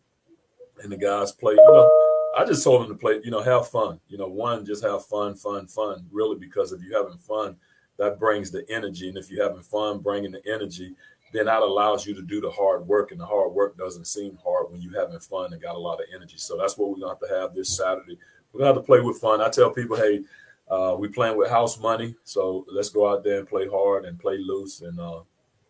And 0.83 0.91
the 0.91 0.97
guys 0.97 1.31
play, 1.31 1.53
you 1.53 1.71
know, 1.71 1.91
I 2.37 2.45
just 2.45 2.63
told 2.63 2.83
them 2.83 2.89
to 2.89 2.95
play, 2.95 3.19
you 3.23 3.31
know, 3.31 3.41
have 3.41 3.67
fun. 3.67 3.99
You 4.07 4.19
know, 4.19 4.27
one, 4.27 4.63
just 4.63 4.83
have 4.83 5.05
fun, 5.05 5.33
fun, 5.33 5.65
fun, 5.65 6.05
really, 6.11 6.37
because 6.37 6.71
if 6.71 6.81
you're 6.83 7.03
having 7.03 7.17
fun, 7.17 7.57
that 7.97 8.19
brings 8.19 8.51
the 8.51 8.63
energy. 8.69 9.09
And 9.09 9.17
if 9.17 9.31
you're 9.31 9.43
having 9.43 9.63
fun 9.63 9.99
bringing 9.99 10.31
the 10.31 10.41
energy, 10.45 10.93
then 11.33 11.45
that 11.45 11.63
allows 11.63 12.05
you 12.05 12.13
to 12.13 12.21
do 12.21 12.39
the 12.39 12.51
hard 12.51 12.87
work. 12.87 13.11
And 13.11 13.19
the 13.19 13.25
hard 13.25 13.51
work 13.53 13.75
doesn't 13.75 14.05
seem 14.05 14.37
hard 14.43 14.69
when 14.69 14.81
you're 14.81 14.99
having 14.99 15.19
fun 15.19 15.51
and 15.51 15.61
got 15.61 15.75
a 15.75 15.79
lot 15.79 15.99
of 15.99 16.05
energy. 16.13 16.37
So 16.37 16.57
that's 16.57 16.77
what 16.77 16.89
we're 16.89 16.99
going 16.99 17.17
to 17.17 17.25
have 17.25 17.29
to 17.29 17.41
have 17.41 17.55
this 17.55 17.75
Saturday. 17.75 18.19
We're 18.53 18.59
going 18.59 18.71
to 18.71 18.75
have 18.75 18.83
to 18.83 18.85
play 18.85 18.99
with 18.99 19.19
fun. 19.19 19.41
I 19.41 19.49
tell 19.49 19.71
people, 19.71 19.97
hey, 19.97 20.21
uh, 20.69 20.95
we 20.99 21.07
playing 21.07 21.37
with 21.37 21.49
house 21.49 21.79
money. 21.79 22.15
So 22.23 22.65
let's 22.71 22.89
go 22.89 23.11
out 23.11 23.23
there 23.23 23.39
and 23.39 23.47
play 23.47 23.67
hard 23.67 24.05
and 24.05 24.19
play 24.19 24.37
loose 24.37 24.81
and, 24.81 24.99
uh, 24.99 25.21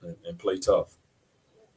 and, 0.02 0.18
and 0.28 0.38
play 0.38 0.58
tough. 0.58 0.98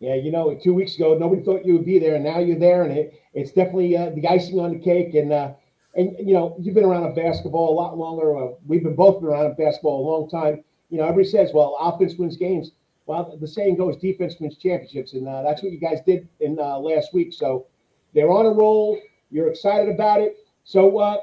Yeah, 0.00 0.14
you 0.14 0.32
know, 0.32 0.58
two 0.62 0.72
weeks 0.72 0.96
ago, 0.96 1.16
nobody 1.16 1.42
thought 1.42 1.66
you 1.66 1.74
would 1.74 1.84
be 1.84 1.98
there, 1.98 2.14
and 2.14 2.24
now 2.24 2.38
you're 2.38 2.58
there, 2.58 2.84
and 2.84 2.92
it, 2.92 3.22
it's 3.34 3.52
definitely 3.52 3.94
uh, 3.98 4.08
the 4.10 4.26
icing 4.26 4.58
on 4.58 4.72
the 4.72 4.78
cake. 4.78 5.14
And 5.14 5.30
uh, 5.30 5.52
and 5.94 6.16
you 6.18 6.32
know, 6.32 6.56
you've 6.58 6.74
been 6.74 6.86
around 6.86 7.14
basketball 7.14 7.74
a 7.74 7.76
lot 7.76 7.98
longer. 7.98 8.34
Uh, 8.34 8.54
we've 8.66 8.82
been 8.82 8.96
both 8.96 9.20
been 9.20 9.28
around 9.28 9.58
basketball 9.58 10.00
a 10.00 10.06
long 10.10 10.30
time. 10.30 10.64
You 10.88 10.98
know, 10.98 11.04
everybody 11.04 11.28
says, 11.28 11.50
"Well, 11.52 11.76
offense 11.78 12.14
wins 12.16 12.38
games." 12.38 12.72
Well, 13.04 13.36
the 13.38 13.46
saying 13.46 13.76
goes, 13.76 13.98
"Defense 13.98 14.36
wins 14.40 14.56
championships," 14.56 15.12
and 15.12 15.28
uh, 15.28 15.42
that's 15.42 15.62
what 15.62 15.70
you 15.70 15.78
guys 15.78 15.98
did 16.06 16.26
in 16.40 16.58
uh, 16.58 16.78
last 16.78 17.12
week. 17.12 17.34
So 17.34 17.66
they're 18.14 18.30
on 18.30 18.46
a 18.46 18.50
roll. 18.50 18.98
You're 19.30 19.48
excited 19.48 19.94
about 19.94 20.22
it. 20.22 20.38
So 20.64 20.98
uh, 20.98 21.18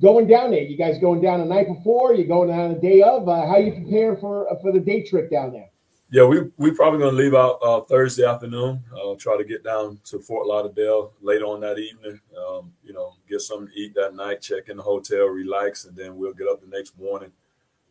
going 0.00 0.26
down 0.26 0.50
there, 0.50 0.62
you 0.62 0.76
guys 0.76 0.98
going 0.98 1.20
down 1.20 1.38
the 1.38 1.46
night 1.46 1.68
before? 1.68 2.14
You 2.14 2.26
going 2.26 2.48
down 2.48 2.74
the 2.74 2.80
day 2.80 3.00
of? 3.00 3.26
how 3.26 3.58
you 3.58 3.72
preparing 3.72 4.16
for 4.16 4.48
for 4.60 4.72
the 4.72 4.80
day 4.80 5.04
trip 5.04 5.30
down 5.30 5.52
there? 5.52 5.70
Yeah, 6.10 6.24
we 6.24 6.40
we 6.56 6.70
probably 6.70 7.00
gonna 7.00 7.16
leave 7.16 7.34
out 7.34 7.58
uh, 7.62 7.82
Thursday 7.82 8.24
afternoon. 8.24 8.82
Uh, 8.90 9.14
try 9.18 9.36
to 9.36 9.44
get 9.44 9.62
down 9.62 10.00
to 10.04 10.18
Fort 10.18 10.46
Lauderdale 10.46 11.12
later 11.20 11.44
on 11.44 11.60
that 11.60 11.78
evening. 11.78 12.18
Um, 12.34 12.72
you 12.82 12.94
know, 12.94 13.16
get 13.28 13.42
something 13.42 13.68
to 13.68 13.78
eat 13.78 13.94
that 13.94 14.14
night, 14.14 14.40
check 14.40 14.70
in 14.70 14.78
the 14.78 14.82
hotel, 14.82 15.26
relax, 15.26 15.84
and 15.84 15.94
then 15.94 16.16
we'll 16.16 16.32
get 16.32 16.48
up 16.48 16.62
the 16.62 16.74
next 16.74 16.98
morning. 16.98 17.30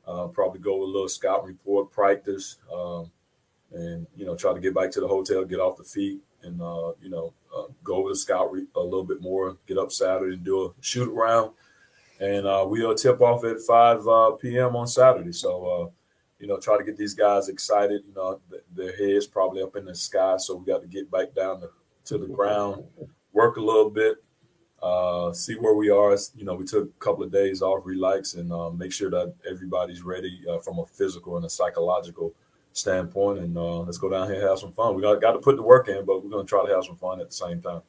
Uh, 0.07 0.25
probably 0.27 0.59
go 0.59 0.81
a 0.81 0.83
little 0.83 1.07
scout 1.07 1.45
report, 1.45 1.91
practice, 1.91 2.55
um, 2.73 3.11
and 3.71 4.07
you 4.15 4.25
know, 4.25 4.35
try 4.35 4.51
to 4.51 4.59
get 4.59 4.73
back 4.73 4.89
to 4.91 4.99
the 4.99 5.07
hotel, 5.07 5.45
get 5.45 5.59
off 5.59 5.77
the 5.77 5.83
feet, 5.83 6.19
and 6.41 6.59
uh, 6.59 6.93
you 6.99 7.09
know, 7.09 7.33
uh, 7.55 7.65
go 7.83 7.97
over 7.97 8.09
the 8.09 8.15
scout 8.15 8.51
re- 8.51 8.65
a 8.75 8.79
little 8.79 9.03
bit 9.03 9.21
more. 9.21 9.57
Get 9.67 9.77
up 9.77 9.91
Saturday 9.91 10.33
and 10.33 10.43
do 10.43 10.65
a 10.65 10.69
shoot 10.81 11.13
around, 11.13 11.51
and 12.19 12.47
uh, 12.47 12.65
we'll 12.67 12.95
tip 12.95 13.21
off 13.21 13.43
at 13.43 13.61
five 13.61 13.99
p.m. 14.41 14.75
on 14.75 14.87
Saturday. 14.87 15.33
So 15.33 15.93
you 16.39 16.47
know, 16.47 16.57
try 16.57 16.77
to 16.77 16.83
get 16.83 16.97
these 16.97 17.13
guys 17.13 17.49
excited. 17.49 18.03
You 18.07 18.13
know, 18.13 18.39
their 18.75 18.95
heads 18.95 19.27
probably 19.27 19.61
up 19.61 19.75
in 19.75 19.85
the 19.85 19.95
sky, 19.95 20.37
so 20.37 20.55
we 20.55 20.65
got 20.65 20.81
to 20.81 20.87
get 20.87 21.09
back 21.09 21.33
down 21.33 21.61
to, 21.61 21.69
to 22.05 22.17
the 22.17 22.27
ground, 22.27 22.83
work 23.33 23.57
a 23.57 23.61
little 23.61 23.89
bit, 23.89 24.17
uh, 24.81 25.33
see 25.33 25.55
where 25.55 25.73
we 25.73 25.89
are. 25.89 26.15
You 26.35 26.45
know, 26.45 26.55
we 26.55 26.65
took 26.65 26.89
a 26.89 27.03
couple 27.03 27.23
of 27.23 27.31
days 27.31 27.61
off, 27.61 27.85
relax, 27.85 28.35
and 28.35 28.51
uh, 28.51 28.69
make 28.69 28.91
sure 28.91 29.09
that 29.09 29.33
everybody's 29.49 30.03
ready 30.03 30.41
uh, 30.49 30.59
from 30.59 30.79
a 30.79 30.85
physical 30.85 31.37
and 31.37 31.45
a 31.45 31.49
psychological 31.49 32.33
standpoint. 32.71 33.39
And 33.39 33.57
uh, 33.57 33.79
let's 33.79 33.97
go 33.97 34.09
down 34.09 34.27
here 34.27 34.39
and 34.39 34.49
have 34.49 34.59
some 34.59 34.71
fun. 34.71 34.95
We 34.95 35.01
got, 35.01 35.19
got 35.21 35.33
to 35.33 35.39
put 35.39 35.55
the 35.55 35.63
work 35.63 35.87
in, 35.89 36.05
but 36.05 36.23
we're 36.23 36.29
going 36.29 36.45
to 36.45 36.49
try 36.49 36.65
to 36.65 36.73
have 36.73 36.85
some 36.85 36.97
fun 36.97 37.19
at 37.19 37.29
the 37.29 37.35
same 37.35 37.61
time. 37.61 37.81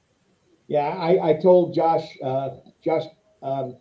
Yeah, 0.67 0.89
I, 0.89 1.31
I 1.31 1.33
told 1.35 1.75
Josh, 1.75 2.17
uh, 2.23 2.51
Josh, 2.85 3.05
um, 3.43 3.77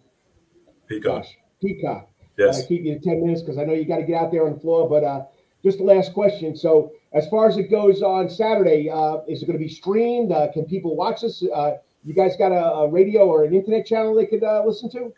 Peacock. 0.88 1.24
Josh 1.24 1.38
Peacock. 1.62 2.10
Yes. 2.38 2.64
Uh, 2.64 2.68
keep 2.68 2.84
you 2.84 2.98
to 2.98 3.00
10 3.00 3.22
minutes 3.22 3.42
because 3.42 3.58
I 3.58 3.64
know 3.64 3.74
you 3.74 3.86
got 3.86 3.98
to 3.98 4.04
get 4.04 4.22
out 4.22 4.32
there 4.32 4.46
on 4.46 4.54
the 4.54 4.60
floor. 4.60 4.88
But 4.90 5.04
uh, 5.04 5.26
just 5.64 5.80
the 5.80 5.84
last 5.84 6.14
question. 6.14 6.56
So, 6.56 6.92
as 7.14 7.28
far 7.30 7.48
as 7.48 7.58
it 7.58 7.72
goes 7.72 8.02
on 8.02 8.30
Saturday, 8.30 8.90
uh, 8.90 9.20
is 9.28 9.42
it 9.42 9.48
going 9.48 9.58
to 9.58 9.64
be 9.64 9.70
streamed? 9.70 10.32
Uh, 10.32 10.52
can 10.52 10.66
people 10.66 10.96
watch 10.96 11.22
this? 11.22 11.44
Uh, 11.44 11.78
you 12.04 12.14
guys 12.14 12.36
got 12.38 12.52
a, 12.52 12.64
a 12.64 12.90
radio 12.90 13.28
or 13.28 13.44
an 13.44 13.54
internet 13.54 13.86
channel 13.86 14.16
they 14.16 14.26
could 14.26 14.44
uh, 14.44 14.64
listen 14.66 14.90
to? 14.92 15.14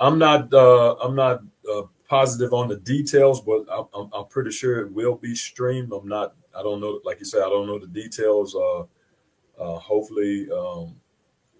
I'm 0.00 0.18
not. 0.18 0.52
Uh, 0.52 0.94
I'm 0.96 1.14
not 1.14 1.40
uh, 1.72 1.82
positive 2.08 2.52
on 2.52 2.68
the 2.68 2.76
details, 2.76 3.40
but 3.40 3.64
I'm, 3.70 3.86
I'm, 3.94 4.10
I'm 4.12 4.26
pretty 4.26 4.50
sure 4.50 4.80
it 4.80 4.92
will 4.92 5.16
be 5.16 5.34
streamed. 5.34 5.92
I'm 5.92 6.08
not. 6.08 6.34
I 6.56 6.62
don't 6.62 6.80
know. 6.80 7.00
Like 7.04 7.18
you 7.18 7.26
said, 7.26 7.42
I 7.42 7.48
don't 7.48 7.66
know 7.66 7.78
the 7.78 7.86
details. 7.86 8.54
Uh, 8.54 8.80
uh, 9.58 9.78
hopefully, 9.78 10.48
um, 10.50 10.96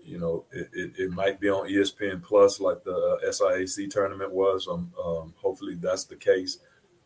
you 0.07 0.19
know, 0.19 0.45
it, 0.53 0.69
it, 0.73 0.93
it 0.99 1.11
might 1.11 1.41
be 1.41 1.49
on 1.49 1.69
ESPN 1.69 2.23
Plus, 2.23 2.61
like 2.61 2.85
the 2.85 2.95
uh, 2.95 3.27
SIAC 3.29 3.91
tournament 3.91 4.33
was. 4.33 4.69
Um, 4.69 4.93
um, 5.05 5.35
hopefully, 5.37 5.75
that's 5.75 6.05
the 6.05 6.17
case. 6.17 6.59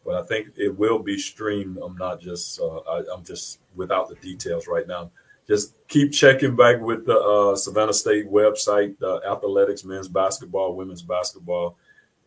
But 0.05 0.23
I 0.23 0.27
think 0.27 0.49
it 0.57 0.77
will 0.79 0.99
be 0.99 1.19
streamed. 1.19 1.79
I'm 1.83 1.97
not 1.97 2.21
just. 2.21 2.61
Uh, 2.61 2.79
I, 2.79 3.03
I'm 3.13 3.25
just 3.25 3.61
without 3.75 4.09
the 4.09 4.17
details 4.17 4.67
right 4.67 4.87
now. 4.87 5.11
Just 5.49 5.75
keep 5.89 6.13
checking 6.13 6.55
back 6.55 6.81
with 6.81 7.07
the 7.07 7.19
uh, 7.19 7.57
Savannah 7.57 7.93
State 7.93 8.31
website, 8.31 8.95
athletics, 9.25 9.83
men's 9.85 10.09
basketball, 10.09 10.77
women's 10.77 11.03
basketball, 11.03 11.77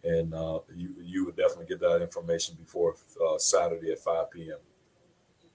and 0.03 0.33
uh, 0.33 0.59
you 0.75 0.93
you 1.01 1.25
would 1.25 1.37
definitely 1.37 1.67
get 1.67 1.79
that 1.79 2.01
information 2.01 2.55
before 2.59 2.95
uh, 3.25 3.37
Saturday 3.37 3.91
at 3.91 3.99
5 3.99 4.31
p.m. 4.31 4.57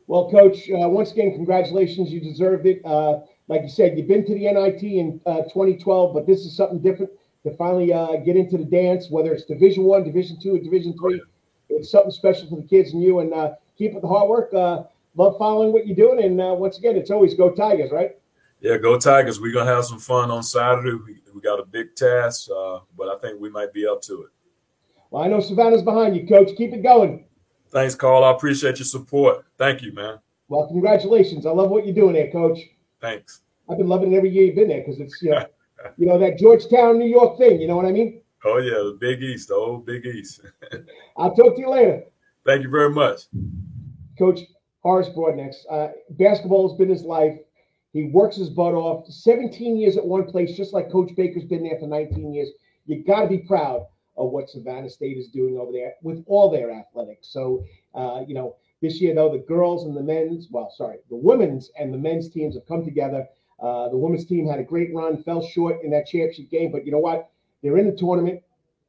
Well, 0.07 0.31
Coach, 0.31 0.62
once 0.69 1.12
again, 1.12 1.35
congratulations. 1.35 2.11
You 2.11 2.21
deserved 2.21 2.66
it. 2.66 2.81
Uh, 3.49 3.55
like 3.55 3.62
you 3.62 3.68
said, 3.68 3.96
you've 3.96 4.09
been 4.09 4.24
to 4.26 4.34
the 4.34 4.51
NIT 4.53 4.82
in 4.82 5.20
uh, 5.26 5.42
2012, 5.42 6.14
but 6.14 6.26
this 6.26 6.40
is 6.40 6.57
something 6.57 6.80
different 6.80 7.11
to 7.44 7.57
finally 7.57 7.92
uh, 7.92 8.16
get 8.16 8.36
into 8.36 8.59
the 8.59 8.64
dance, 8.64 9.11
whether 9.11 9.32
it's 9.32 9.44
Division 9.44 9.84
One, 9.84 10.05
Division 10.05 10.38
Two, 10.40 10.57
or 10.57 10.59
Division 10.59 10.96
Three. 10.99 11.20
It's 11.68 11.90
something 11.90 12.11
special 12.11 12.49
for 12.49 12.57
the 12.57 12.66
kids 12.66 12.92
and 12.92 13.03
you. 13.03 13.20
And 13.20 13.32
uh, 13.32 13.53
keep 13.76 13.94
up 13.94 14.03
the 14.03 14.09
hard 14.09 14.28
work. 14.28 14.55
Uh, 14.55 14.84
love 15.16 15.36
following 15.38 15.72
what 15.72 15.86
you're 15.86 15.96
doing. 15.96 16.24
And 16.24 16.38
once 16.59 16.78
again, 16.78 16.96
it's 16.96 17.11
always 17.11 17.34
go 17.34 17.51
Tigers, 17.51 17.90
right? 17.92 18.16
Yeah, 18.61 18.78
go 18.78 18.99
Tigers. 18.99 19.40
We're 19.40 19.53
gonna 19.53 19.70
have 19.70 19.84
some 19.84 19.99
fun 19.99 20.30
on 20.30 20.42
Saturday. 20.42 20.92
We, 20.92 21.20
we 21.34 21.40
got 21.40 21.61
a 21.61 21.64
big 21.64 21.94
task, 21.94 22.49
but 22.96 23.09
I 23.09 23.16
think 23.18 23.40
we 23.40 23.51
might 23.51 23.72
be 23.72 23.86
up 23.86 24.03
to 24.03 24.22
it. 24.22 24.30
Well, 25.11 25.22
I 25.22 25.28
know 25.28 25.40
Savannah's 25.40 25.82
behind 25.82 26.16
you, 26.16 26.26
Coach. 26.26 26.51
Keep 26.57 26.72
it 26.74 26.82
going. 26.82 27.24
Thanks, 27.70 27.94
Karl. 27.94 28.24
I 28.24 28.32
appreciate 28.32 28.78
your 28.78 28.86
support. 28.86 29.44
Thank 29.59 29.82
you, 29.82 29.92
man. 29.92 30.18
Well, 30.49 30.66
congratulations. 30.66 31.44
I 31.46 31.51
love 31.51 31.70
what 31.70 31.84
you're 31.84 31.94
doing 31.94 32.14
there, 32.14 32.30
Coach. 32.30 32.59
Thanks. 33.01 33.42
I've 33.70 33.78
been 33.78 33.88
loving 33.88 34.12
it 34.12 34.16
every 34.16 34.30
year 34.30 34.44
you've 34.44 34.57
been 34.57 34.68
there 34.68 34.80
because 34.80 35.01
it's 35.01 35.20
you 35.22 35.30
know, 35.30 35.46
you 35.96 36.07
know 36.07 36.18
that 36.18 36.38
Georgetown, 36.38 36.99
New 36.99 37.09
York 37.09 37.38
thing. 37.38 37.61
You 37.61 37.68
know 37.68 37.76
what 37.76 37.86
I 37.86 37.92
mean? 37.92 38.22
Oh 38.44 38.59
yeah, 38.59 38.78
the 38.78 38.96
Big 38.99 39.22
East, 39.22 39.49
the 39.49 39.55
old 39.55 39.86
Big 39.86 40.07
East. 40.07 40.40
I'll 41.16 41.34
talk 41.34 41.57
to 41.57 41.61
you 41.61 41.70
later. 41.70 42.05
Thank 42.46 42.62
you 42.62 42.70
very 42.70 42.90
much, 42.90 43.22
Coach 44.18 44.40
Horace 44.80 45.09
Broadnax. 45.09 45.57
Uh, 45.70 45.88
basketball 46.11 46.68
has 46.68 46.78
been 46.78 46.88
his 46.88 47.03
life. 47.03 47.38
He 47.92 48.05
works 48.05 48.36
his 48.36 48.51
butt 48.51 48.74
off. 48.74 49.07
17 49.09 49.76
years 49.76 49.96
at 49.96 50.05
one 50.05 50.24
place, 50.24 50.57
just 50.57 50.72
like 50.72 50.90
Coach 50.90 51.11
Baker's 51.16 51.44
been 51.44 51.64
there 51.64 51.78
for 51.78 51.86
19 51.86 52.32
years. 52.32 52.49
You 52.86 53.03
got 53.05 53.22
to 53.22 53.28
be 53.28 53.38
proud 53.38 53.86
of 54.16 54.30
what 54.30 54.51
Savannah 54.51 54.90
State 54.90 55.16
is 55.16 55.28
doing 55.28 55.59
over 55.59 55.72
there 55.72 55.94
with 56.03 56.22
all 56.26 56.51
their 56.51 56.70
athletics. 56.70 57.28
So, 57.30 57.64
uh, 57.94 58.22
you 58.26 58.34
know, 58.34 58.57
this 58.81 59.01
year, 59.01 59.14
though, 59.14 59.33
the 59.33 59.39
girls 59.39 59.85
and 59.85 59.97
the 59.97 60.03
men's, 60.03 60.49
well, 60.51 60.72
sorry, 60.76 60.99
the 61.11 61.16
women's 61.16 61.70
and 61.79 61.93
the 61.93 61.99
men's 61.99 62.31
teams 62.31 62.55
have 62.55 62.66
come 62.66 62.85
together. 62.85 63.26
Uh, 63.61 63.89
the 63.89 63.97
women's 63.97 64.24
team 64.24 64.47
had 64.47 64.61
a 64.61 64.64
great 64.64 64.95
run, 64.95 65.22
fell 65.24 65.45
short 65.45 65.83
in 65.83 65.91
that 65.91 66.07
championship 66.07 66.49
game, 66.51 66.70
but 66.70 66.87
you 66.87 66.93
know 66.93 66.99
what? 66.99 67.31
They're 67.62 67.79
in 67.79 67.91
the 67.91 67.97
tournament. 67.97 68.43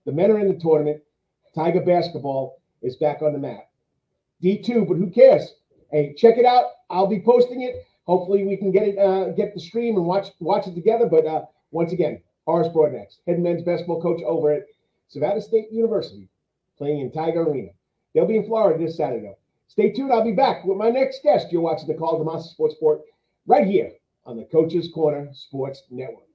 The 0.05 0.11
men 0.11 0.29
are 0.29 0.39
in 0.39 0.47
the 0.47 0.59
tournament. 0.59 1.01
Tiger 1.55 1.81
basketball 1.81 2.61
is 2.83 2.95
back 2.97 3.21
on 3.21 3.33
the 3.33 3.39
map. 3.39 3.69
D2, 4.43 4.87
but 4.87 4.97
who 4.97 5.09
cares? 5.09 5.55
Hey, 5.91 6.13
check 6.15 6.37
it 6.37 6.45
out. 6.45 6.65
I'll 6.89 7.07
be 7.07 7.21
posting 7.21 7.63
it. 7.63 7.85
Hopefully, 8.05 8.45
we 8.45 8.57
can 8.57 8.71
get 8.71 8.87
it, 8.87 8.97
uh, 8.97 9.29
get 9.29 9.53
the 9.53 9.59
stream 9.59 9.95
and 9.97 10.05
watch 10.05 10.29
watch 10.39 10.67
it 10.67 10.75
together. 10.75 11.07
But 11.07 11.25
uh, 11.25 11.45
once 11.71 11.91
again, 11.91 12.21
Horace 12.45 12.67
Broadnax, 12.69 13.17
head 13.27 13.39
men's 13.39 13.63
basketball 13.63 14.01
coach 14.01 14.21
over 14.23 14.51
at 14.51 14.65
Savannah 15.07 15.41
State 15.41 15.71
University, 15.71 16.27
playing 16.77 17.01
in 17.01 17.11
Tiger 17.11 17.43
Arena. 17.43 17.69
They'll 18.13 18.25
be 18.25 18.37
in 18.37 18.45
Florida 18.45 18.83
this 18.83 18.97
Saturday. 18.97 19.35
Stay 19.69 19.91
tuned. 19.91 20.11
I'll 20.11 20.23
be 20.23 20.31
back 20.31 20.65
with 20.65 20.77
my 20.77 20.89
next 20.89 21.21
guest. 21.23 21.51
You're 21.51 21.61
watching 21.61 21.87
the 21.87 21.93
Karl 21.93 22.19
DeMasi 22.19 22.49
Sports 22.49 22.75
Sport 22.75 23.01
right 23.45 23.67
here 23.67 23.91
on 24.25 24.35
the 24.35 24.43
Coach's 24.45 24.89
Corner 24.91 25.29
Sports 25.31 25.83
Network. 25.91 26.25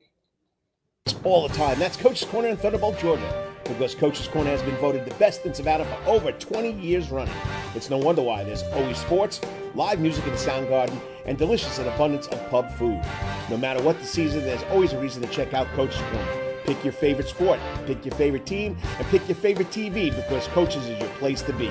All 1.24 1.48
the 1.48 1.54
time. 1.54 1.78
That's 1.78 1.96
Coach's 1.96 2.26
Corner 2.28 2.48
in 2.48 2.56
Thunderbolt, 2.56 2.98
Georgia. 3.00 3.50
Because 3.64 3.94
Coach's 3.94 4.28
Corner 4.28 4.50
has 4.50 4.62
been 4.62 4.76
voted 4.76 5.04
the 5.04 5.14
best 5.14 5.44
in 5.46 5.52
Savannah 5.52 5.84
for 5.84 6.10
over 6.10 6.30
20 6.30 6.72
years 6.80 7.10
running. 7.10 7.34
It's 7.74 7.90
no 7.90 7.98
wonder 7.98 8.22
why 8.22 8.44
there's 8.44 8.62
always 8.74 8.98
sports, 8.98 9.40
live 9.74 10.00
music 10.00 10.24
in 10.26 10.32
the 10.32 10.38
sound 10.38 10.68
garden, 10.68 11.00
and 11.26 11.36
delicious 11.36 11.78
and 11.78 11.88
abundance 11.88 12.28
of 12.28 12.50
pub 12.50 12.70
food. 12.74 13.02
No 13.50 13.56
matter 13.56 13.82
what 13.82 13.98
the 13.98 14.06
season, 14.06 14.42
there's 14.42 14.62
always 14.64 14.92
a 14.92 15.00
reason 15.00 15.22
to 15.22 15.28
check 15.28 15.54
out 15.54 15.66
Coach's 15.74 16.00
Corner. 16.02 16.60
Pick 16.66 16.84
your 16.84 16.92
favorite 16.92 17.28
sport, 17.28 17.58
pick 17.84 18.04
your 18.04 18.14
favorite 18.14 18.46
team, 18.46 18.76
and 18.98 19.06
pick 19.08 19.26
your 19.28 19.36
favorite 19.36 19.70
TV 19.70 20.14
because 20.14 20.46
Coaches 20.48 20.86
is 20.86 20.98
your 21.00 21.10
place 21.10 21.42
to 21.42 21.52
be. 21.54 21.70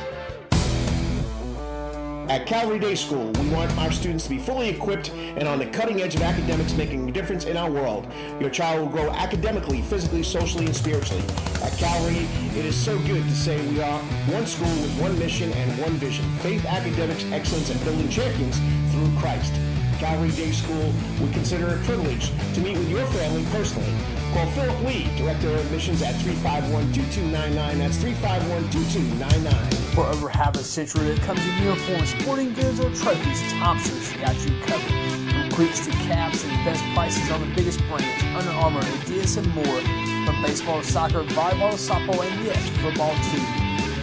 At 2.28 2.46
Calvary 2.46 2.80
Day 2.80 2.96
School, 2.96 3.30
we 3.40 3.48
want 3.50 3.70
our 3.78 3.92
students 3.92 4.24
to 4.24 4.30
be 4.30 4.38
fully 4.38 4.68
equipped 4.68 5.10
and 5.10 5.46
on 5.46 5.60
the 5.60 5.66
cutting 5.66 6.02
edge 6.02 6.16
of 6.16 6.22
academics 6.22 6.72
making 6.74 7.08
a 7.08 7.12
difference 7.12 7.44
in 7.44 7.56
our 7.56 7.70
world. 7.70 8.08
Your 8.40 8.50
child 8.50 8.80
will 8.80 8.88
grow 8.88 9.10
academically, 9.12 9.82
physically, 9.82 10.24
socially, 10.24 10.66
and 10.66 10.74
spiritually. 10.74 11.22
At 11.62 11.72
Calvary, 11.78 12.26
it 12.58 12.64
is 12.64 12.76
so 12.76 12.98
good 13.06 13.22
to 13.22 13.34
say 13.36 13.64
we 13.68 13.80
are 13.80 14.00
one 14.32 14.46
school 14.46 14.66
with 14.66 15.00
one 15.00 15.16
mission 15.16 15.52
and 15.52 15.80
one 15.80 15.92
vision 15.92 16.24
faith, 16.38 16.66
academics, 16.66 17.24
excellence, 17.30 17.70
and 17.70 17.82
building 17.84 18.08
champions 18.08 18.58
through 18.92 19.16
Christ. 19.20 19.54
Calvary 19.98 20.30
Day 20.30 20.52
School 20.52 20.92
would 21.20 21.32
consider 21.32 21.70
it 21.70 21.80
a 21.80 21.84
privilege 21.84 22.30
to 22.54 22.60
meet 22.60 22.78
with 22.78 22.88
your 22.88 23.04
family 23.06 23.44
personally. 23.50 23.92
Call 24.32 24.46
Philip 24.52 24.80
Lee, 24.84 25.08
Director 25.16 25.48
of 25.48 25.56
Admissions 25.66 26.02
at 26.02 26.14
351-2299. 26.16 27.78
That's 27.78 27.96
351-2299. 27.98 29.74
For 29.94 30.06
over 30.06 30.28
half 30.28 30.54
a 30.54 30.62
century, 30.62 31.08
it 31.08 31.20
comes 31.22 31.40
in 31.44 31.64
uniforms, 31.64 32.10
sporting 32.10 32.52
goods, 32.54 32.78
or 32.78 32.94
trophies. 32.94 33.52
Thompson's 33.54 34.12
got 34.20 34.36
you 34.46 34.56
covered. 34.62 34.92
From 35.32 35.50
cleats 35.50 35.84
to 35.86 35.90
caps 36.06 36.44
and 36.44 36.52
best 36.64 36.84
prices 36.94 37.28
on 37.32 37.40
the 37.40 37.52
biggest 37.56 37.80
brands, 37.88 38.22
Under 38.36 38.52
Armour, 38.52 38.82
Adidas, 38.82 39.36
and 39.36 39.52
more. 39.52 39.80
From 40.26 40.40
baseball 40.42 40.80
to 40.80 40.86
soccer, 40.86 41.24
volleyball 41.24 41.72
to 41.72 41.76
softball, 41.76 42.24
and 42.24 42.44
yes, 42.44 42.68
football 42.78 43.14
too. 43.32 43.42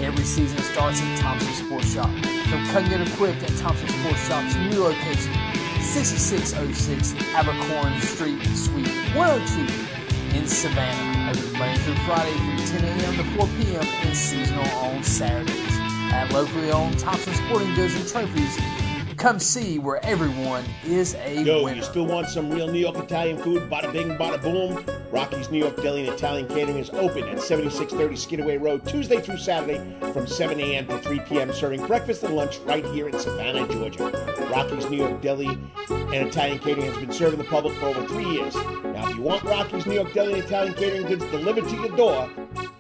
Every 0.04 0.26
season 0.26 0.58
starts 0.60 1.02
at 1.02 1.20
Thompson 1.20 1.54
Sports 1.54 1.94
Shop. 1.94 2.10
So 2.50 2.58
come 2.74 2.90
get 2.90 3.00
equipped 3.00 3.44
at 3.44 3.56
Thompson 3.58 3.88
Sports 3.88 4.28
Shop's 4.28 4.56
new 4.56 4.84
location, 4.84 5.32
6606 5.86 7.14
Abercorn 7.34 8.02
Street, 8.02 8.42
Suite 8.56 8.88
102 9.16 10.38
in 10.38 10.48
Savannah. 10.48 11.32
Open 11.32 11.58
Monday 11.58 11.78
through 11.84 11.96
Friday 12.06 12.34
from 12.36 12.58
10 12.58 12.84
a.m. 12.84 13.16
to 13.16 13.24
4 13.38 13.48
p.m. 13.60 13.84
and 14.04 14.18
seasonal 14.18 14.68
on 14.80 15.04
Saturdays. 15.04 15.78
At 16.12 16.32
locally 16.34 16.72
owned 16.72 16.98
Thompson 17.00 17.34
Sporting 17.36 17.74
Goods 17.76 17.96
and 17.96 18.08
Trophies, 18.08 18.58
come 19.18 19.40
see 19.40 19.80
where 19.80 20.04
everyone 20.06 20.64
is 20.86 21.16
a 21.16 21.42
Yo, 21.44 21.64
winner. 21.64 21.78
you 21.78 21.84
still 21.84 22.06
want 22.06 22.28
some 22.28 22.50
real 22.50 22.68
New 22.72 22.80
York 22.80 22.98
Italian 22.98 23.38
food? 23.38 23.70
Bada 23.70 23.92
bing, 23.92 24.10
bada 24.18 24.42
boom. 24.42 24.84
Rocky's 25.12 25.50
New 25.50 25.60
York 25.60 25.76
Deli 25.82 26.06
and 26.06 26.14
Italian 26.14 26.48
Catering 26.48 26.78
is 26.78 26.90
open 26.92 27.24
at 27.24 27.42
7630 27.42 28.16
Skidaway 28.16 28.58
Road, 28.58 28.86
Tuesday 28.86 29.22
through 29.22 29.38
Saturday 29.38 29.78
from 30.12 30.28
7 30.28 30.60
a.m. 30.60 30.88
to 30.88 30.98
3 31.00 31.20
p.m., 31.22 31.54
serving 31.54 31.86
breakfast 31.88 32.24
and 32.24 32.36
lunch 32.36 32.58
right 32.60 32.86
here 32.88 33.08
in 33.08 33.18
Savannah, 33.18 33.68
Georgia. 33.68 34.12
Rocky's 34.52 34.90
New 34.90 34.98
York 34.98 35.22
Deli 35.22 35.48
and 35.90 36.28
Italian 36.28 36.60
Catering 36.60 36.88
has 36.92 36.98
been 36.98 37.12
serving 37.12 37.40
the 37.40 37.46
public 37.46 37.74
for 37.78 37.86
over 37.88 38.06
three 38.08 38.26
years. 38.30 38.56
Now, 38.56 39.10
if 39.10 39.16
you 39.16 39.22
want 39.22 39.44
Rocky's 39.44 39.86
New 39.86 39.96
York 39.96 40.14
Deli 40.14 40.34
and 40.34 40.44
Italian 40.44 40.74
Catering 40.74 41.08
goods 41.08 41.26
delivered 41.26 41.68
to 41.70 41.76
your 41.76 41.96
door, 41.96 42.30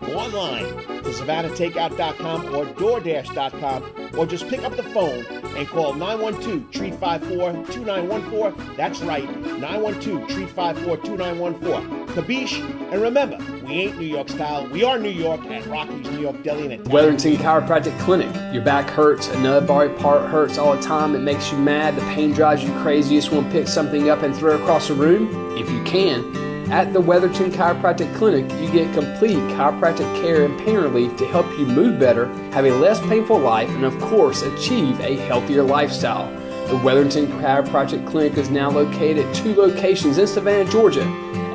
go 0.01 0.17
online 0.17 0.94
to 1.05 1.11
SavannahTakeout.com 1.11 2.55
or 2.55 2.65
DoorDash.com 2.65 4.17
or 4.17 4.25
just 4.25 4.47
pick 4.47 4.63
up 4.63 4.75
the 4.75 4.83
phone 4.83 5.25
and 5.55 5.67
call 5.67 5.93
912 5.93 6.71
354 6.71 7.65
2914. 7.73 8.75
That's 8.75 9.01
right, 9.01 9.29
912 9.59 10.27
354 10.27 10.97
2914. 10.97 12.07
Kabish, 12.15 12.91
and 12.91 13.01
remember, 13.01 13.37
we 13.65 13.73
ain't 13.73 13.99
New 13.99 14.05
York 14.05 14.29
style. 14.29 14.67
We 14.69 14.83
are 14.83 14.97
New 14.97 15.09
York 15.09 15.45
at 15.45 15.65
Rocky's 15.67 16.09
New 16.09 16.21
York 16.21 16.41
Deli. 16.43 16.73
And 16.73 16.87
Wetherington 16.87 17.35
Chiropractic 17.37 17.97
Clinic. 17.99 18.33
Your 18.53 18.63
back 18.63 18.89
hurts, 18.89 19.27
another 19.29 19.65
body 19.65 19.93
part 19.95 20.29
hurts 20.29 20.57
all 20.57 20.75
the 20.75 20.81
time. 20.81 21.13
It 21.15 21.19
makes 21.19 21.51
you 21.51 21.57
mad. 21.57 21.95
The 21.95 22.01
pain 22.01 22.31
drives 22.31 22.63
you 22.63 22.71
crazy. 22.81 23.15
You 23.15 23.21
just 23.21 23.31
want 23.31 23.47
to 23.47 23.51
pick 23.51 23.67
something 23.67 24.09
up 24.09 24.23
and 24.23 24.35
throw 24.35 24.55
it 24.55 24.61
across 24.61 24.87
the 24.87 24.93
room, 24.93 25.57
if 25.57 25.69
you 25.69 25.83
can. 25.83 26.44
At 26.71 26.93
the 26.93 26.99
Weatherton 26.99 27.51
Chiropractic 27.51 28.13
Clinic, 28.15 28.51
you 28.59 28.71
get 28.71 28.91
complete 28.95 29.37
chiropractic 29.53 30.21
care 30.21 30.45
and 30.45 30.57
pain 30.59 30.77
relief 30.77 31.15
to 31.17 31.27
help 31.27 31.45
you 31.59 31.65
move 31.67 31.99
better, 31.99 32.25
have 32.53 32.65
a 32.65 32.71
less 32.71 32.99
painful 33.01 33.37
life, 33.37 33.69
and 33.69 33.85
of 33.85 33.99
course, 34.01 34.41
achieve 34.41 34.99
a 34.99 35.15
healthier 35.15 35.61
lifestyle. 35.61 36.27
The 36.67 36.77
Weatherton 36.77 37.27
Chiropractic 37.39 38.07
Clinic 38.07 38.39
is 38.39 38.49
now 38.49 38.71
located 38.71 39.25
at 39.25 39.35
two 39.35 39.53
locations 39.53 40.17
in 40.17 40.25
Savannah, 40.25 40.69
Georgia, 40.71 41.03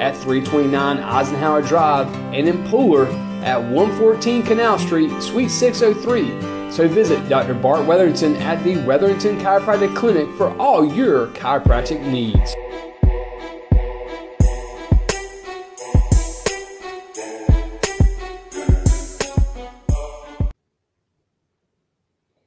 at 0.01 0.16
329 0.16 0.99
Eisenhower 0.99 1.62
Drive 1.62 2.07
and 2.32 2.49
in 2.49 2.62
Pooler 2.69 3.12
at 3.43 3.61
114 3.61 4.45
Canal 4.45 4.78
Street, 4.78 5.11
Suite 5.20 5.51
603. 5.51 6.70
So 6.70 6.87
visit 6.87 7.28
Dr. 7.28 7.55
Bart 7.55 7.85
Wetherington 7.85 8.37
at 8.37 8.62
the 8.62 8.77
Wetherington 8.85 9.41
Chiropractic 9.41 9.97
Clinic 9.97 10.28
for 10.37 10.57
all 10.59 10.85
your 10.95 11.27
chiropractic 11.28 12.01
needs. 12.07 12.55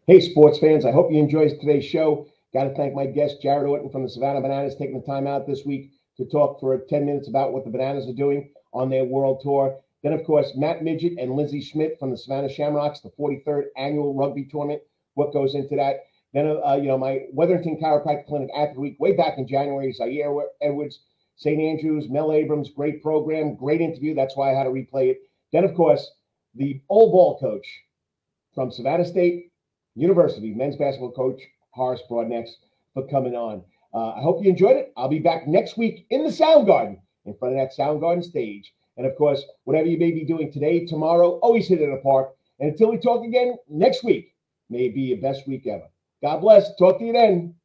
Hey, 0.06 0.20
sports 0.20 0.60
fans, 0.60 0.84
I 0.86 0.92
hope 0.92 1.14
you 1.14 1.18
enjoyed 1.18 1.50
today's 1.62 1.86
show. 1.86 2.28
Got 2.54 2.66
to 2.66 2.74
thank 2.76 2.94
my 2.94 3.06
guest, 3.06 3.42
Jared 3.42 3.66
Orton 3.66 3.90
from 3.90 4.04
the 4.04 4.10
Savannah 4.10 4.42
Bananas, 4.42 4.76
taking 4.76 5.00
the 5.00 5.08
time 5.08 5.28
out 5.28 5.48
this 5.48 5.64
week 5.64 5.92
to 6.18 6.26
talk 6.26 6.60
for 6.60 6.78
10 6.90 7.06
minutes 7.06 7.30
about 7.30 7.54
what 7.54 7.64
the 7.64 7.70
Bananas 7.70 8.10
are 8.10 8.14
doing 8.14 8.52
on 8.74 8.90
their 8.90 9.06
world 9.06 9.40
tour. 9.42 9.80
Then, 10.04 10.12
of 10.12 10.26
course, 10.26 10.52
Matt 10.58 10.84
Midget 10.84 11.18
and 11.18 11.38
Lindsay 11.38 11.62
Schmidt 11.62 11.98
from 12.02 12.12
the 12.12 12.18
Savannah 12.18 12.50
Shamrocks, 12.50 13.00
the 13.00 13.12
43rd 13.18 13.68
annual 13.78 14.14
rugby 14.14 14.44
tournament. 14.44 14.82
What 15.14 15.32
goes 15.32 15.56
into 15.56 15.78
that? 15.78 16.02
Then, 16.34 16.48
uh, 16.48 16.76
you 16.76 16.90
know, 16.90 16.98
my 16.98 17.22
Wetherington 17.32 17.80
Chiropractic 17.82 18.28
Clinic 18.28 18.50
after 18.54 18.82
week, 18.82 19.00
way 19.00 19.14
back 19.14 19.38
in 19.38 19.48
January, 19.48 19.96
Zeyere 19.98 20.44
Edwards, 20.62 21.00
St. 21.38 21.62
Andrews, 21.62 22.10
Mel 22.10 22.34
Abrams, 22.34 22.72
great 22.72 23.02
program, 23.02 23.56
great 23.56 23.80
interview. 23.80 24.14
That's 24.14 24.36
why 24.36 24.52
I 24.52 24.58
had 24.58 24.66
to 24.66 24.70
replay 24.70 25.12
it. 25.12 25.20
Then, 25.54 25.64
of 25.64 25.74
course, 25.76 26.12
the 26.56 26.82
old 26.90 27.14
ball 27.14 27.40
coach 27.40 27.66
from 28.54 28.70
Savannah 28.70 29.06
State 29.06 29.53
University, 29.96 30.54
men's 30.54 30.76
basketball 30.76 31.12
coach 31.12 31.42
Horace 31.72 32.02
Broadnax, 32.10 32.50
for 32.94 33.08
coming 33.08 33.36
on. 33.36 33.64
Uh, 33.94 34.12
I 34.12 34.22
hope 34.22 34.44
you 34.44 34.50
enjoyed 34.50 34.78
it. 34.78 34.94
I'll 34.98 35.08
be 35.08 35.20
back 35.20 35.48
next 35.48 35.78
week 35.78 36.06
in 36.10 36.24
the 36.24 36.32
Sound 36.32 36.68
Garden, 36.68 37.00
in 37.26 37.36
front 37.36 37.56
of 37.56 37.60
that 37.60 37.74
Sound 37.74 38.02
Garden 38.02 38.24
stage. 38.24 38.74
And 38.98 39.06
of 39.06 39.16
course, 39.16 39.44
whatever 39.64 39.88
you 39.88 39.98
may 39.98 40.12
be 40.12 40.26
doing 40.26 40.52
today, 40.52 40.86
tomorrow, 40.86 41.40
always 41.40 41.68
hit 41.68 41.82
it 41.82 41.86
in 41.86 41.92
the 41.92 41.98
park. 41.98 42.36
And 42.60 42.72
until 42.72 42.92
we 42.92 42.98
talk 42.98 43.26
again 43.26 43.56
next 43.70 44.04
week, 44.04 44.34
may 44.70 44.86
it 44.86 44.96
be 44.96 45.02
your 45.02 45.18
best 45.18 45.48
week 45.48 45.68
ever. 45.68 45.88
God 46.22 46.40
bless. 46.40 46.76
Talk 46.78 47.00
to 47.00 47.06
you 47.06 47.14
then. 47.14 47.56